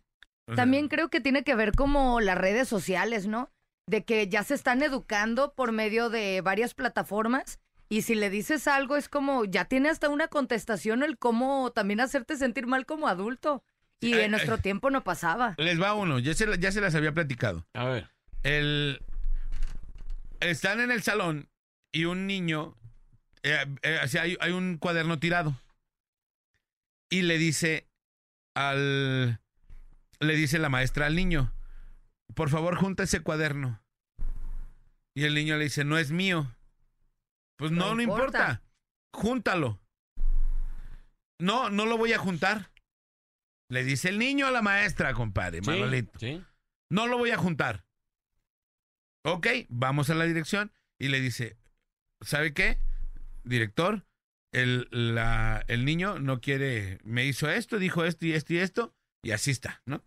O 0.48 0.54
sea, 0.54 0.56
También 0.56 0.88
creo 0.88 1.10
que 1.10 1.22
tiene 1.22 1.44
que 1.44 1.56
ver 1.56 1.74
como 1.74 2.20
las 2.20 2.38
redes 2.38 2.68
sociales, 2.68 3.28
¿no? 3.28 3.52
De 3.88 4.04
que 4.04 4.28
ya 4.28 4.44
se 4.44 4.56
están 4.56 4.84
educando 4.84 5.54
por 5.54 5.72
medio 5.72 6.10
de 6.10 6.42
varias 6.42 6.74
plataformas 6.74 7.60
y 7.90 8.04
si 8.04 8.14
le 8.14 8.30
dices 8.30 8.68
algo 8.68 8.96
es 8.96 9.10
como, 9.10 9.46
ya 9.46 9.66
tiene 9.66 9.90
hasta 9.90 10.10
una 10.10 10.28
contestación 10.28 11.02
el 11.02 11.18
cómo 11.18 11.72
también 11.72 12.00
hacerte 12.00 12.38
sentir 12.38 12.68
mal 12.68 12.86
como 12.86 13.08
adulto. 13.08 13.64
Y 14.02 14.14
en 14.14 14.32
nuestro 14.32 14.60
tiempo 14.60 14.92
no 14.92 15.04
pasaba. 15.04 15.56
Les 15.58 15.82
va 15.82 15.94
uno, 15.94 16.20
ya 16.20 16.34
se, 16.34 16.58
ya 16.58 16.72
se 16.72 16.80
las 16.80 16.96
había 16.96 17.14
platicado. 17.14 17.68
A 17.74 17.84
ver. 17.84 18.10
El, 18.44 19.02
están 20.40 20.80
en 20.80 20.92
el 20.92 21.02
salón 21.02 21.50
y 21.92 22.06
un 22.06 22.26
niño, 22.26 22.78
eh, 23.44 23.66
eh, 23.82 24.00
o 24.02 24.08
sea, 24.08 24.22
hay, 24.22 24.38
hay 24.40 24.52
un 24.54 24.78
cuaderno 24.78 25.20
tirado 25.20 25.60
y 27.10 27.24
le 27.24 27.38
dice 27.38 27.90
al, 28.56 29.42
le 30.20 30.36
dice 30.36 30.60
la 30.60 30.70
maestra 30.70 31.08
al 31.08 31.16
niño, 31.16 31.52
por 32.36 32.50
favor 32.50 32.76
junta 32.78 33.04
ese 33.04 33.22
cuaderno. 33.22 33.82
Y 35.16 35.26
el 35.26 35.34
niño 35.34 35.58
le 35.58 35.66
dice, 35.66 35.84
no 35.84 35.98
es 35.98 36.12
mío. 36.12 36.56
Pues 37.60 37.72
no, 37.72 37.90
No 37.90 37.96
no 37.96 38.02
importa. 38.02 38.26
importa. 38.26 38.64
Júntalo. 39.14 39.80
No, 41.40 41.70
no 41.70 41.86
lo 41.86 41.98
voy 41.98 42.14
a 42.14 42.18
juntar. 42.18 42.72
Le 43.70 43.84
dice 43.84 44.10
el 44.10 44.18
niño 44.18 44.48
a 44.48 44.52
la 44.52 44.62
maestra, 44.62 45.14
compadre, 45.14 45.60
Sí, 45.62 45.70
Manolito. 45.70 46.18
sí. 46.20 46.44
No 46.90 47.06
lo 47.08 47.18
voy 47.18 47.32
a 47.32 47.38
juntar. 47.38 47.86
Ok, 49.24 49.48
vamos 49.68 50.10
a 50.10 50.16
la 50.16 50.24
dirección 50.26 50.72
y 50.98 51.10
le 51.10 51.20
dice, 51.22 51.58
¿sabe 52.22 52.54
qué? 52.54 52.80
Director, 53.44 54.06
el, 54.54 54.88
la- 54.92 55.64
el 55.68 55.86
niño 55.86 56.18
no 56.20 56.40
quiere, 56.42 57.00
me 57.04 57.26
hizo 57.26 57.50
esto, 57.50 57.78
dijo 57.78 58.06
esto 58.06 58.26
y 58.26 58.34
esto 58.34 58.54
y 58.54 58.58
esto, 58.60 58.96
y 59.22 59.32
así 59.32 59.52
está, 59.52 59.82
¿no? 59.86 60.04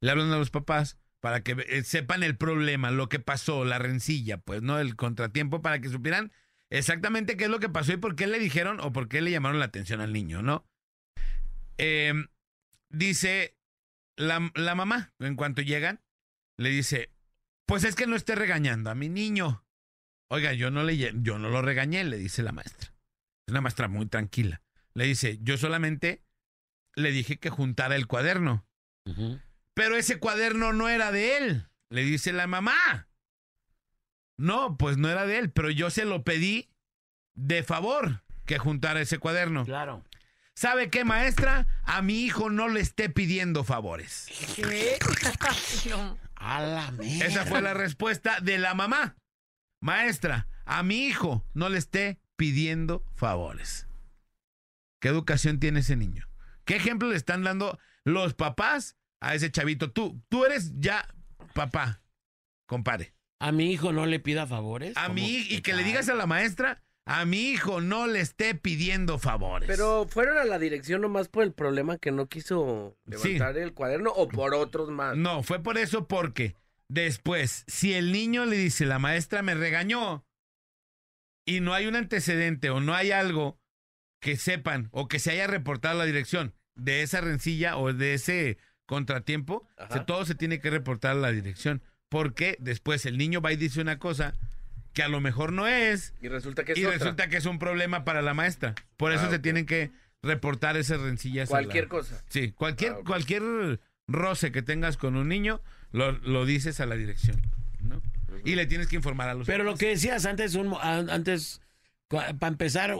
Le 0.00 0.10
hablan 0.10 0.30
a 0.32 0.36
los 0.38 0.50
papás 0.50 0.98
para 1.20 1.42
que 1.42 1.56
eh, 1.68 1.82
sepan 1.84 2.22
el 2.22 2.36
problema, 2.36 2.90
lo 2.90 3.08
que 3.08 3.18
pasó, 3.18 3.64
la 3.64 3.78
rencilla, 3.78 4.38
pues, 4.38 4.62
¿no? 4.62 4.78
El 4.78 4.94
contratiempo, 4.96 5.62
para 5.62 5.80
que 5.80 5.88
supieran 5.88 6.32
exactamente 6.78 7.36
qué 7.36 7.44
es 7.44 7.50
lo 7.50 7.60
que 7.60 7.68
pasó 7.68 7.92
y 7.92 7.98
por 7.98 8.16
qué 8.16 8.26
le 8.26 8.38
dijeron 8.38 8.80
o 8.80 8.92
por 8.92 9.08
qué 9.08 9.20
le 9.20 9.30
llamaron 9.30 9.58
la 9.58 9.66
atención 9.66 10.00
al 10.00 10.12
niño, 10.12 10.42
¿no? 10.42 10.64
Em, 11.78 12.28
dice 12.90 13.56
la, 14.16 14.50
la 14.54 14.74
mamá, 14.74 15.12
en 15.20 15.36
cuanto 15.36 15.62
llegan, 15.62 16.00
le 16.58 16.70
dice, 16.70 17.10
pues 17.66 17.84
es 17.84 17.94
que 17.94 18.06
no 18.06 18.16
esté 18.16 18.34
regañando 18.34 18.90
a 18.90 18.94
mi 18.94 19.08
niño. 19.08 19.64
Oiga, 20.30 20.52
yo 20.52 20.70
no 20.70 20.82
le 20.82 20.96
yo 20.96 21.38
no 21.38 21.50
lo 21.50 21.62
regañé, 21.62 22.04
le 22.04 22.16
dice 22.16 22.42
la 22.42 22.52
maestra. 22.52 22.94
Es 23.46 23.52
una 23.52 23.60
maestra 23.60 23.88
muy 23.88 24.06
tranquila. 24.06 24.62
Le 24.94 25.04
dice, 25.04 25.38
yo 25.42 25.58
solamente 25.58 26.22
le 26.94 27.10
dije 27.10 27.38
que 27.38 27.50
juntara 27.50 27.96
el 27.96 28.06
cuaderno. 28.06 28.66
Pero 29.74 29.96
ese 29.96 30.18
cuaderno 30.18 30.72
no 30.72 30.88
era 30.88 31.10
de 31.12 31.36
él, 31.36 31.68
le 31.90 32.02
dice 32.02 32.32
la 32.32 32.46
mamá. 32.46 33.08
No, 34.42 34.76
pues 34.76 34.98
no 34.98 35.08
era 35.08 35.24
de 35.24 35.38
él, 35.38 35.52
pero 35.52 35.70
yo 35.70 35.88
se 35.88 36.04
lo 36.04 36.24
pedí 36.24 36.68
de 37.34 37.62
favor 37.62 38.24
que 38.44 38.58
juntara 38.58 39.00
ese 39.00 39.18
cuaderno. 39.18 39.64
Claro. 39.64 40.02
¿Sabe 40.56 40.90
qué, 40.90 41.04
maestra? 41.04 41.68
A 41.84 42.02
mi 42.02 42.22
hijo 42.22 42.50
no 42.50 42.66
le 42.66 42.80
esté 42.80 43.08
pidiendo 43.08 43.62
favores. 43.62 44.26
¿Qué? 44.56 44.98
No. 45.88 46.18
A 46.34 46.60
la 46.60 46.90
mierda. 46.90 47.26
Esa 47.26 47.46
fue 47.46 47.62
la 47.62 47.72
respuesta 47.72 48.40
de 48.40 48.58
la 48.58 48.74
mamá. 48.74 49.14
Maestra, 49.80 50.48
a 50.64 50.82
mi 50.82 51.06
hijo 51.06 51.46
no 51.54 51.68
le 51.68 51.78
esté 51.78 52.18
pidiendo 52.34 53.04
favores. 53.14 53.86
¿Qué 55.00 55.06
educación 55.06 55.60
tiene 55.60 55.80
ese 55.80 55.94
niño? 55.94 56.28
¿Qué 56.64 56.74
ejemplo 56.74 57.10
le 57.10 57.16
están 57.16 57.44
dando 57.44 57.78
los 58.02 58.34
papás 58.34 58.96
a 59.20 59.36
ese 59.36 59.52
chavito? 59.52 59.92
Tú, 59.92 60.20
tú 60.28 60.44
eres 60.44 60.72
ya 60.80 61.06
papá, 61.54 62.02
compare. 62.66 63.14
A 63.42 63.50
mi 63.52 63.72
hijo 63.72 63.92
no 63.92 64.06
le 64.06 64.20
pida 64.20 64.46
favores. 64.46 64.96
A 64.96 65.08
mí, 65.08 65.38
y 65.48 65.56
¿Qué 65.56 65.62
que 65.62 65.72
le 65.74 65.82
digas 65.82 66.08
a 66.08 66.14
la 66.14 66.26
maestra, 66.26 66.80
a 67.06 67.24
mi 67.24 67.50
hijo 67.50 67.80
no 67.80 68.06
le 68.06 68.20
esté 68.20 68.54
pidiendo 68.54 69.18
favores. 69.18 69.66
Pero 69.66 70.06
fueron 70.08 70.38
a 70.38 70.44
la 70.44 70.58
dirección 70.60 71.00
nomás 71.00 71.28
por 71.28 71.42
el 71.42 71.52
problema 71.52 71.98
que 71.98 72.12
no 72.12 72.28
quiso 72.28 72.96
Sí. 73.16 73.34
levantar 73.34 73.58
el 73.58 73.74
cuaderno 73.74 74.10
o 74.12 74.28
por 74.28 74.54
otros 74.54 74.90
más. 74.90 75.16
No, 75.16 75.42
fue 75.42 75.60
por 75.60 75.76
eso 75.76 76.06
porque 76.06 76.54
después, 76.88 77.64
si 77.66 77.94
el 77.94 78.12
niño 78.12 78.46
le 78.46 78.56
dice, 78.56 78.86
la 78.86 79.00
maestra 79.00 79.42
me 79.42 79.54
regañó, 79.54 80.24
y 81.44 81.58
no 81.60 81.74
hay 81.74 81.86
un 81.88 81.96
antecedente 81.96 82.70
o 82.70 82.80
no 82.80 82.94
hay 82.94 83.10
algo 83.10 83.58
que 84.20 84.36
sepan 84.36 84.88
o 84.92 85.08
que 85.08 85.18
se 85.18 85.32
haya 85.32 85.48
reportado 85.48 85.96
a 85.96 85.98
la 85.98 86.04
dirección 86.06 86.54
de 86.76 87.02
esa 87.02 87.20
rencilla 87.20 87.76
o 87.76 87.92
de 87.92 88.14
ese 88.14 88.58
contratiempo, 88.86 89.66
se- 89.90 89.98
todo 90.00 90.24
se 90.24 90.36
tiene 90.36 90.60
que 90.60 90.70
reportar 90.70 91.12
a 91.12 91.20
la 91.20 91.32
dirección. 91.32 91.82
Porque 92.12 92.56
después 92.60 93.06
el 93.06 93.16
niño 93.16 93.40
va 93.40 93.54
y 93.54 93.56
dice 93.56 93.80
una 93.80 93.98
cosa 93.98 94.34
que 94.92 95.02
a 95.02 95.08
lo 95.08 95.22
mejor 95.22 95.50
no 95.50 95.66
es, 95.66 96.12
Y 96.20 96.28
resulta 96.28 96.62
que 96.62 96.72
es 96.72 96.78
y 96.78 96.84
otra. 96.84 96.98
resulta 96.98 97.28
que 97.28 97.38
es 97.38 97.46
un 97.46 97.58
problema 97.58 98.04
para 98.04 98.20
la 98.20 98.34
maestra. 98.34 98.74
Por 98.98 99.12
eso 99.12 99.24
Ah, 99.28 99.30
se 99.30 99.38
tienen 99.38 99.64
que 99.64 99.90
reportar 100.22 100.76
esas 100.76 101.00
rencillas. 101.00 101.48
la- 101.48 101.56
Cualquier 101.56 101.88
cosa. 101.88 102.22
Sí, 102.28 102.52
cualquier, 102.52 102.92
Ah, 102.92 102.98
cualquier 103.06 103.80
roce 104.08 104.52
que 104.52 104.60
tengas 104.60 104.98
con 104.98 105.16
un 105.16 105.28
niño, 105.28 105.62
lo, 105.90 106.12
lo 106.12 106.44
dices 106.44 106.80
a 106.80 106.86
la 106.86 106.96
dirección, 106.96 107.40
¿no? 107.80 108.02
Y 108.44 108.56
le 108.56 108.66
tienes 108.66 108.88
que 108.88 108.96
informar 108.96 109.30
a 109.30 109.34
los 109.34 109.46
Pero 109.46 109.64
lo 109.64 109.76
que 109.76 109.88
decías 109.88 110.26
antes, 110.26 110.54
un, 110.54 110.74
antes 110.82 111.62
para 112.08 112.36
empezar, 112.48 112.94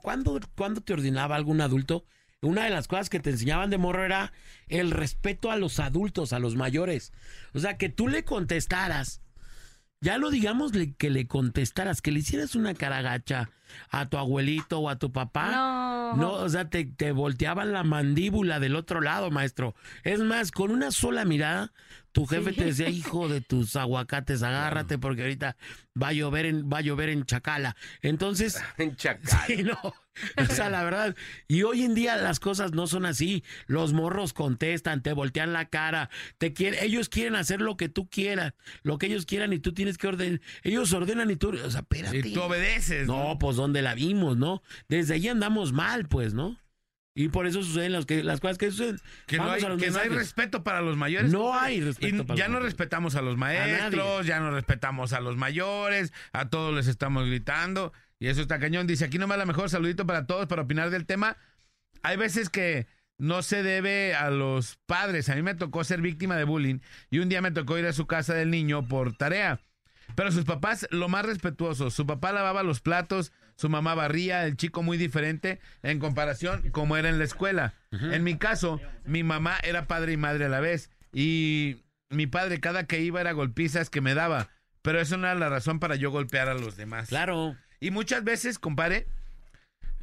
¿cuándo, 0.00 0.40
¿cuándo 0.54 0.80
te 0.80 0.94
ordenaba 0.94 1.36
algún 1.36 1.60
adulto? 1.60 2.06
Una 2.46 2.64
de 2.64 2.70
las 2.70 2.88
cosas 2.88 3.08
que 3.10 3.20
te 3.20 3.30
enseñaban 3.30 3.70
de 3.70 3.78
morro 3.78 4.04
era 4.04 4.32
el 4.68 4.90
respeto 4.90 5.50
a 5.50 5.56
los 5.56 5.78
adultos, 5.80 6.32
a 6.32 6.38
los 6.38 6.56
mayores. 6.56 7.12
O 7.54 7.58
sea, 7.58 7.76
que 7.76 7.88
tú 7.88 8.08
le 8.08 8.24
contestaras, 8.24 9.20
ya 10.00 10.18
no 10.18 10.30
digamos 10.30 10.74
le- 10.74 10.94
que 10.94 11.10
le 11.10 11.26
contestaras, 11.26 12.02
que 12.02 12.12
le 12.12 12.20
hicieras 12.20 12.54
una 12.54 12.74
caragacha 12.74 13.50
a 13.90 14.08
tu 14.08 14.16
abuelito 14.16 14.78
o 14.78 14.88
a 14.88 14.98
tu 14.98 15.10
papá. 15.12 15.50
No. 15.50 16.16
No, 16.16 16.32
o 16.34 16.48
sea, 16.48 16.70
te, 16.70 16.84
te 16.84 17.10
volteaban 17.10 17.72
la 17.72 17.82
mandíbula 17.82 18.60
del 18.60 18.76
otro 18.76 19.00
lado, 19.00 19.30
maestro. 19.32 19.74
Es 20.04 20.20
más, 20.20 20.52
con 20.52 20.70
una 20.70 20.92
sola 20.92 21.24
mirada, 21.24 21.72
tu 22.12 22.26
jefe 22.26 22.52
te 22.52 22.64
decía, 22.66 22.88
hijo 22.88 23.28
de 23.28 23.40
tus 23.40 23.74
aguacates, 23.74 24.42
agárrate 24.44 24.98
porque 24.98 25.22
ahorita 25.22 25.56
va 26.00 26.08
a 26.08 26.12
llover 26.12 26.46
en, 26.46 26.70
va 26.72 26.78
a 26.78 26.82
llover 26.82 27.08
en 27.08 27.24
Chacala. 27.24 27.74
Entonces, 28.02 28.62
En 28.78 28.94
Chacal. 28.94 29.40
sí, 29.48 29.64
no. 29.64 29.76
O 30.38 30.54
sea, 30.54 30.70
la 30.70 30.82
verdad. 30.84 31.16
Y 31.48 31.62
hoy 31.62 31.82
en 31.82 31.94
día 31.94 32.16
las 32.16 32.40
cosas 32.40 32.72
no 32.72 32.86
son 32.86 33.06
así. 33.06 33.44
Los 33.66 33.92
morros 33.92 34.32
contestan, 34.32 35.02
te 35.02 35.12
voltean 35.12 35.52
la 35.52 35.66
cara, 35.66 36.10
te 36.38 36.52
quieren, 36.52 36.82
ellos 36.82 37.08
quieren 37.08 37.34
hacer 37.36 37.60
lo 37.60 37.76
que 37.76 37.88
tú 37.88 38.08
quieras, 38.08 38.54
lo 38.82 38.98
que 38.98 39.06
ellos 39.06 39.26
quieran 39.26 39.52
y 39.52 39.58
tú 39.58 39.72
tienes 39.72 39.98
que 39.98 40.08
ordenar. 40.08 40.40
Ellos 40.62 40.92
ordenan 40.92 41.30
y 41.30 41.36
tú, 41.36 41.50
o 41.50 41.70
sea, 41.70 41.80
espérate. 41.80 42.18
Y 42.18 42.32
tú 42.32 42.42
obedeces. 42.42 43.06
No, 43.06 43.38
pues 43.38 43.56
donde 43.56 43.82
la 43.82 43.94
vimos, 43.94 44.36
¿no? 44.36 44.62
Desde 44.88 45.14
ahí 45.14 45.28
andamos 45.28 45.72
mal, 45.72 46.06
pues, 46.06 46.34
¿no? 46.34 46.58
Y 47.18 47.28
por 47.28 47.46
eso 47.46 47.62
suceden 47.62 47.92
las, 47.92 48.04
que, 48.04 48.22
las 48.22 48.40
cosas 48.40 48.58
que 48.58 48.70
suceden. 48.70 49.00
Que, 49.26 49.38
no 49.38 49.50
hay, 49.50 49.62
que 49.78 49.90
no 49.90 49.98
respeto 50.10 50.62
para 50.62 50.82
los 50.82 50.98
mayores. 50.98 51.32
No 51.32 51.58
hay 51.58 51.76
Y 51.76 51.80
respeto. 51.80 52.26
para 52.26 52.38
ya 52.38 52.46
los 52.46 52.58
no 52.58 52.60
respetamos 52.60 53.14
a 53.16 53.22
los 53.22 53.38
maestros, 53.38 54.26
ya 54.26 54.38
no 54.38 54.50
respetamos 54.50 55.14
a 55.14 55.20
los 55.20 55.34
mayores, 55.34 56.12
a 56.32 56.50
todos 56.50 56.74
les 56.74 56.88
estamos 56.88 57.24
gritando. 57.24 57.94
Y 58.18 58.28
eso 58.28 58.40
está 58.40 58.58
cañón. 58.58 58.86
Dice, 58.86 59.04
aquí 59.04 59.18
nomás 59.18 59.38
la 59.38 59.46
mejor 59.46 59.70
saludito 59.70 60.06
para 60.06 60.26
todos 60.26 60.46
para 60.46 60.62
opinar 60.62 60.90
del 60.90 61.06
tema. 61.06 61.36
Hay 62.02 62.16
veces 62.16 62.48
que 62.48 62.86
no 63.18 63.42
se 63.42 63.62
debe 63.62 64.14
a 64.14 64.30
los 64.30 64.78
padres. 64.86 65.28
A 65.28 65.34
mí 65.34 65.42
me 65.42 65.54
tocó 65.54 65.84
ser 65.84 66.00
víctima 66.00 66.36
de 66.36 66.44
bullying 66.44 66.80
y 67.10 67.18
un 67.18 67.28
día 67.28 67.42
me 67.42 67.50
tocó 67.50 67.78
ir 67.78 67.86
a 67.86 67.92
su 67.92 68.06
casa 68.06 68.34
del 68.34 68.50
niño 68.50 68.86
por 68.86 69.16
tarea. 69.16 69.60
Pero 70.14 70.30
sus 70.30 70.44
papás, 70.44 70.86
lo 70.90 71.08
más 71.08 71.26
respetuosos. 71.26 71.94
Su 71.94 72.06
papá 72.06 72.32
lavaba 72.32 72.62
los 72.62 72.80
platos, 72.80 73.32
su 73.56 73.68
mamá 73.68 73.94
barría, 73.94 74.46
el 74.46 74.56
chico 74.56 74.82
muy 74.82 74.98
diferente 74.98 75.60
en 75.82 75.98
comparación 75.98 76.70
como 76.70 76.96
era 76.96 77.08
en 77.08 77.18
la 77.18 77.24
escuela. 77.24 77.74
En 77.90 78.22
mi 78.22 78.36
caso, 78.36 78.80
mi 79.04 79.22
mamá 79.22 79.56
era 79.62 79.86
padre 79.86 80.12
y 80.12 80.16
madre 80.16 80.44
a 80.44 80.48
la 80.48 80.60
vez. 80.60 80.90
Y 81.12 81.82
mi 82.10 82.26
padre 82.26 82.60
cada 82.60 82.84
que 82.84 83.00
iba 83.00 83.20
era 83.20 83.32
golpizas 83.32 83.90
que 83.90 84.00
me 84.00 84.14
daba. 84.14 84.50
Pero 84.82 85.00
eso 85.00 85.16
no 85.16 85.26
era 85.26 85.34
la 85.34 85.48
razón 85.48 85.80
para 85.80 85.96
yo 85.96 86.10
golpear 86.10 86.48
a 86.48 86.54
los 86.54 86.76
demás. 86.76 87.08
Claro. 87.08 87.56
Y 87.80 87.90
muchas 87.90 88.24
veces, 88.24 88.58
compadre, 88.58 89.06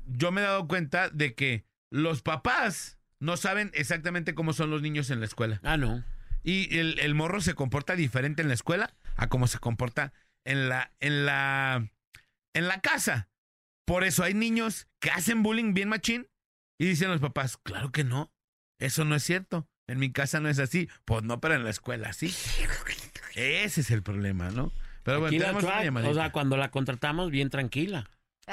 yo 0.05 0.31
me 0.31 0.41
he 0.41 0.43
dado 0.43 0.67
cuenta 0.67 1.09
de 1.09 1.33
que 1.33 1.65
los 1.91 2.21
papás 2.21 2.97
no 3.19 3.37
saben 3.37 3.71
exactamente 3.73 4.35
cómo 4.35 4.53
son 4.53 4.69
los 4.69 4.81
niños 4.81 5.09
en 5.09 5.19
la 5.19 5.25
escuela. 5.25 5.59
Ah, 5.63 5.77
no. 5.77 6.03
Y 6.43 6.77
el, 6.77 6.99
el 6.99 7.15
morro 7.15 7.39
se 7.39 7.55
comporta 7.55 7.95
diferente 7.95 8.41
en 8.41 8.49
la 8.49 8.53
escuela 8.53 8.93
a 9.15 9.27
cómo 9.27 9.47
se 9.47 9.59
comporta 9.59 10.13
en 10.45 10.67
la, 10.69 10.91
en 10.99 11.25
la, 11.25 11.89
en 12.53 12.67
la 12.67 12.81
casa. 12.81 13.29
Por 13.85 14.03
eso 14.03 14.23
hay 14.23 14.33
niños 14.33 14.87
que 14.99 15.11
hacen 15.11 15.43
bullying 15.43 15.73
bien 15.73 15.89
machín 15.89 16.27
y 16.79 16.85
dicen 16.85 17.09
los 17.09 17.21
papás, 17.21 17.57
claro 17.57 17.91
que 17.91 18.03
no, 18.03 18.31
eso 18.79 19.05
no 19.05 19.15
es 19.15 19.23
cierto. 19.23 19.67
En 19.87 19.99
mi 19.99 20.11
casa 20.11 20.39
no 20.39 20.49
es 20.49 20.59
así. 20.59 20.89
Pues 21.05 21.23
no, 21.23 21.39
pero 21.41 21.55
en 21.55 21.63
la 21.63 21.69
escuela 21.69 22.13
sí. 22.13 22.33
Ese 23.35 23.81
es 23.81 23.91
el 23.91 24.03
problema, 24.03 24.49
¿no? 24.49 24.71
Pero 25.03 25.19
bueno, 25.19 25.37
tenemos 25.37 25.63
trae, 25.63 25.89
o 25.89 26.13
sea, 26.13 26.31
cuando 26.31 26.57
la 26.57 26.69
contratamos, 26.71 27.29
bien 27.31 27.49
tranquila. 27.49 28.05
Y 28.45 28.51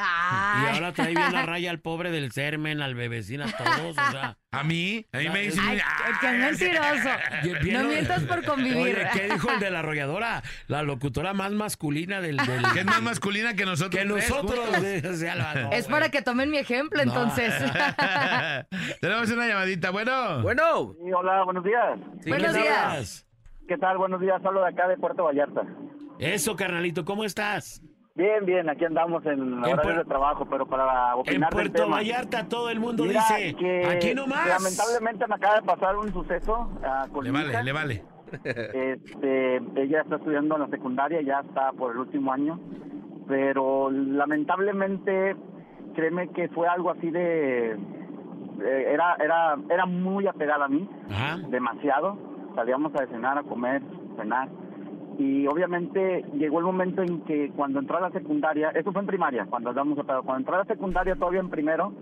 ahora 0.72 0.92
trae 0.92 1.14
bien 1.16 1.32
la 1.32 1.42
raya 1.46 1.68
al 1.70 1.80
pobre 1.80 2.12
del 2.12 2.30
sermen, 2.30 2.80
al 2.80 2.94
bebecín, 2.94 3.42
a 3.42 3.46
todos. 3.50 3.96
O 3.98 4.10
sea, 4.12 4.36
A 4.52 4.62
mí, 4.64 5.06
a 5.12 5.18
mí 5.18 5.28
me 5.28 5.42
dicen... 5.42 5.62
Ay, 5.64 5.78
"Ah, 5.84 6.18
qué 6.20 6.28
mentiroso. 6.32 7.08
No 7.72 7.84
mientas 7.88 8.22
por 8.24 8.44
convivir. 8.44 8.76
Oye, 8.96 9.08
¿qué 9.12 9.28
dijo 9.32 9.50
el 9.50 9.60
de 9.60 9.70
la 9.70 9.78
arrolladora? 9.80 10.42
La 10.66 10.82
locutora 10.82 11.34
más 11.34 11.52
masculina 11.52 12.20
del. 12.20 12.36
del 12.36 12.62
que 12.72 12.80
es 12.80 12.84
más 12.84 13.00
masculina 13.02 13.54
que 13.54 13.64
nosotros. 13.64 13.96
que 14.00 14.04
nosotros. 14.04 14.58
juntos. 14.60 14.82
de- 14.82 15.08
o 15.08 15.14
sea, 15.14 15.34
la- 15.36 15.54
no, 15.54 15.72
Es 15.72 15.86
para 15.86 16.08
que 16.10 16.20
tomen 16.22 16.50
mi 16.50 16.58
ejemplo, 16.58 16.98
No. 17.04 17.10
entonces. 17.12 17.54
Tenemos 19.00 19.30
una 19.30 19.46
llamadita. 19.46 19.90
Bueno. 19.90 20.42
Bueno, 20.42 20.94
Sí, 21.04 21.12
hola, 21.12 21.42
buenos 21.44 21.64
días. 21.64 21.98
Sí, 22.22 22.30
Buenos 22.30 22.52
¿qué 22.54 22.62
días. 22.62 23.26
¿Qué 23.68 23.78
tal? 23.78 23.98
Buenos 23.98 24.20
días, 24.20 24.44
hablo 24.44 24.62
de 24.62 24.68
acá 24.70 24.88
de 24.88 24.96
Puerto 24.96 25.24
Vallarta. 25.24 25.62
Eso, 26.20 26.54
carnalito, 26.56 27.04
¿cómo 27.04 27.24
estás? 27.24 27.82
Bien, 28.14 28.44
bien, 28.44 28.68
aquí 28.68 28.84
andamos 28.84 29.24
en 29.24 29.32
En 29.40 29.54
horarios 29.64 29.84
Puer- 29.84 29.98
de 29.98 30.04
trabajo, 30.04 30.46
pero 30.50 30.66
para 30.66 31.12
En 31.14 31.18
opinar 31.20 31.50
del 31.54 31.70
Puerto 31.70 31.82
tema. 31.84 31.96
Vallarta 31.96 32.48
todo 32.48 32.68
el 32.70 32.78
mundo 32.80 33.04
Mira, 33.04 33.22
dice, 33.28 33.54
que 33.56 33.86
aquí 33.86 34.14
nomás. 34.14 34.46
Lamentablemente 34.48 35.26
me 35.26 35.34
acaba 35.36 35.54
de 35.56 35.62
pasar 35.62 35.96
un 35.96 36.12
suceso 36.12 36.70
ah, 36.84 37.06
con 37.12 37.24
Le 37.24 37.30
vale, 37.30 37.50
hija. 37.50 37.62
le 37.62 37.72
vale. 37.72 38.04
Este, 38.44 39.56
ella 39.76 40.02
está 40.02 40.16
estudiando 40.16 40.56
en 40.56 40.62
la 40.62 40.68
secundaria, 40.68 41.20
ya 41.22 41.40
está 41.40 41.72
por 41.72 41.92
el 41.92 41.98
último 41.98 42.32
año, 42.32 42.60
pero 43.26 43.90
lamentablemente, 43.90 45.36
créeme 45.94 46.28
que 46.32 46.48
fue 46.50 46.68
algo 46.68 46.90
así 46.90 47.10
de, 47.10 47.72
eh, 47.72 48.86
era, 48.92 49.16
era, 49.16 49.56
era 49.70 49.86
muy 49.86 50.26
apegada 50.26 50.66
a 50.66 50.68
mí, 50.68 50.88
Ajá. 51.10 51.38
demasiado. 51.48 52.18
Salíamos 52.54 52.92
a 52.94 53.06
cenar, 53.06 53.38
a 53.38 53.42
comer, 53.44 53.82
cenar. 54.16 54.48
Y 55.18 55.46
obviamente 55.46 56.24
llegó 56.34 56.58
el 56.58 56.64
momento 56.64 57.02
en 57.02 57.20
que 57.22 57.50
cuando 57.50 57.78
entró 57.78 57.98
a 57.98 58.02
la 58.02 58.10
secundaria, 58.10 58.70
eso 58.70 58.92
fue 58.92 59.02
en 59.02 59.06
primaria, 59.06 59.46
cuando 59.46 59.70
andamos 59.70 59.98
a 59.98 60.04
cuando 60.04 60.36
entró 60.36 60.54
a 60.54 60.58
la 60.58 60.64
secundaria 60.64 61.14
todavía 61.14 61.40
en 61.40 61.50
primero, 61.50 61.92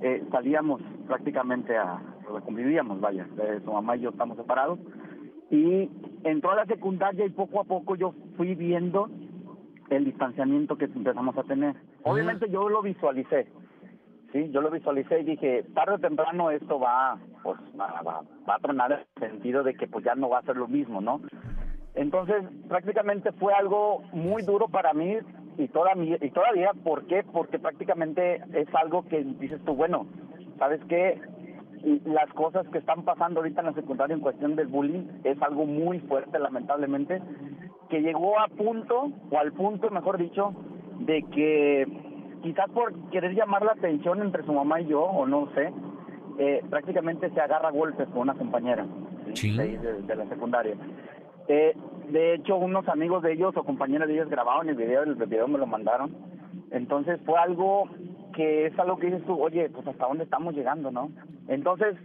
eh, 0.00 0.24
salíamos 0.30 0.80
prácticamente 1.06 1.76
a, 1.76 2.00
convivíamos, 2.44 3.00
vaya, 3.00 3.26
eh, 3.42 3.60
su 3.64 3.72
mamá 3.72 3.96
y 3.96 4.00
yo 4.00 4.10
estamos 4.10 4.36
separados. 4.36 4.78
Y 5.50 5.90
entró 6.24 6.52
a 6.52 6.56
la 6.56 6.66
secundaria 6.66 7.26
y 7.26 7.30
poco 7.30 7.60
a 7.60 7.64
poco 7.64 7.94
yo 7.94 8.14
fui 8.36 8.54
viendo 8.54 9.10
el 9.90 10.04
distanciamiento 10.04 10.76
que 10.76 10.86
empezamos 10.86 11.36
a 11.36 11.42
tener. 11.42 11.76
Obviamente 12.04 12.48
yo 12.48 12.68
lo 12.68 12.80
visualicé, 12.80 13.48
sí, 14.32 14.50
yo 14.50 14.60
lo 14.62 14.70
visualicé 14.70 15.20
y 15.20 15.24
dije, 15.24 15.64
tarde 15.74 15.96
o 15.96 15.98
temprano 15.98 16.50
esto 16.50 16.80
va, 16.80 17.18
pues, 17.42 17.58
va, 17.78 18.00
va, 18.02 18.22
va 18.48 18.54
a 18.54 18.58
tronar 18.58 18.92
en 18.92 19.22
el 19.22 19.30
sentido 19.30 19.62
de 19.62 19.74
que 19.74 19.86
pues 19.86 20.04
ya 20.04 20.14
no 20.14 20.30
va 20.30 20.38
a 20.38 20.42
ser 20.42 20.56
lo 20.56 20.68
mismo, 20.68 21.00
¿no? 21.00 21.20
Entonces, 21.94 22.42
prácticamente 22.68 23.32
fue 23.32 23.52
algo 23.54 24.02
muy 24.12 24.42
duro 24.42 24.68
para 24.68 24.92
mí 24.94 25.18
y, 25.58 25.68
toda 25.68 25.94
mi, 25.94 26.14
y 26.20 26.30
todavía, 26.30 26.70
¿por 26.84 27.06
qué? 27.06 27.22
Porque 27.30 27.58
prácticamente 27.58 28.40
es 28.54 28.66
algo 28.74 29.02
que 29.08 29.22
dices 29.22 29.60
tú, 29.64 29.74
bueno, 29.74 30.06
¿sabes 30.58 30.80
qué? 30.88 31.20
Las 32.04 32.32
cosas 32.32 32.66
que 32.68 32.78
están 32.78 33.02
pasando 33.02 33.40
ahorita 33.40 33.60
en 33.60 33.66
la 33.66 33.72
secundaria 33.74 34.14
en 34.14 34.20
cuestión 34.20 34.56
del 34.56 34.68
bullying 34.68 35.04
es 35.24 35.40
algo 35.42 35.66
muy 35.66 35.98
fuerte, 36.00 36.38
lamentablemente, 36.38 37.20
que 37.90 38.00
llegó 38.00 38.38
a 38.40 38.48
punto, 38.48 39.10
o 39.30 39.38
al 39.38 39.52
punto, 39.52 39.90
mejor 39.90 40.16
dicho, 40.16 40.54
de 41.00 41.22
que 41.24 41.86
quizás 42.42 42.70
por 42.70 42.94
querer 43.10 43.34
llamar 43.34 43.64
la 43.64 43.72
atención 43.72 44.22
entre 44.22 44.44
su 44.44 44.52
mamá 44.52 44.80
y 44.80 44.86
yo, 44.86 45.02
o 45.02 45.26
no 45.26 45.48
sé, 45.54 45.72
eh, 46.38 46.62
prácticamente 46.70 47.28
se 47.30 47.40
agarra 47.40 47.68
a 47.68 47.72
golpes 47.72 48.08
con 48.08 48.20
una 48.22 48.34
compañera 48.34 48.86
¿sí? 49.34 49.50
De- 49.76 50.02
de 50.02 50.16
la 50.16 50.24
secundaria. 50.26 50.74
Eh, 51.48 51.76
de 52.10 52.34
hecho, 52.34 52.56
unos 52.56 52.88
amigos 52.88 53.22
de 53.22 53.32
ellos 53.32 53.56
o 53.56 53.64
compañeros 53.64 54.08
de 54.08 54.14
ellos 54.14 54.28
grabaron 54.28 54.68
el 54.68 54.76
video, 54.76 55.02
el 55.02 55.14
video 55.14 55.48
me 55.48 55.58
lo 55.58 55.66
mandaron. 55.66 56.14
Entonces 56.70 57.20
fue 57.24 57.38
algo 57.38 57.88
que 58.34 58.66
es 58.66 58.78
algo 58.78 58.98
que 58.98 59.06
dices 59.06 59.24
tú, 59.26 59.40
oye, 59.40 59.68
pues 59.70 59.86
hasta 59.86 60.06
dónde 60.06 60.24
estamos 60.24 60.54
llegando, 60.54 60.90
¿no? 60.90 61.10
Entonces 61.48 61.96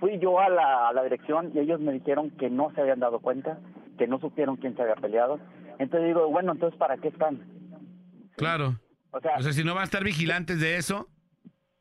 fui 0.00 0.18
yo 0.18 0.40
a 0.40 0.48
la, 0.48 0.88
a 0.88 0.92
la 0.92 1.02
dirección 1.02 1.50
y 1.54 1.58
ellos 1.58 1.80
me 1.80 1.92
dijeron 1.92 2.30
que 2.30 2.48
no 2.50 2.70
se 2.74 2.80
habían 2.80 3.00
dado 3.00 3.20
cuenta, 3.20 3.58
que 3.98 4.06
no 4.06 4.18
supieron 4.18 4.56
quién 4.56 4.74
se 4.76 4.82
había 4.82 4.96
peleado. 4.96 5.38
Entonces 5.78 6.08
digo, 6.08 6.28
bueno, 6.30 6.52
entonces 6.52 6.78
¿para 6.78 6.96
qué 6.96 7.08
están? 7.08 7.40
Claro. 8.36 8.78
O 9.10 9.20
sea, 9.20 9.36
O 9.38 9.42
sea, 9.42 9.52
si 9.52 9.64
no 9.64 9.74
van 9.74 9.82
a 9.82 9.84
estar 9.84 10.04
vigilantes 10.04 10.60
de 10.60 10.76
eso, 10.76 11.08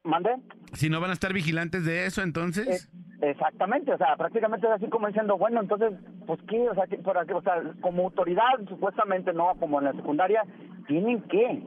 ¿mande? 0.04 0.32
si 0.74 0.90
no 0.90 1.00
van 1.02 1.10
a 1.10 1.14
estar 1.14 1.34
vigilantes 1.34 1.86
de 1.86 2.06
eso, 2.06 2.22
entonces. 2.22 2.86
Eh, 2.86 2.95
exactamente, 3.22 3.94
o 3.94 3.98
sea, 3.98 4.16
prácticamente 4.16 4.68
es 4.68 4.74
así 4.74 4.88
como 4.88 5.08
diciendo, 5.08 5.38
bueno, 5.38 5.62
entonces, 5.62 5.94
pues 6.26 6.40
qué, 6.48 6.70
o 6.70 6.74
sea, 6.74 6.86
o 7.34 7.42
sea, 7.42 7.62
como 7.82 8.04
autoridad, 8.04 8.60
supuestamente, 8.68 9.34
no, 9.34 9.54
como 9.60 9.80
en 9.80 9.86
la 9.86 9.94
secundaria, 9.94 10.44
tienen 10.88 11.22
que, 11.24 11.64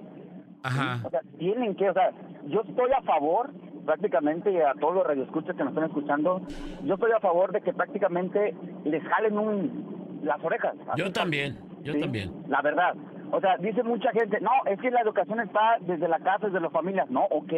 Ajá. 0.63 1.01
o 1.07 1.11
sea, 1.11 1.21
tienen 1.39 1.75
que, 1.75 1.91
o 1.91 1.95
sea, 1.95 2.11
yo 2.47 2.63
estoy 2.63 2.91
a 2.93 3.03
favor, 3.03 3.51
prácticamente, 3.85 4.53
y 4.53 4.59
a 4.59 4.75
todos 4.75 4.95
los 4.95 5.07
radioescuchas 5.07 5.57
que 5.57 5.65
nos 5.65 5.73
están 5.73 5.89
escuchando, 5.89 6.43
yo 6.85 6.95
estoy 6.95 7.13
a 7.13 7.21
favor 7.21 7.53
de 7.53 7.61
que 7.63 7.73
prácticamente 7.73 8.55
les 8.85 9.03
jalen 9.05 9.39
un, 9.39 10.21
las 10.23 10.43
orejas. 10.45 10.75
así 10.89 11.01
Yo 11.01 11.13
también, 11.13 11.59
yo 11.83 11.93
Sí, 11.95 12.01
también. 12.01 12.33
La 12.49 12.61
verdad. 12.61 12.95
O 13.31 13.41
sea, 13.41 13.57
dice 13.59 13.83
mucha 13.83 14.11
gente, 14.13 14.41
no, 14.41 14.51
es 14.67 14.81
que 14.81 14.91
la 14.91 15.01
educación 15.03 15.41
está 15.41 15.77
desde 15.81 16.09
la 16.09 16.19
casa, 16.19 16.47
desde 16.47 16.61
las 16.61 16.73
familias. 16.73 17.11
No, 17.11 17.25
ok. 17.31 17.53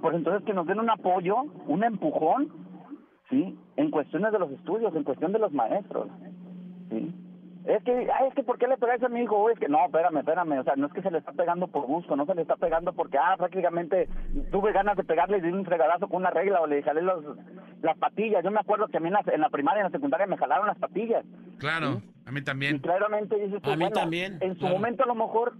Pues 0.00 0.14
entonces 0.14 0.44
que 0.44 0.52
nos 0.52 0.66
den 0.66 0.80
un 0.80 0.90
apoyo, 0.90 1.36
un 1.66 1.84
empujón, 1.84 2.50
¿sí? 3.32 3.58
En 3.76 3.90
cuestiones 3.90 4.30
de 4.30 4.38
los 4.38 4.50
estudios, 4.52 4.94
en 4.94 5.02
cuestión 5.04 5.32
de 5.32 5.38
los 5.40 5.52
maestros, 5.52 6.06
¿sí? 6.90 7.12
Es 7.64 7.80
que, 7.84 7.92
ay, 7.92 8.28
es 8.28 8.34
que 8.34 8.42
¿por 8.42 8.58
qué 8.58 8.66
le 8.66 8.76
pegáis 8.76 9.00
a 9.04 9.08
mi 9.08 9.20
hijo? 9.22 9.48
Es 9.48 9.56
que 9.58 9.68
no, 9.68 9.84
espérame, 9.86 10.16
espérame, 10.18 10.58
o 10.58 10.64
sea, 10.64 10.74
no 10.76 10.88
es 10.88 10.92
que 10.92 11.00
se 11.00 11.12
le 11.12 11.18
está 11.18 11.30
pegando 11.32 11.68
por 11.68 11.86
gusto, 11.86 12.16
no 12.16 12.26
se 12.26 12.34
le 12.34 12.42
está 12.42 12.56
pegando 12.56 12.92
porque, 12.92 13.18
ah, 13.18 13.36
prácticamente 13.38 14.08
tuve 14.50 14.72
ganas 14.72 14.96
de 14.96 15.04
pegarle 15.04 15.38
y 15.38 15.42
di 15.42 15.52
un 15.52 15.64
fregadazo 15.64 16.08
con 16.08 16.22
una 16.22 16.30
regla 16.30 16.60
o 16.60 16.66
le 16.66 16.82
jalé 16.82 17.02
los, 17.02 17.24
las 17.80 17.96
patillas. 17.98 18.42
Yo 18.42 18.50
me 18.50 18.58
acuerdo 18.58 18.88
que 18.88 18.96
a 18.96 19.00
mí 19.00 19.06
en 19.08 19.14
la, 19.14 19.22
en 19.32 19.40
la 19.40 19.48
primaria, 19.48 19.80
en 19.82 19.92
la 19.92 19.96
secundaria 19.96 20.26
me 20.26 20.36
jalaron 20.36 20.66
las 20.66 20.78
patillas. 20.78 21.24
Claro, 21.58 22.02
a 22.26 22.32
mí 22.32 22.40
Y 22.40 22.44
también. 22.44 22.78
claramente 22.80 23.36
dices 23.38 23.62
tú, 23.62 23.70
A 23.70 23.76
mí 23.76 23.84
bueno, 23.84 23.94
también, 23.94 24.38
En 24.40 24.54
su 24.54 24.58
claro. 24.60 24.74
momento 24.74 25.04
a 25.04 25.06
lo 25.06 25.14
mejor, 25.14 25.52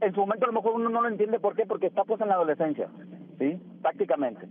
en 0.00 0.14
su 0.14 0.20
momento 0.20 0.44
a 0.44 0.48
lo 0.48 0.54
mejor 0.54 0.72
uno 0.76 0.90
no 0.90 1.02
lo 1.02 1.08
entiende 1.08 1.40
por 1.40 1.56
qué, 1.56 1.66
porque 1.66 1.88
está 1.88 2.04
pues 2.04 2.20
en 2.20 2.28
la 2.28 2.34
adolescencia, 2.34 2.86
¿sí? 3.40 3.60
Prácticamente. 3.82 4.46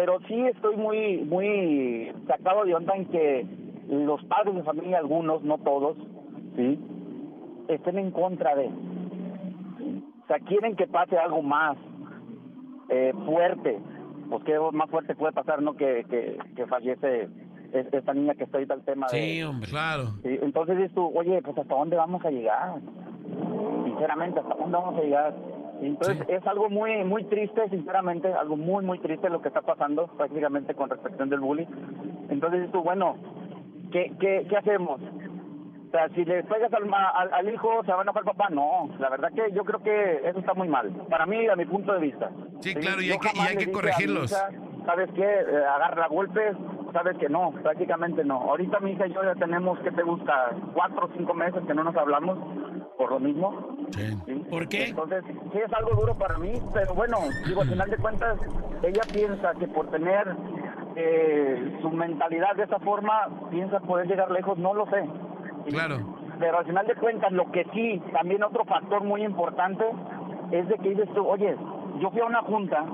Pero 0.00 0.18
sí 0.28 0.34
estoy 0.46 0.76
muy, 0.78 1.18
muy 1.24 2.10
sacado 2.26 2.64
de 2.64 2.74
onda 2.74 2.94
en 2.96 3.04
que 3.04 3.46
los 3.90 4.24
padres 4.24 4.54
de 4.54 4.62
familia, 4.62 4.96
algunos, 4.96 5.42
no 5.42 5.58
todos, 5.58 5.94
¿sí? 6.56 6.78
Estén 7.68 7.98
en 7.98 8.10
contra 8.10 8.54
de. 8.56 8.68
O 8.68 10.26
sea, 10.26 10.38
quieren 10.38 10.74
que 10.74 10.86
pase 10.86 11.18
algo 11.18 11.42
más 11.42 11.76
eh, 12.88 13.12
fuerte. 13.26 13.78
Pues 14.30 14.42
qué 14.44 14.58
más 14.72 14.88
fuerte 14.88 15.14
puede 15.14 15.34
pasar, 15.34 15.60
¿no? 15.60 15.74
Que, 15.74 16.06
que, 16.08 16.38
que 16.56 16.66
fallece 16.66 17.28
es- 17.74 17.92
esta 17.92 18.14
niña 18.14 18.34
que 18.36 18.44
está 18.44 18.56
ahorita 18.56 18.72
el 18.74 18.82
tema 18.84 19.06
de... 19.12 19.18
Sí, 19.18 19.42
hombre. 19.42 19.68
Claro. 19.68 20.04
Sí, 20.22 20.38
entonces 20.40 20.78
dices 20.78 20.94
tú, 20.94 21.12
oye, 21.14 21.42
pues 21.42 21.58
hasta 21.58 21.74
dónde 21.74 21.96
vamos 21.96 22.24
a 22.24 22.30
llegar. 22.30 22.76
Sinceramente, 23.84 24.40
hasta 24.40 24.54
dónde 24.54 24.78
vamos 24.78 24.98
a 24.98 25.02
llegar. 25.02 25.34
Entonces 25.82 26.28
es 26.28 26.46
algo 26.46 26.68
muy 26.68 27.04
muy 27.04 27.24
triste, 27.24 27.68
sinceramente, 27.70 28.32
algo 28.32 28.56
muy 28.56 28.84
muy 28.84 28.98
triste 28.98 29.30
lo 29.30 29.40
que 29.40 29.48
está 29.48 29.62
pasando 29.62 30.06
prácticamente 30.08 30.74
con 30.74 30.90
respecto 30.90 31.24
del 31.26 31.40
bullying. 31.40 31.66
Entonces 32.28 32.70
tú, 32.72 32.82
bueno, 32.82 33.16
¿qué, 33.90 34.12
qué, 34.20 34.46
qué 34.48 34.56
hacemos? 34.56 35.00
O 35.00 35.90
sea, 35.90 36.08
si 36.10 36.24
le 36.24 36.44
pegas 36.44 36.72
al, 36.72 36.84
al, 36.94 37.34
al 37.34 37.52
hijo, 37.52 37.82
¿se 37.84 37.90
va 37.92 37.98
a 37.98 38.02
enojar 38.02 38.22
el 38.22 38.26
papá? 38.26 38.48
No, 38.50 38.88
la 39.00 39.08
verdad 39.10 39.30
que 39.34 39.50
yo 39.52 39.64
creo 39.64 39.82
que 39.82 40.20
eso 40.28 40.38
está 40.38 40.54
muy 40.54 40.68
mal. 40.68 40.88
Para 41.08 41.26
mí, 41.26 41.48
a 41.48 41.56
mi 41.56 41.64
punto 41.64 41.92
de 41.92 41.98
vista. 41.98 42.30
Sí, 42.60 42.74
claro, 42.74 43.02
y 43.02 43.10
hay 43.10 43.18
que- 43.18 43.30
y 43.36 43.40
hay 43.40 43.56
que 43.56 43.72
corregirlos. 43.72 44.30
hija, 44.30 44.50
¿Sabes 44.86 45.10
qué? 45.14 45.22
Eh, 45.24 45.64
agarra 45.74 46.06
golpes, 46.08 46.56
sabes 46.92 47.18
que 47.18 47.28
no, 47.28 47.50
prácticamente 47.62 48.24
no. 48.24 48.36
Ahorita 48.40 48.78
mi 48.80 48.92
hija 48.92 49.06
y 49.08 49.12
yo 49.12 49.22
ya 49.24 49.34
tenemos, 49.34 49.78
¿qué 49.80 49.90
te 49.90 50.02
gusta? 50.02 50.50
Cuatro 50.74 51.06
o 51.06 51.10
cinco 51.16 51.34
meses 51.34 51.60
que 51.66 51.74
no 51.74 51.82
nos 51.84 51.96
hablamos 51.96 52.38
por 53.00 53.12
lo 53.12 53.18
mismo. 53.18 53.54
Sí. 53.92 54.14
¿sí? 54.26 54.34
¿Por 54.50 54.68
qué? 54.68 54.88
Entonces, 54.88 55.24
sí 55.24 55.58
es 55.58 55.72
algo 55.72 55.98
duro 55.98 56.14
para 56.18 56.36
mí, 56.36 56.52
pero 56.74 56.94
bueno, 56.94 57.16
digo, 57.46 57.62
al 57.62 57.68
final 57.70 57.88
de 57.88 57.96
cuentas, 57.96 58.38
ella 58.82 59.00
piensa 59.10 59.54
que 59.54 59.66
por 59.68 59.90
tener 59.90 60.36
eh, 60.96 61.78
su 61.80 61.88
mentalidad 61.88 62.54
de 62.56 62.64
esa 62.64 62.78
forma, 62.80 63.26
piensa 63.50 63.80
poder 63.80 64.06
llegar 64.06 64.30
lejos, 64.30 64.58
no 64.58 64.74
lo 64.74 64.84
sé. 64.90 65.02
¿sí? 65.64 65.70
Claro. 65.70 65.96
Pero 66.38 66.58
al 66.58 66.66
final 66.66 66.86
de 66.86 66.94
cuentas, 66.96 67.32
lo 67.32 67.50
que 67.50 67.64
sí, 67.72 68.02
también 68.12 68.42
otro 68.42 68.66
factor 68.66 69.02
muy 69.02 69.24
importante, 69.24 69.86
es 70.50 70.68
de 70.68 70.74
que 70.76 70.90
dices 70.90 71.08
tú, 71.14 71.26
oye, 71.26 71.56
yo 72.00 72.10
fui 72.10 72.20
a 72.20 72.26
una 72.26 72.42
junta, 72.42 72.84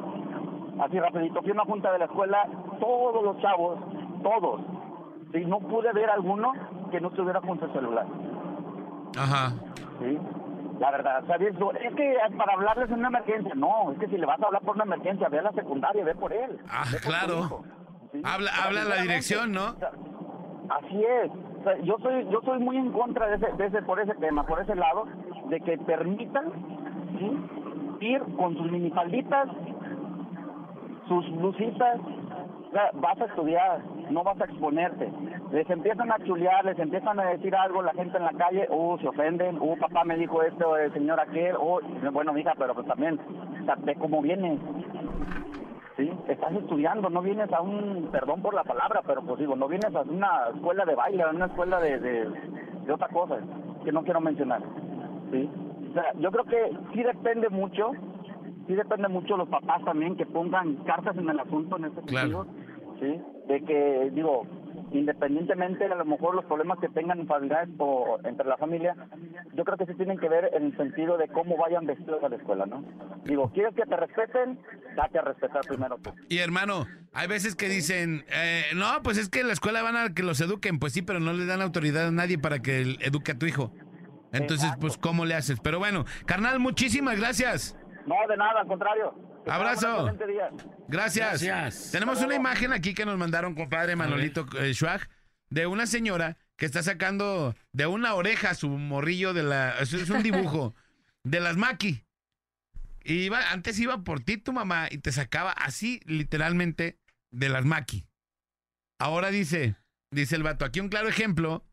así 0.85 1.01
rapidito, 1.01 1.43
fui 1.43 1.51
a 1.51 1.55
una 1.55 1.65
junta 1.65 1.93
de 1.93 1.99
la 1.99 2.05
escuela, 2.05 2.47
todos 2.79 3.25
los 3.25 3.41
chavos, 3.41 3.81
todos, 4.23 4.61
y 5.35 5.45
no 5.47 5.59
pude 5.59 5.93
ver 5.93 6.11
alguno 6.11 6.53
que 6.93 7.01
no 7.01 7.09
estuviera 7.09 7.41
junto 7.41 7.65
al 7.65 7.73
celular. 7.73 8.07
Ajá. 9.19 9.53
Sí, 10.01 10.19
la 10.81 10.91
verdad, 10.91 11.25
¿sabes? 11.27 11.55
Es 11.83 11.95
que 11.95 12.17
para 12.37 12.53
hablarles 12.53 12.91
en 12.91 12.99
una 12.99 13.09
emergencia, 13.09 13.53
no, 13.55 13.93
es 13.93 13.99
que 13.99 14.09
si 14.09 14.19
le 14.19 14.27
vas 14.27 14.41
a 14.43 14.47
hablar 14.47 14.63
por 14.63 14.75
una 14.77 14.85
emergencia, 14.85 15.29
ve 15.29 15.39
a 15.39 15.43
la 15.43 15.53
secundaria, 15.53 16.05
ve 16.05 16.15
por 16.15 16.33
él. 16.33 16.59
Ah, 16.71 16.85
por 16.91 17.01
claro. 17.01 17.63
Habla- 18.25 18.51
O 18.51 18.55
sea, 18.55 18.65
habla 18.67 18.85
la 18.85 19.03
dirección, 19.03 19.53
¿no? 19.53 19.65
o 19.67 19.79
sea, 19.79 19.91
Así 20.69 21.03
es. 21.05 21.31
O 21.61 21.63
sea, 21.63 21.79
yo 21.83 21.97
soy 22.03 22.27
yo 22.31 22.41
soy 22.45 22.59
muy 22.59 22.77
en 22.77 22.91
contra 22.93 23.27
de 23.29 23.37
ese, 23.37 23.53
de 23.57 23.67
ese 23.67 23.83
por 23.83 24.01
ese 24.01 24.15
tema, 24.17 24.45
por 24.47 24.61
ese 24.61 24.75
lado, 24.75 25.05
de 25.49 25.61
que 25.61 25.79
permitan 25.79 26.53
¿sí? 27.19 28.05
ir 28.07 28.21
con 28.37 28.57
sus 28.57 28.71
minifalditas, 28.71 29.49
sus 31.09 31.31
blusitas, 31.37 31.99
o 32.01 32.26
vas 32.95 33.21
a 33.21 33.25
estudiar, 33.25 33.81
no 34.11 34.23
vas 34.25 34.41
a 34.41 34.45
exponerte. 34.45 35.11
Les 35.53 35.69
empiezan 35.71 36.11
a 36.11 36.19
chulear, 36.25 36.65
les 36.65 36.79
empiezan 36.79 37.19
a 37.21 37.25
decir 37.27 37.55
algo 37.55 37.83
la 37.83 37.93
gente 37.95 38.17
en 38.17 38.25
la 38.25 38.33
calle, 38.33 38.67
uh, 38.71 38.99
se 38.99 39.09
ofenden, 39.09 39.59
uh, 39.61 39.77
papá 39.79 40.05
me 40.05 40.17
dijo 40.17 40.43
esto, 40.43 40.77
el 40.77 40.93
señor 40.93 41.21
aquel, 41.21 41.55
oh, 41.59 41.81
bueno, 42.13 42.33
mija, 42.33 42.55
pero 42.59 42.75
pues 42.75 42.87
también, 42.87 43.19
o 43.63 43.65
sea, 43.65 43.77
ve 43.79 43.95
cómo 43.97 44.21
vienes. 44.23 44.59
Sí, 45.97 46.11
estás 46.29 46.53
estudiando, 46.53 47.09
no 47.09 47.23
vienes 47.23 47.51
a 47.53 47.63
un, 47.63 48.09
perdón 48.13 48.43
por 48.43 48.53
la 48.53 48.65
palabra, 48.65 49.01
pero 49.07 49.23
pues 49.23 49.39
digo, 49.39 49.57
no 49.57 49.67
vienes 49.67 49.95
a 49.95 50.03
una 50.03 50.49
escuela 50.55 50.85
de 50.85 50.95
baile, 50.95 51.23
a 51.23 51.31
una 51.31 51.47
escuela 51.47 51.81
de, 51.81 51.99
de, 51.99 52.29
de 52.85 52.93
otra 52.93 53.09
cosa, 53.09 53.37
que 53.83 53.93
no 53.93 54.03
quiero 54.03 54.21
mencionar. 54.21 54.61
Sí, 55.33 55.49
o 55.91 55.93
sea, 55.95 56.13
yo 56.19 56.31
creo 56.31 56.45
que 56.45 56.77
sí 56.93 57.03
depende 57.03 57.49
mucho, 57.49 57.93
sí 58.67 58.75
depende 58.75 59.09
mucho 59.09 59.39
los 59.39 59.49
papás 59.49 59.83
también 59.85 60.17
que 60.17 60.27
pongan 60.27 60.75
cartas 60.85 61.17
en 61.17 61.31
el 61.31 61.41
asunto 61.41 61.79
en 61.79 61.87
este 61.87 62.03
Claro. 62.03 62.45
sentido, 62.45 62.66
sí, 63.01 63.21
de 63.49 63.65
que, 63.65 64.11
digo, 64.13 64.47
independientemente 64.93 65.85
a 65.85 65.95
lo 65.95 66.05
mejor 66.05 66.35
los 66.35 66.45
problemas 66.45 66.79
que 66.79 66.89
tengan 66.89 67.27
familiares 67.27 67.69
o 67.79 68.19
entre 68.25 68.47
la 68.47 68.57
familia, 68.57 68.95
yo 69.55 69.65
creo 69.65 69.77
que 69.77 69.87
sí 69.87 69.95
tienen 69.95 70.19
que 70.19 70.29
ver 70.29 70.51
en 70.55 70.67
el 70.67 70.77
sentido 70.77 71.17
de 71.17 71.29
cómo 71.29 71.57
vayan 71.57 71.87
vestidos 71.87 72.23
a 72.23 72.29
la 72.29 72.37
escuela, 72.37 72.67
¿no? 72.67 72.85
Digo, 73.25 73.51
¿quieres 73.53 73.75
que 73.75 73.85
te 73.85 73.97
respeten? 73.97 74.59
Date 74.97 75.19
a 75.19 75.23
respetar 75.23 75.63
primero 75.67 75.99
tú. 75.99 76.13
Y 76.29 76.39
hermano, 76.39 76.87
hay 77.13 77.29
veces 77.29 77.55
que 77.57 77.69
dicen, 77.69 78.25
eh, 78.31 78.65
no, 78.75 79.03
pues 79.03 79.19
es 79.19 79.29
que 79.29 79.41
en 79.41 79.49
la 79.49 79.53
escuela 79.53 79.83
van 79.83 79.97
a 79.97 80.15
que 80.15 80.23
los 80.23 80.41
eduquen, 80.41 80.79
pues 80.79 80.93
sí, 80.93 81.03
pero 81.03 81.21
no 81.21 81.33
le 81.33 81.47
dan 81.47 81.63
autoridad 81.63 82.09
a 82.09 82.11
nadie 82.11 82.39
para 82.39 82.61
que 82.61 82.97
eduque 83.01 83.33
a 83.33 83.39
tu 83.39 83.47
hijo. 83.47 83.73
Entonces, 84.33 84.65
Exacto. 84.65 84.81
pues, 84.81 84.99
¿cómo 84.99 85.25
le 85.25 85.35
haces? 85.35 85.61
Pero 85.61 85.79
bueno, 85.79 86.05
carnal, 86.27 86.59
muchísimas 86.59 87.19
gracias. 87.19 87.77
No, 88.07 88.15
de 88.29 88.37
nada, 88.37 88.61
al 88.61 88.67
contrario. 88.67 89.15
Abrazo. 89.47 90.13
día. 90.27 90.51
Gracias. 90.89 91.43
Gracias. 91.43 91.91
Tenemos 91.93 92.21
una 92.23 92.35
imagen 92.35 92.73
aquí 92.73 92.95
que 92.95 93.07
nos 93.07 93.17
mandaron, 93.17 93.55
compadre 93.55 93.97
Manolito 93.97 94.47
eh, 94.59 94.73
Schwag, 94.75 95.09
de 95.51 95.67
una 95.67 95.87
señora 95.87 96.37
que 96.57 96.67
está 96.67 96.83
sacando 96.83 97.55
de 97.73 97.87
una 97.87 98.15
oreja 98.15 98.55
su 98.55 98.69
morrillo 98.69 99.33
de 99.35 99.43
la. 99.43 99.79
Es, 99.79 99.93
es 99.93 100.11
un 100.11 100.23
dibujo 100.23 100.75
de 101.25 101.41
las 101.41 101.57
maqui. 101.57 102.03
Y 103.05 103.25
iba, 103.25 103.53
antes 103.53 103.79
iba 103.79 104.03
por 104.03 104.21
ti 104.21 104.37
tu 104.37 104.53
mamá 104.53 104.89
y 104.91 104.99
te 104.99 105.13
sacaba 105.13 105.53
así, 105.53 106.01
literalmente, 106.07 106.99
de 107.31 107.49
las 107.49 107.65
maqui. 107.65 108.05
Ahora 108.99 109.31
dice, 109.31 109.77
dice 110.11 110.35
el 110.35 110.43
vato, 110.43 110.65
aquí 110.65 110.81
un 110.81 110.89
claro 110.89 111.09
ejemplo 111.09 111.65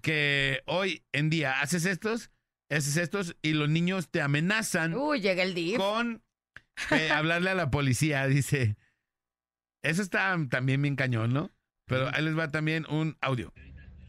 que 0.00 0.62
hoy 0.66 1.04
en 1.12 1.28
día 1.28 1.60
haces 1.60 1.84
estos, 1.84 2.30
haces 2.70 2.96
estos 2.96 3.36
y 3.42 3.52
los 3.52 3.68
niños 3.68 4.08
te 4.08 4.22
amenazan 4.22 4.94
Uy, 4.94 5.20
llega 5.20 5.42
el 5.42 5.52
DIF. 5.52 5.76
con 5.76 6.22
eh, 6.90 7.10
hablarle 7.10 7.50
a 7.50 7.54
la 7.54 7.70
policía, 7.70 8.26
dice. 8.26 8.76
Eso 9.82 10.02
está 10.02 10.36
también 10.48 10.80
bien 10.82 10.96
cañón, 10.96 11.32
¿no? 11.32 11.50
Pero 11.86 12.08
ahí 12.14 12.22
les 12.22 12.38
va 12.38 12.50
también 12.50 12.86
un 12.88 13.16
audio. 13.20 13.52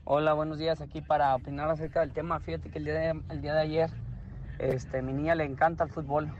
Hola, 0.06 0.34
buenos 0.34 0.60
días. 0.60 0.82
Aquí 0.82 1.02
para 1.02 1.34
opinar 1.36 1.70
acerca 1.70 2.02
del 2.02 2.12
tema. 2.14 2.40
Fíjate 2.40 2.70
que 2.70 2.78
el 2.78 2.86
día 2.86 2.94
de, 2.94 3.22
el 3.30 3.42
día 3.42 3.54
de 3.54 3.62
ayer, 3.62 3.90
este, 4.60 5.02
mi 5.02 5.14
niña 5.14 5.34
le 5.36 5.46
encanta 5.46 5.84
el 5.86 5.90
fútbol. 5.90 6.32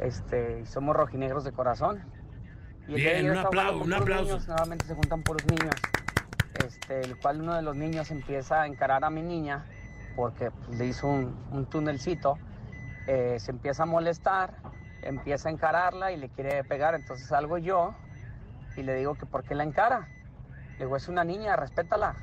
Este, 0.00 0.60
y 0.62 0.66
somos 0.66 0.94
rojinegros 0.94 1.44
de 1.44 1.52
corazón. 1.52 2.02
Y 2.86 2.94
el 2.94 2.96
día 2.96 3.08
de 3.10 3.14
Bien, 3.14 3.16
ayer 3.16 3.30
un 3.32 3.36
estaba 3.38 3.50
jugando 3.72 3.74
aplau- 3.74 3.78
con 3.80 3.86
un 3.86 3.92
aplauso. 3.94 4.24
niños, 4.24 4.48
Nuevamente 4.48 4.84
se 4.86 4.94
juntan 4.94 5.22
puros 5.22 5.46
niños. 5.46 5.74
Este, 6.64 7.00
el 7.00 7.16
cual 7.18 7.40
uno 7.40 7.54
de 7.54 7.62
los 7.62 7.74
niños 7.76 8.10
empieza 8.10 8.62
a 8.62 8.66
encarar 8.66 9.04
a 9.04 9.10
mi 9.10 9.22
niña 9.22 9.64
porque 10.14 10.50
le 10.70 10.86
hizo 10.86 11.08
un, 11.08 11.36
un 11.50 11.66
túnelcito. 11.66 12.38
Eh, 13.08 13.36
se 13.40 13.50
empieza 13.50 13.82
a 13.82 13.86
molestar, 13.86 14.54
empieza 15.04 15.48
a 15.48 15.52
encararla 15.52 16.12
y 16.12 16.16
le 16.16 16.28
quiere 16.28 16.64
pegar. 16.64 16.94
Entonces 16.94 17.26
salgo 17.26 17.58
yo 17.58 17.94
y 18.76 18.82
le 18.82 18.94
digo 18.94 19.14
que 19.14 19.26
por 19.26 19.44
qué 19.44 19.54
la 19.54 19.64
encara. 19.64 20.08
Le 20.78 20.84
digo, 20.84 20.96
es 20.96 21.08
una 21.08 21.24
niña, 21.24 21.56
respétala. 21.56 22.16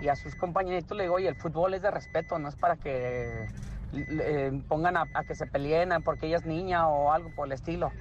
Y 0.00 0.08
a 0.08 0.16
sus 0.16 0.34
compañeritos 0.34 0.96
le 0.96 1.04
digo, 1.04 1.16
oye, 1.16 1.28
el 1.28 1.36
fútbol 1.36 1.74
es 1.74 1.82
de 1.82 1.90
respeto, 1.90 2.38
no 2.38 2.48
es 2.48 2.56
para 2.56 2.76
que 2.76 3.46
eh, 3.92 4.62
pongan 4.68 4.96
a, 4.96 5.06
a 5.12 5.24
que 5.24 5.34
se 5.34 5.46
peleen 5.46 5.90
porque 6.02 6.26
ella 6.26 6.36
es 6.36 6.46
niña 6.46 6.88
o 6.88 7.12
algo 7.12 7.30
por 7.30 7.46
el 7.46 7.52
estilo. 7.52 7.92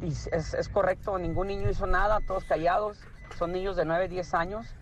Y 0.00 0.08
es, 0.08 0.54
es 0.54 0.68
correcto, 0.68 1.18
ningún 1.18 1.48
niño 1.48 1.68
hizo 1.68 1.86
nada, 1.86 2.20
todos 2.26 2.44
callados. 2.44 2.98
Son 3.36 3.52
niños 3.52 3.76
de 3.76 3.84
9, 3.84 4.08
10 4.08 4.34
años, 4.34 4.74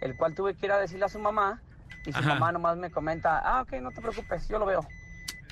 el 0.00 0.16
cual 0.16 0.34
tuve 0.34 0.54
que 0.54 0.66
ir 0.66 0.72
a 0.72 0.78
decirle 0.78 1.04
a 1.04 1.08
su 1.08 1.18
mamá. 1.18 1.60
Y 2.06 2.12
su 2.12 2.18
Ajá. 2.18 2.30
mamá 2.34 2.52
nomás 2.52 2.76
me 2.78 2.90
comenta, 2.90 3.38
ah, 3.38 3.62
ok, 3.62 3.74
no 3.74 3.92
te 3.92 4.00
preocupes, 4.00 4.48
yo 4.48 4.58
lo 4.58 4.66
veo. 4.66 4.80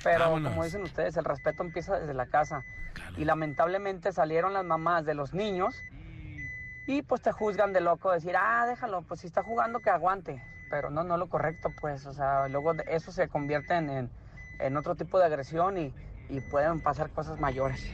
Pero 0.02 0.20
Vámonos. 0.20 0.50
como 0.52 0.64
dicen 0.64 0.82
ustedes, 0.82 1.16
el 1.16 1.24
respeto 1.24 1.62
empieza 1.62 1.98
desde 1.98 2.14
la 2.14 2.26
casa. 2.26 2.64
Y 3.16 3.24
lamentablemente 3.24 4.12
salieron 4.12 4.52
las 4.52 4.64
mamás 4.64 5.04
de 5.04 5.14
los 5.14 5.34
niños 5.34 5.82
y 6.86 7.02
pues 7.02 7.20
te 7.22 7.32
juzgan 7.32 7.72
de 7.72 7.80
loco, 7.80 8.10
decir, 8.10 8.34
ah, 8.36 8.66
déjalo, 8.66 9.02
pues 9.02 9.20
si 9.20 9.26
está 9.26 9.42
jugando 9.42 9.80
que 9.80 9.90
aguante. 9.90 10.42
Pero 10.70 10.90
no, 10.90 11.02
no 11.04 11.16
lo 11.16 11.28
correcto, 11.28 11.72
pues, 11.80 12.06
o 12.06 12.12
sea, 12.12 12.48
luego 12.48 12.72
eso 12.86 13.12
se 13.12 13.28
convierte 13.28 13.74
en, 13.74 13.90
en, 13.90 14.10
en 14.60 14.76
otro 14.76 14.94
tipo 14.94 15.18
de 15.18 15.26
agresión 15.26 15.76
y, 15.76 15.92
y 16.28 16.40
pueden 16.40 16.80
pasar 16.80 17.10
cosas 17.10 17.40
mayores. 17.40 17.84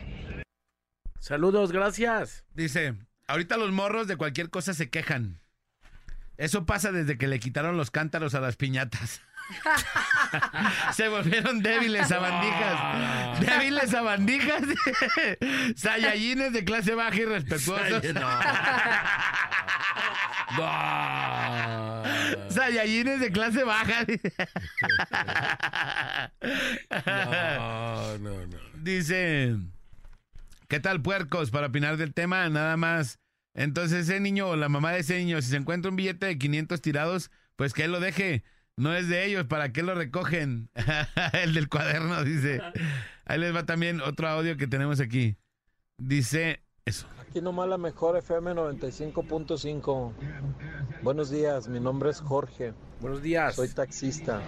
Saludos, 1.19 1.73
gracias. 1.73 2.45
Dice, 2.55 2.95
ahorita 3.27 3.57
los 3.57 3.73
morros 3.73 4.07
de 4.07 4.17
cualquier 4.17 4.51
cosa 4.51 4.75
se 4.75 4.91
quejan. 4.91 5.41
Eso 6.37 6.67
pasa 6.67 6.93
desde 6.93 7.17
que 7.17 7.29
le 7.29 7.41
quitaron 7.41 7.79
los 7.79 7.91
cántaros 7.91 8.35
a 8.35 8.41
las 8.41 8.57
piñatas. 8.57 9.23
Se 10.93 11.09
volvieron 11.09 11.63
débiles 11.63 12.11
a 12.11 12.19
bandijas. 12.19 13.41
Débiles 13.41 13.95
a 13.95 14.03
bandijas. 14.03 14.63
Sayayines 15.77 16.53
de 16.53 16.65
clase 16.65 16.95
baja 16.95 17.17
y 17.17 17.25
respetuosos. 17.25 18.03
No. 20.57 22.03
Sayayines 22.49 23.21
de 23.21 23.33
clase 23.33 23.65
baja. 23.65 24.07
No, 27.59 28.19
no, 28.19 28.47
no. 28.47 28.59
Dice, 28.75 29.57
¿qué 30.69 30.81
tal 30.81 31.03
puercos? 31.03 31.51
Para 31.51 31.67
opinar 31.67 31.97
del 31.97 32.15
tema, 32.15 32.49
nada 32.49 32.77
más. 32.77 33.19
Entonces 33.55 34.09
ese 34.09 34.21
niño 34.21 34.49
o 34.49 34.57
la 34.57 34.69
mamá 34.69 34.93
de 34.93 35.01
ese 35.01 35.19
niño, 35.19 35.43
si 35.43 35.51
se 35.51 35.57
encuentra 35.57 35.91
un 35.91 35.97
billete 35.97 36.27
de 36.27 36.39
500 36.39 36.81
tirados, 36.81 37.31
pues 37.57 37.73
que 37.73 37.85
él 37.85 37.93
lo 37.93 38.01
deje. 38.01 38.45
No 38.79 38.95
es 38.95 39.09
de 39.09 39.25
ellos, 39.25 39.47
¿para 39.47 39.73
qué 39.73 39.83
lo 39.83 39.95
recogen? 39.95 40.69
el 41.33 41.55
del 41.55 41.71
cuaderno 41.71 42.23
dice. 42.25 42.61
Ahí 43.25 43.39
les 43.39 43.55
va 43.55 43.65
también 43.65 44.03
otro 44.03 44.29
audio 44.29 44.59
que 44.59 44.67
tenemos 44.67 45.01
aquí. 45.01 45.39
Dice 45.97 46.61
eso. 46.85 47.07
Aquí 47.19 47.41
nomás 47.41 47.71
la 47.71 47.79
mejor 47.79 48.19
FM 48.19 48.53
95.5. 48.53 50.13
Buenos 51.03 51.31
días, 51.31 51.69
mi 51.69 51.81
nombre 51.81 52.11
es 52.11 52.21
Jorge. 52.21 52.75
Buenos 53.01 53.23
días. 53.23 53.55
Soy 53.55 53.69
taxista. 53.69 54.43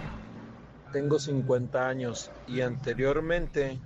Tengo 0.93 1.17
50 1.17 1.87
años 1.87 2.29
y 2.47 2.61
anteriormente, 2.61 3.79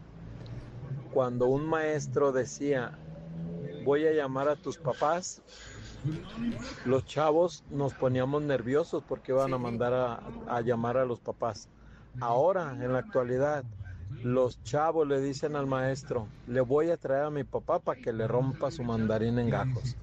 cuando 1.13 1.45
un 1.45 1.69
maestro 1.69 2.33
decía, 2.33 2.99
voy 3.85 4.05
a 4.07 4.11
llamar 4.11 4.49
a 4.49 4.57
tus 4.57 4.77
papás, 4.77 5.41
los 6.85 7.05
chavos 7.05 7.63
nos 7.69 7.93
poníamos 7.93 8.41
nerviosos 8.41 9.03
porque 9.07 9.31
iban 9.31 9.53
a 9.53 9.57
mandar 9.57 9.93
a, 9.93 10.19
a 10.47 10.61
llamar 10.61 10.97
a 10.97 11.05
los 11.05 11.19
papás. 11.19 11.69
Ahora, 12.19 12.71
en 12.71 12.93
la 12.93 12.99
actualidad, 12.99 13.63
los 14.23 14.61
chavos 14.63 15.07
le 15.07 15.19
dicen 15.19 15.55
al 15.55 15.67
maestro, 15.67 16.27
le 16.47 16.61
voy 16.61 16.89
a 16.91 16.97
traer 16.97 17.25
a 17.25 17.29
mi 17.29 17.43
papá 17.43 17.79
para 17.79 17.99
que 17.99 18.13
le 18.13 18.27
rompa 18.27 18.71
su 18.71 18.83
mandarín 18.83 19.39
en 19.39 19.49
gajos. 19.49 19.95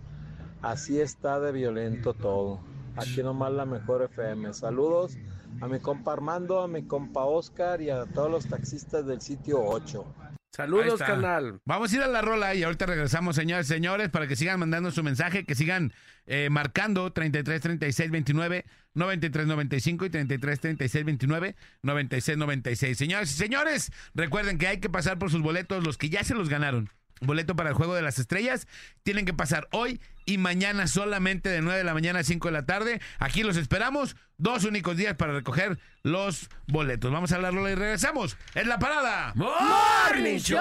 Así 0.63 1.01
está 1.01 1.41
de 1.41 1.53
violento 1.53 2.13
todo. 2.13 2.61
Aquí 2.97 3.23
nomás 3.23 3.53
la 3.53 3.65
mejor 3.65 4.03
FM. 4.03 4.53
Saludos 4.53 5.17
a 5.61 5.69
mi 5.69 5.79
compa 5.79 6.13
Armando, 6.13 6.61
a 6.61 6.69
mi 6.69 6.83
compa 6.83 7.25
Oscar 7.25 7.81
y 7.81 7.91
a 7.91 8.05
todos 8.07 8.31
los 8.31 8.47
taxistas 8.47 9.07
del 9.07 9.21
sitio 9.21 9.63
8. 9.63 10.05
Saludos, 10.53 10.99
canal. 10.99 11.61
Vamos 11.65 11.93
a 11.93 11.97
ir 11.97 12.03
a 12.03 12.09
la 12.09 12.23
rola 12.23 12.55
y 12.55 12.65
ahorita 12.65 12.85
regresamos, 12.85 13.37
señores, 13.37 13.69
señores, 13.69 14.09
para 14.09 14.27
que 14.27 14.35
sigan 14.35 14.59
mandando 14.59 14.91
su 14.91 15.03
mensaje, 15.05 15.45
que 15.45 15.55
sigan 15.55 15.93
eh, 16.27 16.49
marcando 16.51 17.13
33 17.13 17.61
36 17.61 18.11
29 18.11 18.65
93 18.95 19.47
95 19.47 20.05
y 20.07 20.11
33 20.11 20.61
36 20.61 21.05
29 21.05 21.57
96 21.83 22.37
96. 22.37 22.99
Señores 22.99 23.31
y 23.31 23.35
señores, 23.35 23.93
recuerden 24.15 24.59
que 24.59 24.67
hay 24.67 24.81
que 24.81 24.91
pasar 24.91 25.19
por 25.19 25.31
sus 25.31 25.41
boletos, 25.41 25.85
los 25.85 25.97
que 25.97 26.11
ya 26.11 26.25
se 26.25 26.35
los 26.35 26.49
ganaron. 26.49 26.91
Boleto 27.21 27.55
para 27.55 27.69
el 27.69 27.75
Juego 27.77 27.95
de 27.95 28.03
las 28.03 28.19
Estrellas. 28.19 28.67
Tienen 29.03 29.27
que 29.27 29.35
pasar 29.35 29.69
hoy 29.73 30.01
y 30.31 30.39
mañana 30.39 30.87
solamente 30.87 31.49
de 31.49 31.61
9 31.61 31.79
de 31.79 31.85
la 31.85 31.93
mañana 31.93 32.21
a 32.21 32.25
5 32.25 32.49
de 32.49 32.53
la 32.53 32.65
tarde. 32.65 33.01
Aquí 33.19 33.43
los 33.43 33.57
esperamos. 33.57 34.15
Dos 34.39 34.65
únicos 34.65 34.97
días 34.97 35.17
para 35.17 35.33
recoger 35.33 35.79
los 36.03 36.49
boletos. 36.69 37.11
Vamos 37.11 37.33
a 37.33 37.39
la 37.39 37.51
rola 37.51 37.71
y 37.73 37.75
regresamos. 37.75 38.37
Es 38.55 38.67
la 38.67 38.79
parada. 38.79 39.33
Morning 39.35 40.39
Show. 40.39 40.57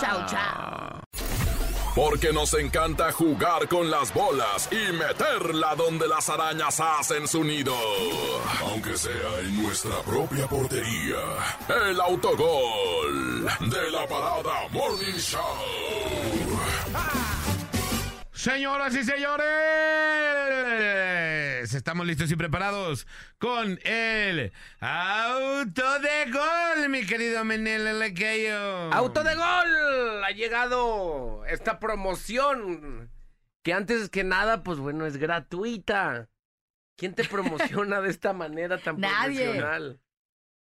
Chao, 0.00 0.26
chao. 0.26 1.00
Porque 1.94 2.32
nos 2.32 2.54
encanta 2.54 3.12
jugar 3.12 3.68
con 3.68 3.90
las 3.90 4.14
bolas 4.14 4.68
y 4.70 4.92
meterla 4.92 5.74
donde 5.74 6.08
las 6.08 6.30
arañas 6.30 6.80
hacen 6.80 7.28
su 7.28 7.44
nido. 7.44 7.74
Aunque 8.62 8.96
sea 8.96 9.40
en 9.40 9.62
nuestra 9.62 10.00
propia 10.02 10.46
portería. 10.46 11.18
El 11.90 12.00
autogol 12.00 13.46
de 13.60 13.90
la 13.90 14.06
parada 14.06 14.68
Morning 14.70 15.18
Show. 15.18 15.40
Señoras 18.42 18.92
y 18.96 19.04
señores, 19.04 19.44
estamos 21.72 22.04
listos 22.04 22.28
y 22.32 22.34
preparados 22.34 23.06
con 23.38 23.78
el 23.84 24.52
auto 24.80 26.00
de 26.00 26.28
gol, 26.32 26.88
mi 26.88 27.06
querido 27.06 27.44
Menel 27.44 28.00
Lequeyo. 28.00 28.92
Auto 28.92 29.22
de 29.22 29.36
gol. 29.36 30.24
Ha 30.24 30.30
llegado 30.32 31.44
esta 31.46 31.78
promoción 31.78 33.12
que 33.62 33.74
antes 33.74 34.08
que 34.10 34.24
nada, 34.24 34.64
pues 34.64 34.78
bueno, 34.80 35.06
es 35.06 35.18
gratuita. 35.18 36.28
¿Quién 36.98 37.14
te 37.14 37.22
promociona 37.22 38.00
de 38.00 38.10
esta 38.10 38.32
manera 38.32 38.76
tan 38.78 38.98
Nadie. 38.98 39.44
profesional? 39.44 40.00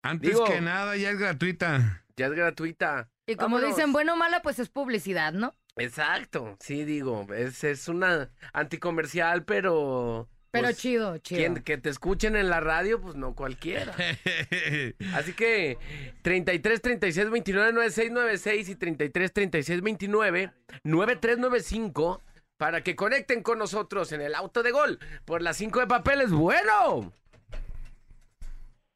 Antes 0.01 0.31
Digo- 0.31 0.45
que 0.45 0.61
nada, 0.61 0.97
ya 0.97 1.11
es 1.11 1.19
gratuita. 1.19 2.03
Ya 2.15 2.25
es 2.25 2.31
gratuita. 2.31 3.11
Y 3.27 3.35
como 3.35 3.57
Vámonos. 3.57 3.75
dicen, 3.77 3.93
bueno 3.93 4.13
o 4.13 4.15
mala, 4.15 4.41
pues 4.41 4.57
es 4.57 4.69
publicidad, 4.69 5.31
¿no? 5.31 5.53
Exacto, 5.77 6.57
sí, 6.59 6.83
digo, 6.85 7.25
es, 7.33 7.63
es 7.63 7.87
una 7.87 8.29
anticomercial, 8.53 9.43
pero... 9.45 10.27
Pero 10.49 10.67
pues, 10.67 10.77
chido, 10.77 11.17
chido. 11.17 11.39
quien- 11.39 11.63
que 11.63 11.77
te 11.77 11.89
escuchen 11.89 12.35
en 12.35 12.49
la 12.49 12.59
radio, 12.61 12.99
pues 13.01 13.15
no 13.15 13.35
cualquiera. 13.35 13.93
Así 15.13 15.33
que 15.33 15.77
33 16.23 16.81
36 16.81 17.29
29 17.29 17.73
96 17.73 18.11
96 18.11 18.69
y 18.69 18.75
33 18.75 19.33
36 19.33 19.81
29 19.81 20.51
9395 20.83 22.21
para 22.55 22.81
que 22.81 22.95
conecten 22.95 23.43
con 23.43 23.59
nosotros 23.59 24.11
en 24.13 24.21
el 24.21 24.33
auto 24.33 24.63
de 24.63 24.71
gol 24.71 24.99
por 25.25 25.41
las 25.41 25.57
5 25.57 25.81
de 25.81 25.87
papeles. 25.87 26.31
Bueno. 26.31 27.11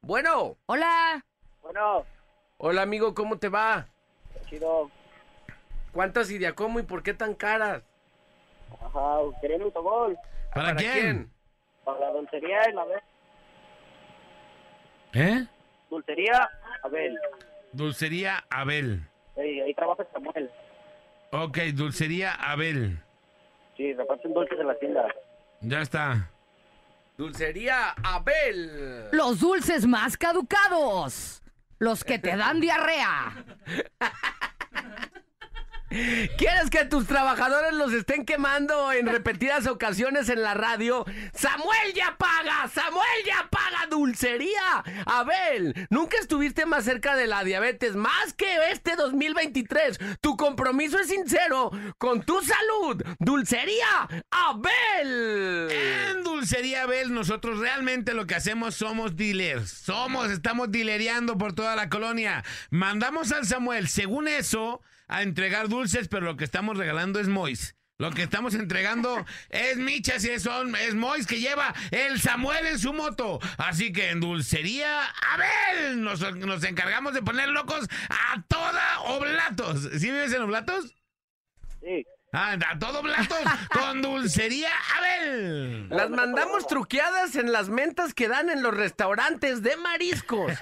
Bueno. 0.02 0.58
Hola. 0.66 1.24
Bueno, 1.62 2.06
Hola 2.58 2.82
amigo, 2.82 3.14
¿cómo 3.14 3.38
te 3.38 3.50
va? 3.50 3.88
chido. 4.50 4.90
¿Cuántas 5.92 6.32
y 6.32 6.38
de 6.38 6.48
a 6.48 6.54
cómo 6.54 6.80
y 6.80 6.84
por 6.84 7.04
qué 7.04 7.14
tan 7.14 7.34
caras? 7.34 7.84
Ajá, 8.80 9.18
quería 9.42 9.58
un 9.58 9.64
autogol 9.64 10.18
¿Para, 10.54 10.76
quién? 10.76 11.30
para 11.84 12.00
la 12.00 12.12
dulcería 12.12 12.70
y 12.70 12.74
la 12.74 12.86
vez. 12.86 13.04
¿Eh? 15.14 15.46
Dulcería, 15.90 16.50
Abel. 16.84 17.20
Dulcería 17.74 18.44
Abel. 18.50 19.06
Ahí, 19.38 19.60
ahí 19.60 19.74
trabaja 19.74 20.06
Samuel. 20.14 20.50
Ok, 21.32 21.58
Dulcería 21.74 22.34
Abel. 22.34 22.98
Sí, 23.76 23.94
reparten 23.94 24.34
dulces 24.34 24.60
en 24.60 24.68
la 24.68 24.76
tienda. 24.80 25.06
Ya 25.62 25.82
está. 25.82 26.30
Dulcería 27.18 27.92
Abel. 28.04 29.10
Los 29.12 29.40
dulces 29.42 29.86
más 29.86 30.18
caducados. 30.18 31.44
Los 31.78 32.04
que 32.04 32.20
te 32.20 32.36
dan 32.38 32.62
diarrea. 32.62 33.44
¿Quieres 36.38 36.70
que 36.70 36.86
tus 36.86 37.06
trabajadores 37.06 37.74
los 37.74 37.92
estén 37.92 38.26
quemando 38.26 38.94
en 38.94 39.08
repetidas 39.08 39.68
ocasiones 39.68 40.30
en 40.30 40.42
la 40.42 40.54
radio? 40.54 41.04
¡Samuel 41.34 41.94
ya 41.94 42.16
paga! 42.18 42.70
¡Samuel 42.74 43.06
ya 43.26 43.50
paga! 43.50 43.88
¡Dulcería! 43.90 44.84
Abel, 45.06 45.88
nunca 45.90 46.18
estuviste 46.18 46.66
más 46.66 46.86
cerca 46.86 47.18
de 47.18 47.28
la 47.28 47.44
diabetes 47.44 47.96
más 47.98 48.34
que 48.38 48.72
este 48.72 48.96
2023. 48.96 50.00
Tu 50.22 50.38
compromiso 50.38 50.98
es 50.98 51.10
sincero 51.10 51.72
con 51.98 52.24
tu 52.24 52.40
salud. 52.42 53.04
¡Dulcería 53.20 54.08
Abel! 54.32 55.68
En 56.10 56.24
Dulcería 56.24 56.84
Abel, 56.84 57.14
nosotros 57.14 57.60
realmente 57.60 58.14
lo 58.14 58.26
que 58.28 58.36
hacemos 58.36 58.76
somos 58.76 59.18
dealers. 59.18 59.70
Somos, 59.70 60.32
estamos 60.32 60.72
dilereando 60.72 61.38
por 61.38 61.52
toda 61.52 61.76
la 61.76 61.90
colonia. 61.90 62.46
Mandamos 62.70 63.34
al 63.34 63.46
Samuel, 63.46 63.90
según 63.90 64.30
eso, 64.30 64.82
a 65.12 65.22
entregar 65.22 65.68
dulces, 65.68 66.08
pero 66.08 66.26
lo 66.26 66.38
que 66.38 66.46
estamos 66.46 66.78
regalando 66.78 67.20
es 67.20 67.28
Mois. 67.28 67.76
Lo 68.00 68.10
que 68.10 68.24
estamos 68.24 68.56
entregando 68.56 69.24
es 69.50 69.78
michas 69.78 70.26
y 70.26 70.40
son, 70.40 70.76
es 70.76 70.96
Mois 70.96 71.28
que 71.28 71.40
lleva 71.40 71.76
el 71.92 72.20
Samuel 72.20 72.66
en 72.66 72.80
su 72.80 72.94
moto. 72.94 73.40
Así 73.58 73.94
que 73.94 74.10
en 74.10 74.22
Dulcería 74.22 75.06
Abel 75.06 76.02
nos, 76.02 76.20
nos 76.38 76.64
encargamos 76.64 77.14
de 77.14 77.22
poner 77.22 77.50
locos 77.50 77.88
a 78.10 78.42
toda 78.48 79.02
Oblatos. 79.02 79.88
¿Sí 80.00 80.10
vives 80.10 80.34
en 80.34 80.42
Oblatos? 80.42 80.96
Sí. 81.82 82.04
Ah, 82.34 82.56
a 82.70 82.80
todo 82.80 83.02
Oblatos 83.02 83.38
con 83.74 84.02
Dulcería 84.02 84.70
Abel. 84.98 85.90
Las 85.90 86.10
mandamos 86.10 86.66
truqueadas 86.66 87.36
en 87.36 87.52
las 87.52 87.68
mentas 87.68 88.14
que 88.14 88.30
dan 88.30 88.50
en 88.50 88.64
los 88.64 88.74
restaurantes 88.74 89.62
de 89.62 89.76
mariscos. 89.76 90.54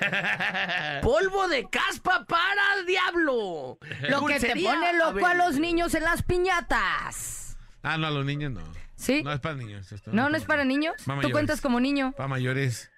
Polvo 1.04 1.48
de 1.48 1.70
caspa 1.70 2.26
para 2.26 2.62
el 2.80 2.88
diablo. 2.88 3.78
Lo 4.10 4.26
que 4.26 4.40
te 4.40 4.56
pone 4.56 4.94
loco 4.98 5.26
a 5.26 5.36
los 5.36 5.60
niños 5.60 5.94
en 5.94 6.04
las 6.04 6.24
piñatas. 6.24 7.56
Ah, 7.84 7.98
no, 7.98 8.08
a 8.08 8.12
los 8.12 8.26
niños 8.26 8.52
no. 8.52 8.62
¿Sí? 8.96 9.22
No 9.24 9.32
es 9.32 9.40
para 9.40 9.56
niños. 9.56 9.92
esto 9.92 10.10
No, 10.12 10.30
no 10.30 10.38
es 10.38 10.46
para 10.46 10.66
niños. 10.66 10.96
Para 10.98 11.04
Tú 11.06 11.12
mayores. 11.16 11.32
cuentas 11.32 11.62
como 11.62 11.80
niño. 11.80 12.14
Para 12.18 12.28
mayores. 12.28 12.92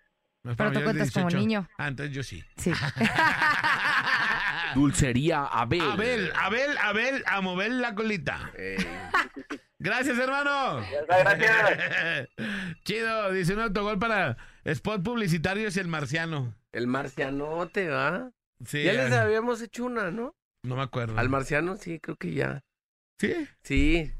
No 0.43 0.51
es 0.51 0.57
para 0.57 0.69
Pero 0.71 0.79
tú 0.79 0.85
mayores 0.87 1.11
cuentas 1.11 1.13
como 1.13 1.27
18. 1.27 1.37
niño. 1.37 1.69
Ah, 1.77 1.87
entonces 1.89 2.15
yo 2.15 2.23
sí. 2.23 2.43
Sí. 2.57 2.71
Dulcería 4.75 5.45
Abel. 5.45 5.81
Abel, 5.81 6.31
Abel, 6.35 6.77
Abel, 6.77 7.23
a 7.25 7.41
mover 7.41 7.71
la 7.71 7.95
colita. 7.95 8.51
Gracias, 9.79 10.17
hermano. 10.19 10.81
Gracias. 11.07 12.29
Chido, 12.83 13.31
dice 13.31 13.53
un 13.53 13.61
autogol 13.61 13.97
para 13.97 14.37
spot 14.63 15.03
publicitarios 15.03 15.75
y 15.75 15.79
el 15.79 15.87
marciano. 15.87 16.55
El 16.71 16.87
marcianote, 16.87 17.89
¿va? 17.89 18.31
Sí, 18.65 18.83
ya 18.83 18.93
les 18.93 19.11
habíamos 19.11 19.61
hecho 19.61 19.85
una, 19.85 20.11
¿no? 20.11 20.35
No 20.63 20.75
me 20.75 20.83
acuerdo. 20.83 21.17
Al 21.17 21.29
marciano, 21.29 21.77
sí, 21.77 21.99
creo 21.99 22.15
que 22.15 22.33
ya. 22.33 22.63
¿Sí? 23.19 23.47
Sí. 23.63 24.11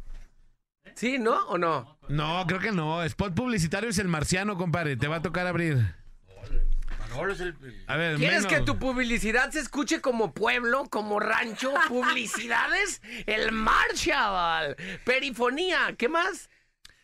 ¿Sí, 0.96 1.20
no 1.20 1.48
o 1.48 1.58
no? 1.58 1.98
No, 2.10 2.44
creo 2.48 2.60
que 2.60 2.72
no. 2.72 3.04
Spot 3.04 3.34
publicitario 3.34 3.90
es 3.90 4.00
el 4.00 4.08
marciano, 4.08 4.58
compadre. 4.58 4.98
Te 4.98 5.08
va 5.08 5.18
a 5.18 5.22
tocar 5.22 5.46
abrir. 5.46 5.96
Manolo 7.12 7.34
es 7.34 7.40
el... 7.42 7.56
A 7.88 7.98
ver, 7.98 8.18
¿Quieres 8.18 8.44
menos. 8.44 8.52
que 8.60 8.62
tu 8.62 8.80
publicidad 8.80 9.52
se 9.52 9.60
escuche 9.60 10.02
como 10.02 10.34
pueblo, 10.34 10.86
como 10.90 11.20
rancho? 11.20 11.74
¿Publicidades? 11.88 13.02
El 13.26 13.52
Marshall. 13.52 14.76
Perifonía. 15.04 15.96
¿Qué 15.98 16.08
más? 16.10 16.50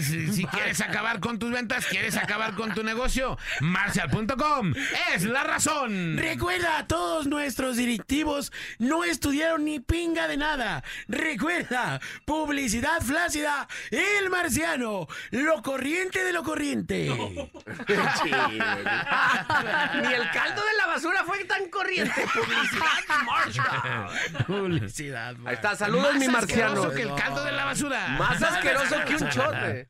Si 0.02 0.44
quieres 0.46 0.80
acabar 0.80 1.20
con 1.20 1.38
tus 1.38 1.50
ventas, 1.50 1.86
quieres 1.86 2.16
acabar 2.16 2.54
con 2.54 2.74
tu 2.74 2.82
negocio, 2.82 3.38
Marshall.com 3.60 4.74
es 5.14 5.24
la 5.24 5.44
razón. 5.44 6.16
Recuerda, 6.40 6.86
todos 6.86 7.26
nuestros 7.26 7.76
directivos 7.76 8.50
no 8.78 9.04
estudiaron 9.04 9.62
ni 9.66 9.78
pinga 9.78 10.26
de 10.26 10.38
nada. 10.38 10.82
Recuerda, 11.06 12.00
publicidad 12.24 13.02
flácida, 13.02 13.68
el 13.90 14.30
marciano, 14.30 15.06
lo 15.32 15.60
corriente 15.60 16.24
de 16.24 16.32
lo 16.32 16.42
corriente. 16.42 17.10
Ni 17.10 17.14
el 20.14 20.30
caldo 20.30 20.62
de 20.64 20.76
la 20.78 20.86
basura 20.86 21.24
fue 21.24 21.44
tan 21.44 21.68
corriente. 21.68 22.24
Publicidad 22.32 23.18
Marshall. 23.26 24.46
Publicidad. 24.46 25.36
Ahí 25.44 25.56
está, 25.56 25.76
saludos 25.76 26.14
mi 26.14 26.26
Más 26.26 26.36
marciano. 26.40 26.72
asqueroso 26.72 26.96
que 26.96 27.02
el 27.02 27.14
caldo 27.16 27.44
de 27.44 27.52
la 27.52 27.66
basura. 27.66 28.08
Más 28.18 28.42
asqueroso 28.42 28.96
que 29.06 29.16
un 29.16 29.28
chote. 29.28 29.86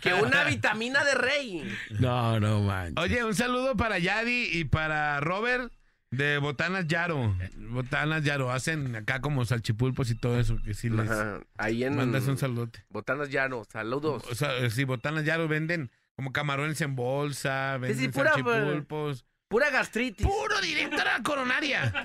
Que 0.00 0.14
una 0.14 0.42
vitamina 0.48 1.04
de 1.04 1.14
rey. 1.14 1.78
No, 1.90 2.40
no 2.40 2.60
man. 2.60 2.92
Oye, 2.96 3.22
un 3.22 3.36
saludo 3.36 3.76
para 3.76 4.00
Yadi 4.00 4.48
y 4.50 4.64
para 4.64 5.20
Robert 5.20 5.72
de 6.12 6.38
Botanas 6.38 6.86
Yaro. 6.86 7.34
Botanas 7.70 8.22
Yaro, 8.22 8.52
hacen 8.52 8.94
acá 8.94 9.20
como 9.20 9.44
salchipulpos 9.44 10.10
y 10.10 10.14
todo 10.14 10.38
eso, 10.38 10.56
que 10.62 10.74
sí 10.74 10.88
les 10.90 11.10
Ajá, 11.10 11.40
Ahí 11.56 11.82
en 11.84 11.96
mandas 11.96 12.28
un 12.28 12.36
saludote. 12.38 12.84
Botanas 12.90 13.30
Llano. 13.30 13.64
Saludos. 13.64 14.22
O 14.30 14.34
sea, 14.34 14.70
sí, 14.70 14.84
Botanas 14.84 15.24
Yaro 15.24 15.48
venden 15.48 15.90
como 16.14 16.30
camarones 16.32 16.80
en 16.82 16.94
bolsa, 16.94 17.76
sí, 17.76 17.80
venden 17.80 18.12
pura, 18.12 18.34
salchipulpos. 18.34 19.24
Pura 19.48 19.70
gastritis. 19.70 20.26
Puro 20.26 20.60
directo 20.60 21.00
a 21.00 21.04
la 21.04 21.22
coronaria. 21.22 21.92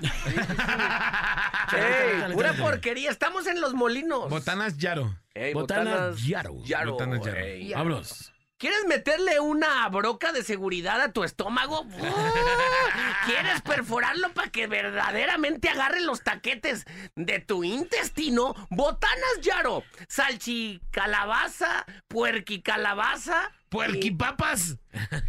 Ey, 1.72 2.32
pura 2.32 2.52
porquería. 2.54 3.10
Estamos 3.10 3.46
en 3.46 3.60
los 3.60 3.74
molinos. 3.74 4.28
Botanas 4.28 4.78
Yaro. 4.78 5.14
Ey, 5.34 5.52
Botanas 5.54 6.26
Yaro. 6.26 6.62
Yaro, 6.64 6.92
Botanas 6.92 7.24
Yaro. 7.24 7.38
ey. 7.38 7.72
Vámonos. 7.72 8.32
¿Quieres 8.58 8.86
meterle 8.88 9.38
una 9.38 9.88
broca 9.88 10.32
de 10.32 10.42
seguridad 10.42 11.00
a 11.00 11.12
tu 11.12 11.22
estómago? 11.22 11.86
¿Quieres 13.26 13.62
perforarlo 13.62 14.32
para 14.34 14.50
que 14.50 14.66
verdaderamente 14.66 15.68
agarre 15.68 16.00
los 16.00 16.24
taquetes 16.24 16.84
de 17.14 17.38
tu 17.38 17.62
intestino? 17.62 18.54
Botanas 18.70 19.40
Yaro, 19.42 19.84
salchi 20.08 20.80
calabaza, 20.90 21.86
puerqui 22.08 22.60
calabaza. 22.60 23.52
Puerquipapas. 23.68 24.76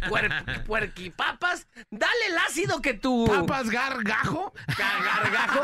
Puer, 0.08 0.32
puerquipapas. 0.66 1.68
Dale 1.90 2.26
el 2.30 2.38
ácido 2.38 2.80
que 2.80 2.94
tu. 2.94 3.26
Papas 3.26 3.68
gargajo. 3.70 4.52
Ga- 4.66 5.04
Gargajo. 5.04 5.60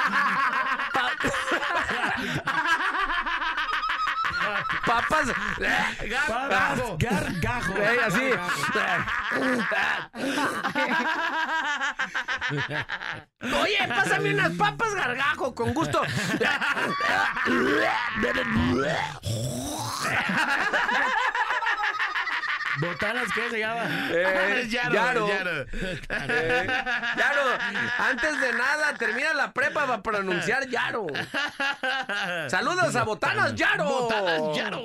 Pa- 0.93 1.17
Papas. 4.87 5.29
Gargajo. 6.99 7.77
Ey, 7.79 7.99
así. 8.07 8.31
Oye, 13.63 13.89
pásame 13.89 14.35
unas 14.35 14.53
papas 14.53 14.95
gargajo, 14.95 15.55
con 15.55 15.75
gusto. 15.75 16.03
Botanas, 22.81 23.29
¿qué 23.35 23.51
se 23.51 23.59
llama? 23.59 23.85
Eh, 24.13 24.67
Yaro, 24.71 24.95
Yaro. 24.95 25.29
Yaro. 25.29 25.63
Eh, 25.63 26.67
Yaro, 27.17 27.43
antes 27.99 28.41
de 28.41 28.53
nada, 28.53 28.95
termina 28.99 29.33
la 29.35 29.53
prepa 29.53 29.87
para 29.87 30.03
pronunciar 30.03 30.69
Yaro. 30.69 31.07
Saludos 32.49 32.95
a 32.97 33.05
Botanas 33.05 33.55
Yaro. 33.55 33.85
Botanas 33.85 34.57
Yaro. 34.57 34.81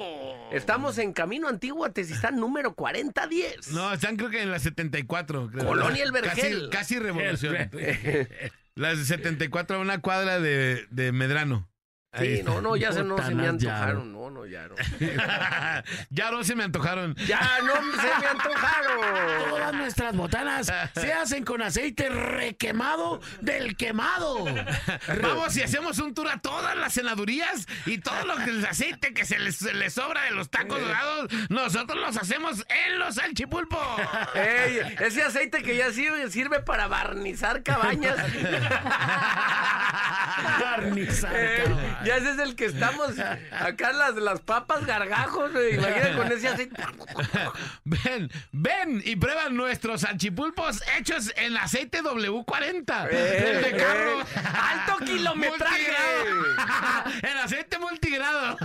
Estamos 0.51 0.97
en 0.97 1.13
Camino 1.13 1.47
Antiguo 1.47 1.89
Tezistán 1.91 2.35
número 2.37 2.73
4010. 2.75 3.71
No, 3.71 3.93
están 3.93 4.17
creo 4.17 4.29
que 4.29 4.41
en 4.41 4.51
la 4.51 4.59
74. 4.59 5.49
creo. 5.51 5.65
Colonia 5.65 6.03
El 6.03 6.11
Vergel. 6.11 6.69
Casi, 6.69 6.95
casi 6.95 6.99
revolución. 6.99 7.69
Las 8.75 8.99
74 8.99 9.77
a 9.77 9.79
una 9.79 9.99
cuadra 9.99 10.39
de, 10.39 10.87
de 10.89 11.11
Medrano. 11.11 11.70
Sí, 12.19 12.41
no, 12.43 12.59
no, 12.59 12.75
ya 12.75 12.91
se, 12.91 13.05
no 13.05 13.17
se 13.25 13.33
me 13.33 13.47
antojaron. 13.47 14.11
No, 14.11 14.29
no, 14.29 14.45
ya 14.45 14.67
no. 14.67 14.75
ya 16.09 16.29
no 16.29 16.43
se 16.43 16.55
me 16.55 16.65
antojaron. 16.65 17.15
Ya 17.25 17.59
no 17.63 17.73
se 17.73 18.19
me 18.19 18.27
antojaron. 18.27 19.49
Todas 19.49 19.73
nuestras 19.73 20.15
botanas 20.17 20.73
se 20.93 21.13
hacen 21.13 21.45
con 21.45 21.61
aceite 21.61 22.09
requemado 22.09 23.21
del 23.39 23.77
quemado. 23.77 24.43
Vamos 25.21 25.55
y 25.55 25.61
hacemos 25.61 25.99
un 25.99 26.13
tour 26.13 26.27
a 26.27 26.41
todas 26.41 26.75
las 26.75 26.91
senadurías 26.91 27.65
y 27.85 27.99
todo 27.99 28.25
lo 28.25 28.35
que 28.43 28.49
el 28.49 28.65
aceite 28.65 29.13
que 29.13 29.23
se 29.23 29.39
les, 29.39 29.55
se 29.55 29.73
les 29.73 29.93
sobra 29.93 30.23
de 30.23 30.31
los 30.31 30.49
tacos 30.49 30.81
dorados, 30.81 31.31
nosotros 31.47 31.97
los 31.97 32.17
hacemos 32.17 32.65
en 32.87 32.99
los 32.99 33.15
salchipulpos. 33.15 33.79
Ey, 34.35 34.97
ese 34.99 35.23
aceite 35.23 35.63
que 35.63 35.77
ya 35.77 35.93
sirve, 35.93 36.29
sirve 36.29 36.59
para 36.59 36.87
barnizar 36.87 37.63
cabañas. 37.63 38.17
Barnizar, 40.59 41.33
cabrón. 41.57 42.00
Ya 42.05 42.17
ese 42.17 42.31
es 42.31 42.39
el 42.39 42.55
que 42.55 42.65
estamos 42.65 43.11
acá 43.51 43.91
las, 43.93 44.15
las 44.15 44.39
papas 44.41 44.85
gargajos, 44.85 45.51
güey. 45.51 45.75
Imagínate 45.75 46.15
con 46.15 46.31
ese 46.31 46.47
aceite. 46.47 46.81
Ven, 47.83 48.31
ven 48.51 49.01
y 49.05 49.15
prueban 49.15 49.55
nuestros 49.55 50.01
salchipulpos 50.01 50.81
hechos 50.97 51.31
en 51.35 51.57
aceite 51.57 52.01
W40. 52.01 53.07
Eh, 53.11 53.51
el 53.55 53.63
de 53.63 53.77
carro. 53.77 54.21
eh, 54.21 54.25
alto 54.53 55.05
kilometraje. 55.05 55.87
Multigrado. 55.91 57.21
en 57.21 57.37
aceite 57.37 57.79
multigrado. 57.79 58.57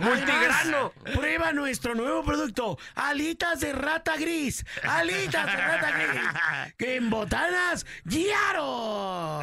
Multigrano. 0.00 0.92
Prueba 1.14 1.52
nuestro 1.52 1.94
nuevo 1.94 2.24
producto, 2.24 2.78
alitas 2.94 3.60
de 3.60 3.72
rata 3.72 4.16
gris. 4.16 4.64
Alitas 4.82 5.46
de 5.46 5.56
rata 5.56 5.90
gris. 5.92 6.74
Que 6.76 6.96
en 6.96 7.10
botanas, 7.10 7.86
Yaro. 8.04 9.42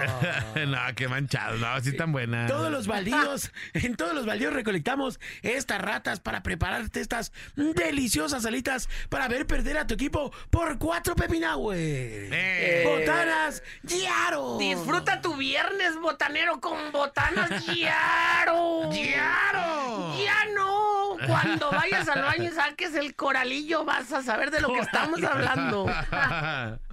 no, 0.67 0.79
qué 0.95 1.07
manchado. 1.07 1.57
No, 1.57 1.79
sí 1.81 1.95
tan 1.95 2.11
buena. 2.11 2.47
Todos 2.47 2.71
los 2.71 2.87
baldíos 2.87 3.30
todos, 3.31 3.51
en 3.73 3.95
todos 3.95 4.13
los 4.13 4.25
baldíos 4.25 4.53
recolectamos 4.53 5.19
estas 5.41 5.81
ratas 5.81 6.19
para 6.19 6.43
prepararte 6.43 6.99
estas 6.99 7.31
deliciosas 7.55 8.45
alitas 8.45 8.89
para 9.09 9.27
ver 9.27 9.47
perder 9.47 9.77
a 9.77 9.87
tu 9.87 9.93
equipo 9.93 10.31
por 10.49 10.77
cuatro 10.77 11.15
pepinagües. 11.15 11.79
Eh. 11.79 12.83
Botanas, 12.85 13.63
Yaro. 13.83 14.57
Disfruta 14.57 15.21
tu 15.21 15.35
viernes 15.35 15.97
botanero 15.99 16.59
con 16.59 16.91
botanas 16.91 17.65
Yaro. 17.75 18.91
¡Yaro! 18.91 20.17
Ya 20.23 20.45
no. 20.53 21.17
Cuando 21.25 21.71
vayas 21.71 22.09
al 22.09 22.23
baño 22.23 22.49
y 22.51 22.53
saques 22.53 22.95
el 22.95 23.15
coralillo, 23.15 23.85
vas 23.85 24.11
a 24.11 24.23
saber 24.23 24.51
de 24.51 24.59
lo 24.59 24.73
que 24.73 24.79
estamos 24.79 25.23
hablando. 25.23 25.85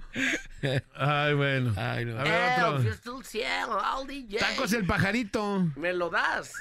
Ay, 0.95 1.33
bueno. 1.33 1.73
Ay, 1.77 2.05
no. 2.05 2.19
A 2.19 2.23
ver, 2.23 2.63
otro. 2.63 3.23
Cielo, 3.23 3.77
all 3.79 4.07
DJ. 4.07 4.37
Tacos 4.39 4.73
el 4.73 4.85
pajarito. 4.85 5.67
Me 5.75 5.93
lo 5.93 6.09
das. 6.09 6.51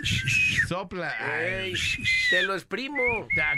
Sopla. 0.69 1.13
Ey, 1.41 1.75
te 2.31 2.43
lo 2.43 2.55
exprimo. 2.55 2.97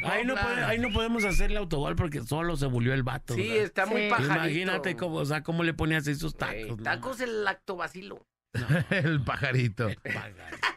Ahí 0.05 0.25
no, 0.25 0.35
puede- 0.37 0.65
ahí 0.65 0.79
no 0.79 0.91
podemos 0.91 1.25
hacerle 1.25 1.59
autogol 1.59 1.97
porque 1.97 2.21
solo 2.23 2.57
se 2.57 2.67
bulió 2.67 2.95
el 2.95 3.03
vato. 3.03 3.35
Sí, 3.35 3.49
¿verdad? 3.49 3.65
está 3.65 3.87
muy 3.87 4.03
Sí. 4.03 4.09
pajarito. 4.11 4.35
Imagínate 4.35 4.97
cómo, 4.97 5.17
o 5.17 5.25
sea, 5.25 5.43
cómo 5.43 5.63
le 5.65 5.75
ponías 5.75 6.07
esos 6.07 6.37
tacos. 6.37 6.55
Ey, 6.55 6.71
¿no? 6.71 6.77
tacos 6.83 7.21
el 7.21 7.45
lactobacilo. 7.45 8.25
El 8.91 9.23
pajarito. 9.23 9.89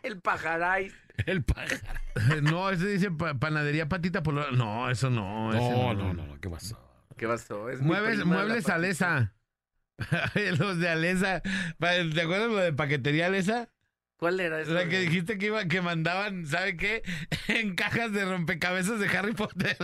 El 0.03 0.19
pajaray. 0.21 0.91
El 1.25 1.43
pájaro. 1.43 1.81
No, 2.43 2.69
ese 2.69 2.85
dice 2.87 3.09
pa- 3.11 3.33
panadería 3.33 3.89
patita 3.89 4.21
por 4.21 4.53
No, 4.53 4.89
eso 4.91 5.09
no. 5.09 5.49
ese 5.51 5.59
No, 5.71 5.93
no, 5.95 6.13
no, 6.13 6.39
¿qué 6.39 6.47
pasó? 6.49 6.79
¿Qué 7.17 7.27
pasó? 7.27 7.69
Es 7.69 7.81
Muebles, 7.81 8.25
muebles. 8.25 8.69
Alesa. 8.69 9.33
Los 10.57 10.79
de 10.79 10.89
Alesa. 10.89 11.41
¿Te 11.41 12.21
acuerdas 12.21 12.49
lo 12.49 12.57
de 12.57 12.73
paquetería 12.73 13.27
Alesa? 13.27 13.69
¿Cuál 14.23 14.39
era 14.39 14.61
eso? 14.61 14.71
sea, 14.71 14.87
que 14.87 14.99
dijiste 15.01 15.37
que 15.37 15.47
iba, 15.47 15.65
que 15.65 15.81
mandaban, 15.81 16.45
¿sabe 16.47 16.77
qué? 16.77 17.03
En 17.49 17.75
cajas 17.75 18.13
de 18.13 18.23
rompecabezas 18.23 18.97
de 18.97 19.09
Harry 19.17 19.33
Potter. 19.33 19.75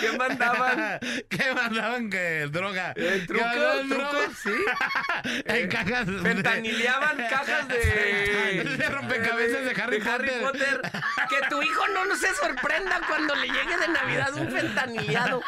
¿Qué 0.00 0.16
mandaban? 0.18 0.98
que 1.28 1.54
mandaban 1.54 2.10
que 2.10 2.48
droga. 2.50 2.90
¿El 2.96 3.24
truco? 3.24 3.44
mandaban 3.44 3.88
¿Truco? 3.88 4.02
droga 4.10 4.28
Sí. 4.42 4.50
En 5.44 5.68
cajas 5.68 6.06
de- 6.08 6.18
Fentanileaban 6.18 7.16
cajas 7.28 7.68
de... 7.68 8.64
De 8.76 8.88
rompecabezas 8.88 9.64
de 9.64 9.82
Harry 9.82 10.00
Potter. 10.40 10.80
Que 11.28 11.48
tu 11.48 11.62
hijo 11.62 11.86
no, 11.94 12.04
no 12.06 12.16
se 12.16 12.34
sorprenda 12.34 13.00
cuando 13.06 13.36
le 13.36 13.46
llegue 13.46 13.76
de 13.78 13.88
Navidad 13.88 14.34
un 14.34 14.50
fentanileado. 14.50 15.40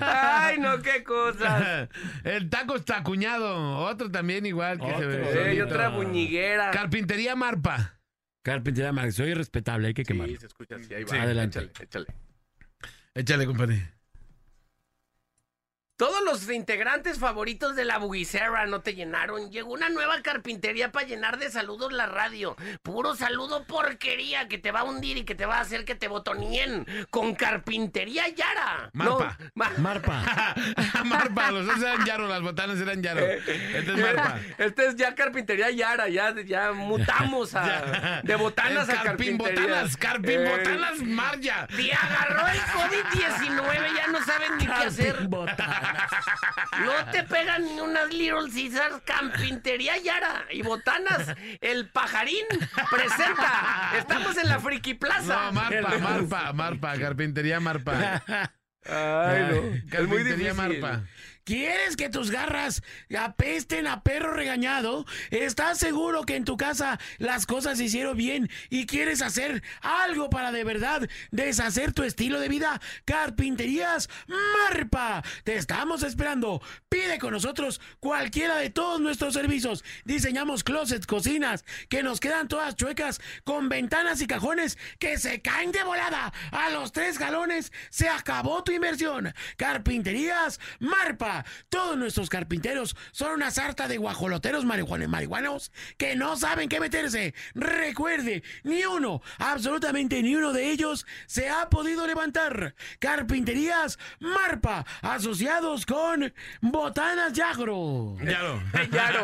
Ay, 0.00 0.58
no, 0.58 0.80
qué 0.82 1.02
cosas. 1.04 1.88
El 2.24 2.48
taco 2.50 2.76
está 2.76 2.98
acuñado. 2.98 3.78
Otro 3.78 4.10
también 4.10 4.46
igual 4.46 4.78
que 4.80 4.94
se 4.96 5.06
ve. 5.06 5.62
Otra 5.62 5.88
buñiguera. 5.88 6.70
Carpintería 6.70 7.36
Marpa. 7.36 7.98
Carpintería 8.44 8.92
Max, 8.92 9.14
soy 9.14 9.32
respetable, 9.32 9.88
hay 9.88 9.94
que 9.94 10.04
quemar. 10.04 10.28
Sí, 10.28 10.36
se 10.36 10.46
escucha 10.46 10.76
así, 10.76 10.92
ahí 10.92 11.04
va. 11.04 11.10
Sí, 11.10 11.16
adelante. 11.16 11.58
Échale, 11.60 11.72
échale. 11.84 12.06
Échale, 13.14 13.46
compadre. 13.46 13.93
Todos 15.96 16.22
los 16.24 16.50
integrantes 16.50 17.20
favoritos 17.20 17.76
de 17.76 17.84
la 17.84 17.98
Buguicera 17.98 18.66
no 18.66 18.80
te 18.80 18.94
llenaron. 18.96 19.52
Llegó 19.52 19.72
una 19.74 19.88
nueva 19.90 20.22
carpintería 20.22 20.90
para 20.90 21.06
llenar 21.06 21.38
de 21.38 21.52
saludos 21.52 21.92
la 21.92 22.06
radio. 22.06 22.56
Puro 22.82 23.14
saludo 23.14 23.62
porquería 23.64 24.48
que 24.48 24.58
te 24.58 24.72
va 24.72 24.80
a 24.80 24.84
hundir 24.84 25.18
y 25.18 25.24
que 25.24 25.36
te 25.36 25.46
va 25.46 25.58
a 25.58 25.60
hacer 25.60 25.84
que 25.84 25.94
te 25.94 26.08
botonien. 26.08 26.84
Con 27.10 27.36
carpintería 27.36 28.26
Yara. 28.26 28.90
Marpa. 28.92 29.38
No, 29.38 29.50
ma- 29.54 29.70
Marpa. 29.76 30.54
Marpa, 31.04 31.52
los 31.52 31.64
dos 31.64 31.80
eran 31.80 32.04
Yaro, 32.04 32.26
las 32.26 32.42
botanas 32.42 32.80
eran 32.80 33.00
Yaro. 33.00 33.24
Este 33.24 33.78
es 33.78 33.96
Marpa. 33.96 34.40
Este 34.58 34.86
es 34.86 34.96
ya 34.96 35.14
carpintería 35.14 35.70
Yara, 35.70 36.08
ya, 36.08 36.34
ya 36.44 36.72
mutamos 36.72 37.54
a, 37.54 38.20
de 38.24 38.34
botanas 38.34 38.88
El 38.88 38.96
a 38.98 39.02
Carpín 39.04 39.38
carpintería. 39.38 39.62
Botanas, 39.74 39.96
Carpín 39.96 40.40
Eh, 40.40 40.50
Botanas 40.56 41.00
Marya. 41.02 41.68
Te 41.68 41.92
agarró 41.94 42.48
el 42.48 42.58
COVID-19, 42.58 43.94
ya 43.94 44.06
no 44.08 44.24
saben 44.24 44.56
ni 44.58 44.66
qué 44.66 44.72
hacer. 44.72 45.28
No 46.84 47.10
te 47.12 47.22
pegan 47.24 47.64
ni 47.64 47.80
unas 47.80 48.12
Little 48.12 48.50
Caesars, 48.52 49.02
Carpintería 49.04 49.96
Yara 49.98 50.44
y 50.50 50.62
botanas. 50.62 51.34
El 51.60 51.88
pajarín 51.90 52.44
presenta. 52.90 53.92
Estamos 53.96 54.36
en 54.36 54.48
la 54.48 54.58
Friki 54.60 54.94
Plaza. 54.94 55.46
No, 55.46 55.52
Marpa, 55.52 55.98
Marpa, 55.98 56.52
Marpa, 56.52 56.98
Carpintería 56.98 57.60
Marpa. 57.60 58.22
Ay, 58.86 59.46
no. 59.50 59.56
Es 59.56 59.62
muy 59.62 59.80
Carpintería 59.88 60.52
difícil. 60.52 60.80
Marpa. 60.80 61.04
¿Quieres 61.44 61.96
que 61.96 62.08
tus 62.08 62.30
garras 62.30 62.82
apesten 63.14 63.86
a 63.86 64.02
perro 64.02 64.32
regañado? 64.32 65.04
¿Estás 65.30 65.78
seguro 65.78 66.22
que 66.22 66.36
en 66.36 66.46
tu 66.46 66.56
casa 66.56 66.98
las 67.18 67.44
cosas 67.44 67.76
se 67.76 67.84
hicieron 67.84 68.16
bien 68.16 68.48
y 68.70 68.86
quieres 68.86 69.20
hacer 69.20 69.62
algo 69.82 70.30
para 70.30 70.52
de 70.52 70.64
verdad 70.64 71.06
deshacer 71.32 71.92
tu 71.92 72.02
estilo 72.02 72.40
de 72.40 72.48
vida? 72.48 72.80
Carpinterías 73.04 74.08
Marpa. 74.26 75.22
Te 75.44 75.56
estamos 75.56 76.02
esperando. 76.02 76.62
Pide 76.88 77.18
con 77.18 77.34
nosotros 77.34 77.78
cualquiera 78.00 78.56
de 78.56 78.70
todos 78.70 78.98
nuestros 79.02 79.34
servicios. 79.34 79.84
Diseñamos 80.06 80.64
closets, 80.64 81.06
cocinas 81.06 81.66
que 81.90 82.02
nos 82.02 82.20
quedan 82.20 82.48
todas 82.48 82.74
chuecas 82.74 83.20
con 83.44 83.68
ventanas 83.68 84.22
y 84.22 84.26
cajones 84.26 84.78
que 84.98 85.18
se 85.18 85.42
caen 85.42 85.72
de 85.72 85.84
volada. 85.84 86.32
A 86.52 86.70
los 86.70 86.92
tres 86.92 87.18
galones 87.18 87.70
se 87.90 88.08
acabó 88.08 88.64
tu 88.64 88.72
inversión. 88.72 89.34
Carpinterías 89.58 90.58
Marpa. 90.78 91.33
Todos 91.68 91.96
nuestros 91.96 92.28
carpinteros 92.28 92.94
son 93.12 93.32
una 93.32 93.50
sarta 93.50 93.88
de 93.88 93.96
guajoloteros 93.96 94.64
marihuanos, 94.64 95.08
marihuanos 95.08 95.72
que 95.96 96.14
no 96.16 96.36
saben 96.36 96.68
qué 96.68 96.78
meterse. 96.80 97.34
Recuerde, 97.54 98.42
ni 98.62 98.84
uno, 98.84 99.22
absolutamente 99.38 100.22
ni 100.22 100.34
uno 100.36 100.52
de 100.52 100.70
ellos 100.70 101.06
se 101.26 101.48
ha 101.48 101.68
podido 101.70 102.06
levantar. 102.06 102.74
Carpinterías 102.98 103.98
Marpa, 104.20 104.84
asociados 105.02 105.86
con 105.86 106.32
Botanas 106.60 107.32
Yagro. 107.32 108.16
Yaro. 108.22 108.62
Yaro. 108.92 109.22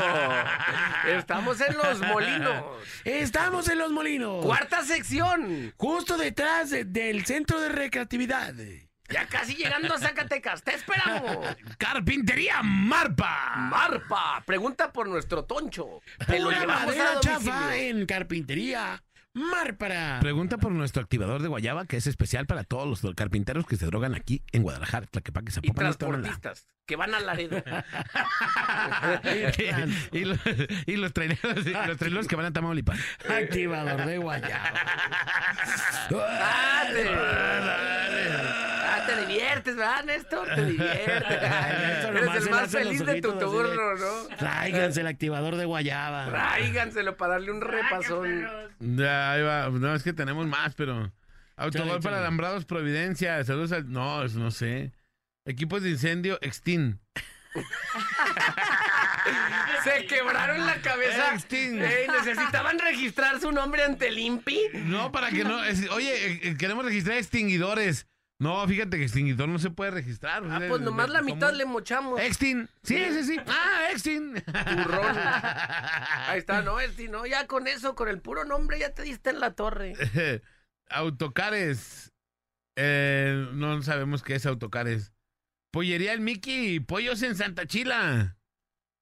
Estamos 1.19 1.61
en 1.61 1.77
los 1.77 2.01
molinos. 2.01 2.65
Estamos 3.05 3.69
en 3.69 3.78
Los 3.78 3.93
Molinos. 3.93 4.45
Cuarta 4.45 4.82
sección. 4.85 5.73
Justo 5.77 6.16
detrás 6.16 6.70
de- 6.70 6.85
del 6.85 7.24
centro 7.27 7.61
de 7.61 7.69
recreatividad. 7.69 8.55
Ya 9.11 9.27
casi 9.27 9.55
llegando 9.57 9.95
a 9.95 9.99
Zacatecas. 9.99 10.62
Te 10.62 10.74
esperamos. 10.74 11.57
Carpintería 11.78 12.62
Marpa. 12.62 13.55
Marpa, 13.57 14.43
pregunta 14.47 14.93
por 14.93 15.09
nuestro 15.09 15.45
toncho. 15.45 16.01
Te 16.27 16.39
lo 16.39 16.47
Pura 16.47 16.61
llevamos 16.61 16.87
madera 16.87 17.12
a 17.16 17.20
chafa 17.20 17.39
domicilio. 17.61 17.70
en 18.01 18.07
carpintería 18.07 19.03
Marpara. 19.32 20.19
Pregunta 20.20 20.59
por 20.59 20.73
nuestro 20.73 21.03
activador 21.03 21.41
de 21.41 21.47
guayaba, 21.49 21.87
que 21.87 21.97
es 21.97 22.07
especial 22.09 22.47
para 22.47 22.65
todos 22.65 23.03
los 23.03 23.15
carpinteros 23.15 23.65
que 23.65 23.77
se 23.77 23.87
drogan 23.87 24.15
aquí 24.16 24.43
en 24.51 24.62
Guadalajara, 24.65 25.07
Tlaquepaque, 25.07 25.51
Y 25.51 25.53
Zapopan, 25.53 25.95
Tonalá. 25.95 26.23
transportistas 26.23 26.66
que 26.87 26.97
van 26.97 27.15
a 27.15 27.20
Laredo. 27.20 27.62
y, 30.12 30.19
y 30.19 30.24
los, 30.24 30.39
y 30.87 30.97
los 30.97 31.12
traileros, 31.12 31.65
y 31.65 31.70
los 31.87 31.97
traileros 31.97 32.27
que 32.27 32.35
van 32.35 32.47
a 32.47 32.53
Tamaulipas. 32.53 32.99
Activador 33.28 34.05
de 34.05 34.19
guayaba. 34.19 34.73
Te, 36.93 37.05
ah, 39.03 39.07
te 39.07 39.27
diviertes, 39.27 39.77
¿verdad, 39.77 40.05
Néstor? 40.05 40.49
Te 40.55 40.65
diviertes. 40.65 41.03
Eres 42.11 42.45
el 42.45 42.51
más 42.51 42.71
feliz 42.71 43.05
de 43.05 43.21
tu 43.21 43.39
turno, 43.39 43.95
¿no? 43.95 44.37
Tráiganse 44.37 45.01
el 45.01 45.07
activador 45.07 45.57
de 45.57 45.65
guayaba. 45.65 46.27
Tráiganselo 46.27 47.17
para 47.17 47.35
darle 47.35 47.53
un 47.53 47.61
repasón. 47.61 48.49
Ya, 48.79 49.33
ahí 49.33 49.43
va. 49.43 49.69
No, 49.71 49.95
es 49.95 50.03
que 50.03 50.13
tenemos 50.13 50.47
más, 50.47 50.75
pero. 50.75 51.13
Autogol 51.57 52.01
para. 52.01 52.19
Alambrados 52.19 52.65
Providencia. 52.65 53.43
Saludos 53.45 53.73
al. 53.73 53.91
No, 53.91 54.25
no 54.27 54.51
sé. 54.51 54.93
Equipos 55.45 55.83
de 55.83 55.91
incendio 55.91 56.39
Extin. 56.43 57.01
Se 59.85 60.07
quebraron 60.07 60.67
la 60.67 60.81
cabeza. 60.81 61.35
Extin. 61.35 61.83
Ey, 61.83 62.07
necesitaban 62.09 62.79
registrar 62.79 63.41
su 63.41 63.51
nombre 63.53 63.85
ante 63.85 64.09
el 64.09 64.19
INPI. 64.19 64.61
No, 64.85 65.11
para 65.11 65.31
que 65.31 65.45
no. 65.45 65.65
es- 65.65 65.89
oye, 65.91 66.33
eh, 66.33 66.41
eh, 66.43 66.57
queremos 66.57 66.85
registrar 66.85 67.17
extinguidores. 67.19 68.07
No, 68.41 68.67
fíjate 68.67 68.97
que 68.97 69.03
extinguidor 69.03 69.51
no 69.51 69.59
se 69.59 69.69
puede 69.69 69.91
registrar. 69.91 70.43
Ah, 70.49 70.62
pues 70.67 70.81
nomás 70.81 71.11
la 71.11 71.21
mitad 71.21 71.53
le 71.53 71.67
mochamos. 71.67 72.19
Extin. 72.19 72.71
Sí, 72.83 72.97
sí, 73.12 73.25
sí. 73.25 73.37
Ah, 73.47 73.89
Extin. 73.93 74.43
Turrón. 74.43 75.15
Ahí 76.27 76.39
está, 76.39 76.62
no, 76.62 76.77
sí, 76.97 77.09
no, 77.09 77.27
ya 77.27 77.47
con 77.47 77.67
eso, 77.67 77.95
con 77.95 78.09
el 78.09 78.23
puro 78.23 78.47
nombre 78.47 78.79
ya 78.79 78.95
te 78.95 79.03
diste 79.03 79.29
en 79.29 79.41
la 79.41 79.53
torre. 79.53 79.93
Autocares. 80.89 82.15
Eh, 82.77 83.47
no 83.53 83.83
sabemos 83.83 84.23
qué 84.23 84.37
es 84.37 84.47
autocares. 84.47 85.12
Pollería 85.71 86.15
el 86.15 86.21
Mickey. 86.21 86.81
Pollos 86.81 87.21
en 87.21 87.37
Santa 87.37 87.67
Chila. 87.67 88.39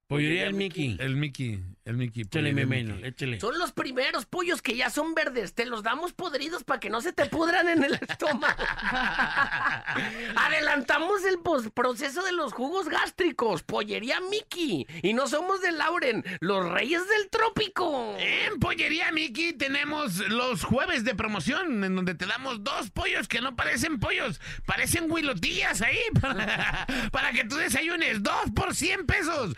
Pollería 0.08 0.46
el 0.46 0.54
Mickey. 0.54 0.96
El 0.98 1.16
Mickey, 1.16 1.62
el 1.84 1.98
Mickey. 1.98 2.22
Échale, 2.22 2.54
memeno, 2.54 2.96
échale. 3.04 3.38
Son 3.40 3.58
los 3.58 3.72
primeros 3.72 4.24
pollos 4.24 4.62
que 4.62 4.74
ya 4.74 4.88
son 4.88 5.12
verdes. 5.12 5.52
Te 5.52 5.66
los 5.66 5.82
damos 5.82 6.14
podridos 6.14 6.64
para 6.64 6.80
que 6.80 6.88
no 6.88 7.02
se 7.02 7.12
te 7.12 7.26
pudran 7.26 7.68
en 7.68 7.84
el 7.84 7.92
estómago. 7.92 8.56
Adelantamos 10.34 11.20
el 11.26 11.40
proceso 11.74 12.22
de 12.22 12.32
los 12.32 12.54
jugos 12.54 12.88
gástricos. 12.88 13.62
Pollería 13.62 14.18
Mickey. 14.30 14.86
Y 15.02 15.12
no 15.12 15.26
somos 15.26 15.60
de 15.60 15.72
Lauren, 15.72 16.24
los 16.40 16.66
reyes 16.70 17.06
del 17.06 17.28
trópico. 17.28 18.16
En 18.18 18.58
Pollería 18.60 19.12
Mickey 19.12 19.52
tenemos 19.52 20.26
los 20.30 20.64
jueves 20.64 21.04
de 21.04 21.14
promoción 21.14 21.84
en 21.84 21.94
donde 21.94 22.14
te 22.14 22.24
damos 22.24 22.64
dos 22.64 22.88
pollos 22.88 23.28
que 23.28 23.42
no 23.42 23.56
parecen 23.56 24.00
pollos, 24.00 24.40
parecen 24.64 25.12
huilotillas 25.12 25.82
ahí 25.82 26.00
para, 26.22 26.86
para 27.12 27.32
que 27.32 27.44
tú 27.44 27.56
desayunes. 27.56 28.22
Dos 28.22 28.50
por 28.54 28.74
100 28.74 29.04
pesos 29.04 29.54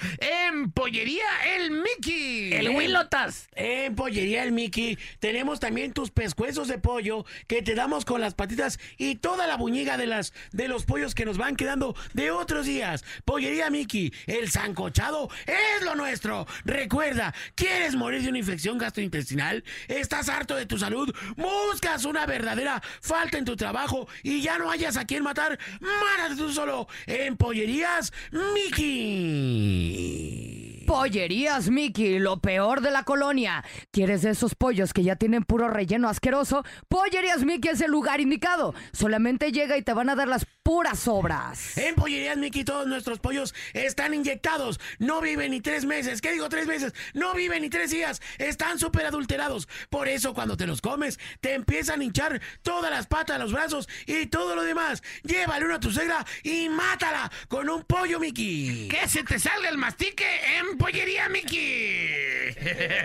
en 0.49 0.71
Pollería 0.73 1.25
El 1.57 1.71
Mickey. 1.71 2.53
El 2.53 2.71
Willotas. 2.71 3.49
En 3.55 3.95
Pollería 3.95 4.43
El 4.43 4.53
Mickey 4.53 4.99
tenemos 5.19 5.61
también 5.61 5.93
tus 5.93 6.11
pescuezos 6.11 6.69
de 6.69 6.79
pollo 6.79 7.25
que 7.47 7.63
te 7.63 7.75
damos 7.75 8.05
con 8.05 8.21
las 8.21 8.35
patitas 8.35 8.79
y 8.99 9.17
toda 9.17 9.47
la 9.47 9.57
buñiga 9.57 9.97
de 9.97 10.07
las 10.07 10.33
de 10.53 10.69
los 10.69 10.85
pollos 10.85 11.15
que 11.15 11.25
nos 11.25 11.39
van 11.39 11.57
quedando 11.57 11.97
de 12.15 12.31
otros 12.31 12.67
días. 12.67 13.05
Pollería 13.25 13.71
Mickey, 13.71 14.13
el 14.27 14.51
sancochado 14.51 15.29
es 15.47 15.83
lo 15.85 15.95
nuestro. 15.95 16.47
Recuerda, 16.65 17.35
¿quieres 17.55 17.95
morir 17.97 18.23
de 18.23 18.29
una 18.29 18.39
infección 18.39 18.79
gastrointestinal? 18.79 19.65
¿Estás 19.89 20.29
harto 20.29 20.55
de 20.57 20.67
tu 20.67 20.79
salud? 20.79 21.15
¿Buscas 21.37 22.05
una 22.05 22.27
verdadera 22.27 22.83
falta 23.01 23.39
en 23.39 23.45
tu 23.45 23.57
trabajo 23.57 24.09
y 24.23 24.43
ya 24.43 24.59
no 24.59 24.71
hayas 24.71 24.97
a 24.97 25.05
quien 25.05 25.23
matar? 25.23 25.59
Mátate 25.81 26.37
tú 26.37 26.53
solo 26.53 26.87
en 27.07 27.37
Pollerías 27.37 28.13
Mickey. 28.55 30.30
Bye. 30.31 30.60
Pollerías 30.91 31.71
Mickey, 31.71 32.19
lo 32.19 32.41
peor 32.41 32.81
de 32.81 32.91
la 32.91 33.05
colonia. 33.05 33.65
¿Quieres 33.93 34.23
de 34.23 34.31
esos 34.31 34.57
pollos 34.57 34.93
que 34.93 35.05
ya 35.05 35.15
tienen 35.15 35.45
puro 35.45 35.69
relleno 35.69 36.09
asqueroso? 36.09 36.65
Pollerías 36.89 37.45
Mickey 37.45 37.71
es 37.71 37.81
el 37.81 37.93
lugar 37.93 38.21
indicado. 38.21 38.75
Solamente 38.93 39.53
llega 39.53 39.77
y 39.77 39.83
te 39.83 39.93
van 39.93 40.11
a 40.11 40.17
dar 40.17 40.27
las 40.27 40.49
puras 40.65 40.99
sobras. 40.99 41.79
En 41.79 41.95
Pollerías 41.95 42.37
Mickey 42.39 42.65
todos 42.65 42.89
nuestros 42.89 43.21
pollos 43.21 43.55
están 43.73 44.15
inyectados. 44.15 44.81
No 44.99 45.21
viven 45.21 45.53
ni 45.53 45.61
tres 45.61 45.85
meses. 45.85 46.21
¿Qué 46.21 46.33
digo 46.33 46.49
tres 46.49 46.67
meses? 46.67 46.93
No 47.15 47.35
viven 47.35 47.63
ni 47.63 47.71
tres 47.71 47.93
días. 47.93 48.21
Están 48.39 48.81
súper 48.81 49.07
adulterados. 49.07 49.69
Por 49.91 50.09
eso 50.09 50.35
cuando 50.35 50.57
te 50.57 50.67
los 50.67 50.81
comes 50.81 51.21
te 51.41 51.55
empiezan 51.55 52.01
a 52.01 52.05
hinchar 52.05 52.41
todas 52.63 52.91
las 52.91 53.07
patas, 53.07 53.39
los 53.39 53.53
brazos 53.53 53.89
y 54.07 54.27
todo 54.27 54.57
lo 54.57 54.65
demás. 54.65 55.05
Llévale 55.23 55.67
uno 55.67 55.77
a 55.77 55.81
tu 55.81 55.93
suegra 55.93 56.27
y 56.43 56.69
mátala 56.69 57.31
con 57.47 57.69
un 57.69 57.85
pollo 57.85 58.19
Mickey. 58.19 58.89
Que 58.89 59.09
se 59.09 59.23
te 59.23 59.39
salga 59.39 59.69
el 59.69 59.79
mastique 59.79 60.27
en 60.59 60.80
Pollería 60.81 61.29
Mickey. 61.29 62.55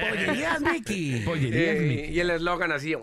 Pollerías 0.09 0.61
Mickey. 0.61 1.21
Pollerías 1.25 1.75
Eh, 1.75 1.79
Mickey. 1.81 2.15
y 2.15 2.19
el 2.19 2.29
eslogan 2.31 2.71
así. 2.71 2.95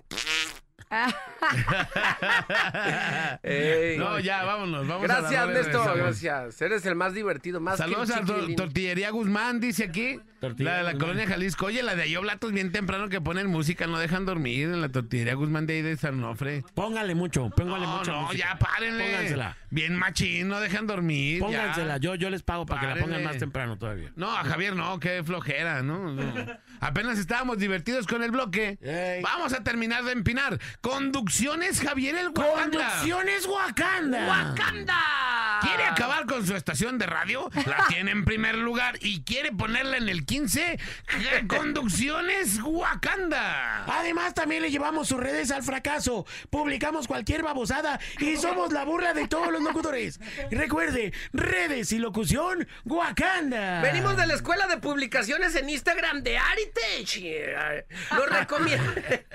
Ey. 3.42 3.96
No, 3.98 4.18
ya, 4.18 4.44
vámonos. 4.44 4.86
Vamos 4.86 5.08
a 5.08 5.14
la 5.14 5.20
Gracias, 5.20 5.48
Néstor. 5.48 5.96
Gracias. 5.96 6.60
Eres 6.60 6.84
el 6.86 6.94
más 6.96 7.14
divertido, 7.14 7.60
más 7.60 7.78
Saludos 7.78 8.10
a. 8.10 8.22
Tortillería 8.56 9.10
Guzmán, 9.10 9.58
dice 9.60 9.84
aquí. 9.84 10.18
Tortillería 10.40 10.72
la 10.72 10.78
de 10.78 10.82
la 10.84 10.92
Guzmán. 10.92 11.00
colonia 11.08 11.26
Jalisco. 11.26 11.66
Oye, 11.66 11.82
la 11.82 11.94
de 11.94 12.02
Ayoblatos 12.02 12.52
bien 12.52 12.72
temprano 12.72 13.08
que 13.08 13.20
ponen 13.22 13.46
música, 13.46 13.86
no 13.86 13.98
dejan 13.98 14.26
dormir 14.26 14.64
en 14.68 14.80
la 14.82 14.90
tortillería 14.90 15.34
Guzmán 15.34 15.66
de 15.66 15.74
ahí 15.76 15.82
de 15.82 15.96
San 15.96 16.22
Onofre. 16.22 16.62
Póngale 16.74 17.14
mucho, 17.14 17.48
póngale 17.50 17.86
No, 17.86 17.98
mucho. 17.98 18.12
no, 18.12 18.32
ya 18.34 18.58
párenle. 18.58 19.04
Póngansela. 19.04 19.56
Bien 19.72 19.96
machín, 19.96 20.48
no 20.48 20.60
dejan 20.60 20.86
dormir. 20.86 21.40
ya. 21.40 21.46
Póngansela. 21.46 21.96
Yo, 21.96 22.14
yo 22.14 22.28
les 22.28 22.42
pago 22.42 22.66
para 22.66 22.80
que 22.82 22.86
la 22.88 22.96
pongan 22.96 23.24
más 23.24 23.38
temprano 23.38 23.78
todavía. 23.78 24.12
No, 24.16 24.30
a 24.30 24.44
Javier 24.44 24.76
no, 24.76 25.00
qué 25.00 25.24
flojera, 25.24 25.82
¿no? 25.82 26.12
No. 26.12 26.46
Apenas 26.80 27.18
estábamos 27.18 27.56
divertidos 27.56 28.06
con 28.06 28.22
el 28.22 28.30
bloque. 28.32 28.78
Ey. 28.82 29.22
Vamos 29.22 29.54
a 29.54 29.64
terminar 29.64 30.04
de 30.04 30.12
empinar. 30.12 30.60
Conducciones 30.82 31.80
Javier 31.80 32.16
el 32.16 32.28
Wakanda. 32.28 32.62
Conducciones 32.62 33.46
Wakanda. 33.46 34.26
¡Wakanda! 34.28 35.31
¿Quiere 35.62 35.84
acabar 35.84 36.26
con 36.26 36.46
su 36.46 36.54
estación 36.54 36.98
de 36.98 37.06
radio? 37.06 37.48
La 37.66 37.84
tiene 37.88 38.10
en 38.10 38.24
primer 38.24 38.56
lugar 38.56 38.96
y 39.00 39.22
quiere 39.22 39.52
ponerla 39.52 39.96
en 39.96 40.08
el 40.08 40.26
15. 40.26 40.78
Je- 41.08 41.46
Conducciones 41.46 42.58
Wakanda. 42.62 43.84
Además, 43.86 44.34
también 44.34 44.62
le 44.62 44.70
llevamos 44.70 45.08
sus 45.08 45.18
redes 45.20 45.50
al 45.50 45.62
fracaso. 45.62 46.26
Publicamos 46.50 47.06
cualquier 47.06 47.42
babosada 47.42 47.98
y 48.18 48.36
somos 48.36 48.72
la 48.72 48.84
burla 48.84 49.14
de 49.14 49.28
todos 49.28 49.50
los 49.52 49.62
locutores. 49.62 50.20
Recuerde, 50.50 51.12
redes 51.32 51.92
y 51.92 51.98
locución, 51.98 52.66
Wakanda. 52.84 53.80
Venimos 53.82 54.16
de 54.16 54.26
la 54.26 54.34
escuela 54.34 54.66
de 54.66 54.78
publicaciones 54.78 55.54
en 55.54 55.70
Instagram 55.70 56.22
de 56.22 56.38
Aritech. 56.38 57.86
Lo 58.16 58.26
recomiendo. 58.26 58.92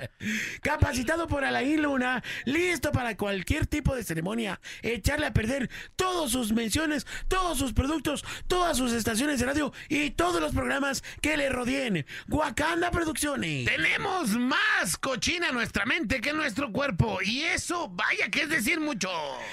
Capacitado 0.62 1.26
por 1.26 1.44
Alain 1.44 1.82
Luna, 1.82 2.22
listo 2.44 2.92
para 2.92 3.16
cualquier 3.16 3.66
tipo 3.66 3.94
de 3.94 4.02
ceremonia. 4.04 4.60
Echarle 4.82 5.26
a 5.26 5.32
perder 5.32 5.70
todas 6.18 6.32
sus 6.32 6.52
menciones, 6.52 7.06
todos 7.28 7.58
sus 7.58 7.72
productos, 7.72 8.24
todas 8.48 8.76
sus 8.76 8.92
estaciones 8.92 9.38
de 9.38 9.46
radio 9.46 9.72
y 9.88 10.10
todos 10.10 10.40
los 10.40 10.52
programas 10.52 11.04
que 11.20 11.36
le 11.36 11.48
rodeen. 11.48 12.04
Wakanda 12.28 12.90
Producciones. 12.90 13.66
Tenemos 13.66 14.30
más 14.30 14.96
cochina 14.96 15.50
en 15.50 15.54
nuestra 15.54 15.86
mente 15.86 16.20
que 16.20 16.30
en 16.30 16.36
nuestro 16.36 16.72
cuerpo. 16.72 17.20
Y 17.22 17.44
eso, 17.44 17.88
vaya 17.90 18.30
que 18.30 18.42
es 18.42 18.48
decir 18.48 18.80
mucho. 18.80 19.08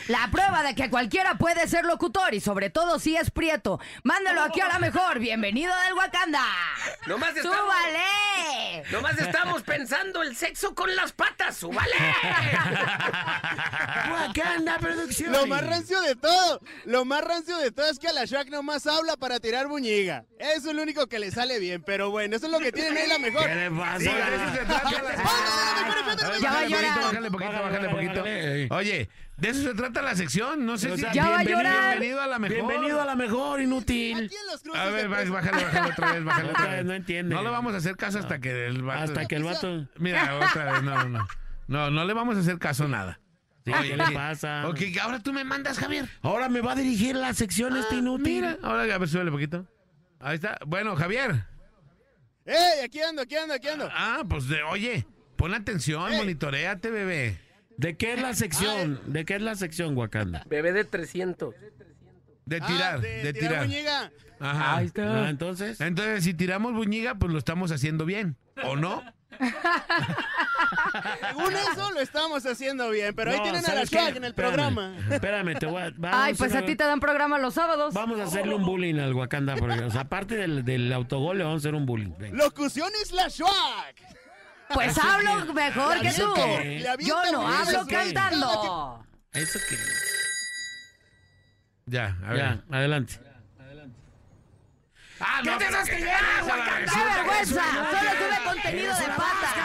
La 0.08 0.32
prueba 0.32 0.64
de 0.64 0.74
que 0.74 0.90
cualquiera 0.90 1.38
puede 1.38 1.68
ser 1.68 1.86
locutor 1.86 2.34
y 2.34 2.40
sobre 2.40 2.72
todo 2.72 2.98
si 2.98 3.16
es 3.16 3.30
prieto. 3.30 3.80
Mándalo 4.02 4.42
aquí 4.42 4.60
a 4.60 4.68
la 4.68 4.80
mejor. 4.80 5.20
Bienvenido 5.20 5.72
del 5.86 5.94
Wakanda. 5.94 6.44
Nomás 7.06 7.36
estamos, 7.36 7.60
¡Súbale! 7.60 8.84
nomás 8.92 9.20
estamos 9.20 9.62
pensando 9.62 10.24
el 10.24 10.36
sexo 10.36 10.74
con 10.74 10.96
las 10.96 11.12
patas. 11.12 11.58
¡Súbale! 11.58 11.94
Wakanda 14.12 14.80
Producciones. 14.80 15.40
Lo 15.40 15.46
más 15.46 15.64
rancio 15.64 16.02
de 16.02 16.16
todo, 16.16 16.55
lo 16.86 17.06
más 17.06 17.24
rancio 17.24 17.58
de 17.58 17.72
todo 17.72 17.88
es 17.90 18.00
que 18.00 18.08
a 18.08 18.14
la 18.14 18.26
Shrek 18.26 18.50
nomás 18.50 18.86
habla 18.88 19.16
para 19.18 19.40
tirar 19.40 19.68
buñiga. 19.68 20.26
Eso 20.40 20.70
es 20.70 20.76
lo 20.76 20.82
único 20.84 21.08
que 21.08 21.20
le 21.20 21.32
sale 21.32 21.60
bien, 21.60 21.84
pero 21.86 22.10
bueno, 22.12 22.36
eso 22.36 22.46
es 22.48 22.52
lo 22.52 22.60
que 22.60 22.72
tienen 22.72 22.96
ahí 22.98 23.08
la 23.08 23.20
mejor. 23.20 23.46
¿Qué 23.48 23.56
le 23.56 23.72
pasa? 23.72 24.00
Sí, 24.00 24.06
Ya 26.42 26.52
va 26.52 26.60
a 26.60 26.62
Bájale 26.62 26.70
poquito, 26.70 26.70
llorar. 26.70 27.00
Bájale 27.02 27.32
poquito, 27.32 27.52
bájale 27.52 27.90
poquito. 27.90 28.76
Oye, 28.76 29.10
de 29.38 29.50
eso 29.50 29.62
se 29.64 29.74
trata 29.74 30.02
la 30.02 30.16
sección. 30.16 30.66
No 30.66 30.78
sé 30.78 30.92
O 30.92 30.96
si. 30.96 31.02
sea, 31.02 31.14
Ya 31.14 31.30
va 31.30 31.40
a 31.40 31.44
bienvenido- 31.44 31.58
llorar. 31.58 31.90
Bienvenido 31.92 32.22
a 32.22 32.28
la 32.28 32.40
mejor. 32.40 32.56
Bienvenido 32.58 33.02
a 33.02 33.06
la 33.06 33.16
mejor, 33.16 33.62
inútil. 33.62 34.18
Aquí 34.26 34.36
en 34.36 34.48
los 34.52 34.62
cruces 34.62 34.82
A 34.82 34.86
ver, 34.90 35.08
bájale, 35.10 35.30
bájale, 35.30 35.92
otra 35.92 36.12
vez, 36.14 36.24
bájale 36.24 36.50
otra 36.50 36.62
Otra 36.64 36.76
vez. 36.76 36.86
no 36.86 36.94
entiende. 36.94 37.36
No 37.36 37.44
le 37.44 37.50
vamos 37.50 37.74
a 37.74 37.78
hacer 37.78 37.96
caso 37.98 38.20
hasta 38.20 38.40
que 38.40 38.68
el 38.68 38.82
vato. 38.84 39.04
Hasta 39.04 39.26
que 39.26 39.36
el 39.36 39.44
vato. 39.44 39.88
Mira, 39.98 40.36
otra 40.38 40.74
vez, 40.74 40.84
no, 40.84 41.04
no. 41.10 41.28
No, 41.68 41.90
no 41.90 42.06
le 42.06 42.14
vamos 42.14 42.38
a 42.38 42.40
hacer 42.42 42.60
caso 42.60 42.86
a 42.86 42.88
nada. 42.88 43.20
Sí, 43.66 43.72
¿Qué 43.82 43.98
le 43.98 44.12
pasa? 44.12 44.68
Ok, 44.68 44.80
ahora 45.02 45.20
tú 45.20 45.34
me 45.34 45.44
mandas, 45.44 45.80
Javier. 45.80 46.08
Ahora 46.22 46.50
me 46.50 46.62
va 46.62 46.74
a 46.74 46.76
dirigir 46.76 47.16
la 47.16 47.34
sección 47.34 47.76
este 47.78 47.96
inútil. 47.96 48.36
Mira, 48.36 48.58
ahora 48.62 48.84
a 48.94 48.98
ver, 49.00 49.10
súbele 49.10 49.32
poquito. 49.32 49.66
Ahí 50.20 50.36
está. 50.36 50.60
Bueno, 50.68 50.96
Javier. 50.96 51.46
¡Ey! 52.46 52.84
Aquí 52.84 53.02
ando, 53.02 53.24
aquí 53.24 53.36
ando, 53.36 53.56
aquí 53.56 53.68
ando. 53.68 53.90
Ah, 53.92 54.24
pues 54.30 54.48
de, 54.48 54.62
oye, 54.64 55.08
pon 55.36 55.54
atención, 55.56 56.12
Ey. 56.12 56.18
monitoreate, 56.20 56.92
bebé. 56.92 57.40
¿De 57.78 57.98
qué 57.98 58.14
es 58.14 58.22
la 58.22 58.34
sección? 58.36 59.02
¿De 59.08 59.26
qué 59.26 59.36
es 59.36 59.42
la 59.42 59.56
sección, 59.56 59.98
Wakanda? 59.98 60.44
Bebé 60.48 60.72
de 60.72 60.84
300. 60.86 61.56
De 62.46 62.58
Ah, 62.62 62.66
tirar, 62.68 63.02
de, 63.02 63.24
de, 63.24 63.34
tirar 63.34 63.50
tirar. 63.50 63.66
buñiga. 63.68 64.12
Ajá. 64.40 64.78
Ahí 64.78 64.86
está. 64.86 65.26
Ah, 65.26 65.30
entonces. 65.30 65.82
Entonces, 65.82 66.24
si 66.24 66.34
tiramos 66.36 66.74
buñiga, 66.74 67.16
pues 67.16 67.32
lo 67.32 67.40
estamos 67.40 67.72
haciendo 67.72 68.06
bien, 68.06 68.38
¿o 68.64 68.76
no? 68.76 69.04
Según 71.28 71.54
eso 71.54 71.92
lo 71.92 72.00
estamos 72.00 72.46
haciendo 72.46 72.90
bien, 72.90 73.16
pero 73.16 73.32
ahí 73.32 73.40
tienen 73.42 73.66
a 73.66 73.68
la 73.74 73.86
¿sabes 73.86 73.90
qué? 73.90 74.00
En 74.00 74.24
el 74.24 74.32
Espérame, 74.32 74.54
programa. 74.54 74.96
Espérame, 75.12 75.56
te 75.60 75.66
voy 75.66 75.82
a. 75.82 75.94
Ay, 76.12 76.34
pues 76.34 76.56
a 76.56 76.62
ti 76.64 76.76
te 76.76 76.84
dan 76.84 77.00
programa 77.00 77.38
los 77.38 77.54
sábados. 77.54 77.94
Vamos 77.94 78.20
a 78.20 78.24
hacerle 78.24 78.56
un 78.56 78.66
bullying 78.66 78.96
al 79.00 79.14
Wakanda. 79.14 79.56
Porque, 79.56 79.82
o 79.82 79.92
sea, 79.92 80.02
aparte 80.02 80.36
del, 80.36 80.64
del 80.64 80.92
autogol, 80.94 81.38
le 81.38 81.44
vamos 81.44 81.60
a 81.60 81.62
hacer 81.68 81.76
un 81.76 81.86
bullying. 81.86 82.14
Venga. 82.18 82.38
Locuciones 82.38 83.12
la 83.12 83.28
Shrek. 83.28 84.16
Pues 84.74 84.98
hablo 84.98 85.54
mejor 85.54 86.02
que 86.02 86.12
tú. 86.12 86.34
Yo 87.00 87.22
no 87.32 87.48
hablo 87.48 87.86
cantando. 87.88 89.06
¿Eso 89.34 89.60
qué? 89.70 89.76
Ya, 91.88 92.18
a 92.26 92.30
ver. 92.30 92.38
Ya, 92.38 92.64
adelante. 92.72 93.20
Ah, 95.20 95.40
¿Qué 95.44 95.50
te 95.52 95.66
estás 95.66 95.88
creyendo? 95.88 96.12
¡Qué 96.94 97.16
vergüenza! 97.16 97.64
Solo 97.72 98.12
tuve 98.20 98.44
contenido 98.44 98.96
de 98.96 99.06
patas. 99.06 99.56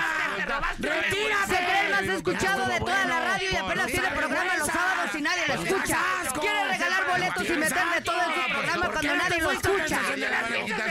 ¡Retírate! 0.79 1.57
Cree 1.57 1.87
el 1.87 1.91
más 1.91 2.17
escuchado 2.17 2.67
de 2.67 2.79
toda 2.79 3.05
la 3.05 3.21
radio 3.21 3.51
y 3.51 3.57
apenas 3.57 3.87
tiene 3.87 4.09
programa 4.11 4.57
los 4.57 4.67
sábados 4.69 5.15
y 5.15 5.23
nadie 5.23 5.43
lo 5.49 5.55
escucha. 5.55 5.99
Quiere 6.41 6.65
regalar 6.69 7.07
boletos 7.11 7.49
y 7.49 7.53
meterle 7.53 8.01
todo 8.03 8.21
en 8.21 8.35
su 8.35 8.51
programa 8.51 8.91
cuando 8.91 9.17
nadie 9.17 9.41
lo 9.41 9.51
escucha. 9.51 10.01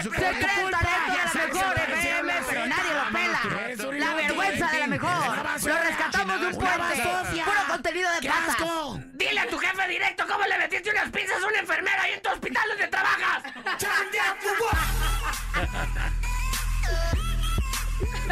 Se 0.04 0.10
cree 0.10 0.30
el 0.30 0.40
talento 0.40 0.66
de 0.66 0.72
la 0.72 1.34
mejor 1.48 1.80
FM, 1.80 2.34
pero 2.50 2.68
nadie 2.68 2.94
lo 2.94 3.06
pela. 3.14 4.06
La 4.06 4.14
vergüenza 4.14 4.72
de 4.72 4.80
la 4.80 4.88
mejor. 4.88 5.38
Lo 5.64 5.78
rescatamos 5.84 6.42
de 6.42 6.48
un 6.48 6.56
puente. 6.56 7.04
Puro 7.46 7.68
contenido 7.70 8.12
de 8.12 8.20
¡Qué 8.20 8.30
patas. 8.30 9.09
Dile 9.40 9.48
a 9.48 9.52
tu 9.52 9.58
jefe 9.58 9.88
directo, 9.88 10.28
¿cómo 10.28 10.46
le 10.46 10.58
metiste 10.58 10.90
unas 10.90 11.10
pizzas 11.12 11.42
a 11.42 11.48
una 11.48 11.60
enfermera 11.60 12.02
ahí 12.02 12.12
en 12.12 12.22
tu 12.22 12.30
hospital 12.30 12.62
donde 12.68 12.88
trabajas? 12.88 13.44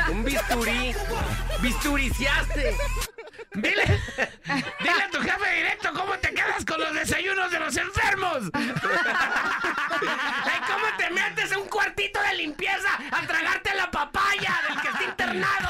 Un 0.12 0.26
bisturí. 0.26 0.94
Bisturiciaste. 1.62 2.76
Dile, 3.54 4.02
dile 4.80 5.02
a 5.02 5.10
tu 5.10 5.22
jefe 5.22 5.56
directo 5.56 5.94
cómo 5.94 6.18
te 6.18 6.34
quedas 6.34 6.66
con 6.66 6.78
los 6.78 6.94
desayunos 6.94 7.50
de 7.52 7.60
los 7.60 7.78
enfermos. 7.78 8.50
Ay, 8.54 8.74
¿Cómo 10.68 10.88
te 10.98 11.10
metes 11.10 11.54
a 11.54 11.58
un 11.58 11.70
cuartito 11.70 12.22
de 12.22 12.34
limpieza 12.36 12.90
a 13.12 13.26
tragarte 13.26 13.74
la 13.76 13.90
papaya 13.90 14.60
del 14.68 14.82
que 14.82 14.90
está 14.90 15.04
internado? 15.06 15.70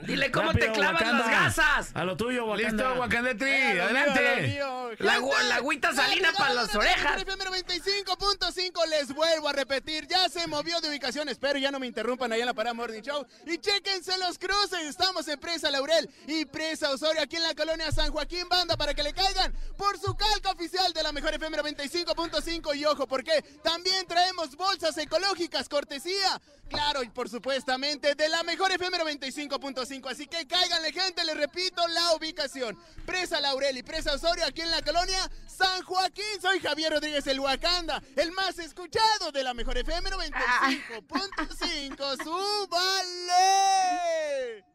Dile 0.05 0.31
cómo 0.31 0.47
Rápido, 0.51 0.67
te 0.67 0.71
clavan 0.73 0.95
Wakanda. 0.95 1.17
las 1.19 1.29
gasas. 1.57 1.91
A 1.95 2.03
lo 2.05 2.17
tuyo, 2.17 2.45
Wakanda. 2.45 2.69
Listo, 2.85 2.99
Wakandetri, 2.99 3.49
Eh, 3.49 3.73
mío, 3.73 3.83
adelante. 3.83 4.41
mío. 4.47 4.91
La, 4.99 5.19
la 5.19 5.55
agüita 5.55 5.93
salina 5.93 6.31
para 6.33 6.53
las 6.53 6.75
orejas. 6.75 7.21
FM 7.21 7.43
95.5 7.45 8.85
les 8.89 9.13
vuelvo 9.13 9.47
a 9.47 9.53
repetir, 9.53 10.05
ya 10.07 10.27
se 10.29 10.45
movió 10.47 10.81
de 10.81 10.89
ubicación, 10.89 11.29
espero 11.29 11.57
ya 11.59 11.71
no 11.71 11.79
me 11.79 11.87
interrumpan 11.87 12.31
ahí 12.33 12.41
en 12.41 12.45
la 12.45 12.53
Parada 12.53 12.73
Morning 12.73 13.01
Show. 13.01 13.25
Y 13.45 13.57
chéquense 13.57 14.17
los 14.17 14.37
cruces, 14.37 14.81
estamos 14.87 15.27
en 15.27 15.39
Presa 15.39 15.71
Laurel 15.71 16.09
y 16.27 16.45
Presa 16.45 16.89
Osorio 16.91 17.21
aquí 17.21 17.37
en 17.37 17.43
la 17.43 17.55
colonia 17.55 17.91
San 17.91 18.11
Joaquín 18.11 18.47
Banda 18.49 18.75
para 18.75 18.93
que 18.93 19.03
le 19.03 19.13
caigan 19.13 19.53
por 19.77 19.97
su 19.99 20.13
calca 20.15 20.51
oficial 20.51 20.91
de 20.93 21.03
la 21.03 21.11
mejor 21.11 21.33
FM 21.33 21.57
95.5 21.57 22.75
y 22.75 22.85
ojo, 22.85 23.07
porque 23.07 23.41
también 23.63 24.05
traemos 24.07 24.55
bolsas 24.55 24.97
ecológicas, 24.97 25.69
cortesía. 25.69 26.41
Claro, 26.69 27.03
y 27.03 27.09
por 27.09 27.27
supuestamente 27.29 28.15
de 28.15 28.29
la 28.29 28.43
mejor 28.43 28.71
FM 28.71 28.97
95.5. 28.99 29.90
Así 30.09 30.25
que 30.25 30.47
cáiganle, 30.47 30.93
gente, 30.93 31.25
les 31.25 31.35
repito 31.35 31.85
la 31.89 32.15
ubicación. 32.15 32.79
Presa 33.05 33.41
Laurel 33.41 33.77
y 33.77 33.83
Presa 33.83 34.13
Osorio 34.13 34.45
aquí 34.45 34.61
en 34.61 34.71
la 34.71 34.81
colonia 34.81 35.29
San 35.45 35.83
Joaquín. 35.83 36.23
Soy 36.41 36.61
Javier 36.61 36.93
Rodríguez 36.93 37.27
el 37.27 37.41
Wakanda, 37.41 38.01
el 38.15 38.31
más 38.31 38.57
escuchado 38.59 39.33
de 39.33 39.43
la 39.43 39.53
mejor 39.53 39.77
FM 39.77 40.09
95.5. 40.09 42.23
¡Súbale! 42.23 43.33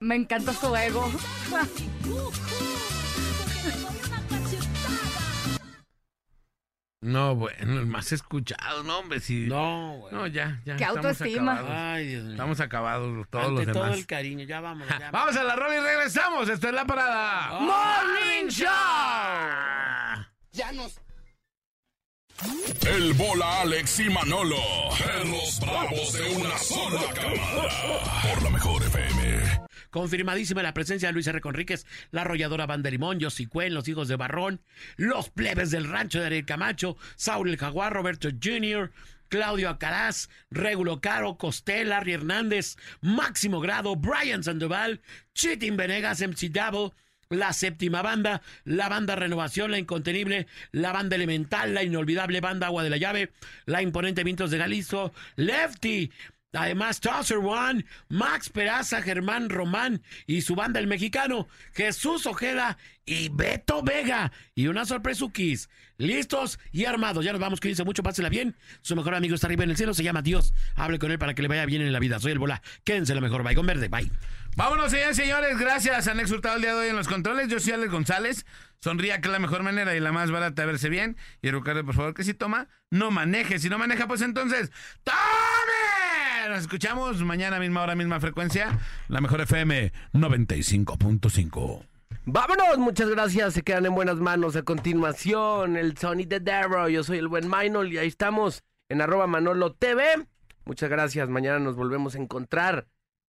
Me 0.01 0.17
encanta 0.17 0.53
su 0.53 0.77
ego. 0.77 1.11
No, 7.07 7.37
bueno, 7.37 7.79
el 7.79 7.87
más 7.87 8.11
escuchado, 8.11 8.83
no, 8.83 8.99
hombre, 8.99 9.21
sí. 9.21 9.47
No, 9.47 9.97
güey. 9.99 10.13
No, 10.13 10.27
ya, 10.27 10.61
ya. 10.65 10.75
Qué 10.77 10.83
estamos 10.85 11.05
autoestima. 11.07 11.53
acabados. 11.53 11.77
Ay, 11.79 12.07
Dios 12.09 12.23
mío. 12.25 12.33
Estamos 12.33 12.61
acabados 12.61 13.27
todos 13.31 13.45
Ante 13.47 13.65
los 13.65 13.73
todo 13.73 13.85
demás. 13.85 13.99
el 13.99 14.07
cariño, 14.07 14.45
ya 14.45 14.61
vamos. 14.61 14.89
Ya. 14.89 15.11
Vamos 15.13 15.37
a 15.37 15.45
la 15.45 15.55
rola 15.55 15.77
y 15.77 15.81
regresamos. 15.81 16.49
Esto 16.49 16.67
es 16.69 16.75
la 16.75 16.85
parada. 16.85 17.61
Morning 17.61 18.49
Show. 18.49 18.67
Ya 20.53 20.73
nos 20.73 21.01
El 22.87 23.13
bola 23.15 23.61
Alex 23.63 24.01
y 24.01 24.11
Manolo. 24.11 24.57
Perros 24.99 25.61
bravos 25.61 26.13
de 26.13 26.37
una 26.37 26.59
sola 26.59 27.03
camada. 27.15 28.33
Por 28.35 28.43
la 28.43 28.51
mejor 28.51 28.83
FM. 28.83 29.66
Confirmadísima 29.97 30.63
la 30.63 30.75
presencia 30.75 31.09
de 31.09 31.15
Luis 31.15 31.27
R. 31.27 31.41
Conríquez, 31.41 31.87
la 32.11 32.21
arrolladora 32.21 32.67
Banda 32.67 32.91
Limón, 32.91 33.19
Cuen, 33.49 33.73
los 33.73 33.89
hijos 33.89 34.09
de 34.09 34.17
Barrón, 34.17 34.61
los 34.99 35.31
plebes 35.31 35.71
del 35.71 35.89
rancho 35.89 36.21
de 36.21 36.27
Ariel 36.27 36.45
Camacho, 36.45 36.99
Saúl 37.15 37.49
el 37.49 37.57
Jaguar, 37.57 37.95
Roberto 37.95 38.29
Jr., 38.29 38.93
Claudio 39.29 39.71
Acaraz, 39.71 40.29
Regulo 40.51 41.01
Caro, 41.01 41.39
Costel, 41.39 41.89
Larry 41.89 42.13
Hernández, 42.13 42.77
Máximo 43.01 43.59
Grado, 43.59 43.97
Brian 43.97 44.45
Sandoval, 44.45 45.01
Chitin 45.33 45.79
Venegas, 45.79 46.21
MC 46.21 46.51
Double, 46.51 46.93
la 47.31 47.55
séptima 47.55 48.03
banda, 48.03 48.43
la 48.65 48.91
banda 48.91 49.17
Renovación, 49.17 49.71
la 49.71 49.79
incontenible, 49.79 50.47
la 50.73 50.93
banda 50.93 51.17
Elemental, 51.17 51.73
la 51.73 51.83
inolvidable 51.83 52.43
banda 52.43 52.67
Agua 52.67 52.85
de 52.85 52.91
la 52.91 52.99
Llave, 52.99 53.33
la 53.65 53.81
imponente 53.81 54.25
Vientos 54.25 54.51
de 54.51 54.59
Galizo, 54.59 55.15
Lefty, 55.37 56.13
Además, 56.57 57.01
Tosser 57.01 57.39
One, 57.39 57.85
Max 58.09 58.49
Peraza, 58.49 59.03
Germán 59.03 59.51
Román 59.51 60.03
y 60.27 60.41
su 60.41 60.55
banda 60.55 60.81
El 60.81 60.87
Mexicano, 60.87 61.49
Jesús 61.75 62.27
Ojeda 62.27 62.79
y 63.05 63.29
Beto 63.29 63.83
Vega. 63.83 64.33
Y 64.55 64.67
una 64.67 64.85
sorpresukis. 64.85 65.69
Listos 65.99 66.59
y 66.73 66.85
armados. 66.85 67.25
Ya 67.25 67.33
nos 67.33 67.41
vamos, 67.41 67.61
cuídense 67.61 67.85
mucho, 67.85 68.03
pásela 68.03 68.29
bien. 68.29 68.55
Su 68.83 68.97
mejor 68.97 69.15
amigo 69.15 69.35
está 69.35 69.47
arriba 69.47 69.65
en 69.65 69.71
el 69.71 69.77
cielo, 69.77 69.95
se 69.95 70.03
llama 70.03 70.23
Dios. 70.23 70.55
Hable 70.75 70.99
con 70.99 71.11
él 71.11 71.19
para 71.19 71.35
que 71.35 71.43
le 71.43 71.49
vaya 71.49 71.65
bien 71.67 71.83
en 71.83 71.93
la 71.93 71.99
vida. 71.99 72.19
Soy 72.19 72.33
el 72.33 72.39
Bola. 72.39 72.63
Quédense 72.85 73.15
la 73.15 73.21
mejor. 73.21 73.43
Bye 73.43 73.55
con 73.55 73.67
verde. 73.67 73.89
Bye. 73.89 74.11
Vámonos, 74.57 74.91
señores, 74.91 75.19
señores. 75.19 75.59
Gracias. 75.59 76.09
Han 76.09 76.19
exhortado 76.19 76.57
el 76.57 76.63
día 76.63 76.73
de 76.75 76.81
hoy 76.81 76.89
en 76.89 76.97
los 76.97 77.09
controles. 77.09 77.49
Yo 77.49 77.61
soy 77.61 77.75
Alex 77.75 77.93
González. 77.93 78.47
Sonría 78.81 79.21
que 79.21 79.29
es 79.29 79.33
la 79.33 79.39
mejor 79.39 79.63
manera 79.63 79.95
y 79.95 80.01
la 80.01 80.13
más 80.13 80.31
barata 80.31 80.63
de 80.63 80.67
verse 80.67 80.89
bien. 80.89 81.19
Y 81.43 81.51
Ricardo, 81.51 81.85
por 81.85 81.95
favor, 81.95 82.15
que 82.15 82.25
si 82.25 82.33
toma, 82.33 82.67
no 82.91 83.11
maneje. 83.11 83.59
Si 83.59 83.69
no 83.69 83.77
maneja, 83.77 84.09
pues 84.09 84.23
entonces, 84.23 84.73
¡tome! 85.05 86.49
Nos 86.49 86.61
escuchamos 86.61 87.23
mañana, 87.23 87.61
misma 87.61 87.83
hora, 87.83 87.95
misma 87.95 88.19
frecuencia. 88.19 88.79
La 89.09 89.21
mejor 89.21 89.43
FM 89.43 89.93
95.5. 90.15 91.83
Vámonos, 92.25 92.79
muchas 92.79 93.11
gracias. 93.11 93.53
Se 93.53 93.63
quedan 93.63 93.85
en 93.85 93.95
buenas 93.95 94.17
manos. 94.17 94.57
A 94.57 94.63
continuación, 94.63 95.77
el 95.77 95.99
Sony 95.99 96.25
de 96.27 96.41
Darrow. 96.41 96.89
Yo 96.89 97.05
soy 97.05 97.19
el 97.19 97.29
buen 97.29 97.51
Minol 97.51 97.93
y 97.93 97.99
ahí 97.99 98.09
estamos 98.09 98.65
en 98.89 99.03
arroba 99.03 99.27
Manolo 99.27 99.75
TV. 99.75 100.27
Muchas 100.65 100.89
gracias. 100.89 101.29
Mañana 101.29 101.59
nos 101.59 101.77
volvemos 101.77 102.15
a 102.15 102.19
encontrar. 102.21 102.87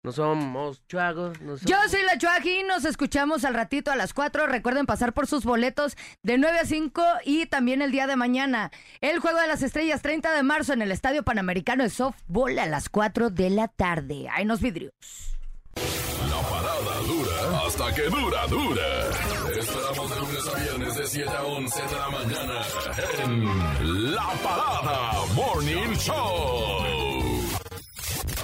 No 0.05 0.11
somos 0.11 0.85
chuagos. 0.87 1.41
No 1.41 1.57
somos... 1.57 1.61
Yo 1.61 1.77
soy 1.89 2.03
la 2.03 2.15
Chuaji, 2.19 2.61
nos 2.61 2.85
escuchamos 2.85 3.43
al 3.43 3.55
ratito 3.55 3.89
a 3.89 3.95
las 3.95 4.13
4. 4.13 4.45
Recuerden 4.45 4.85
pasar 4.85 5.13
por 5.13 5.25
sus 5.25 5.45
boletos 5.45 5.97
de 6.21 6.37
9 6.37 6.59
a 6.59 6.65
5 6.65 7.03
y 7.25 7.47
también 7.47 7.81
el 7.81 7.89
día 7.91 8.05
de 8.05 8.15
mañana. 8.15 8.69
El 9.01 9.17
Juego 9.17 9.39
de 9.39 9.47
las 9.47 9.63
Estrellas, 9.63 10.03
30 10.03 10.31
de 10.31 10.43
marzo 10.43 10.73
en 10.73 10.83
el 10.83 10.91
Estadio 10.91 11.23
Panamericano 11.23 11.83
de 11.83 11.89
Softball 11.89 12.59
a 12.59 12.67
las 12.67 12.87
4 12.87 13.31
de 13.31 13.49
la 13.49 13.67
tarde. 13.67 14.27
Ahí 14.31 14.45
nos 14.45 14.61
vidrios. 14.61 14.91
La 15.73 16.41
parada 16.49 16.99
dura 17.07 17.65
hasta 17.65 17.95
que 17.95 18.03
dura, 18.03 18.45
dura. 18.45 19.09
Esperamos 19.57 20.09
de 20.11 20.19
lunes 20.21 20.47
a 20.47 20.59
viernes 20.59 20.95
de 20.97 21.07
7 21.07 21.29
a 21.29 21.43
11 21.45 21.81
de 21.81 21.95
la 21.95 22.09
mañana 22.09 22.61
en 23.23 24.13
La 24.13 24.33
Parada 24.43 25.25
Morning 25.33 25.95
Show. 25.95 27.04